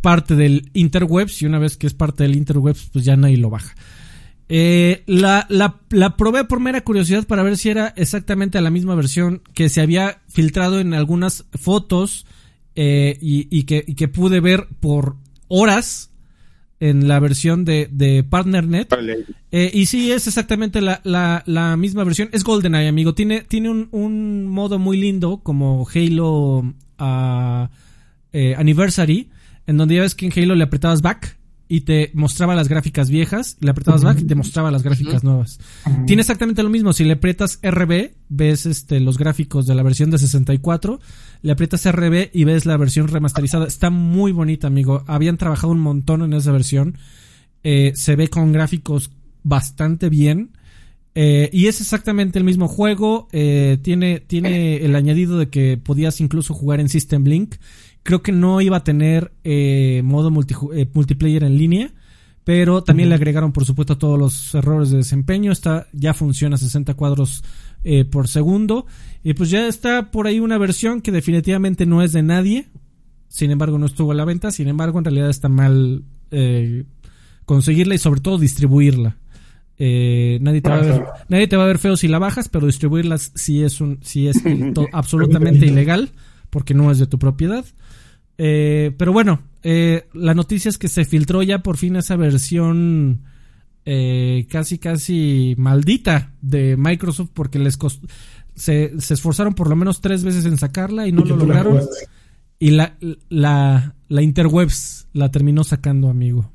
parte 0.00 0.36
del 0.36 0.70
interwebs 0.72 1.42
y 1.42 1.46
una 1.46 1.58
vez 1.58 1.76
que 1.76 1.88
es 1.88 1.94
parte 1.94 2.22
del 2.22 2.36
interwebs, 2.36 2.90
pues 2.92 3.04
ya 3.04 3.16
nadie 3.16 3.36
lo 3.36 3.50
baja. 3.50 3.74
Eh, 4.50 5.02
la, 5.06 5.46
probé 6.16 6.44
por 6.44 6.60
mera 6.60 6.80
curiosidad 6.80 7.26
para 7.26 7.42
ver 7.42 7.58
si 7.58 7.68
era 7.68 7.92
exactamente 7.96 8.60
la 8.60 8.70
misma 8.70 8.94
versión 8.94 9.42
que 9.52 9.68
se 9.68 9.82
había 9.82 10.22
filtrado 10.28 10.80
en 10.80 10.94
algunas 10.94 11.44
fotos 11.52 12.24
eh, 12.74 13.18
y, 13.20 13.64
que, 13.64 14.08
pude 14.08 14.40
ver 14.40 14.68
por 14.80 15.16
horas 15.48 16.07
en 16.80 17.08
la 17.08 17.18
versión 17.20 17.64
de, 17.64 17.88
de 17.90 18.24
PartnerNet. 18.24 18.94
Eh, 19.50 19.70
y 19.72 19.86
sí, 19.86 20.12
es 20.12 20.26
exactamente 20.26 20.80
la, 20.80 21.00
la, 21.04 21.42
la, 21.46 21.76
misma 21.76 22.04
versión. 22.04 22.28
Es 22.32 22.44
GoldenEye, 22.44 22.88
amigo. 22.88 23.14
Tiene, 23.14 23.42
tiene 23.42 23.70
un, 23.70 23.88
un 23.90 24.46
modo 24.46 24.78
muy 24.78 24.96
lindo 24.96 25.40
como 25.42 25.86
Halo 25.92 26.74
ah, 26.98 27.70
Anniversary, 28.32 29.30
en 29.66 29.76
donde 29.76 29.96
ya 29.96 30.02
ves 30.02 30.14
que 30.14 30.26
en 30.26 30.32
Halo 30.36 30.54
le 30.54 30.64
apretabas 30.64 31.02
back 31.02 31.37
y 31.68 31.82
te 31.82 32.10
mostraba 32.14 32.54
las 32.54 32.68
gráficas 32.68 33.10
viejas, 33.10 33.58
le 33.60 33.70
apretabas 33.70 34.02
back 34.02 34.20
y 34.20 34.24
te 34.24 34.34
mostraba 34.34 34.70
las 34.70 34.82
gráficas 34.82 35.22
nuevas. 35.22 35.60
Tiene 36.06 36.22
exactamente 36.22 36.62
lo 36.62 36.70
mismo, 36.70 36.94
si 36.94 37.04
le 37.04 37.12
aprietas 37.12 37.60
RB, 37.62 38.12
ves 38.30 38.64
este 38.64 39.00
los 39.00 39.18
gráficos 39.18 39.66
de 39.66 39.74
la 39.74 39.82
versión 39.82 40.10
de 40.10 40.18
64, 40.18 40.98
le 41.42 41.52
aprietas 41.52 41.90
RB 41.90 42.30
y 42.32 42.44
ves 42.44 42.64
la 42.64 42.76
versión 42.76 43.08
remasterizada. 43.08 43.66
Está 43.66 43.90
muy 43.90 44.32
bonita, 44.32 44.66
amigo. 44.66 45.04
Habían 45.06 45.36
trabajado 45.36 45.72
un 45.72 45.80
montón 45.80 46.22
en 46.22 46.32
esa 46.32 46.52
versión. 46.52 46.96
Eh, 47.62 47.92
se 47.94 48.16
ve 48.16 48.28
con 48.28 48.52
gráficos 48.52 49.10
bastante 49.42 50.08
bien. 50.08 50.52
Eh, 51.14 51.50
y 51.52 51.66
es 51.66 51.80
exactamente 51.80 52.38
el 52.38 52.44
mismo 52.44 52.68
juego. 52.68 53.28
Eh, 53.32 53.78
tiene, 53.82 54.20
tiene 54.20 54.76
el 54.76 54.94
añadido 54.94 55.38
de 55.38 55.48
que 55.48 55.76
podías 55.76 56.20
incluso 56.20 56.54
jugar 56.54 56.80
en 56.80 56.88
System 56.88 57.24
Link. 57.24 57.56
Creo 58.02 58.22
que 58.22 58.32
no 58.32 58.60
iba 58.60 58.78
a 58.78 58.84
tener 58.84 59.32
eh, 59.44 60.02
modo 60.04 60.30
multiplayer 60.30 61.44
en 61.44 61.58
línea. 61.58 61.92
Pero 62.44 62.82
también 62.82 63.10
le 63.10 63.14
agregaron, 63.14 63.52
por 63.52 63.66
supuesto, 63.66 63.98
todos 63.98 64.18
los 64.18 64.54
errores 64.54 64.90
de 64.90 64.96
desempeño. 64.96 65.52
Está, 65.52 65.86
ya 65.92 66.14
funciona 66.14 66.54
a 66.54 66.58
60 66.58 66.94
cuadros 66.94 67.44
por 68.10 68.26
segundo. 68.26 68.86
Y 69.22 69.34
pues 69.34 69.50
ya 69.50 69.68
está 69.68 70.10
por 70.10 70.26
ahí 70.26 70.40
una 70.40 70.56
versión 70.56 71.02
que 71.02 71.12
definitivamente 71.12 71.84
no 71.84 72.02
es 72.02 72.12
de 72.12 72.22
nadie. 72.22 72.68
Sin 73.28 73.50
embargo, 73.50 73.78
no 73.78 73.84
estuvo 73.84 74.12
a 74.12 74.14
la 74.14 74.24
venta. 74.24 74.50
Sin 74.50 74.66
embargo, 74.68 74.98
en 74.98 75.04
realidad 75.04 75.28
está 75.28 75.50
mal 75.50 76.04
conseguirla 77.48 77.94
y 77.94 77.98
sobre 77.98 78.20
todo 78.20 78.38
distribuirla. 78.38 79.16
Eh, 79.80 80.38
nadie, 80.42 80.60
te 80.60 80.68
va 80.68 80.76
a 80.76 80.80
ver, 80.80 81.04
nadie 81.28 81.46
te 81.46 81.56
va 81.56 81.62
a 81.62 81.66
ver 81.66 81.78
feo 81.78 81.96
si 81.96 82.08
la 82.08 82.18
bajas, 82.18 82.48
pero 82.48 82.66
distribuirlas 82.66 83.32
si 83.36 83.62
es 83.62 83.80
un, 83.80 84.00
si 84.02 84.26
es 84.28 84.42
absolutamente 84.92 85.66
ilegal, 85.66 86.10
porque 86.50 86.74
no 86.74 86.90
es 86.90 86.98
de 86.98 87.06
tu 87.06 87.18
propiedad. 87.18 87.64
Eh, 88.38 88.94
pero 88.96 89.12
bueno, 89.12 89.42
eh, 89.62 90.08
la 90.14 90.34
noticia 90.34 90.68
es 90.68 90.78
que 90.78 90.88
se 90.88 91.04
filtró 91.04 91.42
ya 91.42 91.58
por 91.58 91.76
fin 91.76 91.96
esa 91.96 92.16
versión 92.16 93.24
casi 94.50 94.76
casi 94.76 95.54
maldita 95.56 96.34
de 96.42 96.76
Microsoft 96.76 97.30
porque 97.32 97.58
les 97.58 97.78
se, 98.54 98.92
esforzaron 99.14 99.54
por 99.54 99.70
lo 99.70 99.76
menos 99.76 100.02
tres 100.02 100.24
veces 100.24 100.44
en 100.44 100.58
sacarla 100.58 101.06
y 101.06 101.12
no 101.12 101.24
lo 101.24 101.36
lograron. 101.36 101.80
Y 102.58 102.70
la, 102.70 102.96
la, 103.28 103.94
la 104.08 104.22
Interwebs 104.22 105.08
la 105.12 105.30
terminó 105.30 105.64
sacando, 105.64 106.08
amigo. 106.08 106.52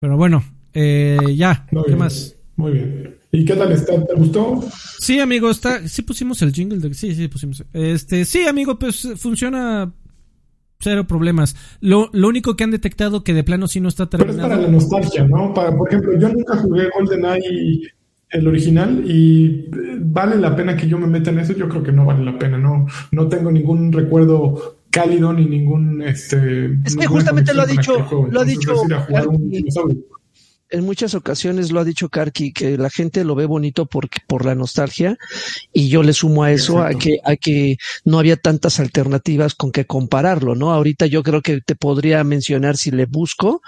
Pero 0.00 0.16
bueno, 0.16 0.44
eh, 0.74 1.18
ya, 1.36 1.66
¿qué 1.86 1.96
más? 1.96 2.36
Muy 2.56 2.72
bien. 2.72 3.17
¿Y 3.38 3.44
qué 3.44 3.54
tal 3.54 3.70
está? 3.70 4.04
¿Te 4.04 4.14
gustó? 4.14 4.64
Sí, 4.98 5.20
amigo, 5.20 5.48
está. 5.48 5.86
Sí 5.86 6.02
pusimos 6.02 6.42
el 6.42 6.52
jingle. 6.52 6.78
De... 6.78 6.92
Sí, 6.92 7.14
sí 7.14 7.28
pusimos. 7.28 7.64
Este, 7.72 8.24
sí, 8.24 8.46
amigo, 8.46 8.80
pues 8.80 9.08
funciona 9.16 9.92
cero 10.80 11.06
problemas. 11.06 11.54
Lo, 11.80 12.10
lo 12.12 12.26
único 12.26 12.56
que 12.56 12.64
han 12.64 12.72
detectado 12.72 13.22
que 13.22 13.34
de 13.34 13.44
plano 13.44 13.68
sí 13.68 13.80
no 13.80 13.88
está 13.88 14.10
terminado. 14.10 14.36
Pero 14.36 14.48
es 14.48 14.56
para 14.56 14.62
la 14.62 14.72
nostalgia, 14.72 15.24
¿no? 15.28 15.54
Para, 15.54 15.76
por 15.76 15.88
ejemplo, 15.88 16.18
yo 16.18 16.28
nunca 16.30 16.56
jugué 16.56 16.88
GoldenEye 16.92 17.82
el 18.30 18.48
original 18.48 19.04
y 19.06 19.70
vale 20.00 20.36
la 20.36 20.56
pena 20.56 20.76
que 20.76 20.88
yo 20.88 20.98
me 20.98 21.06
meta 21.06 21.30
en 21.30 21.38
eso. 21.38 21.52
Yo 21.52 21.68
creo 21.68 21.84
que 21.84 21.92
no 21.92 22.04
vale 22.04 22.24
la 22.24 22.36
pena. 22.36 22.58
No, 22.58 22.86
no 23.12 23.28
tengo 23.28 23.52
ningún 23.52 23.92
recuerdo 23.92 24.80
cálido 24.90 25.32
ni 25.32 25.46
ningún 25.46 26.02
este. 26.02 26.76
Es 26.84 26.96
que 26.96 27.06
justamente 27.06 27.54
lo 27.54 27.62
ha 27.62 27.66
dicho, 27.66 28.04
lo 28.32 28.40
ha 28.40 28.44
dicho 28.44 28.74
en 30.70 30.84
muchas 30.84 31.14
ocasiones 31.14 31.72
lo 31.72 31.80
ha 31.80 31.84
dicho 31.84 32.08
Karki 32.08 32.52
que 32.52 32.76
la 32.76 32.90
gente 32.90 33.24
lo 33.24 33.34
ve 33.34 33.46
bonito 33.46 33.86
porque 33.86 34.18
por 34.26 34.44
la 34.44 34.54
nostalgia 34.54 35.16
y 35.72 35.88
yo 35.88 36.02
le 36.02 36.12
sumo 36.12 36.44
a 36.44 36.52
eso 36.52 36.82
a 36.82 36.94
que 36.94 37.18
a 37.24 37.36
que 37.36 37.76
no 38.04 38.18
había 38.18 38.36
tantas 38.36 38.80
alternativas 38.80 39.54
con 39.54 39.72
que 39.72 39.86
compararlo, 39.86 40.54
¿no? 40.54 40.72
Ahorita 40.72 41.06
yo 41.06 41.22
creo 41.22 41.42
que 41.42 41.60
te 41.60 41.74
podría 41.74 42.22
mencionar 42.24 42.76
si 42.76 42.90
le 42.90 43.06
busco 43.06 43.62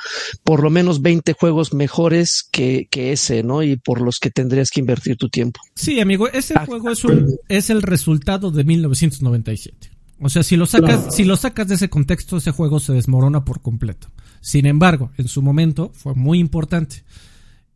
por 0.45 0.63
lo 0.63 0.71
menos 0.71 1.03
20 1.03 1.33
juegos 1.33 1.73
mejores 1.73 2.49
que, 2.51 2.87
que 2.91 3.13
ese, 3.13 3.43
¿no? 3.43 3.63
Y 3.63 3.77
por 3.77 4.01
los 4.01 4.19
que 4.19 4.31
tendrías 4.31 4.71
que 4.71 4.81
invertir 4.81 5.17
tu 5.17 5.29
tiempo. 5.29 5.61
Sí, 5.75 6.01
amigo, 6.01 6.29
ese 6.29 6.55
ah, 6.57 6.67
juego 6.67 6.91
es 6.91 7.05
un 7.05 7.37
es 7.49 7.71
el 7.71 7.83
resultado 7.83 8.51
de 8.51 8.65
1997. 8.65 9.91
O 10.23 10.29
sea, 10.29 10.43
si 10.43 10.57
lo 10.57 10.67
sacas, 10.67 11.15
si 11.15 11.25
lo 11.25 11.37
sacas 11.37 11.69
de 11.69 11.77
ese 11.77 11.89
contexto, 11.89 12.37
ese 12.37 12.51
juego 12.51 12.79
se 12.79 12.93
desmorona 12.93 13.45
por 13.45 13.63
completo. 13.63 14.09
Sin 14.41 14.67
embargo, 14.67 15.11
en 15.19 15.29
su 15.29 15.43
momento 15.43 15.91
fue 15.95 16.15
muy 16.15 16.39
importante. 16.39 17.05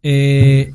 Eh, 0.03 0.75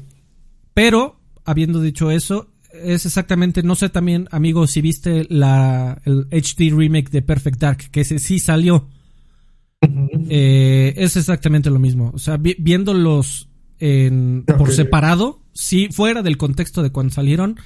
pero, 0.74 1.20
habiendo 1.46 1.82
dicho 1.82 2.12
eso, 2.12 2.50
es 2.72 3.06
exactamente, 3.06 3.64
no 3.64 3.76
sé 3.76 3.90
también, 3.90 4.28
amigo, 4.32 4.68
si 4.68 4.82
viste 4.82 5.26
la, 5.30 6.02
el 6.06 6.28
HD 6.32 6.72
remake 6.76 7.10
de 7.10 7.22
Perfect 7.22 7.60
Dark, 7.60 7.78
que 7.92 8.02
ese 8.02 8.20
sí 8.20 8.40
salió. 8.40 8.88
Eh, 10.30 10.94
es 10.98 11.16
exactamente 11.16 11.70
lo 11.70 11.80
mismo. 11.80 12.12
O 12.14 12.20
sea, 12.20 12.38
viéndolos 12.38 13.50
en, 13.80 14.44
por 14.46 14.72
separado, 14.72 15.42
sí, 15.54 15.90
fuera 15.92 16.22
del 16.22 16.38
contexto 16.38 16.84
de 16.84 16.92
cuando 16.92 17.14
salieron, 17.14 17.58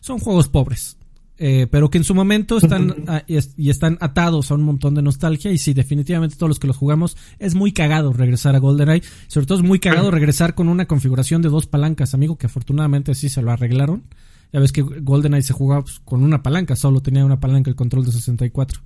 son 0.00 0.18
juegos 0.18 0.48
pobres. 0.48 0.96
Eh, 1.42 1.66
pero 1.70 1.88
que 1.88 1.96
en 1.96 2.04
su 2.04 2.14
momento 2.14 2.58
están 2.58 2.94
y 3.26 3.70
están 3.70 3.96
atados 4.02 4.50
a 4.50 4.56
un 4.56 4.62
montón 4.62 4.94
de 4.94 5.00
nostalgia 5.00 5.50
y 5.50 5.56
sí, 5.56 5.72
definitivamente 5.72 6.36
todos 6.36 6.50
los 6.50 6.58
que 6.58 6.66
los 6.66 6.76
jugamos 6.76 7.16
es 7.38 7.54
muy 7.54 7.72
cagado 7.72 8.12
regresar 8.12 8.54
a 8.56 8.58
GoldenEye, 8.58 9.02
sobre 9.26 9.46
todo 9.46 9.56
es 9.56 9.64
muy 9.64 9.78
cagado 9.78 10.10
regresar 10.10 10.54
con 10.54 10.68
una 10.68 10.84
configuración 10.84 11.40
de 11.40 11.48
dos 11.48 11.66
palancas, 11.66 12.12
amigo, 12.12 12.36
que 12.36 12.44
afortunadamente 12.44 13.14
sí 13.14 13.30
se 13.30 13.40
lo 13.40 13.50
arreglaron. 13.50 14.04
Ya 14.52 14.60
ves 14.60 14.70
que 14.70 14.82
GoldenEye 14.82 15.42
se 15.42 15.54
jugaba 15.54 15.82
pues, 15.82 16.00
con 16.00 16.22
una 16.22 16.42
palanca, 16.42 16.76
solo 16.76 17.00
tenía 17.00 17.24
una 17.24 17.40
palanca 17.40 17.70
el 17.70 17.76
control 17.76 18.04
de 18.04 18.12
64. 18.12 18.82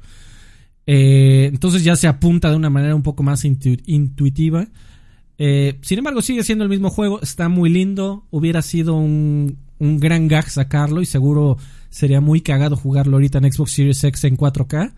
Eh, 0.86 1.50
entonces 1.52 1.82
ya 1.82 1.96
se 1.96 2.06
apunta 2.06 2.50
de 2.50 2.56
una 2.56 2.70
manera 2.70 2.94
un 2.94 3.02
poco 3.02 3.24
más 3.24 3.44
intuitiva. 3.44 4.68
Eh, 5.38 5.78
sin 5.82 5.98
embargo, 5.98 6.22
sigue 6.22 6.44
siendo 6.44 6.62
el 6.62 6.70
mismo 6.70 6.90
juego, 6.90 7.20
está 7.20 7.48
muy 7.48 7.68
lindo, 7.68 8.26
hubiera 8.30 8.62
sido 8.62 8.94
un, 8.94 9.58
un 9.84 10.00
gran 10.00 10.28
gag 10.28 10.48
sacarlo 10.48 11.00
y 11.00 11.06
seguro 11.06 11.58
Sería 11.94 12.20
muy 12.20 12.40
cagado 12.40 12.74
jugarlo 12.74 13.18
ahorita 13.18 13.38
en 13.38 13.52
Xbox 13.52 13.70
Series 13.70 14.02
X 14.02 14.24
en 14.24 14.36
4K. 14.36 14.92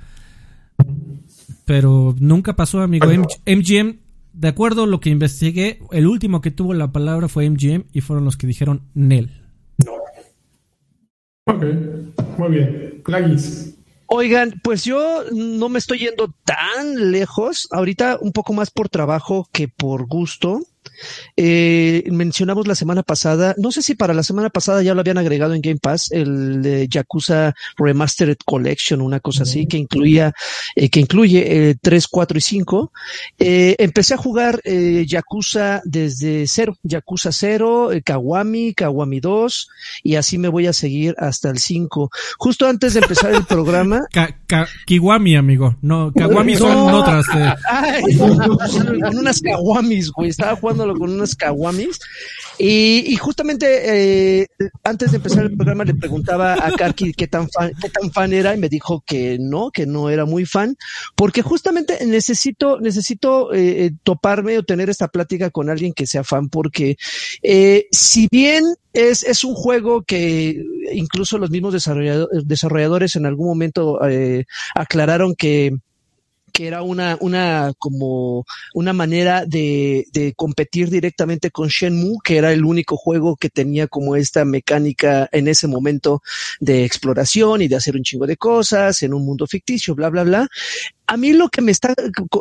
Pero 1.66 2.14
nunca 2.18 2.56
pasó, 2.56 2.80
amigo. 2.80 3.06
MGM, 3.06 3.98
de 4.32 4.48
acuerdo 4.48 4.84
a 4.84 4.86
lo 4.86 4.98
que 4.98 5.10
investigué, 5.10 5.78
el 5.92 6.06
último 6.06 6.40
que 6.40 6.50
tuvo 6.50 6.72
la 6.72 6.92
palabra 6.92 7.28
fue 7.28 7.50
MGM 7.50 7.84
y 7.92 8.00
fueron 8.00 8.24
los 8.24 8.38
que 8.38 8.46
dijeron 8.46 8.80
Nel. 8.94 9.30
No. 9.84 9.92
Ok, 11.52 11.64
muy 12.38 12.48
bien. 12.48 13.02
Oigan, 14.06 14.58
pues 14.64 14.84
yo 14.84 15.24
no 15.34 15.68
me 15.68 15.78
estoy 15.78 15.98
yendo 15.98 16.32
tan 16.46 17.12
lejos. 17.12 17.68
Ahorita 17.72 18.16
un 18.22 18.32
poco 18.32 18.54
más 18.54 18.70
por 18.70 18.88
trabajo 18.88 19.46
que 19.52 19.68
por 19.68 20.06
gusto. 20.06 20.60
Eh, 21.36 22.04
mencionamos 22.10 22.66
la 22.66 22.74
semana 22.74 23.02
pasada, 23.02 23.54
no 23.58 23.72
sé 23.72 23.82
si 23.82 23.94
para 23.94 24.14
la 24.14 24.22
semana 24.22 24.50
pasada 24.50 24.82
ya 24.82 24.94
lo 24.94 25.00
habían 25.00 25.18
agregado 25.18 25.54
en 25.54 25.60
Game 25.60 25.78
Pass, 25.80 26.10
el 26.10 26.62
de 26.62 26.88
Yakuza 26.88 27.54
Remastered 27.76 28.38
Collection, 28.44 29.00
una 29.00 29.20
cosa 29.20 29.42
así, 29.42 29.66
que 29.66 29.76
incluía, 29.76 30.32
eh, 30.74 30.88
que 30.88 31.00
incluye 31.00 31.70
eh, 31.70 31.74
3, 31.80 32.08
4 32.08 32.38
y 32.38 32.40
5. 32.40 32.92
Eh, 33.38 33.76
empecé 33.78 34.14
a 34.14 34.16
jugar 34.16 34.60
eh, 34.64 35.04
Yakuza 35.06 35.82
desde 35.84 36.46
cero, 36.46 36.76
Yakuza 36.82 37.32
0, 37.32 37.92
eh, 37.92 38.02
Kawami, 38.02 38.74
Kawami 38.74 39.20
2, 39.20 39.68
y 40.02 40.16
así 40.16 40.38
me 40.38 40.48
voy 40.48 40.66
a 40.66 40.72
seguir 40.72 41.14
hasta 41.18 41.50
el 41.50 41.58
5. 41.58 42.10
Justo 42.38 42.66
antes 42.66 42.94
de 42.94 43.00
empezar 43.00 43.34
el 43.34 43.44
programa. 43.44 44.02
Kiwami, 44.86 45.36
amigo. 45.36 45.76
No, 45.82 46.12
Kawami 46.12 46.56
son 46.56 46.94
otras. 46.94 47.26
Ay, 47.68 48.02
unas 49.14 49.40
Kawamis, 49.40 50.10
güey. 50.10 50.30
Estaba 50.30 50.56
jugando 50.56 50.85
con 50.94 51.12
unos 51.12 51.34
kawamis. 51.34 51.98
Y, 52.58 53.16
justamente 53.16 54.40
eh, 54.42 54.46
antes 54.82 55.10
de 55.10 55.18
empezar 55.18 55.44
el 55.44 55.56
programa 55.56 55.84
le 55.84 55.94
preguntaba 55.94 56.54
a 56.54 56.72
Karki 56.72 57.12
qué 57.12 57.26
tan 57.26 57.48
fan, 57.50 57.72
qué 57.80 57.90
tan 57.90 58.10
fan 58.10 58.32
era 58.32 58.54
y 58.54 58.58
me 58.58 58.68
dijo 58.68 59.02
que 59.06 59.36
no, 59.38 59.70
que 59.70 59.86
no 59.86 60.08
era 60.08 60.24
muy 60.24 60.46
fan, 60.46 60.76
porque 61.14 61.42
justamente 61.42 62.04
necesito, 62.06 62.80
necesito 62.80 63.52
eh, 63.52 63.92
toparme 64.02 64.58
o 64.58 64.62
tener 64.62 64.88
esta 64.88 65.08
plática 65.08 65.50
con 65.50 65.68
alguien 65.68 65.92
que 65.92 66.06
sea 66.06 66.24
fan, 66.24 66.48
porque 66.48 66.96
eh, 67.42 67.86
si 67.90 68.28
bien 68.30 68.64
es, 68.92 69.22
es 69.22 69.44
un 69.44 69.54
juego 69.54 70.02
que 70.02 70.62
incluso 70.92 71.36
los 71.36 71.50
mismos 71.50 71.74
desarrolladores 71.74 73.16
en 73.16 73.26
algún 73.26 73.48
momento 73.48 73.98
aclararon 74.74 75.34
que 75.34 75.76
que 76.52 76.66
era 76.66 76.82
una, 76.82 77.18
una, 77.20 77.72
como 77.78 78.44
una 78.74 78.92
manera 78.92 79.44
de, 79.44 80.06
de 80.12 80.32
competir 80.34 80.88
directamente 80.90 81.50
con 81.50 81.68
Shenmue, 81.68 82.18
que 82.24 82.38
era 82.38 82.52
el 82.52 82.64
único 82.64 82.96
juego 82.96 83.36
que 83.36 83.50
tenía 83.50 83.86
como 83.88 84.16
esta 84.16 84.44
mecánica 84.44 85.28
en 85.32 85.48
ese 85.48 85.66
momento 85.66 86.22
de 86.60 86.84
exploración 86.84 87.62
y 87.62 87.68
de 87.68 87.76
hacer 87.76 87.96
un 87.96 88.02
chingo 88.02 88.26
de 88.26 88.36
cosas 88.36 89.02
en 89.02 89.12
un 89.12 89.24
mundo 89.24 89.46
ficticio, 89.46 89.94
bla, 89.94 90.08
bla, 90.08 90.24
bla. 90.24 90.48
A 91.06 91.16
mí 91.16 91.32
lo 91.32 91.48
que 91.48 91.62
me 91.62 91.72
está 91.72 91.94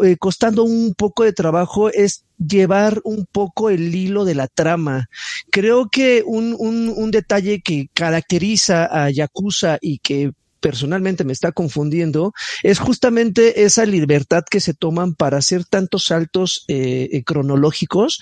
eh, 0.03 0.17
costando 0.17 0.63
un 0.63 0.93
poco 0.95 1.23
de 1.23 1.33
trabajo 1.33 1.89
es 1.89 2.23
llevar 2.37 3.01
un 3.03 3.25
poco 3.31 3.69
el 3.69 3.93
hilo 3.93 4.25
de 4.25 4.35
la 4.35 4.47
trama. 4.47 5.07
Creo 5.51 5.89
que 5.89 6.23
un, 6.25 6.55
un, 6.57 6.93
un 6.95 7.11
detalle 7.11 7.61
que 7.61 7.89
caracteriza 7.93 8.85
a 8.85 9.09
Yakuza 9.09 9.77
y 9.81 9.99
que 9.99 10.31
personalmente 10.65 11.23
me 11.23 11.31
está 11.31 11.51
confundiendo 11.51 12.33
es 12.63 12.79
justamente 12.79 13.65
esa 13.65 13.85
libertad 13.85 14.43
que 14.49 14.59
se 14.59 14.73
toman 14.73 15.13
para 15.13 15.37
hacer 15.37 15.63
tantos 15.63 16.05
saltos 16.05 16.65
eh, 16.67 17.07
eh, 17.11 17.23
cronológicos 17.23 18.19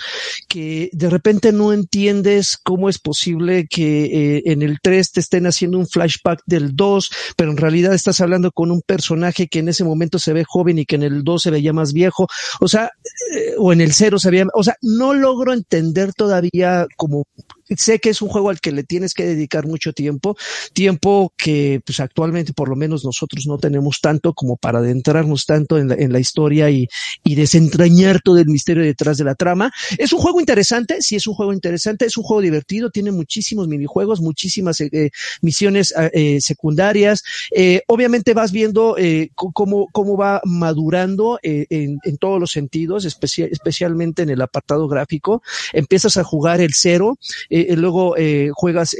que 0.49 0.89
de 0.91 1.09
repente 1.09 1.53
no 1.53 1.71
entiendes 1.71 2.57
cómo 2.61 2.89
es 2.89 2.99
posible 2.99 3.65
que 3.69 4.03
eh, 4.35 4.43
en 4.47 4.61
el 4.61 4.79
3 4.81 5.13
te 5.13 5.21
estén 5.21 5.47
haciendo 5.47 5.77
un 5.77 5.87
flashback 5.87 6.41
del 6.45 6.75
2, 6.75 7.11
pero 7.37 7.49
en 7.49 7.55
realidad 7.55 7.93
estás 7.93 8.19
hablando 8.19 8.51
con 8.51 8.71
un 8.71 8.81
personaje 8.81 9.47
que 9.47 9.59
en 9.59 9.69
ese 9.69 9.85
momento 9.85 10.19
se 10.19 10.33
ve 10.33 10.43
joven 10.45 10.79
y 10.79 10.85
que 10.85 10.97
en 10.97 11.03
el 11.03 11.23
2 11.23 11.43
se 11.43 11.49
veía 11.49 11.71
más 11.71 11.93
viejo, 11.93 12.27
o 12.59 12.67
sea, 12.67 12.91
o 13.57 13.71
en 13.71 13.79
el 13.79 13.93
0 13.93 14.19
se 14.19 14.29
veía, 14.29 14.47
o 14.53 14.65
sea, 14.65 14.75
no 14.81 15.13
logro 15.13 15.53
entender 15.53 16.11
todavía 16.13 16.87
como 16.97 17.23
sé 17.77 17.99
que 17.99 18.09
es 18.09 18.21
un 18.21 18.29
juego 18.29 18.49
al 18.49 18.59
que 18.59 18.71
le 18.71 18.83
tienes 18.83 19.13
que 19.13 19.25
dedicar 19.25 19.65
mucho 19.65 19.93
tiempo, 19.93 20.35
tiempo 20.73 21.33
que 21.37 21.81
pues 21.85 21.99
actualmente 21.99 22.32
por 22.55 22.69
lo 22.69 22.75
menos 22.75 23.05
nosotros 23.05 23.45
no 23.47 23.57
tenemos 23.57 23.99
tanto 24.01 24.33
como 24.33 24.57
para 24.57 24.79
adentrarnos 24.79 25.45
tanto 25.45 25.77
en 25.77 25.89
la, 25.89 25.95
en 25.95 26.11
la 26.11 26.19
historia 26.19 26.69
y, 26.69 26.87
desentrañar 27.23 28.21
todo 28.21 28.37
el 28.37 28.45
misterio 28.45 28.83
detrás 28.83 29.17
de 29.17 29.23
la 29.23 29.33
trama. 29.33 29.71
Es 29.97 30.13
un 30.13 30.19
juego 30.19 30.39
interesante, 30.39 31.01
sí 31.01 31.15
es 31.15 31.25
un 31.25 31.33
juego 31.33 31.51
interesante, 31.51 32.05
es 32.05 32.15
un 32.15 32.23
juego 32.23 32.41
divertido, 32.41 32.91
tiene 32.91 33.11
muchísimos 33.11 33.67
minijuegos, 33.67 34.21
muchísimas 34.21 34.79
eh, 34.81 34.89
eh 34.91 35.09
misiones 35.41 35.93
ah, 35.97 36.09
eh, 36.13 36.39
secundarias. 36.41 37.23
Obviamente 37.87 38.33
vas 38.33 38.51
viendo 38.51 38.95
cómo, 39.35 39.87
cómo 39.91 40.15
va 40.15 40.41
madurando 40.45 41.39
en, 41.41 42.17
todos 42.19 42.39
los 42.39 42.51
sentidos, 42.51 43.05
especial, 43.05 43.49
especialmente 43.51 44.21
en 44.21 44.29
el 44.29 44.41
apartado 44.41 44.87
gráfico. 44.87 45.41
Empiezas 45.73 46.17
a 46.17 46.23
jugar 46.23 46.61
el 46.61 46.73
cero, 46.73 47.17
luego 47.49 48.15
juegas 48.53 48.95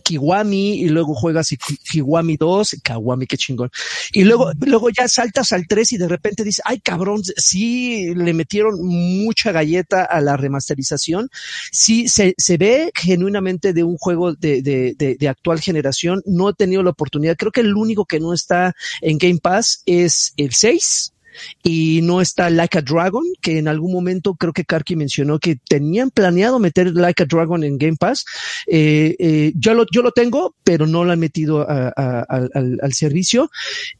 Kiwami 0.00 0.80
y 0.80 0.88
luego 0.88 1.14
juegas 1.14 1.50
Kiwami 1.90 2.36
2, 2.36 2.76
Kawami, 2.82 3.26
qué 3.26 3.36
chingón. 3.36 3.70
Y 4.12 4.24
luego, 4.24 4.50
luego 4.60 4.90
ya 4.90 5.08
saltas 5.08 5.52
al 5.52 5.66
3 5.66 5.92
y 5.92 5.96
de 5.98 6.08
repente 6.08 6.44
dices, 6.44 6.62
ay 6.64 6.80
cabrón, 6.80 7.22
sí 7.36 8.14
le 8.14 8.34
metieron 8.34 8.80
mucha 8.82 9.52
galleta 9.52 10.04
a 10.04 10.20
la 10.20 10.36
remasterización. 10.36 11.28
Sí 11.72 12.08
se, 12.08 12.34
se 12.36 12.56
ve 12.56 12.92
genuinamente 12.94 13.72
de 13.72 13.84
un 13.84 13.96
juego 13.96 14.34
de, 14.34 14.62
de, 14.62 14.94
de, 14.96 15.16
de, 15.16 15.28
actual 15.28 15.60
generación. 15.60 16.22
No 16.26 16.50
he 16.50 16.54
tenido 16.54 16.82
la 16.82 16.90
oportunidad. 16.90 17.36
Creo 17.36 17.52
que 17.52 17.60
el 17.60 17.74
único 17.74 18.04
que 18.04 18.20
no 18.20 18.32
está 18.32 18.74
en 19.00 19.18
Game 19.18 19.38
Pass 19.42 19.82
es 19.86 20.32
el 20.36 20.52
6 20.52 21.12
y 21.62 22.00
no 22.02 22.20
está 22.20 22.50
Like 22.50 22.78
a 22.78 22.82
Dragon, 22.82 23.24
que 23.40 23.58
en 23.58 23.68
algún 23.68 23.92
momento 23.92 24.34
creo 24.34 24.52
que 24.52 24.64
Karki 24.64 24.96
mencionó 24.96 25.38
que 25.38 25.56
tenían 25.56 26.10
planeado 26.10 26.58
meter 26.58 26.92
Like 26.92 27.22
a 27.22 27.26
Dragon 27.26 27.62
en 27.64 27.78
Game 27.78 27.96
Pass. 27.96 28.24
Eh, 28.66 29.16
eh, 29.18 29.52
yo, 29.56 29.74
lo, 29.74 29.84
yo 29.92 30.02
lo 30.02 30.12
tengo, 30.12 30.54
pero 30.64 30.86
no 30.86 31.04
lo 31.04 31.12
han 31.12 31.20
metido 31.20 31.66
al, 31.68 32.50
al, 32.54 32.92
servicio. 32.92 33.50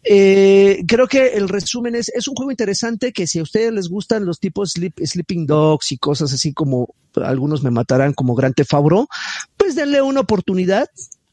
Eh, 0.03 0.83
creo 0.87 1.07
que 1.07 1.29
el 1.35 1.49
resumen 1.49 1.95
es, 1.95 2.11
es 2.11 2.29
un 2.29 2.35
juego 2.35 2.51
interesante 2.51 3.12
que 3.12 3.27
si 3.27 3.39
a 3.39 3.43
ustedes 3.43 3.73
les 3.73 3.89
gustan 3.89 4.25
los 4.25 4.41
tipos 4.41 4.73
sleep, 4.73 4.95
Sleeping 5.05 5.47
Dogs 5.47 5.93
y 5.93 5.99
cosas 5.99 6.33
así 6.33 6.53
como 6.53 6.95
algunos 7.15 7.62
me 7.62 7.71
matarán 7.71 8.12
como 8.12 8.35
Gran 8.35 8.55
Tefabro, 8.55 9.09
pues 9.57 9.75
denle 9.75 10.03
una 10.03 10.21
oportunidad 10.21 10.89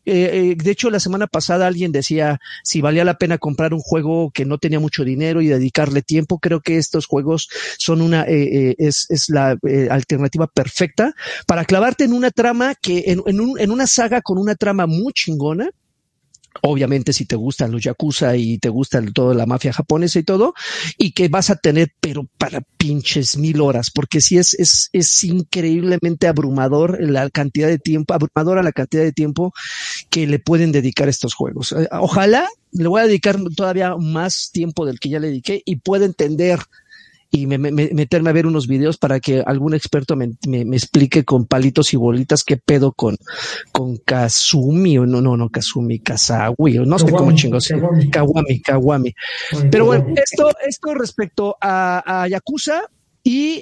eh, 0.08 0.52
eh, 0.52 0.56
de 0.56 0.72
hecho, 0.72 0.90
la 0.90 1.02
semana 1.02 1.28
pasada 1.28 1.68
alguien 1.68 1.92
decía 1.92 2.40
si 2.64 2.80
valía 2.80 3.04
la 3.04 3.18
pena 3.18 3.38
comprar 3.38 3.74
un 3.74 3.82
juego 3.82 4.32
que 4.32 4.46
no 4.46 4.58
tenía 4.58 4.80
mucho 4.80 5.04
dinero 5.04 5.42
y 5.42 5.48
dedicarle 5.48 6.02
tiempo. 6.02 6.40
Creo 6.40 6.62
que 6.62 6.78
estos 6.78 7.06
juegos 7.06 7.50
son 7.78 8.02
una, 8.02 8.24
eh, 8.24 8.70
eh 8.70 8.76
es, 8.78 9.06
es, 9.10 9.28
la 9.28 9.58
eh, 9.68 9.90
alternativa 9.92 10.48
perfecta 10.48 11.14
para 11.46 11.66
clavarte 11.66 12.06
en 12.06 12.14
una 12.14 12.32
trama 12.32 12.74
que, 12.76 13.04
en, 13.08 13.22
en, 13.26 13.42
un, 13.42 13.60
en 13.60 13.70
una 13.70 13.86
saga 13.86 14.22
con 14.22 14.38
una 14.38 14.56
trama 14.56 14.88
muy 14.88 15.12
chingona 15.12 15.70
obviamente 16.62 17.14
si 17.14 17.26
te 17.26 17.36
gustan 17.36 17.72
los 17.72 17.82
yakuza 17.82 18.36
y 18.36 18.58
te 18.58 18.70
gusta 18.70 19.02
toda 19.14 19.34
la 19.34 19.46
mafia 19.46 19.74
japonesa 19.74 20.20
y 20.20 20.24
todo, 20.24 20.54
y 20.98 21.12
que 21.12 21.28
vas 21.28 21.50
a 21.50 21.56
tener, 21.56 21.94
pero 22.00 22.28
para 22.38 22.62
pinches 22.78 23.38
mil 23.38 23.62
horas, 23.62 23.92
porque 23.94 24.22
sí 24.22 24.38
es, 24.38 24.54
es, 24.54 24.90
es 24.94 25.24
increíblemente 25.24 26.28
abrumador 26.28 26.98
la 27.02 27.30
cantidad 27.30 27.68
de 27.68 27.80
tiempo, 27.80 28.14
abrumadora 28.14 28.64
la 28.64 28.72
cantidad 28.72 29.04
de 29.04 29.12
tiempo 29.12 29.54
que 30.10 30.28
le 30.28 30.40
pueden 30.40 30.72
dedicar 30.72 31.10
estos 31.10 31.34
juegos. 31.34 31.72
Eh, 31.72 31.88
ojalá 31.92 32.48
le 32.72 32.88
voy 32.88 33.02
a 33.02 33.08
dedicar 33.08 33.38
todavía 33.56 33.96
más 33.98 34.50
tiempo 34.52 34.86
del 34.86 35.00
que 35.00 35.10
ya 35.10 35.20
le 35.20 35.28
dediqué 35.28 35.62
y 35.66 35.78
pueda 35.78 36.06
entender 36.06 36.60
y 37.30 37.46
me, 37.46 37.58
me, 37.58 37.72
meterme 37.72 38.30
a 38.30 38.34
ver 38.34 38.48
unos 38.48 38.68
videos 38.68 38.98
para 38.98 39.20
que 39.20 39.42
algún 39.42 39.74
experto 39.74 40.16
me, 40.16 40.32
me, 40.48 40.62
explique 40.76 41.26
con 41.26 41.46
palitos 41.46 41.94
y 41.94 41.98
bolitas 41.98 42.44
qué 42.44 42.58
pedo 42.58 42.94
con, 42.94 43.18
con 43.72 43.98
Kazumi 43.98 44.98
o 44.98 45.06
no, 45.06 45.22
no, 45.22 45.36
no, 45.36 45.50
Kazumi, 45.50 46.00
Kazawi, 46.00 46.80
o 46.80 46.86
no 46.86 47.00
sé 47.00 47.12
cómo 47.12 47.34
chingos. 47.34 47.68
Kawami, 47.68 48.10
Kawami. 48.10 48.62
Kawami. 48.62 49.16
Pero 49.70 49.86
bueno, 49.86 50.14
esto, 50.16 50.50
esto 50.66 50.94
respecto 50.94 51.58
a, 51.60 52.24
a 52.24 52.28
Yakuza 52.28 52.84
y. 53.24 53.62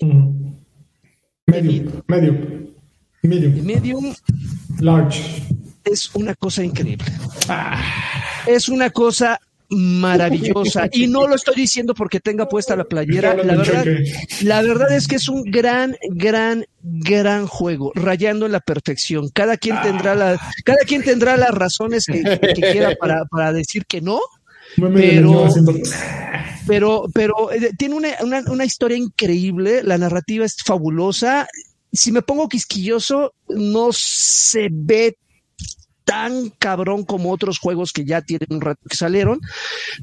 Medium, 1.47 2.01
medium, 2.07 2.67
medium. 3.23 3.65
Medium. 3.65 4.15
Large. 4.79 5.43
Es 5.83 6.13
una 6.15 6.33
cosa 6.35 6.63
increíble. 6.63 7.05
Ah. 7.47 7.81
Es 8.47 8.69
una 8.69 8.89
cosa 8.89 9.39
maravillosa. 9.75 10.89
Y 10.91 11.07
no 11.07 11.27
lo 11.27 11.35
estoy 11.35 11.55
diciendo 11.55 11.93
porque 11.93 12.19
tenga 12.19 12.47
puesta 12.47 12.75
la 12.75 12.85
playera. 12.85 13.35
La 13.35 13.55
verdad, 13.55 13.85
la 14.41 14.61
verdad 14.61 14.95
es 14.95 15.07
que 15.07 15.15
es 15.15 15.27
un 15.27 15.43
gran, 15.43 15.95
gran, 16.09 16.65
gran 16.81 17.47
juego, 17.47 17.91
rayando 17.95 18.45
en 18.45 18.51
la 18.51 18.59
perfección. 18.59 19.29
Cada 19.29 19.57
quien 19.57 19.81
tendrá 19.81 20.15
la, 20.15 20.39
cada 20.63 20.83
quien 20.85 21.03
tendrá 21.03 21.37
las 21.37 21.51
razones 21.51 22.05
que, 22.05 22.23
que 22.23 22.61
quiera 22.61 22.95
para, 22.99 23.25
para 23.25 23.53
decir 23.53 23.85
que 23.85 24.01
no. 24.01 24.19
Pero, 24.75 25.47
pero, 26.67 27.05
pero 27.13 27.51
eh, 27.51 27.71
tiene 27.77 27.95
una, 27.95 28.09
una, 28.21 28.41
una 28.47 28.65
historia 28.65 28.97
increíble, 28.97 29.83
la 29.83 29.97
narrativa 29.97 30.45
es 30.45 30.57
fabulosa. 30.65 31.47
Si 31.93 32.11
me 32.11 32.21
pongo 32.21 32.49
quisquilloso, 32.49 33.33
no 33.47 33.89
se 33.93 34.67
ve 34.71 35.17
tan 36.05 36.51
cabrón 36.51 37.03
como 37.03 37.31
otros 37.31 37.59
juegos 37.59 37.91
que 37.91 38.05
ya 38.05 38.21
tienen 38.21 38.47
un 38.51 38.61
rato 38.61 38.81
que 38.87 38.95
salieron, 38.95 39.41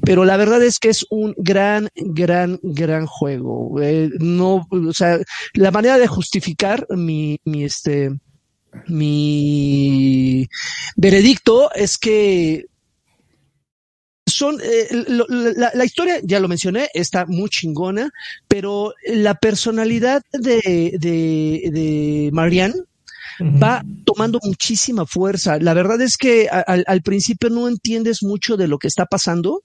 pero 0.03 0.25
la 0.25 0.37
verdad 0.37 0.61
es 0.61 0.77
que 0.77 0.89
es 0.89 1.05
un 1.09 1.33
gran, 1.37 1.89
gran, 1.95 2.59
gran 2.61 3.07
juego. 3.07 3.81
Eh, 3.81 4.09
no, 4.19 4.67
o 4.69 4.93
sea, 4.93 5.19
la 5.53 5.71
manera 5.71 5.97
de 5.97 6.07
justificar 6.07 6.85
mi, 6.89 7.39
mi, 7.45 7.63
este, 7.63 8.11
mi 8.87 10.47
veredicto 10.95 11.71
es 11.73 11.97
que 11.97 12.65
son 14.25 14.57
eh, 14.63 14.87
la, 15.07 15.71
la, 15.73 15.85
historia, 15.85 16.19
ya 16.23 16.39
lo 16.39 16.47
mencioné, 16.47 16.89
está 16.93 17.25
muy 17.25 17.49
chingona, 17.49 18.09
pero 18.47 18.93
la 19.05 19.35
personalidad 19.35 20.21
de, 20.31 20.97
de, 20.99 21.69
de 21.71 22.29
Marianne 22.33 22.73
va 23.39 23.83
tomando 24.05 24.39
muchísima 24.43 25.05
fuerza. 25.05 25.57
La 25.59 25.73
verdad 25.73 26.01
es 26.01 26.17
que 26.17 26.49
al, 26.49 26.83
al 26.87 27.01
principio 27.01 27.49
no 27.49 27.67
entiendes 27.67 28.19
mucho 28.21 28.57
de 28.57 28.67
lo 28.67 28.77
que 28.77 28.87
está 28.87 29.05
pasando 29.05 29.61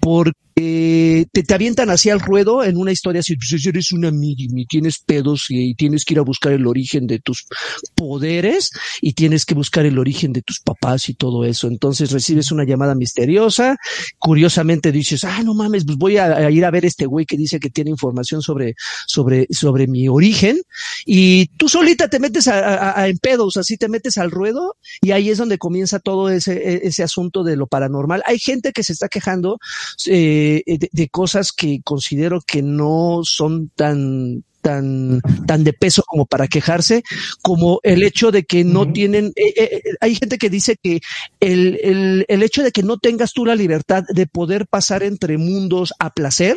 porque 0.00 0.32
eh, 0.60 1.26
te, 1.32 1.42
te, 1.44 1.54
avientan 1.54 1.90
hacia 1.90 2.12
el 2.12 2.20
ruedo 2.20 2.64
en 2.64 2.76
una 2.76 2.90
historia 2.90 3.20
así, 3.20 3.36
pues 3.36 3.64
eres 3.64 3.92
una 3.92 4.10
y 4.12 4.66
tienes 4.66 4.98
pedos 4.98 5.46
y, 5.50 5.74
tienes 5.74 6.04
que 6.04 6.14
ir 6.14 6.18
a 6.18 6.22
buscar 6.22 6.52
el 6.52 6.66
origen 6.66 7.06
de 7.06 7.20
tus 7.20 7.46
poderes 7.94 8.70
y 9.00 9.12
tienes 9.12 9.44
que 9.44 9.54
buscar 9.54 9.86
el 9.86 9.98
origen 9.98 10.32
de 10.32 10.42
tus 10.42 10.60
papás 10.60 11.08
y 11.08 11.14
todo 11.14 11.44
eso. 11.44 11.68
Entonces 11.68 12.10
recibes 12.10 12.50
una 12.50 12.64
llamada 12.64 12.94
misteriosa, 12.94 13.76
curiosamente 14.18 14.90
dices, 14.90 15.24
ah, 15.24 15.42
no 15.44 15.54
mames, 15.54 15.84
pues 15.84 15.96
voy 15.96 16.16
a, 16.16 16.50
ir 16.50 16.64
a 16.64 16.70
ver 16.70 16.84
este 16.84 17.06
güey 17.06 17.26
que 17.26 17.36
dice 17.36 17.60
que 17.60 17.70
tiene 17.70 17.90
información 17.90 18.42
sobre, 18.42 18.74
sobre, 19.06 19.46
sobre 19.50 19.86
mi 19.86 20.08
origen 20.08 20.60
y 21.06 21.46
tú 21.56 21.68
solita 21.68 22.08
te 22.08 22.18
metes 22.18 22.48
a, 22.48 23.08
en 23.08 23.18
pedos, 23.18 23.56
así 23.56 23.76
te 23.76 23.88
metes 23.88 24.18
al 24.18 24.30
ruedo 24.30 24.76
y 25.00 25.12
ahí 25.12 25.30
es 25.30 25.38
donde 25.38 25.58
comienza 25.58 25.98
todo 25.98 26.30
ese, 26.30 26.86
ese 26.86 27.02
asunto 27.02 27.44
de 27.44 27.56
lo 27.56 27.66
paranormal. 27.66 28.22
Hay 28.26 28.38
gente 28.38 28.72
que 28.72 28.82
se 28.82 28.92
está 28.92 29.08
quejando, 29.08 29.58
eh, 30.06 30.47
de, 30.66 30.88
de, 30.90 31.08
cosas 31.08 31.52
que 31.52 31.80
considero 31.84 32.40
que 32.40 32.62
no 32.62 33.20
son 33.24 33.70
tan 33.74 34.44
tan 34.60 35.20
tan 35.46 35.64
de 35.64 35.72
peso 35.72 36.02
como 36.06 36.26
para 36.26 36.48
quejarse 36.48 37.02
como 37.42 37.80
el 37.82 38.02
hecho 38.02 38.30
de 38.30 38.44
que 38.44 38.64
no 38.64 38.80
uh 38.80 38.84
-huh. 38.86 38.92
tienen 38.92 39.26
eh, 39.36 39.54
eh, 39.56 39.82
hay 40.00 40.14
gente 40.16 40.36
que 40.38 40.50
dice 40.50 40.76
que 40.82 41.00
el, 41.40 41.78
el, 41.82 42.24
el 42.28 42.42
hecho 42.42 42.62
de 42.62 42.72
que 42.72 42.82
no 42.82 42.98
tengas 42.98 43.32
tú 43.32 43.44
la 43.44 43.54
libertad 43.54 44.02
de 44.08 44.26
poder 44.26 44.66
pasar 44.66 45.02
entre 45.02 45.38
mundos 45.38 45.92
a 45.98 46.10
placer 46.10 46.56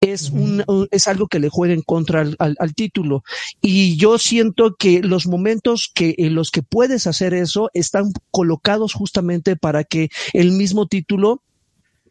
es 0.00 0.30
un, 0.30 0.64
es 0.90 1.08
algo 1.08 1.26
que 1.26 1.40
le 1.40 1.48
juega 1.48 1.74
en 1.74 1.82
contra 1.82 2.20
al, 2.20 2.36
al, 2.38 2.56
al, 2.58 2.74
título. 2.74 3.24
Y 3.60 3.96
yo 3.96 4.18
siento 4.18 4.76
que 4.78 5.00
los 5.02 5.26
momentos 5.26 5.90
que 5.92 6.14
en 6.18 6.34
los 6.34 6.50
que 6.50 6.62
puedes 6.62 7.06
hacer 7.06 7.34
eso 7.34 7.70
están 7.74 8.12
colocados 8.30 8.92
justamente 8.92 9.56
para 9.56 9.84
que 9.84 10.08
el 10.32 10.52
mismo 10.52 10.86
título 10.86 11.42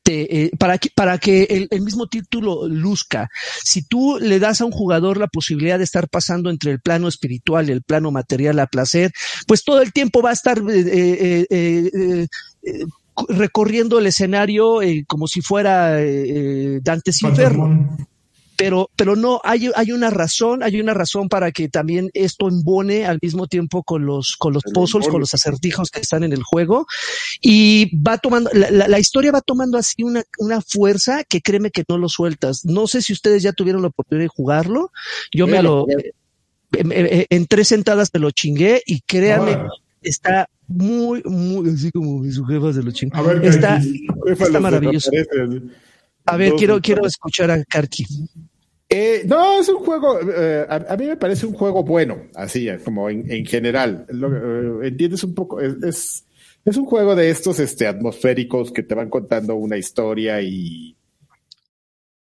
te, 0.07 0.43
eh, 0.43 0.51
para 0.57 0.77
que, 0.77 0.89
para 0.95 1.17
que 1.17 1.43
el, 1.43 1.67
el, 1.69 1.81
mismo 1.81 2.07
título 2.07 2.65
luzca. 2.69 3.29
Si 3.61 3.85
tú 3.85 4.17
le 4.21 4.39
das 4.39 4.61
a 4.61 4.65
un 4.65 4.71
jugador 4.71 5.17
la 5.17 5.27
posibilidad 5.27 5.77
de 5.77 5.83
estar 5.83 6.07
pasando 6.07 6.49
entre 6.49 6.71
el 6.71 6.79
plano 6.79 7.09
espiritual 7.09 7.67
y 7.67 7.73
el 7.73 7.83
plano 7.83 8.09
material 8.09 8.57
a 8.59 8.67
placer, 8.67 9.11
pues 9.47 9.65
todo 9.65 9.81
el 9.81 9.91
tiempo 9.91 10.21
va 10.21 10.29
a 10.29 10.33
estar 10.33 10.59
eh, 10.69 11.45
eh, 11.49 12.27
recorriendo 13.27 13.99
el 13.99 14.07
escenario 14.07 14.79
como 15.07 15.27
si 15.27 15.41
fuera 15.41 15.97
Dante's 16.81 17.21
Inferno. 17.23 17.97
Pero, 18.57 18.89
pero 18.95 19.15
no, 19.15 19.39
hay, 19.43 19.69
hay 19.75 19.91
una 19.91 20.09
razón, 20.09 20.63
hay 20.63 20.81
una 20.81 20.93
razón 20.93 21.29
para 21.29 21.51
que 21.51 21.69
también 21.69 22.09
esto 22.13 22.47
embone 22.47 23.05
al 23.05 23.19
mismo 23.21 23.47
tiempo 23.47 23.83
con 23.83 24.05
los, 24.05 24.35
con 24.37 24.51
los 24.51 24.63
puzzles, 24.73 25.07
con 25.07 25.19
los 25.19 25.33
acertijos 25.33 25.91
que 25.91 25.99
están 25.99 26.23
en 26.23 26.33
el 26.33 26.41
juego. 26.41 26.87
Y 27.39 27.95
va 27.95 28.17
tomando, 28.17 28.49
la, 28.53 28.87
la, 28.87 28.99
historia 28.99 29.31
va 29.31 29.41
tomando 29.41 29.77
así 29.77 30.01
una, 30.01 30.23
una 30.39 30.61
fuerza 30.61 31.23
que 31.23 31.41
créeme 31.41 31.69
que 31.69 31.83
no 31.87 31.99
lo 31.99 32.09
sueltas. 32.09 32.65
No 32.65 32.87
sé 32.87 33.01
si 33.03 33.13
ustedes 33.13 33.43
ya 33.43 33.53
tuvieron 33.53 33.83
la 33.83 33.89
oportunidad 33.89 34.25
de 34.25 34.29
jugarlo. 34.29 34.91
Yo 35.31 35.45
me 35.45 35.61
lo, 35.61 35.85
en, 36.71 37.45
tres 37.47 37.67
sentadas 37.67 38.09
me 38.13 38.19
lo 38.19 38.31
chingué 38.31 38.81
y 38.85 39.01
créame, 39.01 39.57
está 40.01 40.49
muy, 40.67 41.21
muy, 41.23 41.69
así 41.69 41.91
como 41.91 42.19
mis 42.19 42.39
jefas 42.45 42.75
de 42.75 42.83
lo 42.83 42.91
chingó. 42.91 43.31
Está, 43.31 43.79
está 44.25 44.59
maravilloso. 44.59 45.11
A 46.25 46.35
ver, 46.35 46.53
quiero, 46.57 46.81
quiero 46.81 47.05
escuchar 47.05 47.51
a 47.51 47.63
Karki. 47.63 48.05
Eh, 48.89 49.23
no, 49.25 49.59
es 49.59 49.67
un 49.67 49.79
juego, 49.79 50.17
eh, 50.21 50.65
a, 50.69 50.95
mí 50.95 51.07
me 51.07 51.17
parece 51.17 51.45
un 51.45 51.53
juego 51.53 51.83
bueno, 51.83 52.27
así, 52.35 52.69
como 52.85 53.09
en, 53.09 53.29
en 53.29 53.45
general. 53.45 54.05
Lo, 54.09 54.81
eh, 54.83 54.87
entiendes 54.87 55.23
un 55.25 55.35
poco, 55.35 55.59
es, 55.59 56.25
es, 56.63 56.77
un 56.77 56.85
juego 56.85 57.13
de 57.13 57.29
estos 57.29 57.59
este, 57.59 57.85
atmosféricos 57.85 58.71
que 58.71 58.83
te 58.83 58.95
van 58.95 59.09
contando 59.09 59.55
una 59.55 59.77
historia 59.77 60.41
y, 60.41 60.95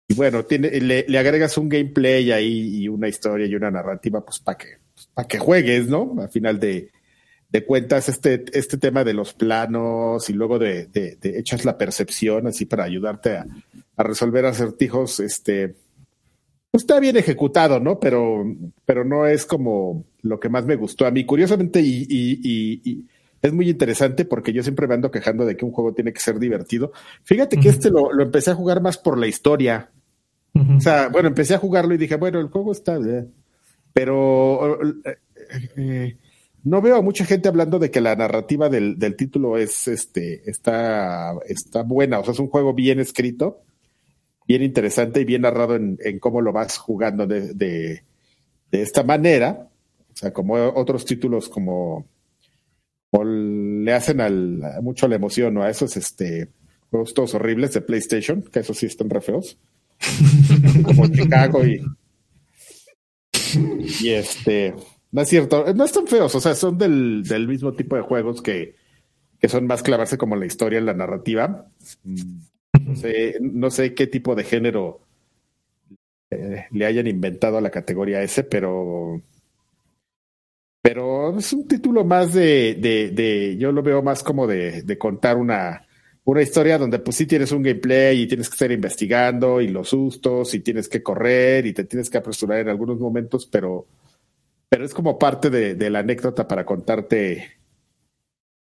y 0.08 0.14
bueno, 0.14 0.44
tiene, 0.44 0.80
le, 0.80 1.04
le, 1.06 1.18
agregas 1.18 1.56
un 1.56 1.68
gameplay 1.68 2.32
ahí 2.32 2.82
y 2.82 2.88
una 2.88 3.08
historia 3.08 3.46
y 3.46 3.54
una 3.54 3.70
narrativa, 3.70 4.24
pues 4.24 4.40
para 4.40 4.58
que, 4.58 4.66
para 5.14 5.28
que 5.28 5.38
juegues, 5.38 5.86
¿no? 5.86 6.16
Al 6.18 6.30
final 6.30 6.58
de, 6.58 6.90
cuentas, 7.64 8.08
este, 8.08 8.44
este 8.52 8.76
tema 8.76 9.04
de 9.04 9.14
los 9.14 9.32
planos 9.34 10.28
y 10.28 10.32
luego 10.32 10.58
de, 10.58 10.86
de, 10.88 11.16
de 11.16 11.38
echas 11.38 11.64
la 11.64 11.78
percepción 11.78 12.48
así 12.48 12.66
para 12.66 12.84
ayudarte 12.84 13.36
a, 13.36 13.46
a 13.96 14.02
resolver 14.02 14.44
acertijos, 14.44 15.20
este, 15.20 15.74
está 16.72 17.00
bien 17.00 17.16
ejecutado, 17.16 17.80
¿no? 17.80 17.98
Pero, 18.00 18.44
pero 18.84 19.04
no 19.04 19.26
es 19.26 19.46
como 19.46 20.04
lo 20.22 20.38
que 20.40 20.48
más 20.48 20.64
me 20.66 20.76
gustó 20.76 21.06
a 21.06 21.10
mí. 21.10 21.24
Curiosamente, 21.24 21.80
y, 21.80 22.06
y, 22.08 22.40
y, 22.42 22.90
y 22.90 23.06
es 23.42 23.52
muy 23.52 23.68
interesante 23.68 24.24
porque 24.24 24.52
yo 24.52 24.62
siempre 24.62 24.86
me 24.86 24.94
ando 24.94 25.10
quejando 25.10 25.44
de 25.44 25.56
que 25.56 25.64
un 25.64 25.72
juego 25.72 25.94
tiene 25.94 26.12
que 26.12 26.20
ser 26.20 26.38
divertido. 26.38 26.92
Fíjate 27.24 27.58
que 27.58 27.68
este 27.68 27.90
lo, 27.90 28.12
lo 28.12 28.22
empecé 28.22 28.50
a 28.50 28.54
jugar 28.54 28.80
más 28.80 28.98
por 28.98 29.18
la 29.18 29.26
historia. 29.26 29.90
O 30.54 30.80
sea, 30.80 31.08
bueno, 31.08 31.28
empecé 31.28 31.54
a 31.54 31.58
jugarlo 31.58 31.92
y 31.94 31.98
dije, 31.98 32.16
bueno, 32.16 32.40
el 32.40 32.48
juego 32.48 32.72
está, 32.72 32.96
bien. 32.96 33.30
pero 33.92 34.80
eh, 34.82 35.18
eh, 35.76 36.16
no 36.64 36.80
veo 36.80 36.96
a 36.96 37.02
mucha 37.02 37.26
gente 37.26 37.48
hablando 37.48 37.78
de 37.78 37.90
que 37.90 38.00
la 38.00 38.16
narrativa 38.16 38.70
del, 38.70 38.98
del, 38.98 39.16
título 39.16 39.58
es, 39.58 39.86
este, 39.86 40.48
está, 40.48 41.34
está 41.46 41.82
buena. 41.82 42.20
O 42.20 42.24
sea, 42.24 42.32
es 42.32 42.40
un 42.40 42.48
juego 42.48 42.72
bien 42.72 43.00
escrito, 43.00 43.64
bien 44.46 44.62
interesante 44.62 45.20
y 45.20 45.24
bien 45.24 45.42
narrado 45.42 45.76
en, 45.76 45.98
en 46.00 46.18
cómo 46.18 46.40
lo 46.40 46.52
vas 46.52 46.78
jugando 46.78 47.26
de, 47.26 47.52
de, 47.54 48.02
esta 48.70 49.02
manera. 49.02 49.68
O 50.12 50.16
sea, 50.16 50.32
como 50.32 50.54
otros 50.54 51.04
títulos 51.04 51.48
como, 51.48 52.06
le 53.12 53.92
hacen 53.92 54.20
al, 54.20 54.60
mucho 54.82 55.08
la 55.08 55.16
emoción, 55.16 55.54
¿no? 55.54 55.62
A 55.62 55.70
esos, 55.70 55.96
este, 55.96 56.48
juegos 56.90 57.14
todos 57.14 57.34
horribles 57.34 57.72
de 57.72 57.80
PlayStation, 57.80 58.42
que 58.42 58.60
esos 58.60 58.76
sí 58.76 58.86
están 58.86 59.10
re 59.10 59.20
feos 59.20 59.58
como 60.84 61.06
Chicago 61.08 61.64
y, 61.66 61.82
y 64.02 64.10
este, 64.10 64.74
no 65.10 65.22
es 65.22 65.28
cierto, 65.28 65.64
no 65.74 65.84
están 65.84 66.06
feos, 66.06 66.34
o 66.34 66.40
sea, 66.40 66.54
son 66.54 66.78
del, 66.78 67.22
del 67.22 67.48
mismo 67.48 67.74
tipo 67.74 67.96
de 67.96 68.02
juegos 68.02 68.42
que, 68.42 68.74
que 69.38 69.48
son 69.48 69.66
más 69.66 69.82
clavarse 69.82 70.18
como 70.18 70.36
la 70.36 70.46
historia 70.46 70.78
en 70.78 70.86
la 70.86 70.94
narrativa. 70.94 71.66
No 73.40 73.70
sé, 73.70 73.94
qué 73.94 74.06
tipo 74.06 74.34
de 74.34 74.44
género 74.44 75.00
eh, 76.30 76.66
le 76.70 76.86
hayan 76.86 77.06
inventado 77.06 77.58
a 77.58 77.60
la 77.60 77.70
categoría 77.70 78.22
S, 78.22 78.44
pero 78.44 79.20
pero 80.82 81.36
es 81.36 81.52
un 81.52 81.66
título 81.66 82.04
más 82.04 82.32
de, 82.32 82.74
de, 82.78 83.10
de 83.10 83.56
yo 83.58 83.72
lo 83.72 83.82
veo 83.82 84.02
más 84.02 84.22
como 84.22 84.46
de, 84.46 84.82
de 84.82 84.98
contar 84.98 85.36
una, 85.36 85.84
una 86.24 86.42
historia 86.42 86.78
donde 86.78 87.00
pues 87.00 87.16
sí 87.16 87.26
tienes 87.26 87.50
un 87.52 87.62
gameplay 87.62 88.22
y 88.22 88.28
tienes 88.28 88.48
que 88.48 88.54
estar 88.54 88.70
investigando 88.70 89.60
y 89.60 89.68
los 89.68 89.88
sustos 89.88 90.54
y 90.54 90.60
tienes 90.60 90.88
que 90.88 91.02
correr 91.02 91.66
y 91.66 91.72
te 91.72 91.84
tienes 91.84 92.08
que 92.08 92.18
apresurar 92.18 92.60
en 92.60 92.68
algunos 92.68 93.00
momentos, 93.00 93.46
pero, 93.46 93.86
pero 94.68 94.84
es 94.84 94.94
como 94.94 95.18
parte 95.18 95.50
de 95.50 95.90
la 95.90 96.00
anécdota 96.00 96.46
para 96.46 96.64
contarte 96.64 97.55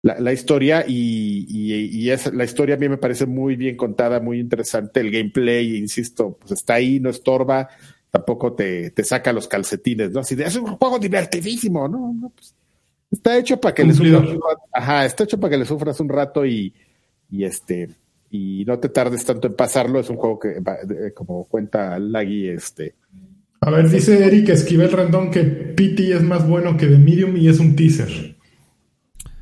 la, 0.02 0.18
la 0.20 0.32
historia 0.32 0.84
y, 0.86 1.46
y, 1.48 1.72
y 1.86 2.10
es, 2.10 2.32
la 2.32 2.44
historia 2.44 2.74
a 2.74 2.78
mí 2.78 2.88
me 2.88 2.98
parece 2.98 3.26
muy 3.26 3.56
bien 3.56 3.76
contada, 3.76 4.20
muy 4.20 4.40
interesante. 4.40 5.00
El 5.00 5.10
gameplay, 5.10 5.76
insisto, 5.76 6.36
pues 6.40 6.52
está 6.52 6.74
ahí, 6.74 7.00
no 7.00 7.08
estorba, 7.10 7.68
tampoco 8.10 8.52
te, 8.52 8.90
te 8.90 9.04
saca 9.04 9.32
los 9.32 9.48
calcetines, 9.48 10.10
¿no? 10.10 10.20
Así 10.20 10.34
de, 10.34 10.44
es 10.44 10.56
un 10.56 10.66
juego 10.76 10.98
divertidísimo, 10.98 11.88
¿no? 11.88 12.12
no 12.12 12.30
pues, 12.30 12.54
está 13.10 13.38
hecho 13.38 13.60
para 13.60 13.74
que 13.74 13.84
le 13.84 13.94
sufras, 13.94 14.36
ajá, 14.72 15.04
está 15.04 15.24
hecho 15.24 15.38
para 15.38 15.52
que 15.52 15.58
le 15.58 15.64
sufras 15.64 16.00
un 16.00 16.08
rato 16.08 16.44
y, 16.44 16.74
y 17.30 17.44
este 17.44 17.88
y 18.34 18.64
no 18.66 18.78
te 18.78 18.88
tardes 18.88 19.24
tanto 19.26 19.46
en 19.46 19.54
pasarlo, 19.54 20.00
es 20.00 20.08
un 20.08 20.16
juego 20.16 20.38
que 20.38 20.62
como 21.14 21.44
cuenta 21.44 21.98
Lagui, 21.98 22.48
este 22.48 22.94
a 23.64 23.70
ver, 23.70 23.88
dice 23.88 24.26
Eric 24.26 24.48
Esquivel 24.48 24.90
Rendón 24.90 25.30
que 25.30 25.44
PT 25.44 26.16
es 26.16 26.22
más 26.22 26.48
bueno 26.48 26.76
que 26.76 26.86
The 26.86 26.98
Medium 26.98 27.36
y 27.36 27.48
es 27.48 27.60
un 27.60 27.76
teaser. 27.76 28.31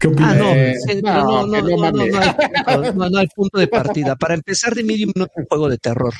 ¿Qué 0.00 0.08
opinas? 0.08 0.32
Ah, 0.32 0.38
no, 0.38 0.54
eh, 0.54 0.74
no, 1.02 1.46
no, 1.46 1.60
no, 1.60 1.76
no, 1.76 1.92
no, 1.92 2.02
hay, 2.02 2.92
no, 2.94 3.10
no, 3.10 3.18
hay 3.18 3.26
punto 3.36 3.58
de 3.58 3.68
partida. 3.68 4.16
Para 4.16 4.32
empezar, 4.34 4.74
de 4.74 4.82
mínimo 4.82 5.12
no 5.14 5.24
es 5.24 5.30
un 5.36 5.44
juego 5.44 5.68
de 5.68 5.76
terror. 5.76 6.14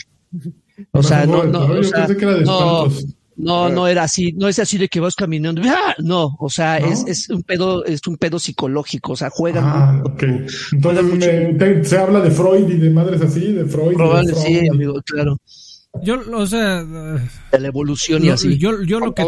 O 0.93 1.03
sea, 1.03 1.25
no, 1.25 1.45
no, 1.45 1.65
o 1.65 1.83
sea, 1.83 2.07
no, 3.37 3.71
no 3.71 3.87
era 3.87 4.03
así, 4.03 4.33
no 4.33 4.49
es 4.49 4.59
así 4.59 4.77
de 4.77 4.89
que 4.89 5.01
vas 5.01 5.15
caminando, 5.15 5.63
¡Ah! 5.65 5.95
no, 5.99 6.37
o 6.39 6.51
sea, 6.51 6.77
es, 6.77 7.07
es, 7.07 7.31
un 7.31 7.43
pedo, 7.43 7.85
es 7.87 8.07
un 8.07 8.19
pedo 8.19 8.39
psicológico, 8.39 9.13
o 9.13 9.17
sea, 9.17 9.31
juegan. 9.31 9.65
Ah, 9.67 9.93
mucho, 9.97 10.13
okay. 10.13 10.47
Entonces 10.73 11.05
me, 11.05 11.55
te, 11.55 11.85
se 11.85 11.99
habla 11.99 12.21
de 12.21 12.31
Freud 12.31 12.69
y 12.69 12.77
de 12.77 12.91
madres 12.91 13.23
así, 13.23 13.53
de 13.53 13.65
Freud. 13.65 13.95
Probable, 13.95 14.29
de 14.29 14.35
Freud. 14.35 14.61
sí, 14.61 14.69
amigo, 14.69 15.03
claro. 15.07 15.39
Yo, 16.03 16.21
o 16.35 16.47
sea, 16.47 16.85
de 16.85 17.59
la 17.59 17.69
evolución 17.69 18.25
y 18.25 18.29
así. 18.29 18.59
Yo, 18.59 18.83
yo 18.83 19.01
lo 19.01 19.15
que 19.15 19.25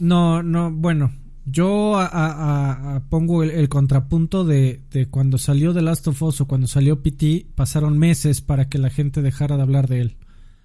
no, 0.00 0.42
no, 0.42 0.70
bueno, 0.72 1.12
yo 1.50 1.96
a, 1.96 2.06
a, 2.06 2.96
a 2.96 3.00
pongo 3.08 3.42
el, 3.42 3.50
el, 3.50 3.68
contrapunto 3.68 4.44
de, 4.44 4.82
de 4.90 5.06
cuando 5.06 5.38
salió 5.38 5.72
The 5.72 5.82
Last 5.82 6.08
of 6.08 6.22
Us 6.22 6.40
o 6.40 6.46
cuando 6.46 6.66
salió 6.66 7.02
PT, 7.02 7.46
pasaron 7.54 7.98
meses 7.98 8.40
para 8.40 8.68
que 8.68 8.78
la 8.78 8.90
gente 8.90 9.22
dejara 9.22 9.56
de 9.56 9.62
hablar 9.62 9.88
de 9.88 10.00
él. 10.00 10.16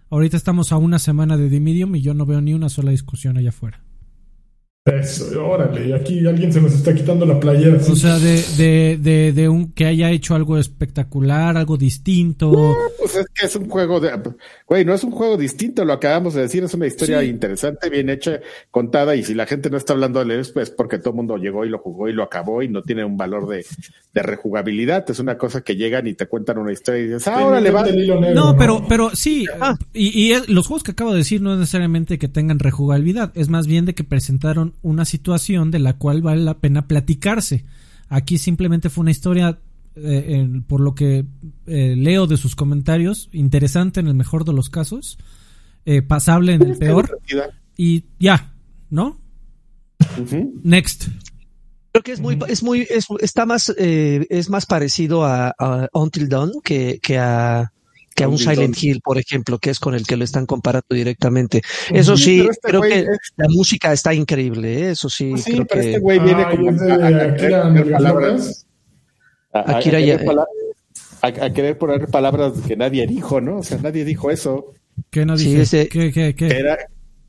Ahorita 0.10 0.38
estamos 0.38 0.72
a 0.72 0.77
una 0.77 0.99
semana 0.99 1.38
de 1.38 1.49
The 1.49 1.60
Medium 1.60 1.95
y 1.95 2.01
yo 2.01 2.14
no 2.14 2.26
veo 2.26 2.41
ni 2.41 2.53
una 2.53 2.69
sola 2.69 2.91
discusión 2.91 3.38
allá 3.38 3.49
afuera. 3.49 3.82
Eso, 4.85 5.47
órale, 5.47 5.88
y 5.88 5.93
aquí 5.93 6.27
alguien 6.27 6.51
se 6.51 6.60
nos 6.60 6.73
está 6.73 6.93
quitando 6.93 7.26
la 7.26 7.39
playera. 7.39 7.80
¿sí? 7.80 7.93
O 7.93 7.95
sea, 7.95 8.19
de, 8.19 8.43
de, 8.57 8.97
de, 8.97 9.31
de, 9.31 9.47
un 9.47 9.72
que 9.72 9.85
haya 9.85 10.11
hecho 10.11 10.35
algo 10.35 10.57
espectacular, 10.57 11.55
algo 11.55 11.77
distinto. 11.77 12.51
No, 12.51 12.76
pues 12.99 13.15
es 13.15 13.27
que 13.34 13.45
es 13.45 13.55
un 13.55 13.69
juego 13.69 14.01
de. 14.01 14.11
Güey, 14.68 14.84
no 14.84 14.93
es 14.93 15.05
un 15.05 15.11
juego 15.11 15.38
distinto, 15.38 15.85
lo 15.85 15.93
acabamos 15.93 16.34
de 16.34 16.41
decir, 16.41 16.65
es 16.65 16.73
una 16.73 16.85
historia 16.85 17.22
sí. 17.22 17.27
interesante, 17.27 17.89
bien 17.89 18.10
hecha, 18.10 18.41
contada, 18.72 19.15
y 19.15 19.23
si 19.23 19.34
la 19.34 19.45
gente 19.45 19.69
no 19.69 19.77
está 19.77 19.93
hablando 19.93 20.22
de 20.22 20.35
él, 20.35 20.45
pues 20.53 20.69
porque 20.69 20.99
todo 20.99 21.11
el 21.11 21.15
mundo 21.15 21.38
llegó 21.38 21.64
y 21.64 21.69
lo 21.69 21.77
jugó 21.77 22.10
y 22.10 22.14
lo 22.14 22.23
acabó 22.23 22.61
y 22.61 22.68
no 22.68 22.81
tiene 22.81 23.05
un 23.05 23.15
valor 23.15 23.47
de, 23.47 23.65
de 24.14 24.22
rejugabilidad. 24.22 25.10
Es 25.10 25.19
una 25.19 25.38
cosa 25.38 25.61
que 25.61 25.77
llegan 25.77 26.07
y 26.07 26.14
te 26.14 26.27
cuentan 26.27 26.57
una 26.57 26.73
historia 26.73 26.99
y 26.99 27.05
dices, 27.05 27.26
ah, 27.30 27.39
ahora 27.39 27.61
le 27.61 27.72
va. 27.72 27.84
Negro, 27.84 28.19
no, 28.19 28.34
¿no? 28.34 28.57
pero, 28.57 28.85
pero 28.89 29.15
sí, 29.15 29.45
ah. 29.61 29.77
y, 29.93 30.10
y 30.10 30.34
es, 30.34 30.49
los 30.49 30.68
juegos 30.68 30.84
que 30.84 30.91
acabo 30.91 31.14
de 31.14 31.19
decir 31.19 31.41
no 31.41 31.53
es 31.53 31.60
necesariamente 31.60 32.19
que 32.19 32.27
tengan 32.27 32.60
rejugabilidad, 32.60 33.31
es 33.35 33.47
más 33.47 33.65
bien 33.65 33.85
de 33.85 33.95
que 33.95 34.03
presentaron 34.03 34.73
una 34.82 35.06
situación 35.06 35.72
de 35.72 35.80
la 35.80 35.94
cual 35.98 36.22
vale 36.22 36.41
la 36.41 36.60
pena 36.60 36.88
platicarse. 36.88 37.66
Aquí 38.10 38.38
simplemente 38.38 38.90
fue 38.90 39.02
una 39.04 39.12
historia, 39.12 39.60
eh, 39.95 40.26
en, 40.30 40.64
por 40.64 40.82
lo 40.82 40.94
que 40.95 41.26
eh, 41.66 41.95
leo 41.95 42.28
de 42.28 42.38
sus 42.38 42.56
comentarios, 42.56 43.30
interesante 43.32 44.00
en 44.00 44.08
el 44.08 44.14
mejor 44.14 44.45
de 44.45 44.54
los 44.54 44.70
casos, 44.70 45.18
eh, 45.86 46.02
pasable 46.02 46.54
en 46.54 46.62
el 46.64 46.78
peor, 46.78 47.20
y 47.78 48.06
ya, 48.20 48.54
¿no? 48.90 49.20
Uh 50.18 50.22
-huh. 50.22 50.52
Next. 50.64 51.08
Creo 51.91 52.04
que 52.04 52.12
es 52.12 52.20
muy, 52.20 52.40
es 52.48 52.64
muy, 52.64 52.88
es, 52.90 53.06
está 53.20 53.45
más, 53.45 53.74
eh, 53.78 54.26
es 54.30 54.50
más 54.50 54.66
parecido 54.66 55.26
a, 55.26 55.54
a 55.60 55.88
Until 55.94 56.28
Dawn 56.28 56.52
que, 56.64 57.00
que 57.04 57.20
a 57.20 57.72
que 58.14 58.23
a 58.23 58.27
un 58.27 58.38
Silent 58.38 58.81
Hill, 58.81 59.02
por 59.02 59.18
ejemplo, 59.18 59.60
que 59.60 59.69
es 59.69 59.80
con 59.80 59.95
el 59.95 60.06
que 60.06 60.18
lo 60.18 60.23
están 60.23 60.45
comparando 60.45 60.88
directamente. 60.90 61.61
Eso 61.91 62.18
sí, 62.18 62.41
este 62.49 62.68
creo 62.68 62.81
que 62.81 62.99
es... 62.99 63.07
la 63.35 63.48
música 63.49 63.91
está 63.91 64.14
increíble, 64.14 64.88
¿eh? 64.88 64.91
eso 64.91 65.10
sí. 65.10 65.31
Pues 65.31 65.44
sí 65.44 65.53
creo 65.53 65.65
pero 65.65 65.81
que... 65.81 65.88
este 65.88 65.99
güey 65.99 66.19
viene 66.19 66.44
ah, 66.44 66.52
como 66.52 66.69
a, 66.69 66.94
a, 66.94 67.07
a, 67.07 67.35
querer 67.35 67.91
palabras. 67.91 68.68
A, 69.53 69.77
Akira 69.77 69.99
ya... 69.99 70.19
a, 71.22 71.53
querer 71.53 71.77
poner 71.77 72.07
palabras 72.07 72.53
que 72.68 72.76
nadie 72.76 73.06
dijo, 73.07 73.41
¿no? 73.41 73.57
O 73.57 73.64
sea, 73.64 73.77
nadie 73.80 74.06
dijo 74.06 74.31
eso. 74.31 74.73
¿Qué 75.10 75.26
no 75.26 75.35
dice? 75.35 75.49
Sí, 75.49 75.60
ese... 75.61 75.88
¿Qué, 75.90 76.11
qué, 76.11 76.35
qué? 76.35 76.48
Que 76.48 76.57
era, 76.57 76.77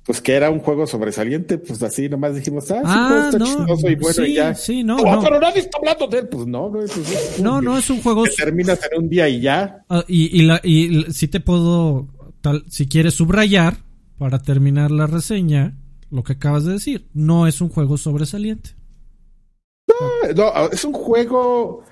pues 0.05 0.21
que 0.21 0.35
era 0.35 0.51
un 0.51 0.59
juego 0.61 0.87
sobresaliente, 0.87 1.57
pues 1.59 1.83
así 1.83 2.09
nomás 2.09 2.35
dijimos, 2.35 2.71
ah, 2.71 2.83
Ah, 2.85 2.93
sí, 2.93 3.09
pues, 3.09 3.25
está 3.25 3.39
no, 3.39 3.47
chistoso 3.47 3.89
y 3.91 3.95
bueno, 3.95 4.13
sí, 4.15 4.31
y 4.31 4.35
ya. 4.35 4.55
sí, 4.55 4.85
no, 4.85 4.97
Oh, 4.97 5.15
no. 5.17 5.23
pero 5.23 5.41
nadie 5.41 5.61
está 5.61 5.79
hablando 5.79 6.07
de 6.09 6.19
él, 6.19 6.29
pues 6.29 6.47
no, 6.47 6.69
güey, 6.71 6.87
pues, 6.87 7.11
es 7.11 7.39
un- 7.39 7.45
No, 7.45 7.63
no, 7.63 7.79
es 7.79 7.89
un 7.89 8.03
juego... 8.03 8.25
que 8.25 8.31
terminas 8.31 8.79
en 8.91 8.99
un 9.03 9.09
día 9.09 9.29
y 9.29 9.41
ya. 9.41 9.85
Ah, 9.89 10.05
y, 10.07 10.39
y, 10.39 10.43
la, 10.43 10.61
y 10.63 11.07
si 11.13 11.27
te 11.29 11.41
puedo, 11.41 12.09
tal, 12.43 12.65
si 12.69 12.87
quieres 12.87 13.15
subrayar, 13.15 13.79
para 14.19 14.41
terminar 14.43 14.91
la 14.91 15.07
reseña, 15.07 15.77
lo 16.11 16.23
que 16.23 16.35
acabas 16.35 16.65
de 16.65 16.75
decir, 16.75 17.09
no 17.15 17.47
es 17.47 17.61
un 17.63 17.69
juego 17.71 17.97
sobresaliente. 17.97 18.71
No, 20.37 20.69
es 20.71 20.85
un 20.85 20.93
juego 20.93 21.83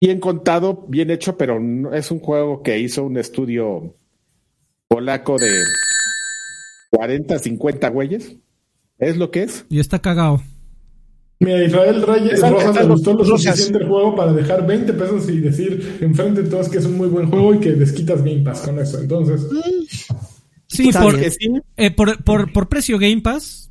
bien 0.00 0.18
contado, 0.20 0.84
bien 0.88 1.10
hecho, 1.10 1.36
pero 1.36 1.60
no- 1.60 1.92
es 1.94 2.10
un 2.10 2.18
juego 2.18 2.62
que 2.62 2.78
hizo 2.78 3.04
un 3.04 3.16
estudio 3.18 3.94
polaco 4.88 5.36
de 5.38 5.62
40, 6.92 7.38
50 7.38 7.88
güeyes. 7.88 8.36
Es 8.98 9.16
lo 9.16 9.30
que 9.30 9.42
es. 9.44 9.64
Y 9.68 9.80
está 9.80 9.98
cagado. 10.00 10.42
Mira, 11.40 11.64
Israel 11.64 12.02
Reyes 12.06 12.40
Rosas 12.40 12.76
le 12.76 12.84
gustó 12.84 13.14
lo 13.14 13.24
suficiente 13.24 13.78
el 13.78 13.88
juego 13.88 14.14
para 14.14 14.32
dejar 14.32 14.64
20 14.64 14.92
pesos 14.92 15.28
y 15.28 15.40
decir 15.40 15.98
enfrente 16.00 16.42
de 16.44 16.48
todos 16.50 16.68
que 16.68 16.78
es 16.78 16.84
un 16.86 16.96
muy 16.96 17.08
buen 17.08 17.28
juego 17.28 17.54
y 17.54 17.58
que 17.58 17.72
desquitas 17.72 18.22
Game 18.22 18.42
Pass 18.42 18.60
con 18.60 18.78
eso. 18.78 19.00
Entonces, 19.00 19.44
Sí, 20.68 20.90
por, 20.92 21.18
eh, 21.76 21.90
por, 21.90 22.22
por, 22.24 22.52
por 22.52 22.68
precio 22.68 22.96
Game 22.98 23.20
Pass, 23.22 23.70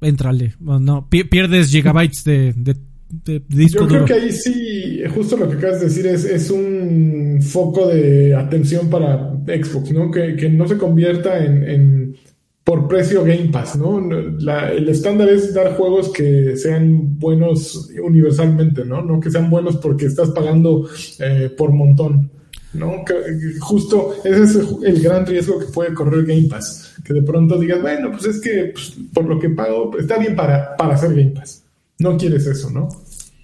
entrale. 0.00 0.54
Bueno, 0.58 0.80
no, 0.80 1.08
pi- 1.10 1.24
pierdes 1.24 1.68
gigabytes 1.70 2.24
de, 2.24 2.54
de, 2.56 2.74
de 3.10 3.42
disco 3.48 3.82
yo 3.82 3.86
creo 3.88 4.00
duro. 4.00 4.04
que 4.06 4.14
ahí 4.14 4.32
sí, 4.32 5.02
justo 5.14 5.36
lo 5.36 5.48
que 5.48 5.56
acabas 5.58 5.80
de 5.80 5.86
decir 5.86 6.06
es, 6.06 6.24
es 6.24 6.50
un 6.50 7.38
foco 7.42 7.86
de 7.88 8.34
atención 8.34 8.88
para 8.90 9.30
Xbox, 9.46 9.92
¿no? 9.92 10.10
Que, 10.10 10.34
que 10.36 10.48
no 10.48 10.66
se 10.66 10.76
convierta 10.78 11.44
en, 11.44 11.62
en 11.68 12.16
por 12.64 12.86
precio 12.88 13.24
Game 13.24 13.48
Pass, 13.50 13.76
¿no? 13.76 14.00
La- 14.38 14.70
el 14.72 14.88
estándar 14.88 15.28
es 15.28 15.52
dar 15.54 15.76
juegos 15.76 16.10
que 16.12 16.56
sean 16.56 17.18
buenos 17.18 17.90
universalmente, 18.02 18.84
¿no? 18.84 19.02
No 19.02 19.18
que 19.20 19.30
sean 19.30 19.50
buenos 19.50 19.76
porque 19.76 20.06
estás 20.06 20.30
pagando 20.30 20.88
eh, 21.18 21.50
por 21.56 21.72
montón. 21.72 22.30
¿no? 22.72 23.04
Que, 23.04 23.14
justo 23.58 24.14
ese 24.24 24.44
es 24.44 24.54
el 24.84 25.02
gran 25.02 25.26
riesgo 25.26 25.58
que 25.58 25.66
puede 25.66 25.92
correr 25.92 26.24
Game 26.24 26.46
Pass. 26.48 26.94
Que 27.04 27.12
de 27.14 27.22
pronto 27.22 27.58
digas, 27.58 27.82
bueno, 27.82 28.12
pues 28.12 28.26
es 28.26 28.40
que 28.40 28.70
pues, 28.72 28.92
por 29.12 29.24
lo 29.24 29.40
que 29.40 29.48
pago 29.50 29.90
está 29.98 30.18
bien 30.18 30.36
para, 30.36 30.76
para 30.76 30.94
hacer 30.94 31.10
Game 31.10 31.30
Pass. 31.32 31.64
No 31.98 32.16
quieres 32.16 32.46
eso, 32.46 32.70
¿no? 32.70 32.88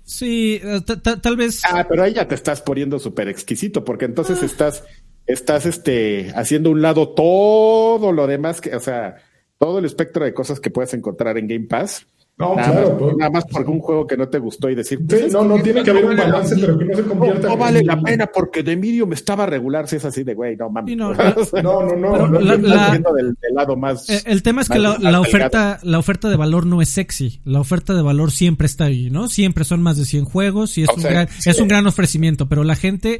Sí, 0.04 0.60
eh, 0.62 0.80
ta- 0.86 1.02
ta- 1.02 1.20
tal 1.20 1.36
vez. 1.36 1.60
Ah, 1.68 1.84
pero 1.88 2.04
ahí 2.04 2.14
ya 2.14 2.28
te 2.28 2.36
estás 2.36 2.62
poniendo 2.62 3.00
súper 3.00 3.28
exquisito, 3.28 3.84
porque 3.84 4.04
entonces 4.04 4.40
estás, 4.44 4.84
estás 5.26 5.66
este, 5.66 6.32
haciendo 6.34 6.70
un 6.70 6.82
lado 6.82 7.08
todo 7.10 8.12
lo 8.12 8.26
demás 8.26 8.60
que, 8.60 8.74
o 8.74 8.80
sea, 8.80 9.16
todo 9.58 9.78
el 9.78 9.84
espectro 9.84 10.24
de 10.24 10.34
cosas 10.34 10.60
que 10.60 10.70
puedes 10.70 10.92
encontrar 10.94 11.38
en 11.38 11.46
Game 11.48 11.66
Pass. 11.66 12.06
No, 12.38 12.54
nada, 12.54 12.70
claro. 12.70 12.88
más, 12.90 12.98
pues. 12.98 13.16
nada 13.16 13.30
más 13.30 13.44
por 13.46 13.70
un 13.70 13.78
juego 13.80 14.06
que 14.06 14.14
no 14.18 14.28
te 14.28 14.38
gustó 14.38 14.68
y 14.68 14.74
decir, 14.74 14.98
Sí, 14.98 15.04
pues, 15.08 15.22
es 15.22 15.32
no, 15.32 15.42
no 15.42 15.58
tiene 15.62 15.82
que 15.82 15.88
haber 15.88 16.04
un 16.04 16.16
balance, 16.18 16.54
pero 16.60 16.76
que 16.78 16.84
no 16.84 16.94
se 16.94 17.00
no, 17.00 17.08
convierta 17.08 17.46
no 17.48 17.54
en- 17.54 17.58
vale 17.58 17.82
la 17.82 17.98
pena 18.02 18.26
porque 18.26 18.62
de 18.62 18.76
Medium 18.76 19.10
estaba 19.14 19.46
regular 19.46 19.88
si 19.88 19.96
es 19.96 20.04
así 20.04 20.22
de 20.22 20.34
güey, 20.34 20.54
no 20.54 20.68
mames. 20.68 20.90
Sí, 20.92 20.96
no, 20.96 21.14
No, 21.62 21.82
no, 21.82 21.96
no. 21.96 22.12
Pero 22.12 22.28
no, 22.28 22.40
la- 22.40 22.56
no, 22.58 22.68
la- 22.68 22.90
del, 23.16 23.28
del 23.40 23.54
lado 23.54 23.74
más. 23.74 24.10
Eh, 24.10 24.20
El 24.26 24.42
tema 24.42 24.60
es 24.60 24.68
que 24.68 24.74
más- 24.78 24.82
la, 24.82 24.90
más 25.04 25.12
la 25.14 25.20
oferta, 25.22 25.78
la 25.82 25.98
oferta 25.98 26.28
de 26.28 26.36
valor 26.36 26.66
no 26.66 26.82
es 26.82 26.90
sexy. 26.90 27.40
La 27.46 27.58
oferta 27.58 27.94
de 27.94 28.02
valor 28.02 28.30
siempre 28.30 28.66
está 28.66 28.84
ahí, 28.84 29.08
¿no? 29.08 29.30
Siempre 29.30 29.64
son 29.64 29.80
más 29.80 29.96
de 29.96 30.04
100 30.04 30.26
juegos 30.26 30.76
y 30.76 30.82
es, 30.82 30.90
O 30.90 30.94
un, 30.96 31.00
sea, 31.00 31.10
gran, 31.12 31.28
sí. 31.38 31.48
es 31.48 31.58
un 31.58 31.68
gran 31.68 31.86
ofrecimiento, 31.86 32.50
pero 32.50 32.64
la 32.64 32.76
gente 32.76 33.18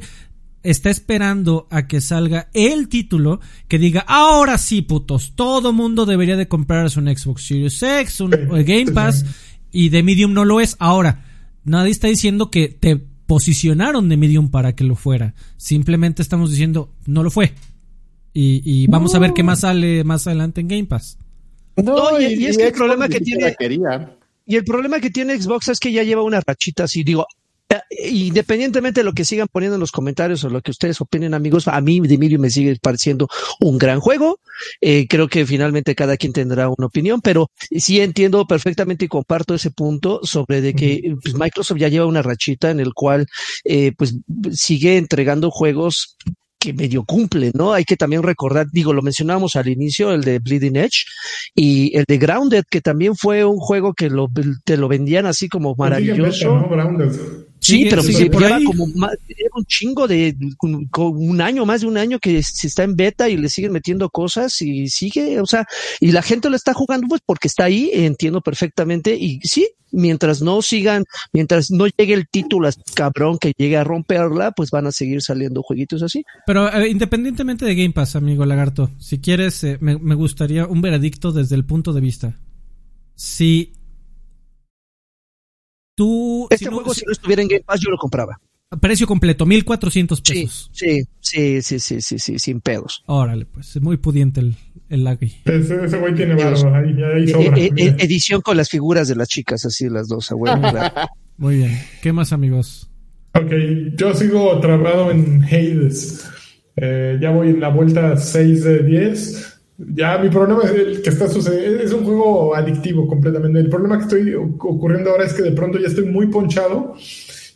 está 0.63 0.89
esperando 0.89 1.67
a 1.69 1.87
que 1.87 2.01
salga 2.01 2.49
el 2.53 2.89
título 2.89 3.39
que 3.67 3.79
diga, 3.79 4.01
ahora 4.07 4.57
sí, 4.57 4.81
putos, 4.81 5.33
todo 5.35 5.71
mundo 5.73 6.05
debería 6.05 6.35
de 6.35 6.47
comprarse 6.47 6.99
un 6.99 7.07
Xbox 7.15 7.43
Series 7.47 7.81
X, 7.81 8.19
un 8.21 8.31
Game 8.31 8.91
Pass, 8.91 9.25
y 9.71 9.89
de 9.89 10.03
Medium 10.03 10.33
no 10.33 10.45
lo 10.45 10.59
es. 10.59 10.75
Ahora, 10.79 11.23
nadie 11.63 11.91
está 11.91 12.07
diciendo 12.07 12.49
que 12.51 12.67
te 12.69 12.97
posicionaron 13.27 14.09
de 14.09 14.17
Medium 14.17 14.49
para 14.49 14.73
que 14.75 14.83
lo 14.83 14.95
fuera. 14.95 15.33
Simplemente 15.57 16.21
estamos 16.21 16.49
diciendo, 16.51 16.89
no 17.05 17.23
lo 17.23 17.31
fue. 17.31 17.53
Y, 18.33 18.61
y 18.63 18.87
vamos 18.87 19.15
a 19.15 19.19
ver 19.19 19.33
qué 19.33 19.43
más 19.43 19.61
sale 19.61 20.03
más 20.03 20.27
adelante 20.27 20.61
en 20.61 20.67
Game 20.67 20.85
Pass. 20.85 21.17
No, 21.75 22.19
y- 22.19 22.33
y 22.35 22.45
es 22.45 22.57
que 22.57 22.67
el 22.67 22.73
problema 22.73 23.07
que 23.09 23.19
tiene- 23.19 23.55
quería. 23.57 24.13
Y 24.45 24.55
el 24.55 24.63
problema 24.63 24.99
que 24.99 25.09
tiene 25.09 25.39
Xbox 25.39 25.67
es 25.69 25.79
que 25.79 25.91
ya 25.91 26.03
lleva 26.03 26.23
una 26.23 26.39
rachita 26.39 26.85
así, 26.85 27.03
digo, 27.03 27.25
independientemente 27.89 29.01
de 29.01 29.03
lo 29.03 29.13
que 29.13 29.25
sigan 29.25 29.47
poniendo 29.51 29.75
en 29.75 29.81
los 29.81 29.91
comentarios 29.91 30.43
o 30.43 30.49
lo 30.49 30.61
que 30.61 30.71
ustedes 30.71 31.01
opinen, 31.01 31.33
amigos, 31.33 31.67
a 31.67 31.79
mí 31.81 31.99
Medium 32.01 32.41
me 32.41 32.49
sigue 32.49 32.77
pareciendo 32.81 33.27
un 33.59 33.77
gran 33.77 33.99
juego. 33.99 34.39
Eh, 34.81 35.07
creo 35.07 35.27
que 35.27 35.45
finalmente 35.45 35.95
cada 35.95 36.17
quien 36.17 36.33
tendrá 36.33 36.69
una 36.69 36.87
opinión, 36.87 37.21
pero 37.21 37.51
sí 37.57 37.99
entiendo 38.01 38.45
perfectamente 38.45 39.05
y 39.05 39.07
comparto 39.07 39.53
ese 39.53 39.71
punto 39.71 40.19
sobre 40.23 40.61
de 40.61 40.73
que 40.73 41.15
pues, 41.21 41.35
Microsoft 41.35 41.77
ya 41.77 41.89
lleva 41.89 42.05
una 42.05 42.21
rachita 42.21 42.71
en 42.71 42.79
el 42.79 42.93
cual 42.93 43.27
eh, 43.63 43.91
pues 43.97 44.15
sigue 44.51 44.97
entregando 44.97 45.51
juegos 45.51 46.17
que 46.59 46.73
medio 46.73 47.03
cumplen, 47.03 47.51
¿no? 47.53 47.73
Hay 47.73 47.83
que 47.83 47.97
también 47.97 48.23
recordar, 48.23 48.67
digo, 48.71 48.93
lo 48.93 49.03
mencionábamos 49.03 49.55
al 49.55 49.67
inicio, 49.67 50.11
el 50.11 50.23
de 50.23 50.39
Bleeding 50.39 50.75
Edge 50.75 51.05
y 51.53 51.95
el 51.95 52.05
de 52.07 52.17
Grounded, 52.17 52.63
que 52.69 52.81
también 52.81 53.15
fue 53.15 53.45
un 53.45 53.57
juego 53.57 53.93
que 53.93 54.09
lo, 54.09 54.27
te 54.63 54.77
lo 54.77 54.87
vendían 54.87 55.27
así 55.27 55.49
como 55.49 55.75
maravilloso. 55.75 56.55
Beta, 56.55 56.61
¿no? 56.61 56.69
Grounded. 56.69 57.46
Sí, 57.67 57.77
Sigue- 57.77 57.89
pero 57.89 58.01
sigue 58.03 58.17
se 58.17 58.25
por 58.29 58.41
lleva 58.41 58.55
ahí. 58.57 58.63
como 58.63 58.85
lleva 58.87 59.55
un 59.55 59.65
chingo 59.65 60.07
de 60.07 60.35
un 60.97 61.41
año, 61.41 61.65
más 61.65 61.81
de 61.81 61.87
un 61.87 61.97
año 61.97 62.19
que 62.19 62.41
se 62.43 62.67
está 62.67 62.83
en 62.83 62.95
beta 62.95 63.29
y 63.29 63.37
le 63.37 63.49
siguen 63.49 63.71
metiendo 63.73 64.09
cosas 64.09 64.61
y 64.61 64.87
sigue, 64.87 65.39
o 65.41 65.45
sea, 65.45 65.65
y 65.99 66.11
la 66.11 66.21
gente 66.21 66.49
lo 66.49 66.55
está 66.55 66.73
jugando 66.73 67.07
pues 67.07 67.21
porque 67.25 67.47
está 67.47 67.65
ahí, 67.65 67.89
entiendo 67.93 68.41
perfectamente 68.41 69.15
y 69.15 69.39
sí, 69.43 69.67
mientras 69.91 70.41
no 70.41 70.61
sigan, 70.61 71.03
mientras 71.33 71.71
no 71.71 71.85
llegue 71.87 72.13
el 72.13 72.27
título 72.27 72.69
cabrón 72.93 73.37
que 73.37 73.53
llegue 73.57 73.77
a 73.77 73.83
romperla, 73.83 74.51
pues 74.51 74.69
van 74.71 74.87
a 74.87 74.91
seguir 74.91 75.21
saliendo 75.21 75.63
jueguitos 75.63 76.03
así. 76.03 76.23
Pero 76.45 76.71
eh, 76.73 76.89
independientemente 76.89 77.65
de 77.65 77.75
Game 77.75 77.91
Pass, 77.93 78.15
amigo 78.15 78.45
Lagarto, 78.45 78.91
si 78.99 79.19
quieres, 79.19 79.63
eh, 79.63 79.77
me, 79.81 79.97
me 79.97 80.15
gustaría 80.15 80.65
un 80.65 80.81
veredicto 80.81 81.31
desde 81.31 81.55
el 81.55 81.65
punto 81.65 81.93
de 81.93 82.01
vista. 82.01 82.37
Si 83.15 83.73
tú... 85.97 86.47
Este 86.51 86.65
si 86.65 86.69
no- 86.69 86.77
juego 86.77 86.93
si- 86.93 86.99
si 87.01 87.05
no 87.07 87.11
estuviera 87.11 87.41
en 87.41 87.47
Game 87.47 87.63
Pass 87.65 87.79
yo 87.81 87.89
lo 87.89 87.97
compraba. 87.97 88.39
precio 88.79 89.07
completo, 89.07 89.45
1400 89.45 90.21
Sí, 90.23 90.33
pesos. 90.43 90.69
sí, 90.71 91.01
sí, 91.19 91.61
sí, 91.61 91.79
sí, 91.79 92.01
sí, 92.01 92.19
sí, 92.19 92.39
sin 92.39 92.61
pedos. 92.61 93.03
Órale, 93.07 93.45
pues, 93.45 93.75
es 93.75 93.81
muy 93.81 93.97
pudiente 93.97 94.39
el, 94.41 94.55
el 94.89 95.03
lag 95.03 95.17
ahí. 95.21 95.33
Ese, 95.45 95.83
ese 95.85 95.97
güey 95.97 96.13
tiene 96.15 96.35
barro, 96.35 96.75
ahí, 96.75 96.95
ahí 97.03 97.27
sobra. 97.29 97.57
Eh, 97.57 97.71
eh, 97.75 97.95
edición 97.99 98.41
con 98.41 98.55
las 98.57 98.69
figuras 98.69 99.07
de 99.07 99.15
las 99.15 99.27
chicas, 99.27 99.65
así 99.65 99.89
las 99.89 100.07
dos, 100.07 100.31
a 100.31 100.35
huevo, 100.35 100.61
claro. 100.61 100.93
Muy 101.37 101.57
bien. 101.57 101.79
¿Qué 102.01 102.13
más, 102.13 102.31
amigos? 102.33 102.89
Ok, 103.33 103.51
yo 103.97 104.13
sigo 104.13 104.59
trabado 104.59 105.11
en 105.11 105.43
Hades. 105.43 106.27
Eh, 106.75 107.17
ya 107.21 107.31
voy 107.31 107.49
en 107.49 107.59
la 107.59 107.69
vuelta 107.69 108.17
6 108.17 108.63
de 108.63 108.83
10. 108.83 109.56
Ya 109.77 110.17
mi 110.17 110.29
problema 110.29 110.63
es 110.63 110.71
el 110.71 111.01
que 111.01 111.09
está 111.09 111.27
sucediendo. 111.27 111.83
Es 111.83 111.93
un 111.93 112.03
juego 112.03 112.55
adictivo 112.55 113.07
completamente. 113.07 113.59
El 113.59 113.69
problema 113.69 113.97
que 113.97 114.03
estoy 114.03 114.33
ocurriendo 114.33 115.11
ahora 115.11 115.25
es 115.25 115.33
que 115.33 115.43
de 115.43 115.51
pronto 115.51 115.77
ya 115.77 115.87
estoy 115.87 116.05
muy 116.05 116.27
ponchado 116.27 116.95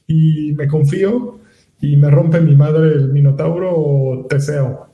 y 0.08 0.54
me 0.54 0.68
confío 0.68 1.40
y 1.82 1.98
me 1.98 2.12
rompe 2.12 2.40
mi 2.42 2.56
madre 2.56 2.94
el 2.94 3.10
Minotauro 3.10 3.74
o 3.76 4.26
Teseo. 4.28 4.88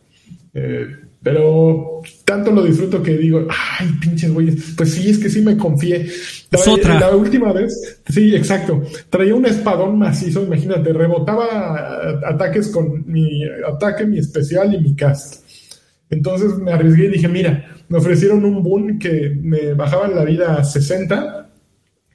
Eh, 0.53 0.87
pero 1.21 2.01
tanto 2.23 2.51
lo 2.51 2.63
disfruto 2.63 3.03
que 3.03 3.17
digo, 3.17 3.45
ay, 3.49 3.89
pinches 3.99 4.31
güeyes, 4.31 4.75
pues 4.77 4.93
sí, 4.93 5.09
es 5.09 5.17
que 5.17 5.29
sí 5.29 5.41
me 5.41 5.57
confié. 5.57 6.07
Otra. 6.69 6.99
La 6.99 7.13
última 7.13 7.51
vez, 7.51 8.01
sí, 8.07 8.33
exacto. 8.33 8.81
Traía 9.09 9.35
un 9.35 9.45
espadón 9.45 9.99
macizo, 9.99 10.43
imagínate, 10.43 10.93
rebotaba 10.93 12.21
ataques 12.25 12.69
con 12.69 13.03
mi 13.05 13.43
ataque, 13.43 14.05
mi 14.05 14.19
especial 14.19 14.73
y 14.73 14.79
mi 14.79 14.95
cast. 14.95 15.46
Entonces 16.09 16.57
me 16.57 16.71
arriesgué 16.71 17.05
y 17.05 17.11
dije, 17.11 17.27
mira, 17.27 17.75
me 17.89 17.97
ofrecieron 17.97 18.45
un 18.45 18.63
boon 18.63 18.99
que 18.99 19.35
me 19.41 19.73
bajaban 19.73 20.15
la 20.15 20.23
vida 20.23 20.55
a 20.55 20.63
60, 20.63 21.49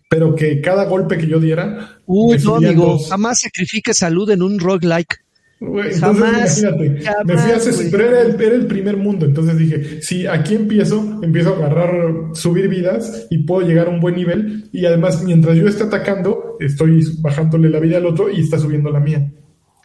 pero 0.09 0.35
que 0.35 0.61
cada 0.61 0.85
golpe 0.85 1.19
que 1.19 1.27
yo 1.27 1.41
diera... 1.41 1.99
Uy, 2.07 2.39
no, 2.45 2.57
amigo, 2.57 2.85
dos. 2.85 3.09
jamás 3.09 3.41
sacrifiques 3.41 3.99
salud 3.99 4.31
en 4.31 4.43
un 4.43 4.59
roguelike. 4.59 5.23
Güey, 5.63 5.95
Jamás, 5.95 6.61
entonces, 6.61 6.63
imagínate, 6.65 7.25
me 7.25 7.39
fui 7.39 7.53
a 7.53 7.59
güey. 7.59 7.91
pero 7.93 8.09
era 8.09 8.23
el, 8.23 8.41
era 8.41 8.55
el 8.57 8.67
primer 8.67 8.97
mundo, 8.97 9.27
entonces 9.27 9.57
dije, 9.57 10.03
si 10.03 10.27
aquí 10.27 10.57
empiezo, 10.57 11.21
empiezo 11.23 11.55
a 11.55 11.57
agarrar, 11.59 12.35
subir 12.35 12.69
vidas 12.69 13.29
y 13.31 13.45
puedo 13.45 13.65
llegar 13.65 13.87
a 13.87 13.91
un 13.91 14.01
buen 14.01 14.17
nivel 14.17 14.69
y 14.73 14.87
además 14.87 15.23
mientras 15.23 15.57
yo 15.57 15.69
esté 15.69 15.85
atacando, 15.85 16.57
estoy 16.59 17.07
bajándole 17.21 17.71
la 17.71 17.79
vida 17.79 17.99
al 17.99 18.07
otro 18.07 18.29
y 18.29 18.41
está 18.41 18.59
subiendo 18.59 18.91
la 18.91 18.99
mía. 18.99 19.33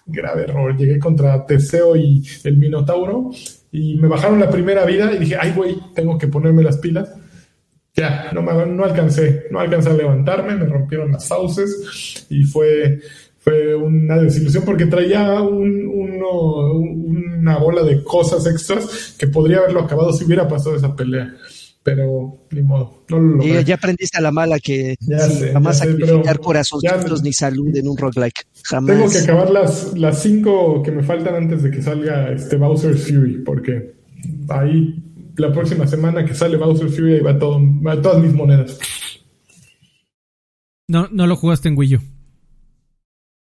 Grave 0.08 0.46
error, 0.46 0.76
llegué 0.76 0.98
contra 0.98 1.46
Teseo 1.46 1.96
y 1.96 2.26
el 2.44 2.58
Minotauro 2.58 3.30
y 3.78 3.96
me 3.98 4.08
bajaron 4.08 4.40
la 4.40 4.50
primera 4.50 4.86
vida 4.86 5.14
y 5.14 5.20
dije, 5.20 5.38
ay 5.40 5.54
güey, 5.56 5.78
tengo 5.94 6.18
que 6.18 6.28
ponerme 6.28 6.64
las 6.64 6.78
pilas. 6.78 7.14
Ya, 7.96 8.32
no, 8.34 8.42
me, 8.42 8.66
no 8.66 8.84
alcancé, 8.84 9.46
no 9.52 9.60
alcancé 9.60 9.90
a 9.90 9.94
levantarme, 9.94 10.56
me 10.56 10.66
rompieron 10.66 11.12
las 11.12 11.28
fauces 11.28 12.26
y 12.30 12.44
fue, 12.44 13.00
fue 13.40 13.76
una 13.76 14.18
desilusión 14.18 14.64
porque 14.66 14.86
traía 14.86 15.42
una 15.42 16.28
bola 17.58 17.84
de 17.84 18.04
cosas 18.04 18.46
extras 18.48 19.16
que 19.18 19.28
podría 19.28 19.60
haberlo 19.60 19.82
acabado 19.82 20.12
si 20.14 20.26
hubiera 20.26 20.48
pasado 20.48 20.76
esa 20.76 20.96
pelea. 20.96 21.36
Pero 21.88 22.38
ni 22.52 22.62
modo, 22.64 23.06
no 23.08 23.18
lo 23.18 23.38
logré. 23.38 23.64
ya 23.64 23.76
aprendiste 23.76 24.18
a 24.18 24.22
la 24.22 24.30
mala 24.30 24.60
que 24.60 24.98
jamás 25.54 25.78
sacrificar 25.78 26.38
corazoncitos 26.42 27.24
ni 27.24 27.32
salud 27.32 27.74
en 27.74 27.88
un 27.88 27.96
roguelike. 27.96 28.46
Jamás. 28.66 28.98
Tengo 28.98 29.10
que 29.10 29.18
acabar 29.20 29.50
las, 29.50 29.98
las 29.98 30.22
cinco 30.22 30.84
que 30.84 30.92
me 30.92 31.02
faltan 31.02 31.36
antes 31.36 31.64
de 31.64 31.72
que 31.72 31.82
salga 31.82 32.30
este 32.34 32.58
Bowser's 32.58 33.08
Fury, 33.08 33.42
porque 33.46 33.96
ahí 34.50 35.02
la 35.38 35.54
próxima 35.54 35.88
semana 35.88 36.26
que 36.26 36.34
sale 36.34 36.58
Bowser's 36.58 36.94
Fury 36.94 37.14
ahí 37.14 37.22
va, 37.22 37.40
todo, 37.40 37.62
va 37.82 38.02
todas 38.02 38.22
mis 38.22 38.34
monedas. 38.34 38.78
No, 40.90 41.08
no 41.10 41.26
lo 41.26 41.38
jugaste 41.38 41.70
en 41.70 41.78
Wii 41.78 41.96
U. 41.96 42.00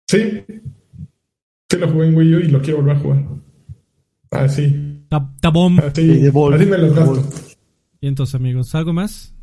Sí. 0.09 0.43
Sí 1.71 1.77
lo 1.77 1.89
jugué 1.89 2.07
en 2.07 2.15
Wii 2.17 2.35
U 2.35 2.39
y 2.39 2.47
lo 2.49 2.61
quiero 2.61 2.79
volver 2.79 2.97
a 2.97 2.99
jugar. 2.99 3.23
Ah, 4.31 4.49
sí. 4.49 5.07
Tabom. 5.39 5.79
Así, 5.79 6.27
así 6.27 6.65
me 6.65 6.77
lo 6.77 6.93
gasto. 6.93 7.44
Y 8.05 8.07
entonces, 8.07 8.35
amigos, 8.35 8.75
¿algo 8.75 8.93
más? 8.93 9.33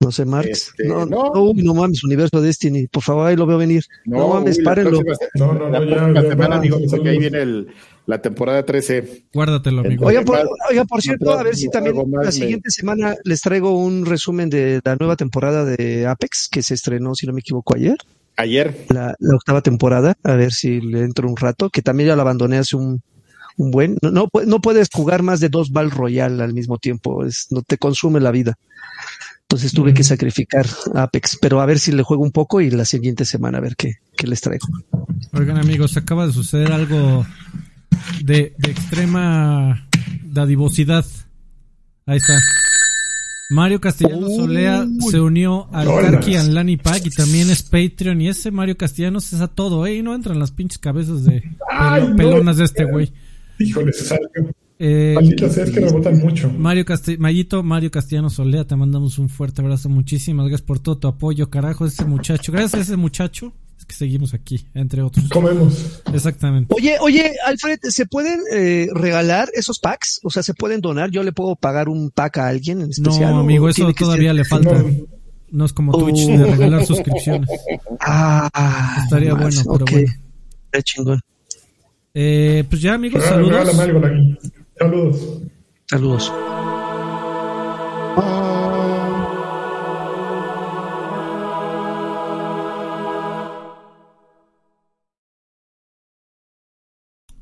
No 0.00 0.12
sé, 0.12 0.24
Marx. 0.24 0.68
Este, 0.68 0.86
no, 0.86 1.04
no, 1.04 1.32
no, 1.34 1.52
no, 1.52 1.74
mames, 1.74 2.04
Universo 2.04 2.40
Destiny. 2.40 2.86
Por 2.86 3.02
favor, 3.02 3.26
ahí 3.26 3.34
lo 3.34 3.44
veo 3.44 3.58
venir. 3.58 3.82
No, 4.04 4.28
mames, 4.28 4.60
párenlo. 4.60 5.00
No, 5.34 5.52
no, 5.52 5.68
no, 5.68 5.84
ya. 5.84 6.06
La 6.10 6.22
semana, 6.22 6.56
amigo, 6.58 6.78
porque 6.88 7.08
ahí 7.08 7.18
viene 7.18 7.42
el, 7.42 7.66
la 8.06 8.22
temporada 8.22 8.64
13. 8.64 9.24
Guárdatelo, 9.34 9.80
amigo. 9.80 10.06
Oiga, 10.06 10.22
por, 10.22 10.48
oiga, 10.70 10.84
por 10.84 11.02
cierto, 11.02 11.32
a 11.32 11.42
ver 11.42 11.56
si 11.56 11.68
también 11.68 11.96
la 12.22 12.30
siguiente 12.30 12.70
semana 12.70 13.16
les 13.24 13.40
traigo 13.40 13.76
un 13.76 14.06
resumen 14.06 14.48
de 14.48 14.80
la 14.84 14.94
nueva 14.94 15.16
temporada 15.16 15.64
de 15.64 16.06
Apex, 16.06 16.48
que 16.48 16.62
se 16.62 16.74
estrenó, 16.74 17.16
si 17.16 17.26
no 17.26 17.32
me 17.32 17.40
equivoco, 17.40 17.74
ayer. 17.74 17.96
Ayer. 18.36 18.86
La, 18.90 19.16
octava 19.34 19.60
temporada, 19.60 20.16
a 20.22 20.36
ver 20.36 20.52
si 20.52 20.80
le 20.80 21.00
entro 21.00 21.28
un 21.28 21.36
rato, 21.36 21.68
que 21.68 21.82
también 21.82 22.10
ya 22.10 22.14
la 22.14 22.22
abandoné 22.22 22.58
hace 22.58 22.76
un 22.76 23.02
buen. 23.58 23.98
No, 24.00 24.10
no, 24.10 24.28
no, 24.46 24.60
puedes 24.60 24.88
jugar 24.92 25.22
más 25.22 25.40
de 25.40 25.48
dos 25.48 25.70
Ball 25.70 25.90
Royal 25.90 26.40
al 26.40 26.54
mismo 26.54 26.78
tiempo, 26.78 27.24
es, 27.24 27.48
no 27.50 27.62
te 27.62 27.76
consume 27.76 28.20
la 28.20 28.30
vida. 28.30 28.56
Entonces 29.42 29.72
tuve 29.72 29.94
que 29.94 30.04
sacrificar 30.04 30.66
Apex, 30.94 31.38
pero 31.40 31.60
a 31.62 31.66
ver 31.66 31.78
si 31.78 31.90
le 31.92 32.02
juego 32.02 32.22
un 32.22 32.32
poco 32.32 32.60
y 32.60 32.70
la 32.70 32.84
siguiente 32.84 33.24
semana 33.24 33.58
a 33.58 33.60
ver 33.62 33.76
qué, 33.76 33.94
qué 34.14 34.26
les 34.26 34.42
traigo. 34.42 34.68
Oigan 35.32 35.56
amigos, 35.56 35.96
acaba 35.96 36.26
de 36.26 36.34
suceder 36.34 36.70
algo 36.70 37.26
de, 38.22 38.54
de 38.58 38.70
extrema 38.70 39.88
dadivosidad. 40.22 41.06
Ahí 42.04 42.18
está. 42.18 42.38
Mario 43.50 43.80
Castellanos 43.80 44.36
Solea 44.36 44.86
se 45.10 45.20
unió 45.20 45.68
al 45.72 45.86
Karki 45.86 46.34
Lani 46.34 46.76
Pack 46.76 47.06
y 47.06 47.10
también 47.10 47.48
es 47.48 47.62
Patreon. 47.62 48.20
Y 48.20 48.28
ese 48.28 48.50
Mario 48.50 48.76
Castellanos 48.76 49.32
es 49.32 49.40
a 49.40 49.48
todo, 49.48 49.86
¿eh? 49.86 49.96
Y 49.96 50.02
no 50.02 50.14
entran 50.14 50.38
las 50.38 50.50
pinches 50.50 50.76
cabezas 50.78 51.24
de 51.24 51.42
pelonas 52.16 52.58
de 52.58 52.64
este 52.64 52.84
güey. 52.84 53.10
Híjole, 53.58 53.92
eh, 54.80 55.16
es 55.20 55.70
que 55.70 55.80
rebotan 55.80 56.18
mucho. 56.18 56.50
Mario 56.50 56.84
Mayito, 57.18 57.62
Mario 57.62 57.90
Castellanos 57.90 58.34
Solea, 58.34 58.64
te 58.64 58.76
mandamos 58.76 59.18
un 59.18 59.28
fuerte 59.28 59.60
abrazo. 59.60 59.88
Muchísimas 59.88 60.46
gracias 60.46 60.62
por 60.62 60.78
todo 60.78 60.98
tu 60.98 61.08
apoyo, 61.08 61.50
carajo, 61.50 61.84
ese 61.86 62.04
muchacho. 62.04 62.52
Gracias 62.52 62.74
a 62.74 62.80
ese 62.82 62.96
muchacho 62.96 63.52
que 63.88 63.94
seguimos 63.94 64.34
aquí, 64.34 64.66
entre 64.74 65.02
otros. 65.02 65.28
Comemos. 65.30 66.02
Exactamente. 66.12 66.72
Oye, 66.76 66.96
oye, 67.00 67.32
Alfred, 67.44 67.78
¿se 67.82 68.06
pueden 68.06 68.40
eh, 68.52 68.88
regalar 68.92 69.48
esos 69.54 69.78
packs? 69.78 70.20
O 70.22 70.30
sea, 70.30 70.42
¿se 70.42 70.54
pueden 70.54 70.80
donar? 70.80 71.10
¿Yo 71.10 71.22
le 71.22 71.32
puedo 71.32 71.56
pagar 71.56 71.88
un 71.88 72.10
pack 72.10 72.38
a 72.38 72.48
alguien 72.48 72.82
en 72.82 72.90
especial? 72.90 73.32
No, 73.32 73.40
amigo, 73.40 73.68
eso 73.68 73.90
todavía 73.94 74.32
le 74.32 74.44
falta. 74.44 74.84
No. 75.50 75.64
es 75.64 75.72
como 75.72 75.96
Twitch 75.98 76.26
de 76.26 76.44
oh. 76.44 76.50
regalar 76.50 76.84
suscripciones. 76.84 77.48
Ah, 78.00 79.00
estaría 79.04 79.34
bueno, 79.34 79.60
pero 79.64 79.84
bueno. 79.90 80.12
Qué 80.70 80.82
chingón. 80.82 81.20
Eh, 82.20 82.64
pues 82.68 82.82
ya, 82.82 82.94
amigos, 82.94 83.22
saludos. 83.22 83.76
Saludos. 84.76 85.40
Saludos. 85.86 86.32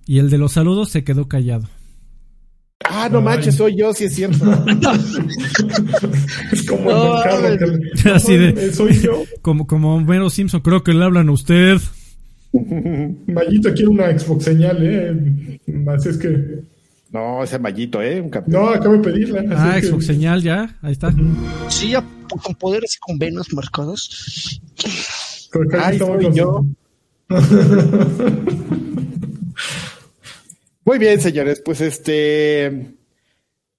Y 0.05 0.19
el 0.19 0.29
de 0.29 0.37
los 0.37 0.53
saludos 0.53 0.91
se 0.91 1.05
quedó 1.05 1.27
callado. 1.27 1.71
Ah, 2.85 3.09
no 3.11 3.23
manches, 3.23 3.55
soy 3.55 3.79
yo, 3.79 3.95
sí 3.95 4.05
es 4.05 4.15
cierto. 4.15 4.45
es 6.53 6.67
como 6.67 6.91
no, 6.91 7.25
el 7.25 7.81
Así 8.13 8.37
de, 8.37 8.75
soy 8.75 9.01
yo. 9.01 9.23
Como, 9.41 9.67
como 9.67 9.97
Homero 9.97 10.29
Simpson, 10.29 10.61
creo 10.61 10.83
que 10.83 10.93
le 10.93 11.03
hablan 11.03 11.31
a 11.31 11.33
usted. 11.33 11.81
Mallito 13.27 13.73
quiere 13.73 13.89
una 13.89 14.19
Xbox 14.19 14.45
señal, 14.45 14.79
¿eh? 14.81 15.61
Así 15.89 16.09
es 16.09 16.17
que. 16.19 16.61
No, 17.13 17.43
ese 17.43 17.59
Mallito, 17.59 18.03
¿eh? 18.03 18.21
Un 18.21 18.31
no, 18.47 18.69
acabo 18.69 18.95
de 18.95 19.01
pedirla. 19.01 19.45
Ah, 19.51 19.81
Xbox 19.81 20.07
señal, 20.07 20.43
ya, 20.43 20.77
ahí 20.83 20.93
está. 20.93 21.15
Sí, 21.69 21.91
ya 21.91 22.05
con 22.29 22.55
poderes 22.55 22.97
y 22.97 22.99
con 22.99 23.19
venas 23.19 23.53
marcadas. 23.53 24.61
Ay, 25.81 25.99
soy 25.99 26.33
yo. 26.35 26.65
Muy 30.85 30.99
bien, 30.99 31.21
señores, 31.21 31.61
pues 31.65 31.81
este 31.81 32.97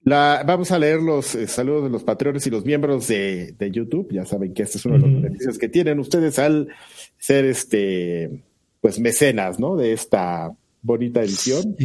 la, 0.08 0.44
vamos 0.48 0.72
a 0.72 0.80
leer 0.80 1.02
los 1.02 1.36
eh, 1.36 1.48
saludos 1.48 1.84
de 1.84 1.90
los 1.90 2.04
patrones 2.06 2.48
y 2.48 2.50
los 2.50 2.64
miembros 2.64 3.10
de, 3.10 3.56
YouTube. 3.72 4.08
Ya 4.12 4.26
saben 4.26 4.54
que 4.54 4.64
este 4.64 4.78
es 4.78 4.86
uno 4.86 4.96
de 4.96 5.02
los 5.02 5.22
beneficios 5.22 5.58
que 5.58 5.68
tienen 5.68 6.00
ustedes 6.00 6.40
al 6.40 6.70
ser 7.18 7.44
este 7.44 8.44
pues 8.82 9.00
mecenas, 9.00 9.60
¿no? 9.60 9.76
De 9.76 9.94
esta 9.94 10.52
bonita 10.82 11.22
edición. 11.22 11.76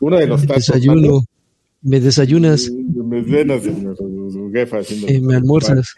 Uno 0.00 0.18
de 0.18 0.26
los 0.26 0.46
Desayuno. 0.46 1.22
Me 1.80 2.00
desayunas. 2.00 2.70
Me 2.70 3.22
desayunas, 3.22 3.62
señor. 3.62 3.96
Su 3.96 4.50
jefa. 4.52 4.80
Eh, 4.80 5.20
me 5.20 5.36
almuerzas. 5.36 5.94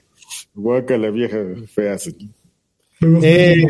Guaca 0.55 0.99
la 0.99 1.11
vieja 1.11 1.39
fea. 1.67 1.97
Eh, 3.23 3.67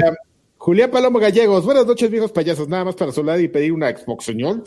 Julián 0.56 0.90
Palomo 0.90 1.18
Gallegos, 1.18 1.64
buenas 1.64 1.86
noches, 1.86 2.10
viejos 2.10 2.32
payasos. 2.32 2.68
Nada 2.68 2.84
más 2.84 2.96
para 2.96 3.12
solar 3.12 3.40
y 3.40 3.48
pedir 3.48 3.72
una 3.72 3.96
Xbox, 3.96 4.24
señor. 4.24 4.64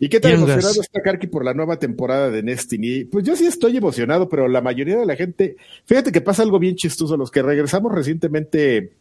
¿Y 0.00 0.08
qué 0.08 0.20
tan 0.20 0.32
emocionado 0.32 0.80
está 0.80 1.00
Karki 1.02 1.26
por 1.26 1.44
la 1.44 1.54
nueva 1.54 1.78
temporada 1.78 2.30
de 2.30 2.42
Destiny? 2.42 3.04
Pues 3.04 3.24
yo 3.24 3.34
sí 3.34 3.46
estoy 3.46 3.76
emocionado, 3.76 4.28
pero 4.28 4.46
la 4.46 4.60
mayoría 4.60 4.96
de 4.96 5.06
la 5.06 5.16
gente, 5.16 5.56
fíjate 5.86 6.12
que 6.12 6.20
pasa 6.20 6.42
algo 6.42 6.58
bien 6.58 6.76
chistoso. 6.76 7.16
Los 7.16 7.32
que 7.32 7.42
regresamos 7.42 7.92
recientemente, 7.92 8.92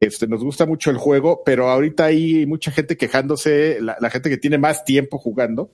este, 0.00 0.26
nos 0.26 0.42
gusta 0.42 0.64
mucho 0.64 0.90
el 0.90 0.96
juego, 0.96 1.42
pero 1.44 1.68
ahorita 1.68 2.06
hay 2.06 2.46
mucha 2.46 2.70
gente 2.70 2.96
quejándose, 2.96 3.78
la, 3.82 3.98
la 4.00 4.08
gente 4.08 4.30
que 4.30 4.38
tiene 4.38 4.56
más 4.56 4.84
tiempo 4.84 5.18
jugando. 5.18 5.70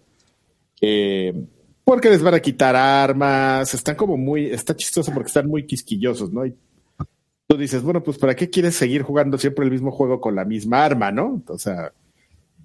Eh, 0.80 1.32
porque 1.84 2.10
les 2.10 2.22
van 2.22 2.34
a 2.34 2.40
quitar 2.40 2.74
armas, 2.74 3.72
están 3.74 3.94
como 3.94 4.16
muy, 4.16 4.46
está 4.46 4.74
chistoso 4.74 5.12
porque 5.12 5.28
están 5.28 5.46
muy 5.46 5.66
quisquillosos, 5.66 6.32
¿no? 6.32 6.46
Y 6.46 6.54
tú 7.46 7.56
dices, 7.56 7.82
bueno, 7.82 8.02
pues 8.02 8.18
¿para 8.18 8.34
qué 8.34 8.48
quieres 8.50 8.74
seguir 8.74 9.02
jugando 9.02 9.38
siempre 9.38 9.64
el 9.64 9.70
mismo 9.70 9.92
juego 9.92 10.20
con 10.20 10.34
la 10.34 10.44
misma 10.44 10.84
arma, 10.84 11.12
¿no? 11.12 11.42
O 11.46 11.58
sea, 11.58 11.92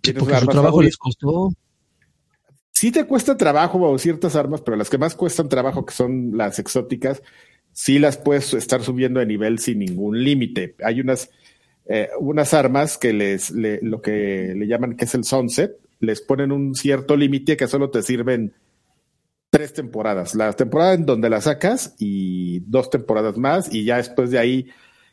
¿tienes 0.01 0.23
porque 0.23 0.39
su 0.39 0.47
trabajo 0.47 0.81
les 0.81 0.97
costó. 0.97 1.51
Sí 2.71 2.91
te 2.91 3.05
cuesta 3.05 3.35
trabajo 3.35 3.81
o 3.81 3.97
ciertas 3.97 4.35
armas, 4.35 4.61
pero 4.61 4.77
las 4.77 4.89
que 4.89 4.97
más 4.97 5.15
cuestan 5.15 5.49
trabajo, 5.49 5.85
que 5.85 5.93
son 5.93 6.37
las 6.37 6.59
exóticas, 6.59 7.21
sí 7.73 7.99
las 7.99 8.17
puedes 8.17 8.53
estar 8.53 8.81
subiendo 8.83 9.19
de 9.19 9.25
nivel 9.25 9.59
sin 9.59 9.79
ningún 9.79 10.23
límite. 10.23 10.75
Hay 10.83 11.01
unas, 11.01 11.29
eh, 11.87 12.09
unas 12.19 12.53
armas 12.53 12.97
que 12.97 13.13
les, 13.13 13.51
lo 13.51 14.01
que 14.01 14.53
le 14.55 14.67
llaman 14.67 14.95
que 14.95 15.05
es 15.05 15.15
el 15.15 15.25
sunset, 15.25 15.77
les 15.99 16.21
ponen 16.21 16.51
un 16.51 16.75
cierto 16.75 17.17
límite 17.17 17.57
que 17.57 17.67
solo 17.67 17.89
te 17.89 18.01
sirven 18.01 18.53
tres 19.49 19.73
temporadas. 19.73 20.35
La 20.35 20.53
temporada 20.53 20.93
en 20.93 21.05
donde 21.05 21.29
la 21.29 21.41
sacas 21.41 21.95
y 21.97 22.59
dos 22.61 22.89
temporadas 22.89 23.37
más 23.37 23.73
y 23.73 23.83
ya 23.83 23.97
después 23.97 24.31
de 24.31 24.39
ahí 24.39 24.67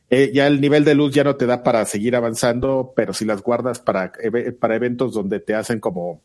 eh, 0.08 0.30
ya 0.32 0.46
el 0.46 0.60
nivel 0.60 0.84
de 0.84 0.94
luz 0.94 1.12
ya 1.12 1.24
no 1.24 1.36
te 1.36 1.46
da 1.46 1.62
para 1.62 1.84
seguir 1.84 2.14
avanzando, 2.14 2.92
pero 2.94 3.12
si 3.12 3.24
las 3.24 3.42
guardas 3.42 3.80
para, 3.80 4.12
para 4.60 4.76
eventos 4.76 5.12
donde 5.12 5.40
te 5.40 5.54
hacen 5.54 5.80
como 5.80 6.22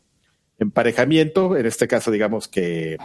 emparejamiento, 0.58 1.56
en 1.56 1.66
este 1.66 1.88
caso 1.88 2.10
digamos 2.10 2.46
que 2.46 2.96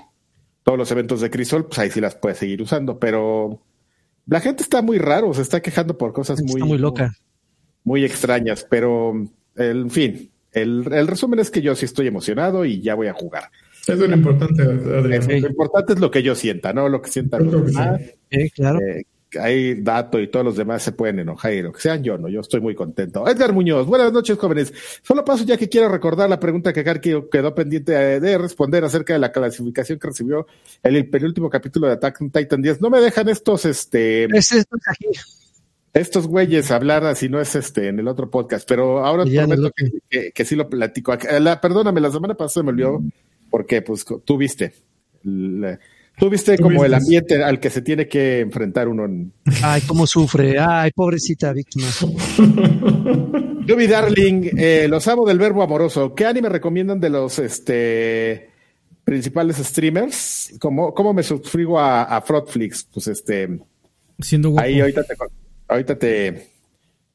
todos 0.64 0.78
los 0.78 0.91
eventos 0.91 1.22
de 1.22 1.30
Crisol, 1.30 1.66
pues 1.66 1.80
ahí 1.80 1.90
sí 1.90 1.99
las 1.99 2.16
puedes 2.16 2.38
seguir 2.38 2.62
usando, 2.62 2.99
pero 2.99 3.62
la 4.28 4.40
gente 4.40 4.62
está 4.62 4.82
muy 4.82 4.99
raro, 4.99 5.34
se 5.34 5.41
está 5.41 5.62
quejando 5.62 5.98
por 5.98 6.14
cosas 6.14 6.44
muy, 6.44 6.62
muy 6.62 6.78
loca. 6.78 7.16
Muy, 7.84 8.04
extrañas, 8.04 8.68
pero 8.70 9.14
en 9.56 9.90
fin, 9.90 10.30
el, 10.52 10.91
el 10.91 11.08
resumen 11.08 11.40
es 11.40 11.49
que 11.49 11.62
yo 11.62 11.74
sí 11.74 11.86
estoy 11.86 12.08
emocionado 12.08 12.66
y 12.66 12.82
ya 12.82 12.95
voy 12.95 13.08
a 13.08 13.14
jugar. 13.14 13.49
Eso 13.88 14.04
es 14.04 14.10
lo 14.10 14.16
importante, 14.18 14.62
Adrián. 14.62 15.41
Lo 15.41 15.48
importante 15.48 15.94
es 15.94 15.99
lo 15.99 16.12
que 16.12 16.22
yo 16.22 16.36
sienta, 16.36 16.74
¿no? 16.74 16.90
Lo 16.90 17.02
que 17.02 17.10
sientan 17.10 17.45
los 17.45 17.66
demás. 17.68 18.02
claro. 18.54 18.80
Eh, 18.82 19.06
hay 19.40 19.82
dato 19.82 20.20
y 20.20 20.30
todos 20.30 20.45
los 20.45 20.56
demás 20.56 20.84
se 20.84 20.91
pueden 20.91 21.20
enojar 21.20 21.54
y 21.54 21.62
lo 21.62 21.72
que 21.72 21.82
sean, 21.82 22.04
yo 22.04 22.18
no, 22.18 22.30
yo 22.30 22.41
estoy 22.41 22.62
muy 22.62 22.76
contento. 22.76 23.28
Edgar 23.28 23.54
Muñoz, 23.54 23.86
buenas 23.86 24.12
noches, 24.14 24.38
jóvenes. 24.38 24.74
Solo 25.04 25.26
paso 25.26 25.44
ya 25.44 25.58
que 25.58 25.68
quiero 25.68 25.90
recordar 25.90 26.30
la 26.30 26.40
pregunta 26.40 26.72
que 26.72 26.84
Karki 26.84 27.14
quedó 27.32 27.54
pendiente 27.54 27.91
de 28.20 28.38
responder 28.38 28.84
acerca 28.84 29.14
de 29.14 29.20
la 29.20 29.32
clasificación 29.32 29.99
que 29.99 30.08
recibió 30.08 30.48
el 30.84 31.10
penúltimo 31.10 31.49
capítulo 31.49 31.88
de 31.88 31.94
Attack 31.94 32.22
on 32.22 32.32
Titan 32.32 32.62
10. 32.62 32.82
No 32.82 32.90
me 32.90 33.02
dejan 33.02 33.28
estos, 33.30 33.66
este. 33.66 34.28
Estos 35.94 36.28
güeyes 36.28 36.70
hablar 36.70 37.06
así 37.06 37.28
no 37.28 37.41
es 37.41 37.56
este 37.56 37.88
en 37.88 37.99
el 37.99 38.08
otro 38.08 38.30
podcast, 38.30 38.68
pero 38.68 39.04
ahora 39.04 39.24
prometo 39.24 39.72
que, 40.10 40.32
que, 40.32 40.45
sí 40.45 40.56
lo 40.56 40.70
platico. 40.70 41.18
La, 41.40 41.60
perdóname, 41.60 42.02
la 42.02 42.12
semana 42.12 42.36
pasada 42.36 42.64
me 42.64 42.70
olvidó 42.70 43.02
porque 43.49 43.82
pues 43.82 44.06
tú 44.24 44.38
viste. 44.38 44.74
Tú 46.18 46.31
viste 46.31 46.57
como 46.57 46.84
el 46.84 46.95
ambiente 46.95 47.44
al 47.44 47.60
que 47.60 47.69
se 47.69 47.84
tiene 47.84 48.07
que 48.07 48.39
enfrentar 48.39 48.88
uno. 48.88 49.31
Ay, 49.61 49.81
cómo 49.81 50.07
sufre. 50.07 50.57
Ay, 50.60 50.89
pobrecita 50.91 51.53
víctima. 51.53 51.85
Yubi 53.68 53.85
Darling, 53.85 54.49
eh, 54.57 54.88
los 54.89 55.07
amo 55.07 55.27
del 55.27 55.38
verbo 55.38 55.61
amoroso. 55.61 56.15
¿Qué 56.15 56.26
anime 56.26 56.49
recomiendan 56.49 56.99
de 56.99 57.10
los 57.11 57.38
este 57.38 58.49
principales 59.03 59.57
streamers? 59.57 60.56
¿Cómo, 60.60 60.91
cómo 60.91 61.14
me 61.14 61.22
suscribo 61.22 61.80
a, 61.80 62.03
a 62.03 62.22
Frotflix? 62.22 62.88
Pues 62.91 63.07
este. 63.07 63.60
Siendo 64.19 64.49
guapo. 64.49 64.65
Ahí 64.65 64.80
ahorita 64.80 65.03
te, 65.03 65.15
ahorita 65.68 65.99
te, 65.99 66.48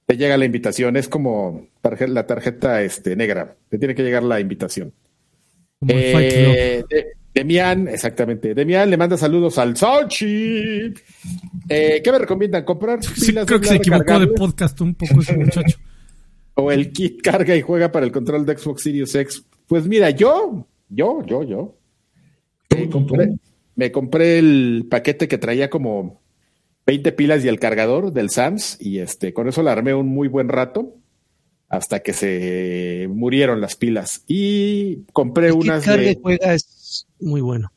te 0.06 0.16
llega 0.16 0.36
la 0.36 0.44
invitación. 0.44 0.96
Es 0.96 1.08
como 1.08 1.66
la 1.82 2.26
tarjeta 2.26 2.82
este, 2.82 3.16
negra. 3.16 3.56
Te 3.68 3.78
tiene 3.78 3.96
que 3.96 4.04
llegar 4.04 4.22
la 4.22 4.38
invitación. 4.38 4.92
Eh, 5.88 6.84
Demian, 7.34 7.88
exactamente. 7.88 8.54
Demian 8.54 8.90
le 8.90 8.96
manda 8.96 9.16
saludos 9.16 9.58
al 9.58 9.76
Sochi. 9.76 10.92
Eh, 11.68 12.00
¿Qué 12.04 12.12
me 12.12 12.18
recomiendan? 12.18 12.64
¿Comprar 12.64 13.00
pilas 13.00 13.46
Creo 13.46 13.60
que 13.60 13.68
se 13.68 13.76
equivocó 13.76 14.18
de 14.18 14.28
podcast 14.28 14.80
un 14.80 14.94
poco 14.94 15.20
ese 15.20 15.36
muchacho. 15.36 15.78
o 16.54 16.70
el 16.70 16.92
kit 16.92 17.22
carga 17.22 17.56
y 17.56 17.62
juega 17.62 17.90
para 17.90 18.04
el 18.04 18.12
control 18.12 18.44
de 18.44 18.58
Xbox 18.58 18.82
Series 18.82 19.14
X. 19.14 19.44
Pues 19.66 19.86
mira, 19.86 20.10
yo, 20.10 20.66
yo, 20.88 21.24
yo, 21.24 21.42
yo. 21.42 21.78
Me 22.76 22.88
compré, 22.88 23.34
me 23.76 23.92
compré 23.92 24.38
el 24.38 24.86
paquete 24.90 25.28
que 25.28 25.38
traía 25.38 25.70
como 25.70 26.22
20 26.86 27.12
pilas 27.12 27.44
y 27.44 27.48
el 27.48 27.58
cargador 27.58 28.12
del 28.12 28.30
Sams 28.30 28.76
y 28.80 28.98
este, 28.98 29.32
con 29.32 29.48
eso 29.48 29.62
la 29.62 29.72
armé 29.72 29.94
un 29.94 30.08
muy 30.08 30.28
buen 30.28 30.48
rato 30.48 30.96
hasta 31.68 32.00
que 32.00 32.12
se 32.12 33.08
murieron 33.10 33.62
las 33.62 33.76
pilas. 33.76 34.24
Y 34.26 35.04
compré 35.14 35.48
el 35.48 35.54
unas. 35.54 35.84
Kit 35.84 35.94
de... 35.94 36.18
juega 36.20 36.54
es 36.92 37.06
muy 37.20 37.40
bueno. 37.40 37.72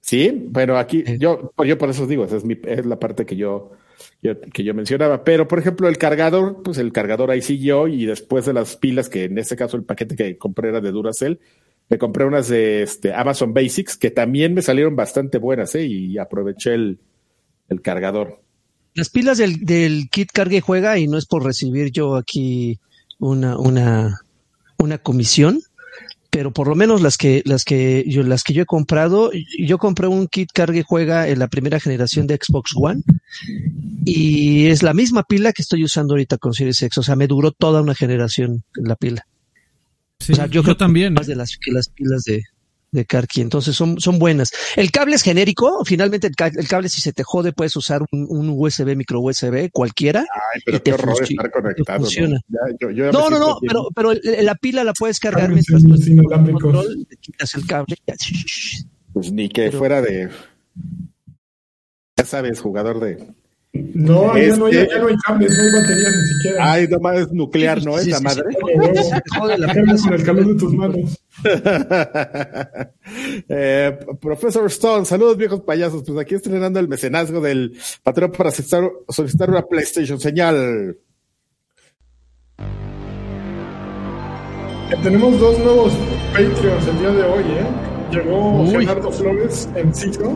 Sí, 0.00 0.48
pero 0.54 0.78
aquí 0.78 1.04
yo, 1.18 1.52
yo 1.64 1.76
por 1.76 1.90
eso 1.90 2.06
digo, 2.06 2.24
esa 2.24 2.36
es, 2.36 2.44
mi, 2.44 2.56
es 2.64 2.86
la 2.86 2.98
parte 2.98 3.26
que 3.26 3.36
yo, 3.36 3.72
que 4.52 4.64
yo 4.64 4.72
mencionaba. 4.72 5.22
Pero, 5.22 5.46
por 5.46 5.58
ejemplo, 5.58 5.88
el 5.88 5.98
cargador, 5.98 6.62
pues 6.62 6.78
el 6.78 6.92
cargador 6.92 7.30
ahí 7.30 7.42
siguió 7.42 7.88
y 7.88 8.06
después 8.06 8.46
de 8.46 8.54
las 8.54 8.76
pilas, 8.76 9.08
que 9.08 9.24
en 9.24 9.36
este 9.38 9.56
caso 9.56 9.76
el 9.76 9.84
paquete 9.84 10.16
que 10.16 10.38
compré 10.38 10.70
era 10.70 10.80
de 10.80 10.92
Duracell, 10.92 11.40
me 11.90 11.98
compré 11.98 12.24
unas 12.24 12.48
de 12.48 12.82
este, 12.82 13.12
Amazon 13.12 13.52
Basics 13.52 13.96
que 13.96 14.10
también 14.10 14.54
me 14.54 14.62
salieron 14.62 14.96
bastante 14.96 15.38
buenas, 15.38 15.74
¿eh? 15.74 15.86
Y 15.86 16.18
aproveché 16.18 16.74
el, 16.74 16.98
el 17.68 17.82
cargador. 17.82 18.42
Las 18.94 19.10
pilas 19.10 19.38
del, 19.38 19.64
del 19.64 20.08
kit 20.10 20.30
cargue 20.32 20.60
juega 20.60 20.98
y 20.98 21.06
no 21.06 21.18
es 21.18 21.26
por 21.26 21.44
recibir 21.44 21.90
yo 21.90 22.16
aquí 22.16 22.78
una, 23.18 23.58
una, 23.58 24.20
una 24.78 24.98
comisión, 24.98 25.60
pero 26.30 26.52
por 26.52 26.68
lo 26.68 26.74
menos 26.74 27.00
las 27.00 27.16
que, 27.16 27.42
las 27.46 27.64
que 27.64 28.04
yo, 28.06 28.22
las 28.22 28.42
que 28.42 28.52
yo 28.52 28.62
he 28.62 28.66
comprado, 28.66 29.30
yo 29.58 29.78
compré 29.78 30.06
un 30.06 30.28
kit 30.28 30.50
cargue 30.52 30.82
juega 30.86 31.28
en 31.28 31.38
la 31.38 31.48
primera 31.48 31.80
generación 31.80 32.26
de 32.26 32.38
Xbox 32.40 32.72
One 32.76 33.02
y 34.04 34.66
es 34.66 34.82
la 34.82 34.94
misma 34.94 35.22
pila 35.22 35.52
que 35.52 35.62
estoy 35.62 35.84
usando 35.84 36.14
ahorita 36.14 36.38
con 36.38 36.52
Series 36.52 36.82
X, 36.82 36.98
o 36.98 37.02
sea, 37.02 37.16
me 37.16 37.26
duró 37.26 37.52
toda 37.52 37.80
una 37.80 37.94
generación 37.94 38.62
la 38.74 38.96
pila. 38.96 39.26
o 40.20 40.34
sea, 40.34 40.46
yo, 40.46 40.62
creo 40.62 40.76
también. 40.76 41.14
Más 41.14 41.28
¿eh? 41.28 41.30
de 41.30 41.36
las, 41.36 41.56
que 41.56 41.72
las 41.72 41.88
pilas 41.88 42.22
de, 42.24 42.42
de 42.90 43.04
Karki, 43.04 43.40
entonces 43.40 43.76
son, 43.76 44.00
son 44.00 44.18
buenas. 44.18 44.52
El 44.76 44.90
cable 44.90 45.16
es 45.16 45.22
genérico, 45.22 45.84
finalmente 45.84 46.28
el, 46.28 46.34
cable, 46.34 46.88
si 46.88 47.00
se 47.00 47.12
te 47.12 47.22
jode 47.22 47.52
puedes 47.52 47.76
usar 47.76 48.02
un, 48.10 48.48
USB, 48.50 48.96
micro 48.96 49.20
USB, 49.20 49.70
cualquiera. 49.70 50.20
Ay, 50.20 50.60
pero 50.64 50.82
qué 50.82 50.92
horror 50.92 51.22
estar 51.22 51.50
conectado. 51.50 52.06
¿no? 53.12 53.30
no, 53.30 53.38
no, 53.38 53.58
pero, 53.66 53.88
pero 53.94 54.12
la 54.42 54.54
pila 54.54 54.84
la 54.84 54.92
puedes 54.92 55.18
cargar 55.20 55.50
mientras 55.50 55.82
tú 55.82 55.94
control, 56.58 57.06
te 57.08 57.16
quitas 57.16 57.54
el 57.54 57.66
cable. 57.66 57.96
Pues 59.12 59.32
ni 59.32 59.48
que 59.48 59.70
fuera 59.72 60.00
de, 60.00 60.30
ya 62.16 62.24
sabes, 62.24 62.60
jugador 62.60 63.00
de 63.00 63.26
no, 63.72 64.36
ya, 64.36 64.56
no, 64.56 64.68
ya, 64.70 64.86
no 64.98 65.08
hay 65.08 65.16
cables, 65.26 65.56
no 65.56 65.62
hay 65.62 65.72
baterías 65.72 66.16
ni 66.16 66.34
siquiera. 66.34 66.72
Ay, 66.72 66.88
nomás 66.88 67.18
es 67.18 67.32
nuclear, 67.32 67.84
¿no? 67.84 67.98
Esa 67.98 68.20
madre. 68.20 68.44
con 69.34 70.14
el 70.14 70.24
calor 70.24 70.46
de 70.46 70.54
tus 70.54 70.72
manos. 70.72 71.18
eh, 73.48 73.98
Profesor 74.20 74.66
Stone, 74.66 75.04
saludos 75.04 75.36
viejos 75.36 75.60
payasos. 75.60 76.02
Pues 76.04 76.18
aquí 76.18 76.34
estrenando 76.34 76.80
el 76.80 76.88
mecenazgo 76.88 77.40
del 77.40 77.76
patrón 78.02 78.32
para 78.32 78.50
solicitar, 78.50 78.90
solicitar 79.08 79.50
una 79.50 79.62
PlayStation 79.62 80.18
señal. 80.18 80.96
tenemos 85.02 85.38
dos 85.38 85.58
nuevos 85.58 85.92
Patreons 86.32 86.88
el 86.88 86.98
día 86.98 87.10
de 87.10 87.22
hoy, 87.22 87.42
¿eh? 87.42 87.66
Llegó 88.10 88.66
Gerardo 88.70 89.12
Flores 89.12 89.68
en 89.74 89.94
Ciclo. 89.94 90.32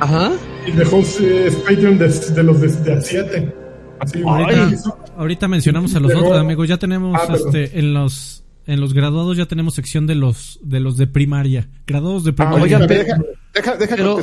Ajá. 0.00 0.32
Y 0.66 0.72
dejó 0.72 1.02
eh, 1.20 1.52
Patreon 1.66 1.98
de, 1.98 2.08
de, 2.08 2.42
los 2.42 2.60
de, 2.60 2.68
de 2.68 3.00
7. 3.00 3.54
Así, 4.00 4.22
ahorita, 4.22 4.70
ahorita, 5.16 5.48
mencionamos 5.48 5.94
a 5.94 6.00
los 6.00 6.14
otros, 6.14 6.38
amigos. 6.38 6.68
Ya 6.68 6.76
tenemos 6.76 7.18
ah, 7.20 7.34
este, 7.34 7.78
en 7.78 7.94
los 7.94 8.44
en 8.66 8.80
los 8.80 8.92
graduados 8.92 9.36
ya 9.38 9.46
tenemos 9.46 9.74
sección 9.74 10.06
de 10.06 10.14
los 10.14 10.60
de 10.62 10.78
los 10.78 10.96
de 10.96 11.06
primaria. 11.06 11.68
Graduados 11.86 12.22
de 12.22 12.30
ah, 12.30 12.34
primaria. 12.34 12.78
deja, 12.78 13.76
deja, 13.76 13.96
pero, 13.96 14.20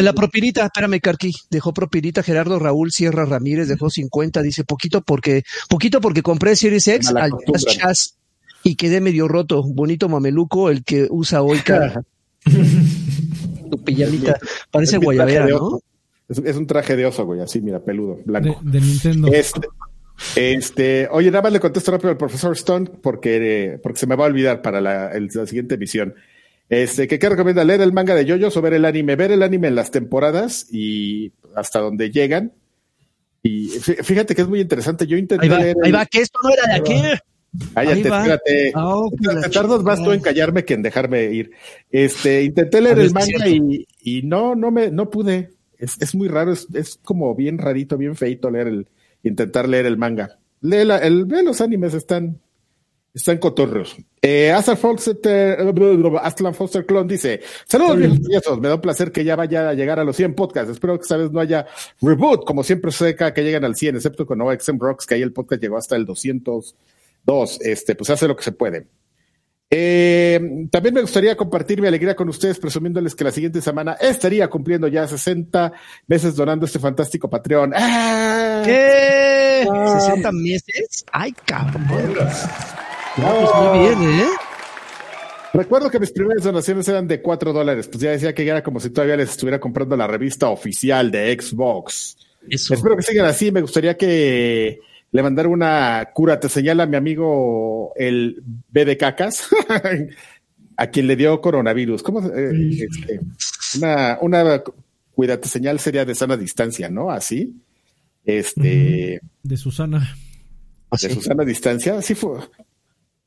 la, 0.00 0.12
propinita, 0.12 0.64
espérame, 0.64 1.00
Carqui, 1.00 1.32
dejó 1.50 1.72
propinita 1.72 2.22
Gerardo 2.22 2.58
Raúl 2.58 2.90
Sierra 2.90 3.24
Ramírez, 3.26 3.68
dejó 3.68 3.90
50, 3.90 4.42
dice 4.42 4.64
poquito 4.64 5.02
porque, 5.02 5.44
poquito 5.68 6.00
porque 6.00 6.22
compré 6.22 6.56
Series 6.56 6.88
X 6.88 7.12
al 7.14 7.32
Chas 7.66 8.16
y 8.64 8.76
quedé 8.76 9.00
medio 9.00 9.28
roto. 9.28 9.62
Bonito 9.62 10.08
mameluco 10.08 10.70
el 10.70 10.82
que 10.82 11.06
usa 11.10 11.42
hoy, 11.42 11.58
cara. 11.58 12.02
tu 13.68 13.82
pijamita, 13.82 14.38
parece 14.70 14.98
guayabera, 14.98 15.46
¿no? 15.46 15.80
Es, 16.28 16.56
un 16.56 16.66
traje 16.66 16.96
de 16.96 17.06
oso, 17.06 17.24
güey, 17.24 17.40
así, 17.40 17.60
mira, 17.60 17.80
peludo, 17.80 18.18
blanco. 18.24 18.60
De, 18.62 18.80
Nintendo. 18.80 19.28
Este, 19.28 19.68
este, 20.34 21.08
oye, 21.10 21.30
nada 21.30 21.42
más 21.42 21.52
le 21.52 21.60
contesto 21.60 21.92
rápido 21.92 22.10
al 22.10 22.16
profesor 22.16 22.52
Stone 22.54 22.90
porque, 23.02 23.78
porque 23.82 24.00
se 24.00 24.06
me 24.06 24.16
va 24.16 24.24
a 24.24 24.28
olvidar 24.28 24.62
para 24.62 24.80
la, 24.80 25.12
siguiente 25.46 25.76
emisión. 25.76 26.14
Este, 26.68 27.06
¿qué, 27.06 27.28
recomienda? 27.28 27.64
¿Leer 27.64 27.80
el 27.80 27.92
manga 27.92 28.14
de 28.14 28.24
Yoyos 28.24 28.56
o 28.56 28.62
ver 28.62 28.74
el 28.74 28.84
anime? 28.84 29.14
Ver 29.14 29.30
el 29.30 29.42
anime 29.42 29.68
en 29.68 29.76
las 29.76 29.92
temporadas 29.92 30.66
y 30.72 31.32
hasta 31.54 31.78
donde 31.78 32.10
llegan. 32.10 32.52
Y 33.42 33.68
fíjate 33.68 34.34
que 34.34 34.42
es 34.42 34.48
muy 34.48 34.60
interesante. 34.60 35.06
Yo 35.06 35.16
intenté 35.16 35.46
ahí 35.46 35.50
va, 35.50 35.58
leer. 35.58 35.76
Ahí 35.84 35.92
va, 35.92 36.04
que 36.06 36.22
esto 36.22 36.40
no 36.42 36.50
era 36.50 36.66
de 36.66 36.74
aquí. 36.74 37.20
Cállate, 37.74 38.00
espérate. 38.00 38.72
Oh, 38.74 39.10
te 39.10 39.50
tardas 39.50 39.82
más 39.82 40.02
tú 40.02 40.12
en 40.12 40.20
callarme 40.20 40.64
que 40.64 40.74
en 40.74 40.82
dejarme 40.82 41.24
ir. 41.24 41.50
Este, 41.90 42.42
intenté 42.44 42.80
leer 42.80 42.98
el 42.98 43.12
manga 43.12 43.48
y, 43.48 43.86
y, 44.02 44.22
no, 44.22 44.54
no 44.54 44.70
me, 44.70 44.90
no 44.90 45.10
pude. 45.10 45.50
Es, 45.78 46.00
es 46.00 46.14
muy 46.14 46.28
raro, 46.28 46.52
es, 46.52 46.66
es 46.74 46.98
como 47.04 47.34
bien 47.34 47.58
rarito, 47.58 47.98
bien 47.98 48.16
feito 48.16 48.50
leer 48.50 48.68
el, 48.68 48.88
intentar 49.22 49.68
leer 49.68 49.86
el 49.86 49.96
manga. 49.96 50.38
Lee, 50.60 50.84
la, 50.84 50.98
el, 50.98 51.26
los 51.28 51.60
animes, 51.60 51.94
están, 51.94 52.40
están 53.14 53.38
cotorros. 53.38 53.96
Eh, 54.22 54.50
Aslan 54.50 54.76
Foster, 54.76 55.58
Aslan 56.20 56.54
Foster 56.54 56.84
Clone 56.84 57.08
dice, 57.08 57.40
saludos 57.66 57.98
viejos 58.26 58.60
me 58.60 58.68
da 58.68 58.74
un 58.74 58.80
placer 58.80 59.12
que 59.12 59.24
ya 59.24 59.36
vaya 59.36 59.68
a 59.68 59.74
llegar 59.74 60.00
a 60.00 60.04
los 60.04 60.16
100 60.16 60.34
podcasts. 60.34 60.70
Espero 60.70 60.96
que 60.98 61.02
esta 61.02 61.16
vez 61.16 61.30
no 61.30 61.40
haya 61.40 61.66
reboot, 62.00 62.44
como 62.44 62.64
siempre 62.64 62.90
seca 62.90 63.32
que 63.32 63.42
lleguen 63.42 63.64
al 63.64 63.76
100, 63.76 63.96
excepto 63.96 64.26
con 64.26 64.38
Nova 64.38 64.58
XM 64.58 64.78
Rocks, 64.78 65.06
que 65.06 65.14
ahí 65.14 65.22
el 65.22 65.32
podcast 65.32 65.62
llegó 65.62 65.76
hasta 65.76 65.96
el 65.96 66.06
202. 67.26 67.60
Este, 67.62 67.94
pues 67.94 68.10
hace 68.10 68.28
lo 68.28 68.36
que 68.36 68.44
se 68.44 68.52
puede. 68.52 68.86
Eh, 69.68 70.68
también 70.70 70.94
me 70.94 71.00
gustaría 71.00 71.36
compartir 71.36 71.80
mi 71.80 71.88
alegría 71.88 72.14
con 72.14 72.28
ustedes, 72.28 72.58
presumiéndoles 72.58 73.16
que 73.16 73.24
la 73.24 73.32
siguiente 73.32 73.60
semana 73.60 73.94
estaría 73.94 74.48
cumpliendo 74.48 74.86
ya 74.86 75.08
60 75.08 75.72
meses 76.06 76.36
donando 76.36 76.66
este 76.66 76.78
fantástico 76.78 77.28
Patreon. 77.28 77.72
¡Ah! 77.74 78.62
¿Qué? 78.64 79.64
¿60 79.66 80.32
meses? 80.32 81.04
¡Ay, 81.12 81.32
cabrón! 81.44 81.84
pues 83.16 83.54
muy 83.70 83.78
bien, 83.80 84.20
¿eh? 84.20 84.26
Recuerdo 85.52 85.90
que 85.90 85.98
mis 85.98 86.12
primeras 86.12 86.44
donaciones 86.44 86.86
eran 86.86 87.08
de 87.08 87.22
4 87.22 87.52
dólares, 87.52 87.88
pues 87.88 88.02
ya 88.02 88.10
decía 88.10 88.34
que 88.34 88.46
era 88.46 88.62
como 88.62 88.78
si 88.78 88.90
todavía 88.90 89.16
les 89.16 89.30
estuviera 89.30 89.58
comprando 89.58 89.96
la 89.96 90.06
revista 90.06 90.48
oficial 90.48 91.10
de 91.10 91.36
Xbox. 91.40 92.16
Espero 92.48 92.94
que 92.94 93.02
sigan 93.02 93.26
así, 93.26 93.50
me 93.50 93.62
gustaría 93.62 93.96
que 93.96 94.78
le 95.16 95.22
mandar 95.22 95.46
una 95.46 96.10
cura, 96.12 96.38
te 96.38 96.50
señala 96.50 96.84
mi 96.84 96.96
amigo 96.96 97.94
el 97.96 98.42
B 98.44 98.84
de 98.84 98.98
cacas, 98.98 99.48
a 100.76 100.86
quien 100.88 101.06
le 101.06 101.16
dio 101.16 101.40
coronavirus. 101.40 102.02
¿Cómo? 102.02 102.20
Eh, 102.20 102.86
este, 102.86 103.20
una, 103.78 104.18
una, 104.20 104.62
cuídate 105.14 105.48
señal 105.48 105.80
sería 105.80 106.04
de 106.04 106.14
sana 106.14 106.36
distancia, 106.36 106.90
¿no? 106.90 107.10
Así. 107.10 107.56
Este. 108.26 109.22
De 109.42 109.56
Susana. 109.56 110.14
De 111.00 111.08
Susana 111.08 111.44
distancia, 111.44 112.02
sí 112.02 112.14
fue. 112.14 112.40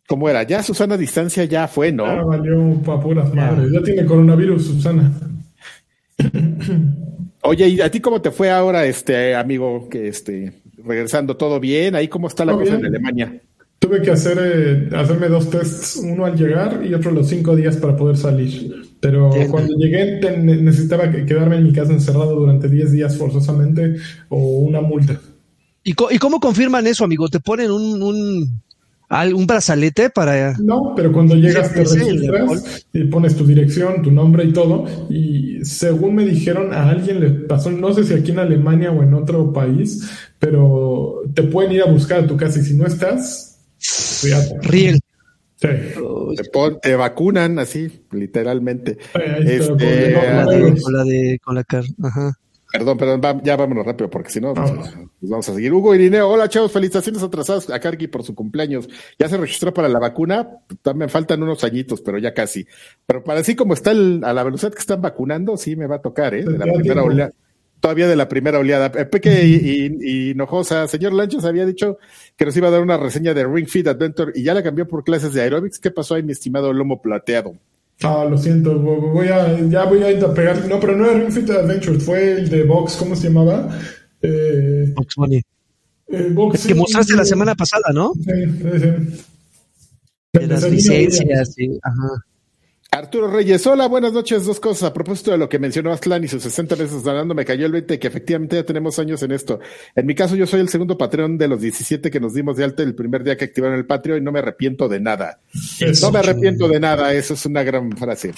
¿Cómo 0.07 0.29
era? 0.29 0.43
Ya 0.43 0.61
Susana 0.61 0.95
distancia 0.95 1.45
ya 1.45 1.67
fue, 1.67 1.91
¿no? 1.91 2.05
Ya 2.05 2.21
valió 2.21 2.79
pa' 2.83 2.99
puras 2.99 3.33
madres. 3.33 3.71
Ya 3.71 3.81
tiene 3.81 4.05
coronavirus, 4.05 4.63
Susana. 4.63 5.11
Oye, 7.41 7.67
¿y 7.67 7.81
a 7.81 7.89
ti 7.89 7.99
cómo 7.99 8.21
te 8.21 8.29
fue 8.29 8.51
ahora, 8.51 8.85
este 8.85 9.33
amigo, 9.33 9.89
que 9.89 10.07
este, 10.07 10.58
regresando 10.85 11.35
todo 11.37 11.59
bien? 11.59 11.95
¿Ahí 11.95 12.07
cómo 12.07 12.27
está 12.27 12.45
la 12.45 12.53
cosa 12.53 12.65
bien. 12.75 12.79
en 12.79 12.85
Alemania? 12.87 13.41
Tuve 13.79 14.01
que 14.01 14.11
hacer 14.11 14.37
eh, 14.41 14.89
hacerme 14.95 15.29
dos 15.29 15.49
tests, 15.49 16.01
uno 16.03 16.25
al 16.25 16.35
llegar 16.35 16.81
y 16.85 16.93
otro 16.93 17.11
los 17.11 17.27
cinco 17.29 17.55
días 17.55 17.77
para 17.77 17.95
poder 17.95 18.17
salir. 18.17 18.75
Pero 18.99 19.29
cuando 19.49 19.73
llegué 19.77 20.19
necesitaba 20.37 21.09
que- 21.09 21.25
quedarme 21.25 21.55
en 21.57 21.63
mi 21.63 21.71
casa 21.71 21.93
encerrado 21.93 22.35
durante 22.35 22.67
10 22.67 22.91
días 22.91 23.15
forzosamente 23.17 23.95
o 24.27 24.59
una 24.59 24.81
multa. 24.81 25.21
¿Y, 25.83 25.93
co- 25.93 26.11
y 26.11 26.17
cómo 26.17 26.41
confirman 26.41 26.85
eso, 26.87 27.05
amigo? 27.05 27.29
¿Te 27.29 27.39
ponen 27.39 27.71
un, 27.71 28.03
un 29.33 29.47
brazalete 29.47 30.09
para... 30.09 30.55
No, 30.59 30.93
pero 30.95 31.11
cuando 31.11 31.35
llegas 31.35 31.73
te 31.73 31.83
registras 31.83 32.83
y 32.93 33.03
pones 33.05 33.35
tu 33.35 33.45
dirección, 33.45 34.01
tu 34.03 34.11
nombre 34.11 34.43
y 34.43 34.53
todo. 34.53 34.85
Y 35.09 35.63
según 35.65 36.15
me 36.15 36.25
dijeron, 36.25 36.73
a 36.73 36.89
alguien 36.89 37.19
le 37.19 37.29
pasó, 37.31 37.71
no 37.71 37.93
sé 37.93 38.03
si 38.03 38.13
aquí 38.13 38.31
en 38.31 38.39
Alemania 38.39 38.91
o 38.91 39.01
en 39.03 39.13
otro 39.15 39.51
país, 39.51 40.09
pero 40.37 41.21
te 41.33 41.43
pueden 41.43 41.71
ir 41.71 41.81
a 41.81 41.85
buscar 41.91 42.19
a 42.21 42.27
tu 42.27 42.37
casa 42.37 42.59
y 42.59 42.63
si 42.63 42.75
no 42.75 42.85
estás. 42.85 43.59
Riel? 44.61 44.99
Sí. 45.61 45.67
Te, 46.37 46.43
pon- 46.53 46.79
te 46.81 46.95
vacunan 46.95 47.59
así, 47.59 48.05
literalmente. 48.11 48.97
Está, 49.13 49.37
Este, 49.39 50.13
con- 50.13 50.35
la 50.35 50.45
de, 50.45 50.61
con- 50.61 50.77
con 50.77 50.93
la 50.93 51.03
de, 51.03 51.39
con 51.43 51.55
la 51.55 51.63
car... 51.63 51.83
Ajá. 52.03 52.33
Perdón, 52.71 52.97
perdón, 52.99 53.41
ya 53.43 53.55
vámonos 53.55 53.83
rápido, 53.85 54.09
porque 54.11 54.29
si 54.29 54.39
no, 54.39 54.53
pues, 54.53 54.69
Vámonos. 54.69 54.93
pues 55.19 55.29
vamos 55.31 55.49
a 55.49 55.53
seguir. 55.55 55.73
Hugo 55.73 55.95
Irineo, 55.95 56.29
hola 56.29 56.47
chavos, 56.47 56.71
felicitaciones 56.71 57.23
atrasadas 57.23 57.67
a 57.71 57.79
Kargi 57.79 58.07
por 58.07 58.23
su 58.23 58.35
cumpleaños. 58.35 58.87
Ya 59.17 59.27
se 59.27 59.37
registró 59.37 59.73
para 59.73 59.89
la 59.89 59.97
vacuna, 59.97 60.47
también 60.83 61.09
faltan 61.09 61.41
unos 61.41 61.63
añitos, 61.63 62.01
pero 62.01 62.19
ya 62.19 62.33
casi. 62.33 62.67
Pero 63.07 63.23
para 63.23 63.39
así 63.39 63.55
como 63.55 63.73
está 63.73 63.89
el- 63.91 64.21
a 64.23 64.33
la 64.33 64.43
velocidad 64.43 64.71
que 64.71 64.79
están 64.79 65.01
vacunando, 65.01 65.57
sí 65.57 65.75
me 65.75 65.87
va 65.87 65.95
a 65.95 66.01
tocar, 66.01 66.35
¿eh? 66.35 66.43
De 66.43 66.57
la 66.59 66.71
primera 66.71 67.03
oleada. 67.03 67.31
Todavía 67.79 68.07
de 68.07 68.15
la 68.17 68.27
primera 68.27 68.59
oleada. 68.59 68.91
Eh, 68.99 69.05
Peque 69.05 69.45
y, 69.45 69.55
y- 69.55 69.97
y 70.01 70.29
Hinojosa, 70.31 70.85
señor 70.87 71.13
Lanchos 71.13 71.45
había 71.45 71.65
dicho 71.65 71.97
que 72.35 72.45
nos 72.45 72.55
iba 72.57 72.67
a 72.67 72.71
dar 72.71 72.81
una 72.81 72.97
reseña 72.97 73.33
de 73.33 73.45
Ring 73.47 73.67
Fit 73.67 73.87
Adventure 73.87 74.31
y 74.35 74.43
ya 74.43 74.53
la 74.53 74.61
cambió 74.61 74.87
por 74.87 75.03
clases 75.03 75.33
de 75.33 75.41
aerobics. 75.41 75.79
¿Qué 75.79 75.89
pasó 75.89 76.15
ahí, 76.15 76.23
mi 76.23 76.33
estimado 76.33 76.71
lomo 76.73 77.01
plateado? 77.01 77.53
Ah, 78.01 78.25
lo 78.29 78.37
siento, 78.37 78.79
vo- 78.81 79.11
voy 79.11 79.27
a, 79.27 79.59
ya 79.67 79.83
voy 79.85 80.01
a 80.03 80.11
ir 80.11 80.23
a 80.23 80.33
pegar. 80.33 80.65
No, 80.67 80.79
pero 80.79 80.95
no 80.95 81.05
era 81.05 81.17
Ring 81.19 81.31
Fit 81.31 81.49
Adventure, 81.49 81.99
fue 81.99 82.33
el 82.39 82.49
de 82.49 82.63
Box, 82.63 82.95
¿cómo 82.95 83.15
se 83.15 83.27
llamaba? 83.27 83.77
Eh, 84.21 84.91
Box 84.95 85.15
Bunny. 85.15 85.41
eh, 86.07 86.29
Box, 86.31 86.65
Que 86.65 86.73
mostraste 86.75 87.15
la 87.15 87.25
semana 87.25 87.55
pasada, 87.55 87.91
¿no? 87.93 88.13
Sí, 88.15 88.31
sí, 88.45 88.79
sí. 88.79 89.23
De 90.33 90.47
las 90.47 90.69
licencias, 90.69 91.53
sí. 91.53 91.77
Ajá. 91.83 92.25
Arturo 92.91 93.27
Reyes, 93.27 93.67
hola, 93.67 93.87
buenas 93.87 94.13
noches. 94.13 94.45
Dos 94.45 94.59
cosas. 94.59 94.89
A 94.89 94.93
propósito 94.93 95.29
de 95.29 95.37
lo 95.37 95.47
que 95.47 95.59
mencionó 95.59 95.91
Aztlán 95.91 96.23
y 96.23 96.27
sus 96.27 96.41
60 96.41 96.75
meses 96.75 97.03
ganando, 97.03 97.35
me 97.35 97.45
cayó 97.45 97.67
el 97.67 97.71
20 97.71 97.99
que 97.99 98.07
efectivamente 98.07 98.55
ya 98.55 98.63
tenemos 98.63 98.97
años 98.97 99.21
en 99.21 99.31
esto. 99.31 99.59
En 99.95 100.07
mi 100.07 100.15
caso, 100.15 100.35
yo 100.35 100.47
soy 100.47 100.59
el 100.61 100.69
segundo 100.69 100.97
Patreon 100.97 101.37
de 101.37 101.47
los 101.47 101.61
17 101.61 102.09
que 102.09 102.19
nos 102.19 102.33
dimos 102.33 102.57
de 102.57 102.63
alta 102.63 102.81
el 102.81 102.95
primer 102.95 103.23
día 103.23 103.37
que 103.37 103.45
activaron 103.45 103.77
el 103.77 103.85
Patreon 103.85 104.17
y 104.17 104.21
no 104.21 104.31
me 104.31 104.39
arrepiento 104.39 104.89
de 104.89 104.99
nada. 104.99 105.39
Eso. 105.79 106.07
No 106.07 106.13
me 106.13 106.19
arrepiento 106.19 106.67
de 106.67 106.79
nada, 106.79 107.13
eso 107.13 107.35
es 107.35 107.45
una 107.45 107.61
gran 107.61 107.91
frase. 107.95 108.33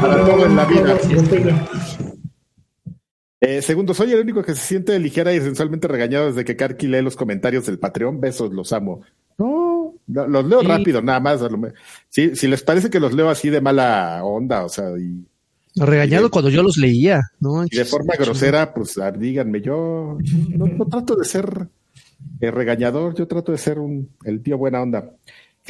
Para 0.00 0.24
todo 0.24 0.44
en 0.44 0.56
la 0.56 0.64
vida. 0.64 0.98
Eh, 3.40 3.62
segundo, 3.62 3.94
soy 3.94 4.12
el 4.12 4.20
único 4.20 4.42
que 4.42 4.54
se 4.54 4.60
siente 4.60 4.98
ligera 4.98 5.32
y 5.32 5.40
sensualmente 5.40 5.86
regañado 5.86 6.26
desde 6.26 6.44
que 6.44 6.56
Karki 6.56 6.88
lee 6.88 7.02
los 7.02 7.14
comentarios 7.14 7.66
del 7.66 7.78
Patreon. 7.78 8.20
Besos, 8.20 8.52
los 8.52 8.72
amo. 8.72 9.02
No, 9.38 9.71
los 10.08 10.44
leo 10.46 10.60
Sí. 10.60 10.66
rápido, 10.66 11.02
nada 11.02 11.20
más. 11.20 11.40
Sí, 12.08 12.34
si 12.36 12.48
les 12.48 12.62
parece 12.62 12.90
que 12.90 13.00
los 13.00 13.12
leo 13.14 13.28
así 13.30 13.50
de 13.50 13.60
mala 13.60 14.20
onda, 14.24 14.64
o 14.64 14.68
sea, 14.68 14.90
y, 14.98 15.24
Regañado 15.74 16.24
Y 16.24 16.26
de- 16.26 16.30
cuando 16.30 16.50
yo 16.50 16.62
los 16.62 16.76
leía, 16.76 17.22
¿no? 17.40 17.64
y 17.64 17.70
de 17.74 17.86
forma 17.86 18.12
grosera, 18.18 18.74
pues 18.74 18.94
díganme, 19.18 19.62
yo 19.62 20.18
no, 20.50 20.66
no 20.66 20.86
trato 20.86 21.16
de 21.16 21.24
ser 21.24 21.66
eh, 22.40 22.50
regañador, 22.50 23.14
yo 23.14 23.26
trato 23.26 23.52
de 23.52 23.58
ser 23.58 23.78
un, 23.78 24.10
el 24.24 24.42
tío 24.42 24.58
buena 24.58 24.82
onda. 24.82 25.12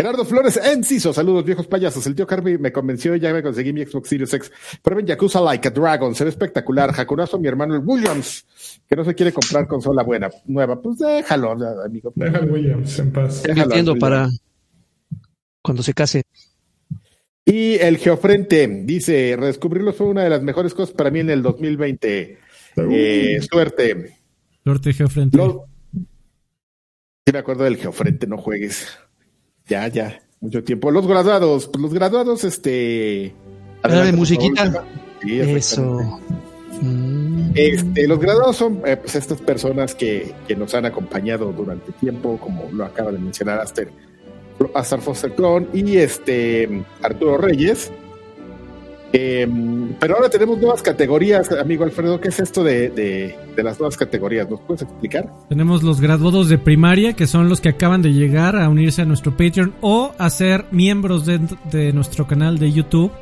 Gerardo 0.02 0.24
Flores, 0.24 0.56
Enciso, 0.56 1.12
saludos 1.12 1.44
viejos 1.44 1.68
payasos. 1.68 2.04
El 2.08 2.16
tío 2.16 2.26
Carby 2.26 2.58
me 2.58 2.72
convenció 2.72 3.14
y 3.14 3.20
ya 3.20 3.32
me 3.32 3.40
conseguí 3.40 3.72
mi 3.72 3.84
Xbox 3.86 4.08
Series 4.08 4.34
X. 4.34 4.50
Prueben 4.82 5.06
Yakuza 5.06 5.40
Like 5.40 5.68
a 5.68 5.70
Dragon, 5.70 6.12
se 6.16 6.24
ve 6.24 6.30
espectacular. 6.30 6.90
Hakurazo, 6.98 7.38
mi 7.38 7.46
hermano 7.46 7.76
el 7.76 7.82
Williams, 7.84 8.44
que 8.88 8.96
no 8.96 9.04
se 9.04 9.14
quiere 9.14 9.32
comprar 9.32 9.68
consola 9.68 10.02
buena, 10.02 10.28
nueva. 10.46 10.82
Pues 10.82 10.98
déjalo, 10.98 11.52
amigo. 11.52 12.12
Deja 12.16 12.38
al 12.38 12.50
Williams 12.50 12.98
en 12.98 13.12
paz. 13.12 13.44
Déjalo, 13.44 13.62
Entiendo 13.62 13.94
para 13.94 14.28
cuando 15.62 15.84
se 15.84 15.94
case. 15.94 16.24
Y 17.44 17.74
el 17.74 17.98
Geofrente 17.98 18.66
dice, 18.84 19.36
redescubrirlos 19.38 19.94
fue 19.94 20.08
una 20.08 20.24
de 20.24 20.30
las 20.30 20.42
mejores 20.42 20.74
cosas 20.74 20.92
para 20.96 21.12
mí 21.12 21.20
en 21.20 21.30
el 21.30 21.42
2020. 21.44 22.38
Eh, 22.76 23.38
suerte. 23.48 24.16
Suerte, 24.64 24.92
Geofrente. 24.94 25.36
Lo- 25.36 25.66
Sí 27.24 27.32
me 27.32 27.38
acuerdo 27.38 27.62
del 27.62 27.76
Geofrente, 27.76 28.26
no 28.26 28.36
juegues. 28.36 28.98
Ya, 29.72 29.88
ya, 29.88 30.20
mucho 30.42 30.62
tiempo. 30.62 30.90
Los 30.90 31.06
graduados, 31.06 31.66
pues 31.66 31.80
los 31.80 31.94
graduados, 31.94 32.44
este... 32.44 33.32
De 33.82 34.12
musiquita. 34.12 34.84
Sí. 35.22 35.40
Eso. 35.40 36.20
Mm. 36.82 37.52
Este, 37.54 38.06
los 38.06 38.18
graduados 38.18 38.56
son 38.56 38.82
eh, 38.84 38.98
pues 38.98 39.14
estas 39.14 39.40
personas 39.40 39.94
que, 39.94 40.34
que 40.46 40.56
nos 40.56 40.74
han 40.74 40.84
acompañado 40.84 41.52
durante 41.52 41.90
tiempo, 41.92 42.36
como 42.36 42.68
lo 42.70 42.84
acaba 42.84 43.12
de 43.12 43.18
mencionar 43.18 43.60
Aster, 43.60 43.90
Aster 44.74 45.00
Foster 45.00 45.34
Clon 45.34 45.66
y 45.72 45.96
este 45.96 46.84
Arturo 47.00 47.38
Reyes. 47.38 47.90
Eh, 49.14 49.46
pero 50.00 50.16
ahora 50.16 50.30
tenemos 50.30 50.58
nuevas 50.58 50.80
categorías, 50.82 51.52
amigo 51.52 51.84
Alfredo. 51.84 52.20
¿Qué 52.20 52.28
es 52.28 52.40
esto 52.40 52.64
de, 52.64 52.88
de- 52.90 53.62
las 53.62 53.78
nuevas 53.78 53.96
categorías? 53.96 54.48
¿Nos 54.48 54.60
puedes 54.60 54.82
explicar? 54.82 55.30
Tenemos 55.48 55.82
los 55.82 56.00
graduados 56.00 56.48
de 56.48 56.56
primaria, 56.58 57.12
que 57.12 57.26
son 57.26 57.48
los 57.48 57.60
que 57.60 57.68
acaban 57.68 58.00
de 58.02 58.12
llegar 58.12 58.56
a 58.56 58.68
unirse 58.70 59.02
a 59.02 59.04
nuestro 59.04 59.36
Patreon 59.36 59.74
o 59.82 60.12
a 60.16 60.30
ser 60.30 60.64
miembros 60.70 61.26
de, 61.26 61.40
de 61.70 61.92
nuestro 61.92 62.26
canal 62.26 62.58
de 62.58 62.72
YouTube. 62.72 63.12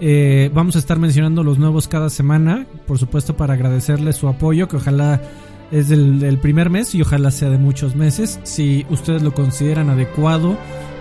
Eh, 0.00 0.50
vamos 0.54 0.76
a 0.76 0.78
estar 0.78 0.98
mencionando 0.98 1.42
los 1.44 1.58
nuevos 1.58 1.86
cada 1.88 2.10
semana, 2.10 2.66
por 2.86 2.98
supuesto 2.98 3.36
para 3.36 3.54
agradecerles 3.54 4.16
su 4.16 4.26
apoyo, 4.28 4.66
que 4.66 4.76
ojalá 4.76 5.20
es 5.70 5.88
del, 5.88 6.18
del 6.18 6.38
primer 6.38 6.70
mes 6.70 6.94
y 6.94 7.02
ojalá 7.02 7.30
sea 7.30 7.50
de 7.50 7.58
muchos 7.58 7.94
meses. 7.94 8.40
Si 8.42 8.86
ustedes 8.90 9.22
lo 9.22 9.32
consideran 9.34 9.90
adecuado 9.90 10.56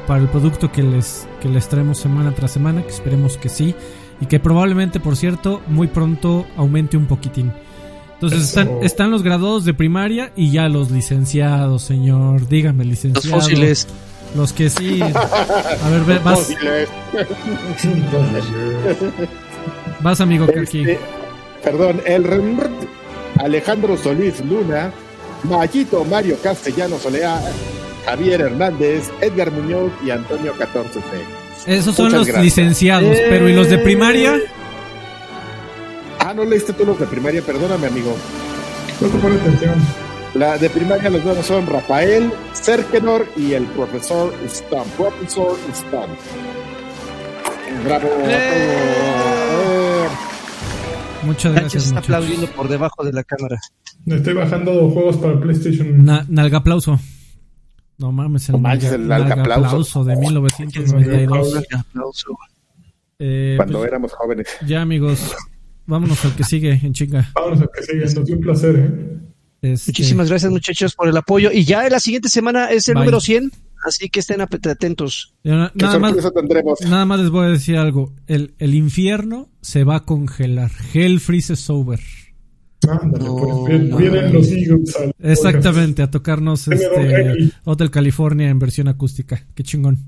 para 0.05 0.21
el 0.21 0.27
producto 0.27 0.71
que 0.71 0.83
les, 0.83 1.27
que 1.41 1.47
les 1.49 1.67
traemos 1.69 1.97
semana 1.97 2.33
tras 2.35 2.51
semana, 2.51 2.83
que 2.83 2.89
esperemos 2.89 3.37
que 3.37 3.49
sí, 3.49 3.73
y 4.23 4.25
que 4.25 4.39
probablemente, 4.39 5.01
por 5.01 5.17
cierto, 5.17 5.61
muy 5.67 5.87
pronto 5.87 6.45
aumente 6.55 6.95
un 6.95 7.07
poquitín. 7.07 7.51
Entonces 8.13 8.43
están, 8.43 8.69
están 8.81 9.11
los 9.11 9.21
graduados 9.21 9.65
de 9.65 9.73
primaria 9.73 10.31
y 10.37 10.49
ya 10.49 10.69
los 10.69 10.91
licenciados, 10.91 11.83
señor. 11.83 12.47
Dígame, 12.47 12.85
Los 12.85 12.91
licenciado. 12.91 13.41
fósiles. 13.41 13.85
Los 14.33 14.53
que 14.53 14.69
sí. 14.69 15.01
A 15.01 15.89
ver, 15.89 16.03
ve- 16.05 16.19
vas, 16.23 16.39
Fósiles. 16.39 16.87
vas 20.01 20.21
amigo 20.21 20.47
Kaki. 20.47 20.79
Este, 20.79 20.99
perdón, 21.61 21.99
el 22.05 22.25
Alejandro 23.39 23.97
Solís 23.97 24.39
Luna, 24.45 24.89
Mayito 25.43 26.05
Mario 26.05 26.37
Castellano 26.41 26.97
Solea, 26.99 27.41
Javier 28.05 28.39
Hernández, 28.39 29.11
Edgar 29.19 29.51
Muñoz 29.51 29.91
y 30.05 30.11
Antonio 30.11 30.53
14C. 30.55 31.42
Esos 31.67 31.95
son 31.95 32.05
muchas 32.05 32.19
los 32.19 32.27
gracias. 32.27 32.43
licenciados, 32.43 33.17
pero 33.29 33.47
¿y 33.49 33.53
los 33.53 33.69
de 33.69 33.77
primaria? 33.79 34.37
Ah, 36.19 36.33
no 36.33 36.43
leíste 36.45 36.73
tú 36.73 36.85
los 36.85 36.99
de 36.99 37.05
primaria, 37.07 37.41
perdóname, 37.41 37.87
amigo. 37.87 38.15
No 39.01 39.07
te 39.07 39.17
pone 39.17 39.35
atención. 39.35 39.75
La 40.35 40.57
de 40.57 40.69
primaria 40.69 41.09
los 41.09 41.23
nuevos 41.23 41.45
son 41.45 41.67
Rafael, 41.67 42.31
Cerkenor 42.53 43.27
y 43.37 43.53
el 43.53 43.63
profesor 43.65 44.33
Stump. 44.47 44.87
Profesor 44.97 45.57
Stump. 45.73 46.09
Bravo. 47.85 48.07
Eh, 48.25 50.05
Muchas 51.23 51.53
gracias, 51.53 51.83
está 51.85 51.95
muchachos. 51.95 52.15
aplaudiendo 52.15 52.47
por 52.47 52.67
debajo 52.67 53.03
de 53.03 53.13
la 53.13 53.23
cámara. 53.23 53.59
Me 54.05 54.15
estoy 54.15 54.33
bajando 54.33 54.89
juegos 54.89 55.17
para 55.17 55.39
PlayStation. 55.39 56.03
Na- 56.03 56.25
nalga 56.29 56.57
aplauso. 56.59 56.99
No 57.97 58.11
mames, 58.11 58.49
el, 58.49 58.53
No 58.53 58.61
nalga, 58.61 58.95
el 58.95 59.11
aplauso 59.51 60.03
de 60.03 60.15
1992. 60.15 61.53
Un 61.53 61.79
aplauso. 61.79 62.37
Eh, 63.19 63.53
Cuando 63.57 63.79
pues, 63.79 63.87
éramos 63.87 64.11
jóvenes. 64.13 64.47
ya 64.65 64.81
amigos, 64.81 65.33
vámonos 65.85 66.23
al 66.25 66.35
que 66.35 66.43
sigue 66.43 66.71
en 66.83 66.93
chinga. 66.93 67.29
Vámonos 67.35 67.61
a 67.61 67.67
que 67.73 67.83
siga. 67.83 68.03
Nos 68.05 68.25
dio 68.25 68.35
un 68.35 68.41
placer, 68.41 68.75
¿eh? 68.75 69.19
Este, 69.61 69.91
Muchísimas 69.91 70.29
gracias 70.29 70.51
muchachos 70.51 70.93
por 70.93 71.07
el 71.07 71.15
apoyo. 71.15 71.49
Y 71.51 71.63
ya 71.63 71.87
la 71.87 71.99
siguiente 71.99 72.27
semana 72.29 72.69
es 72.71 72.87
el 72.89 72.95
Bye. 72.95 73.03
número 73.05 73.21
100. 73.21 73.51
así 73.85 74.09
que 74.09 74.19
estén 74.19 74.41
atentos. 74.41 75.35
nada, 75.43 75.71
más, 75.99 76.15
nada 76.85 77.05
más 77.05 77.19
les 77.19 77.29
voy 77.29 77.45
a 77.45 77.49
decir 77.49 77.77
algo. 77.77 78.13
El, 78.27 78.55
el 78.57 78.75
infierno 78.75 79.49
se 79.61 79.83
va 79.85 79.97
a 79.97 79.99
congelar. 80.05 80.71
Hell 80.93 81.19
freezes 81.21 81.69
over. 81.69 81.99
Ándale, 82.85 83.25
pues 83.25 83.97
vienen 83.97 84.33
los 84.33 84.47
Eagles. 84.47 84.95
Exactamente, 85.19 86.01
a 86.01 86.11
tocarnos 86.11 86.67
este 86.67 87.51
Hotel 87.63 87.91
California 87.91 88.49
en 88.49 88.59
versión 88.59 88.87
acústica. 88.87 89.45
Qué 89.53 89.63
chingón. 89.63 89.99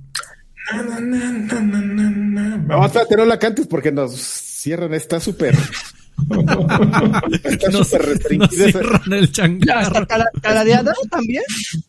Vamos 2.68 2.96
a 2.96 3.06
tener 3.06 3.28
la 3.28 3.38
cantes 3.38 3.68
porque 3.68 3.92
nos 3.92 4.14
cierran. 4.16 4.94
Está 4.94 5.20
súper. 5.20 5.56
Está 7.44 7.72
súper 7.72 8.02
restringida. 8.04 8.72
cierran 8.72 9.14
el 9.14 9.32
changarro. 9.32 10.08
¿Caladeada 10.42 10.94
también? 11.10 11.44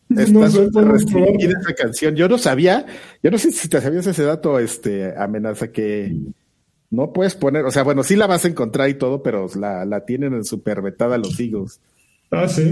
Está 0.09 0.51
súper 0.51 0.85
restringida 0.85 1.59
esa 1.59 1.73
canción. 1.73 2.15
Yo 2.15 2.27
no 2.27 2.37
sabía, 2.37 2.85
yo 3.23 3.31
no 3.31 3.37
sé 3.37 3.51
si 3.51 3.67
te 3.67 3.81
sabías 3.81 4.05
ese 4.05 4.23
dato, 4.23 4.59
este, 4.59 5.15
amenaza 5.17 5.71
que 5.71 6.15
no 6.89 7.11
puedes 7.13 7.35
poner, 7.35 7.65
o 7.65 7.71
sea, 7.71 7.83
bueno, 7.83 8.03
sí 8.03 8.15
la 8.15 8.27
vas 8.27 8.45
a 8.45 8.47
encontrar 8.47 8.89
y 8.89 8.93
todo, 8.95 9.21
pero 9.21 9.47
la, 9.55 9.85
la 9.85 10.05
tienen 10.05 10.33
en 10.33 10.45
super 10.45 10.81
vetada 10.81 11.17
los 11.17 11.39
Eagles. 11.39 11.79
Ah, 12.31 12.47
sí. 12.47 12.63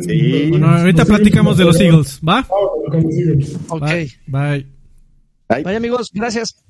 sí. 0.00 0.46
Bueno, 0.50 0.68
ahorita 0.68 1.04
platicamos 1.04 1.56
de 1.56 1.64
los 1.64 1.80
Eagles, 1.80 2.20
¿va? 2.26 2.40
Ah, 2.40 2.90
con 2.90 3.02
los 3.02 3.14
Eagles. 3.14 3.56
Ok. 3.68 3.86
Bye. 3.86 4.66
Bye. 5.48 5.62
Bye, 5.62 5.76
amigos. 5.76 6.10
Gracias. 6.12 6.62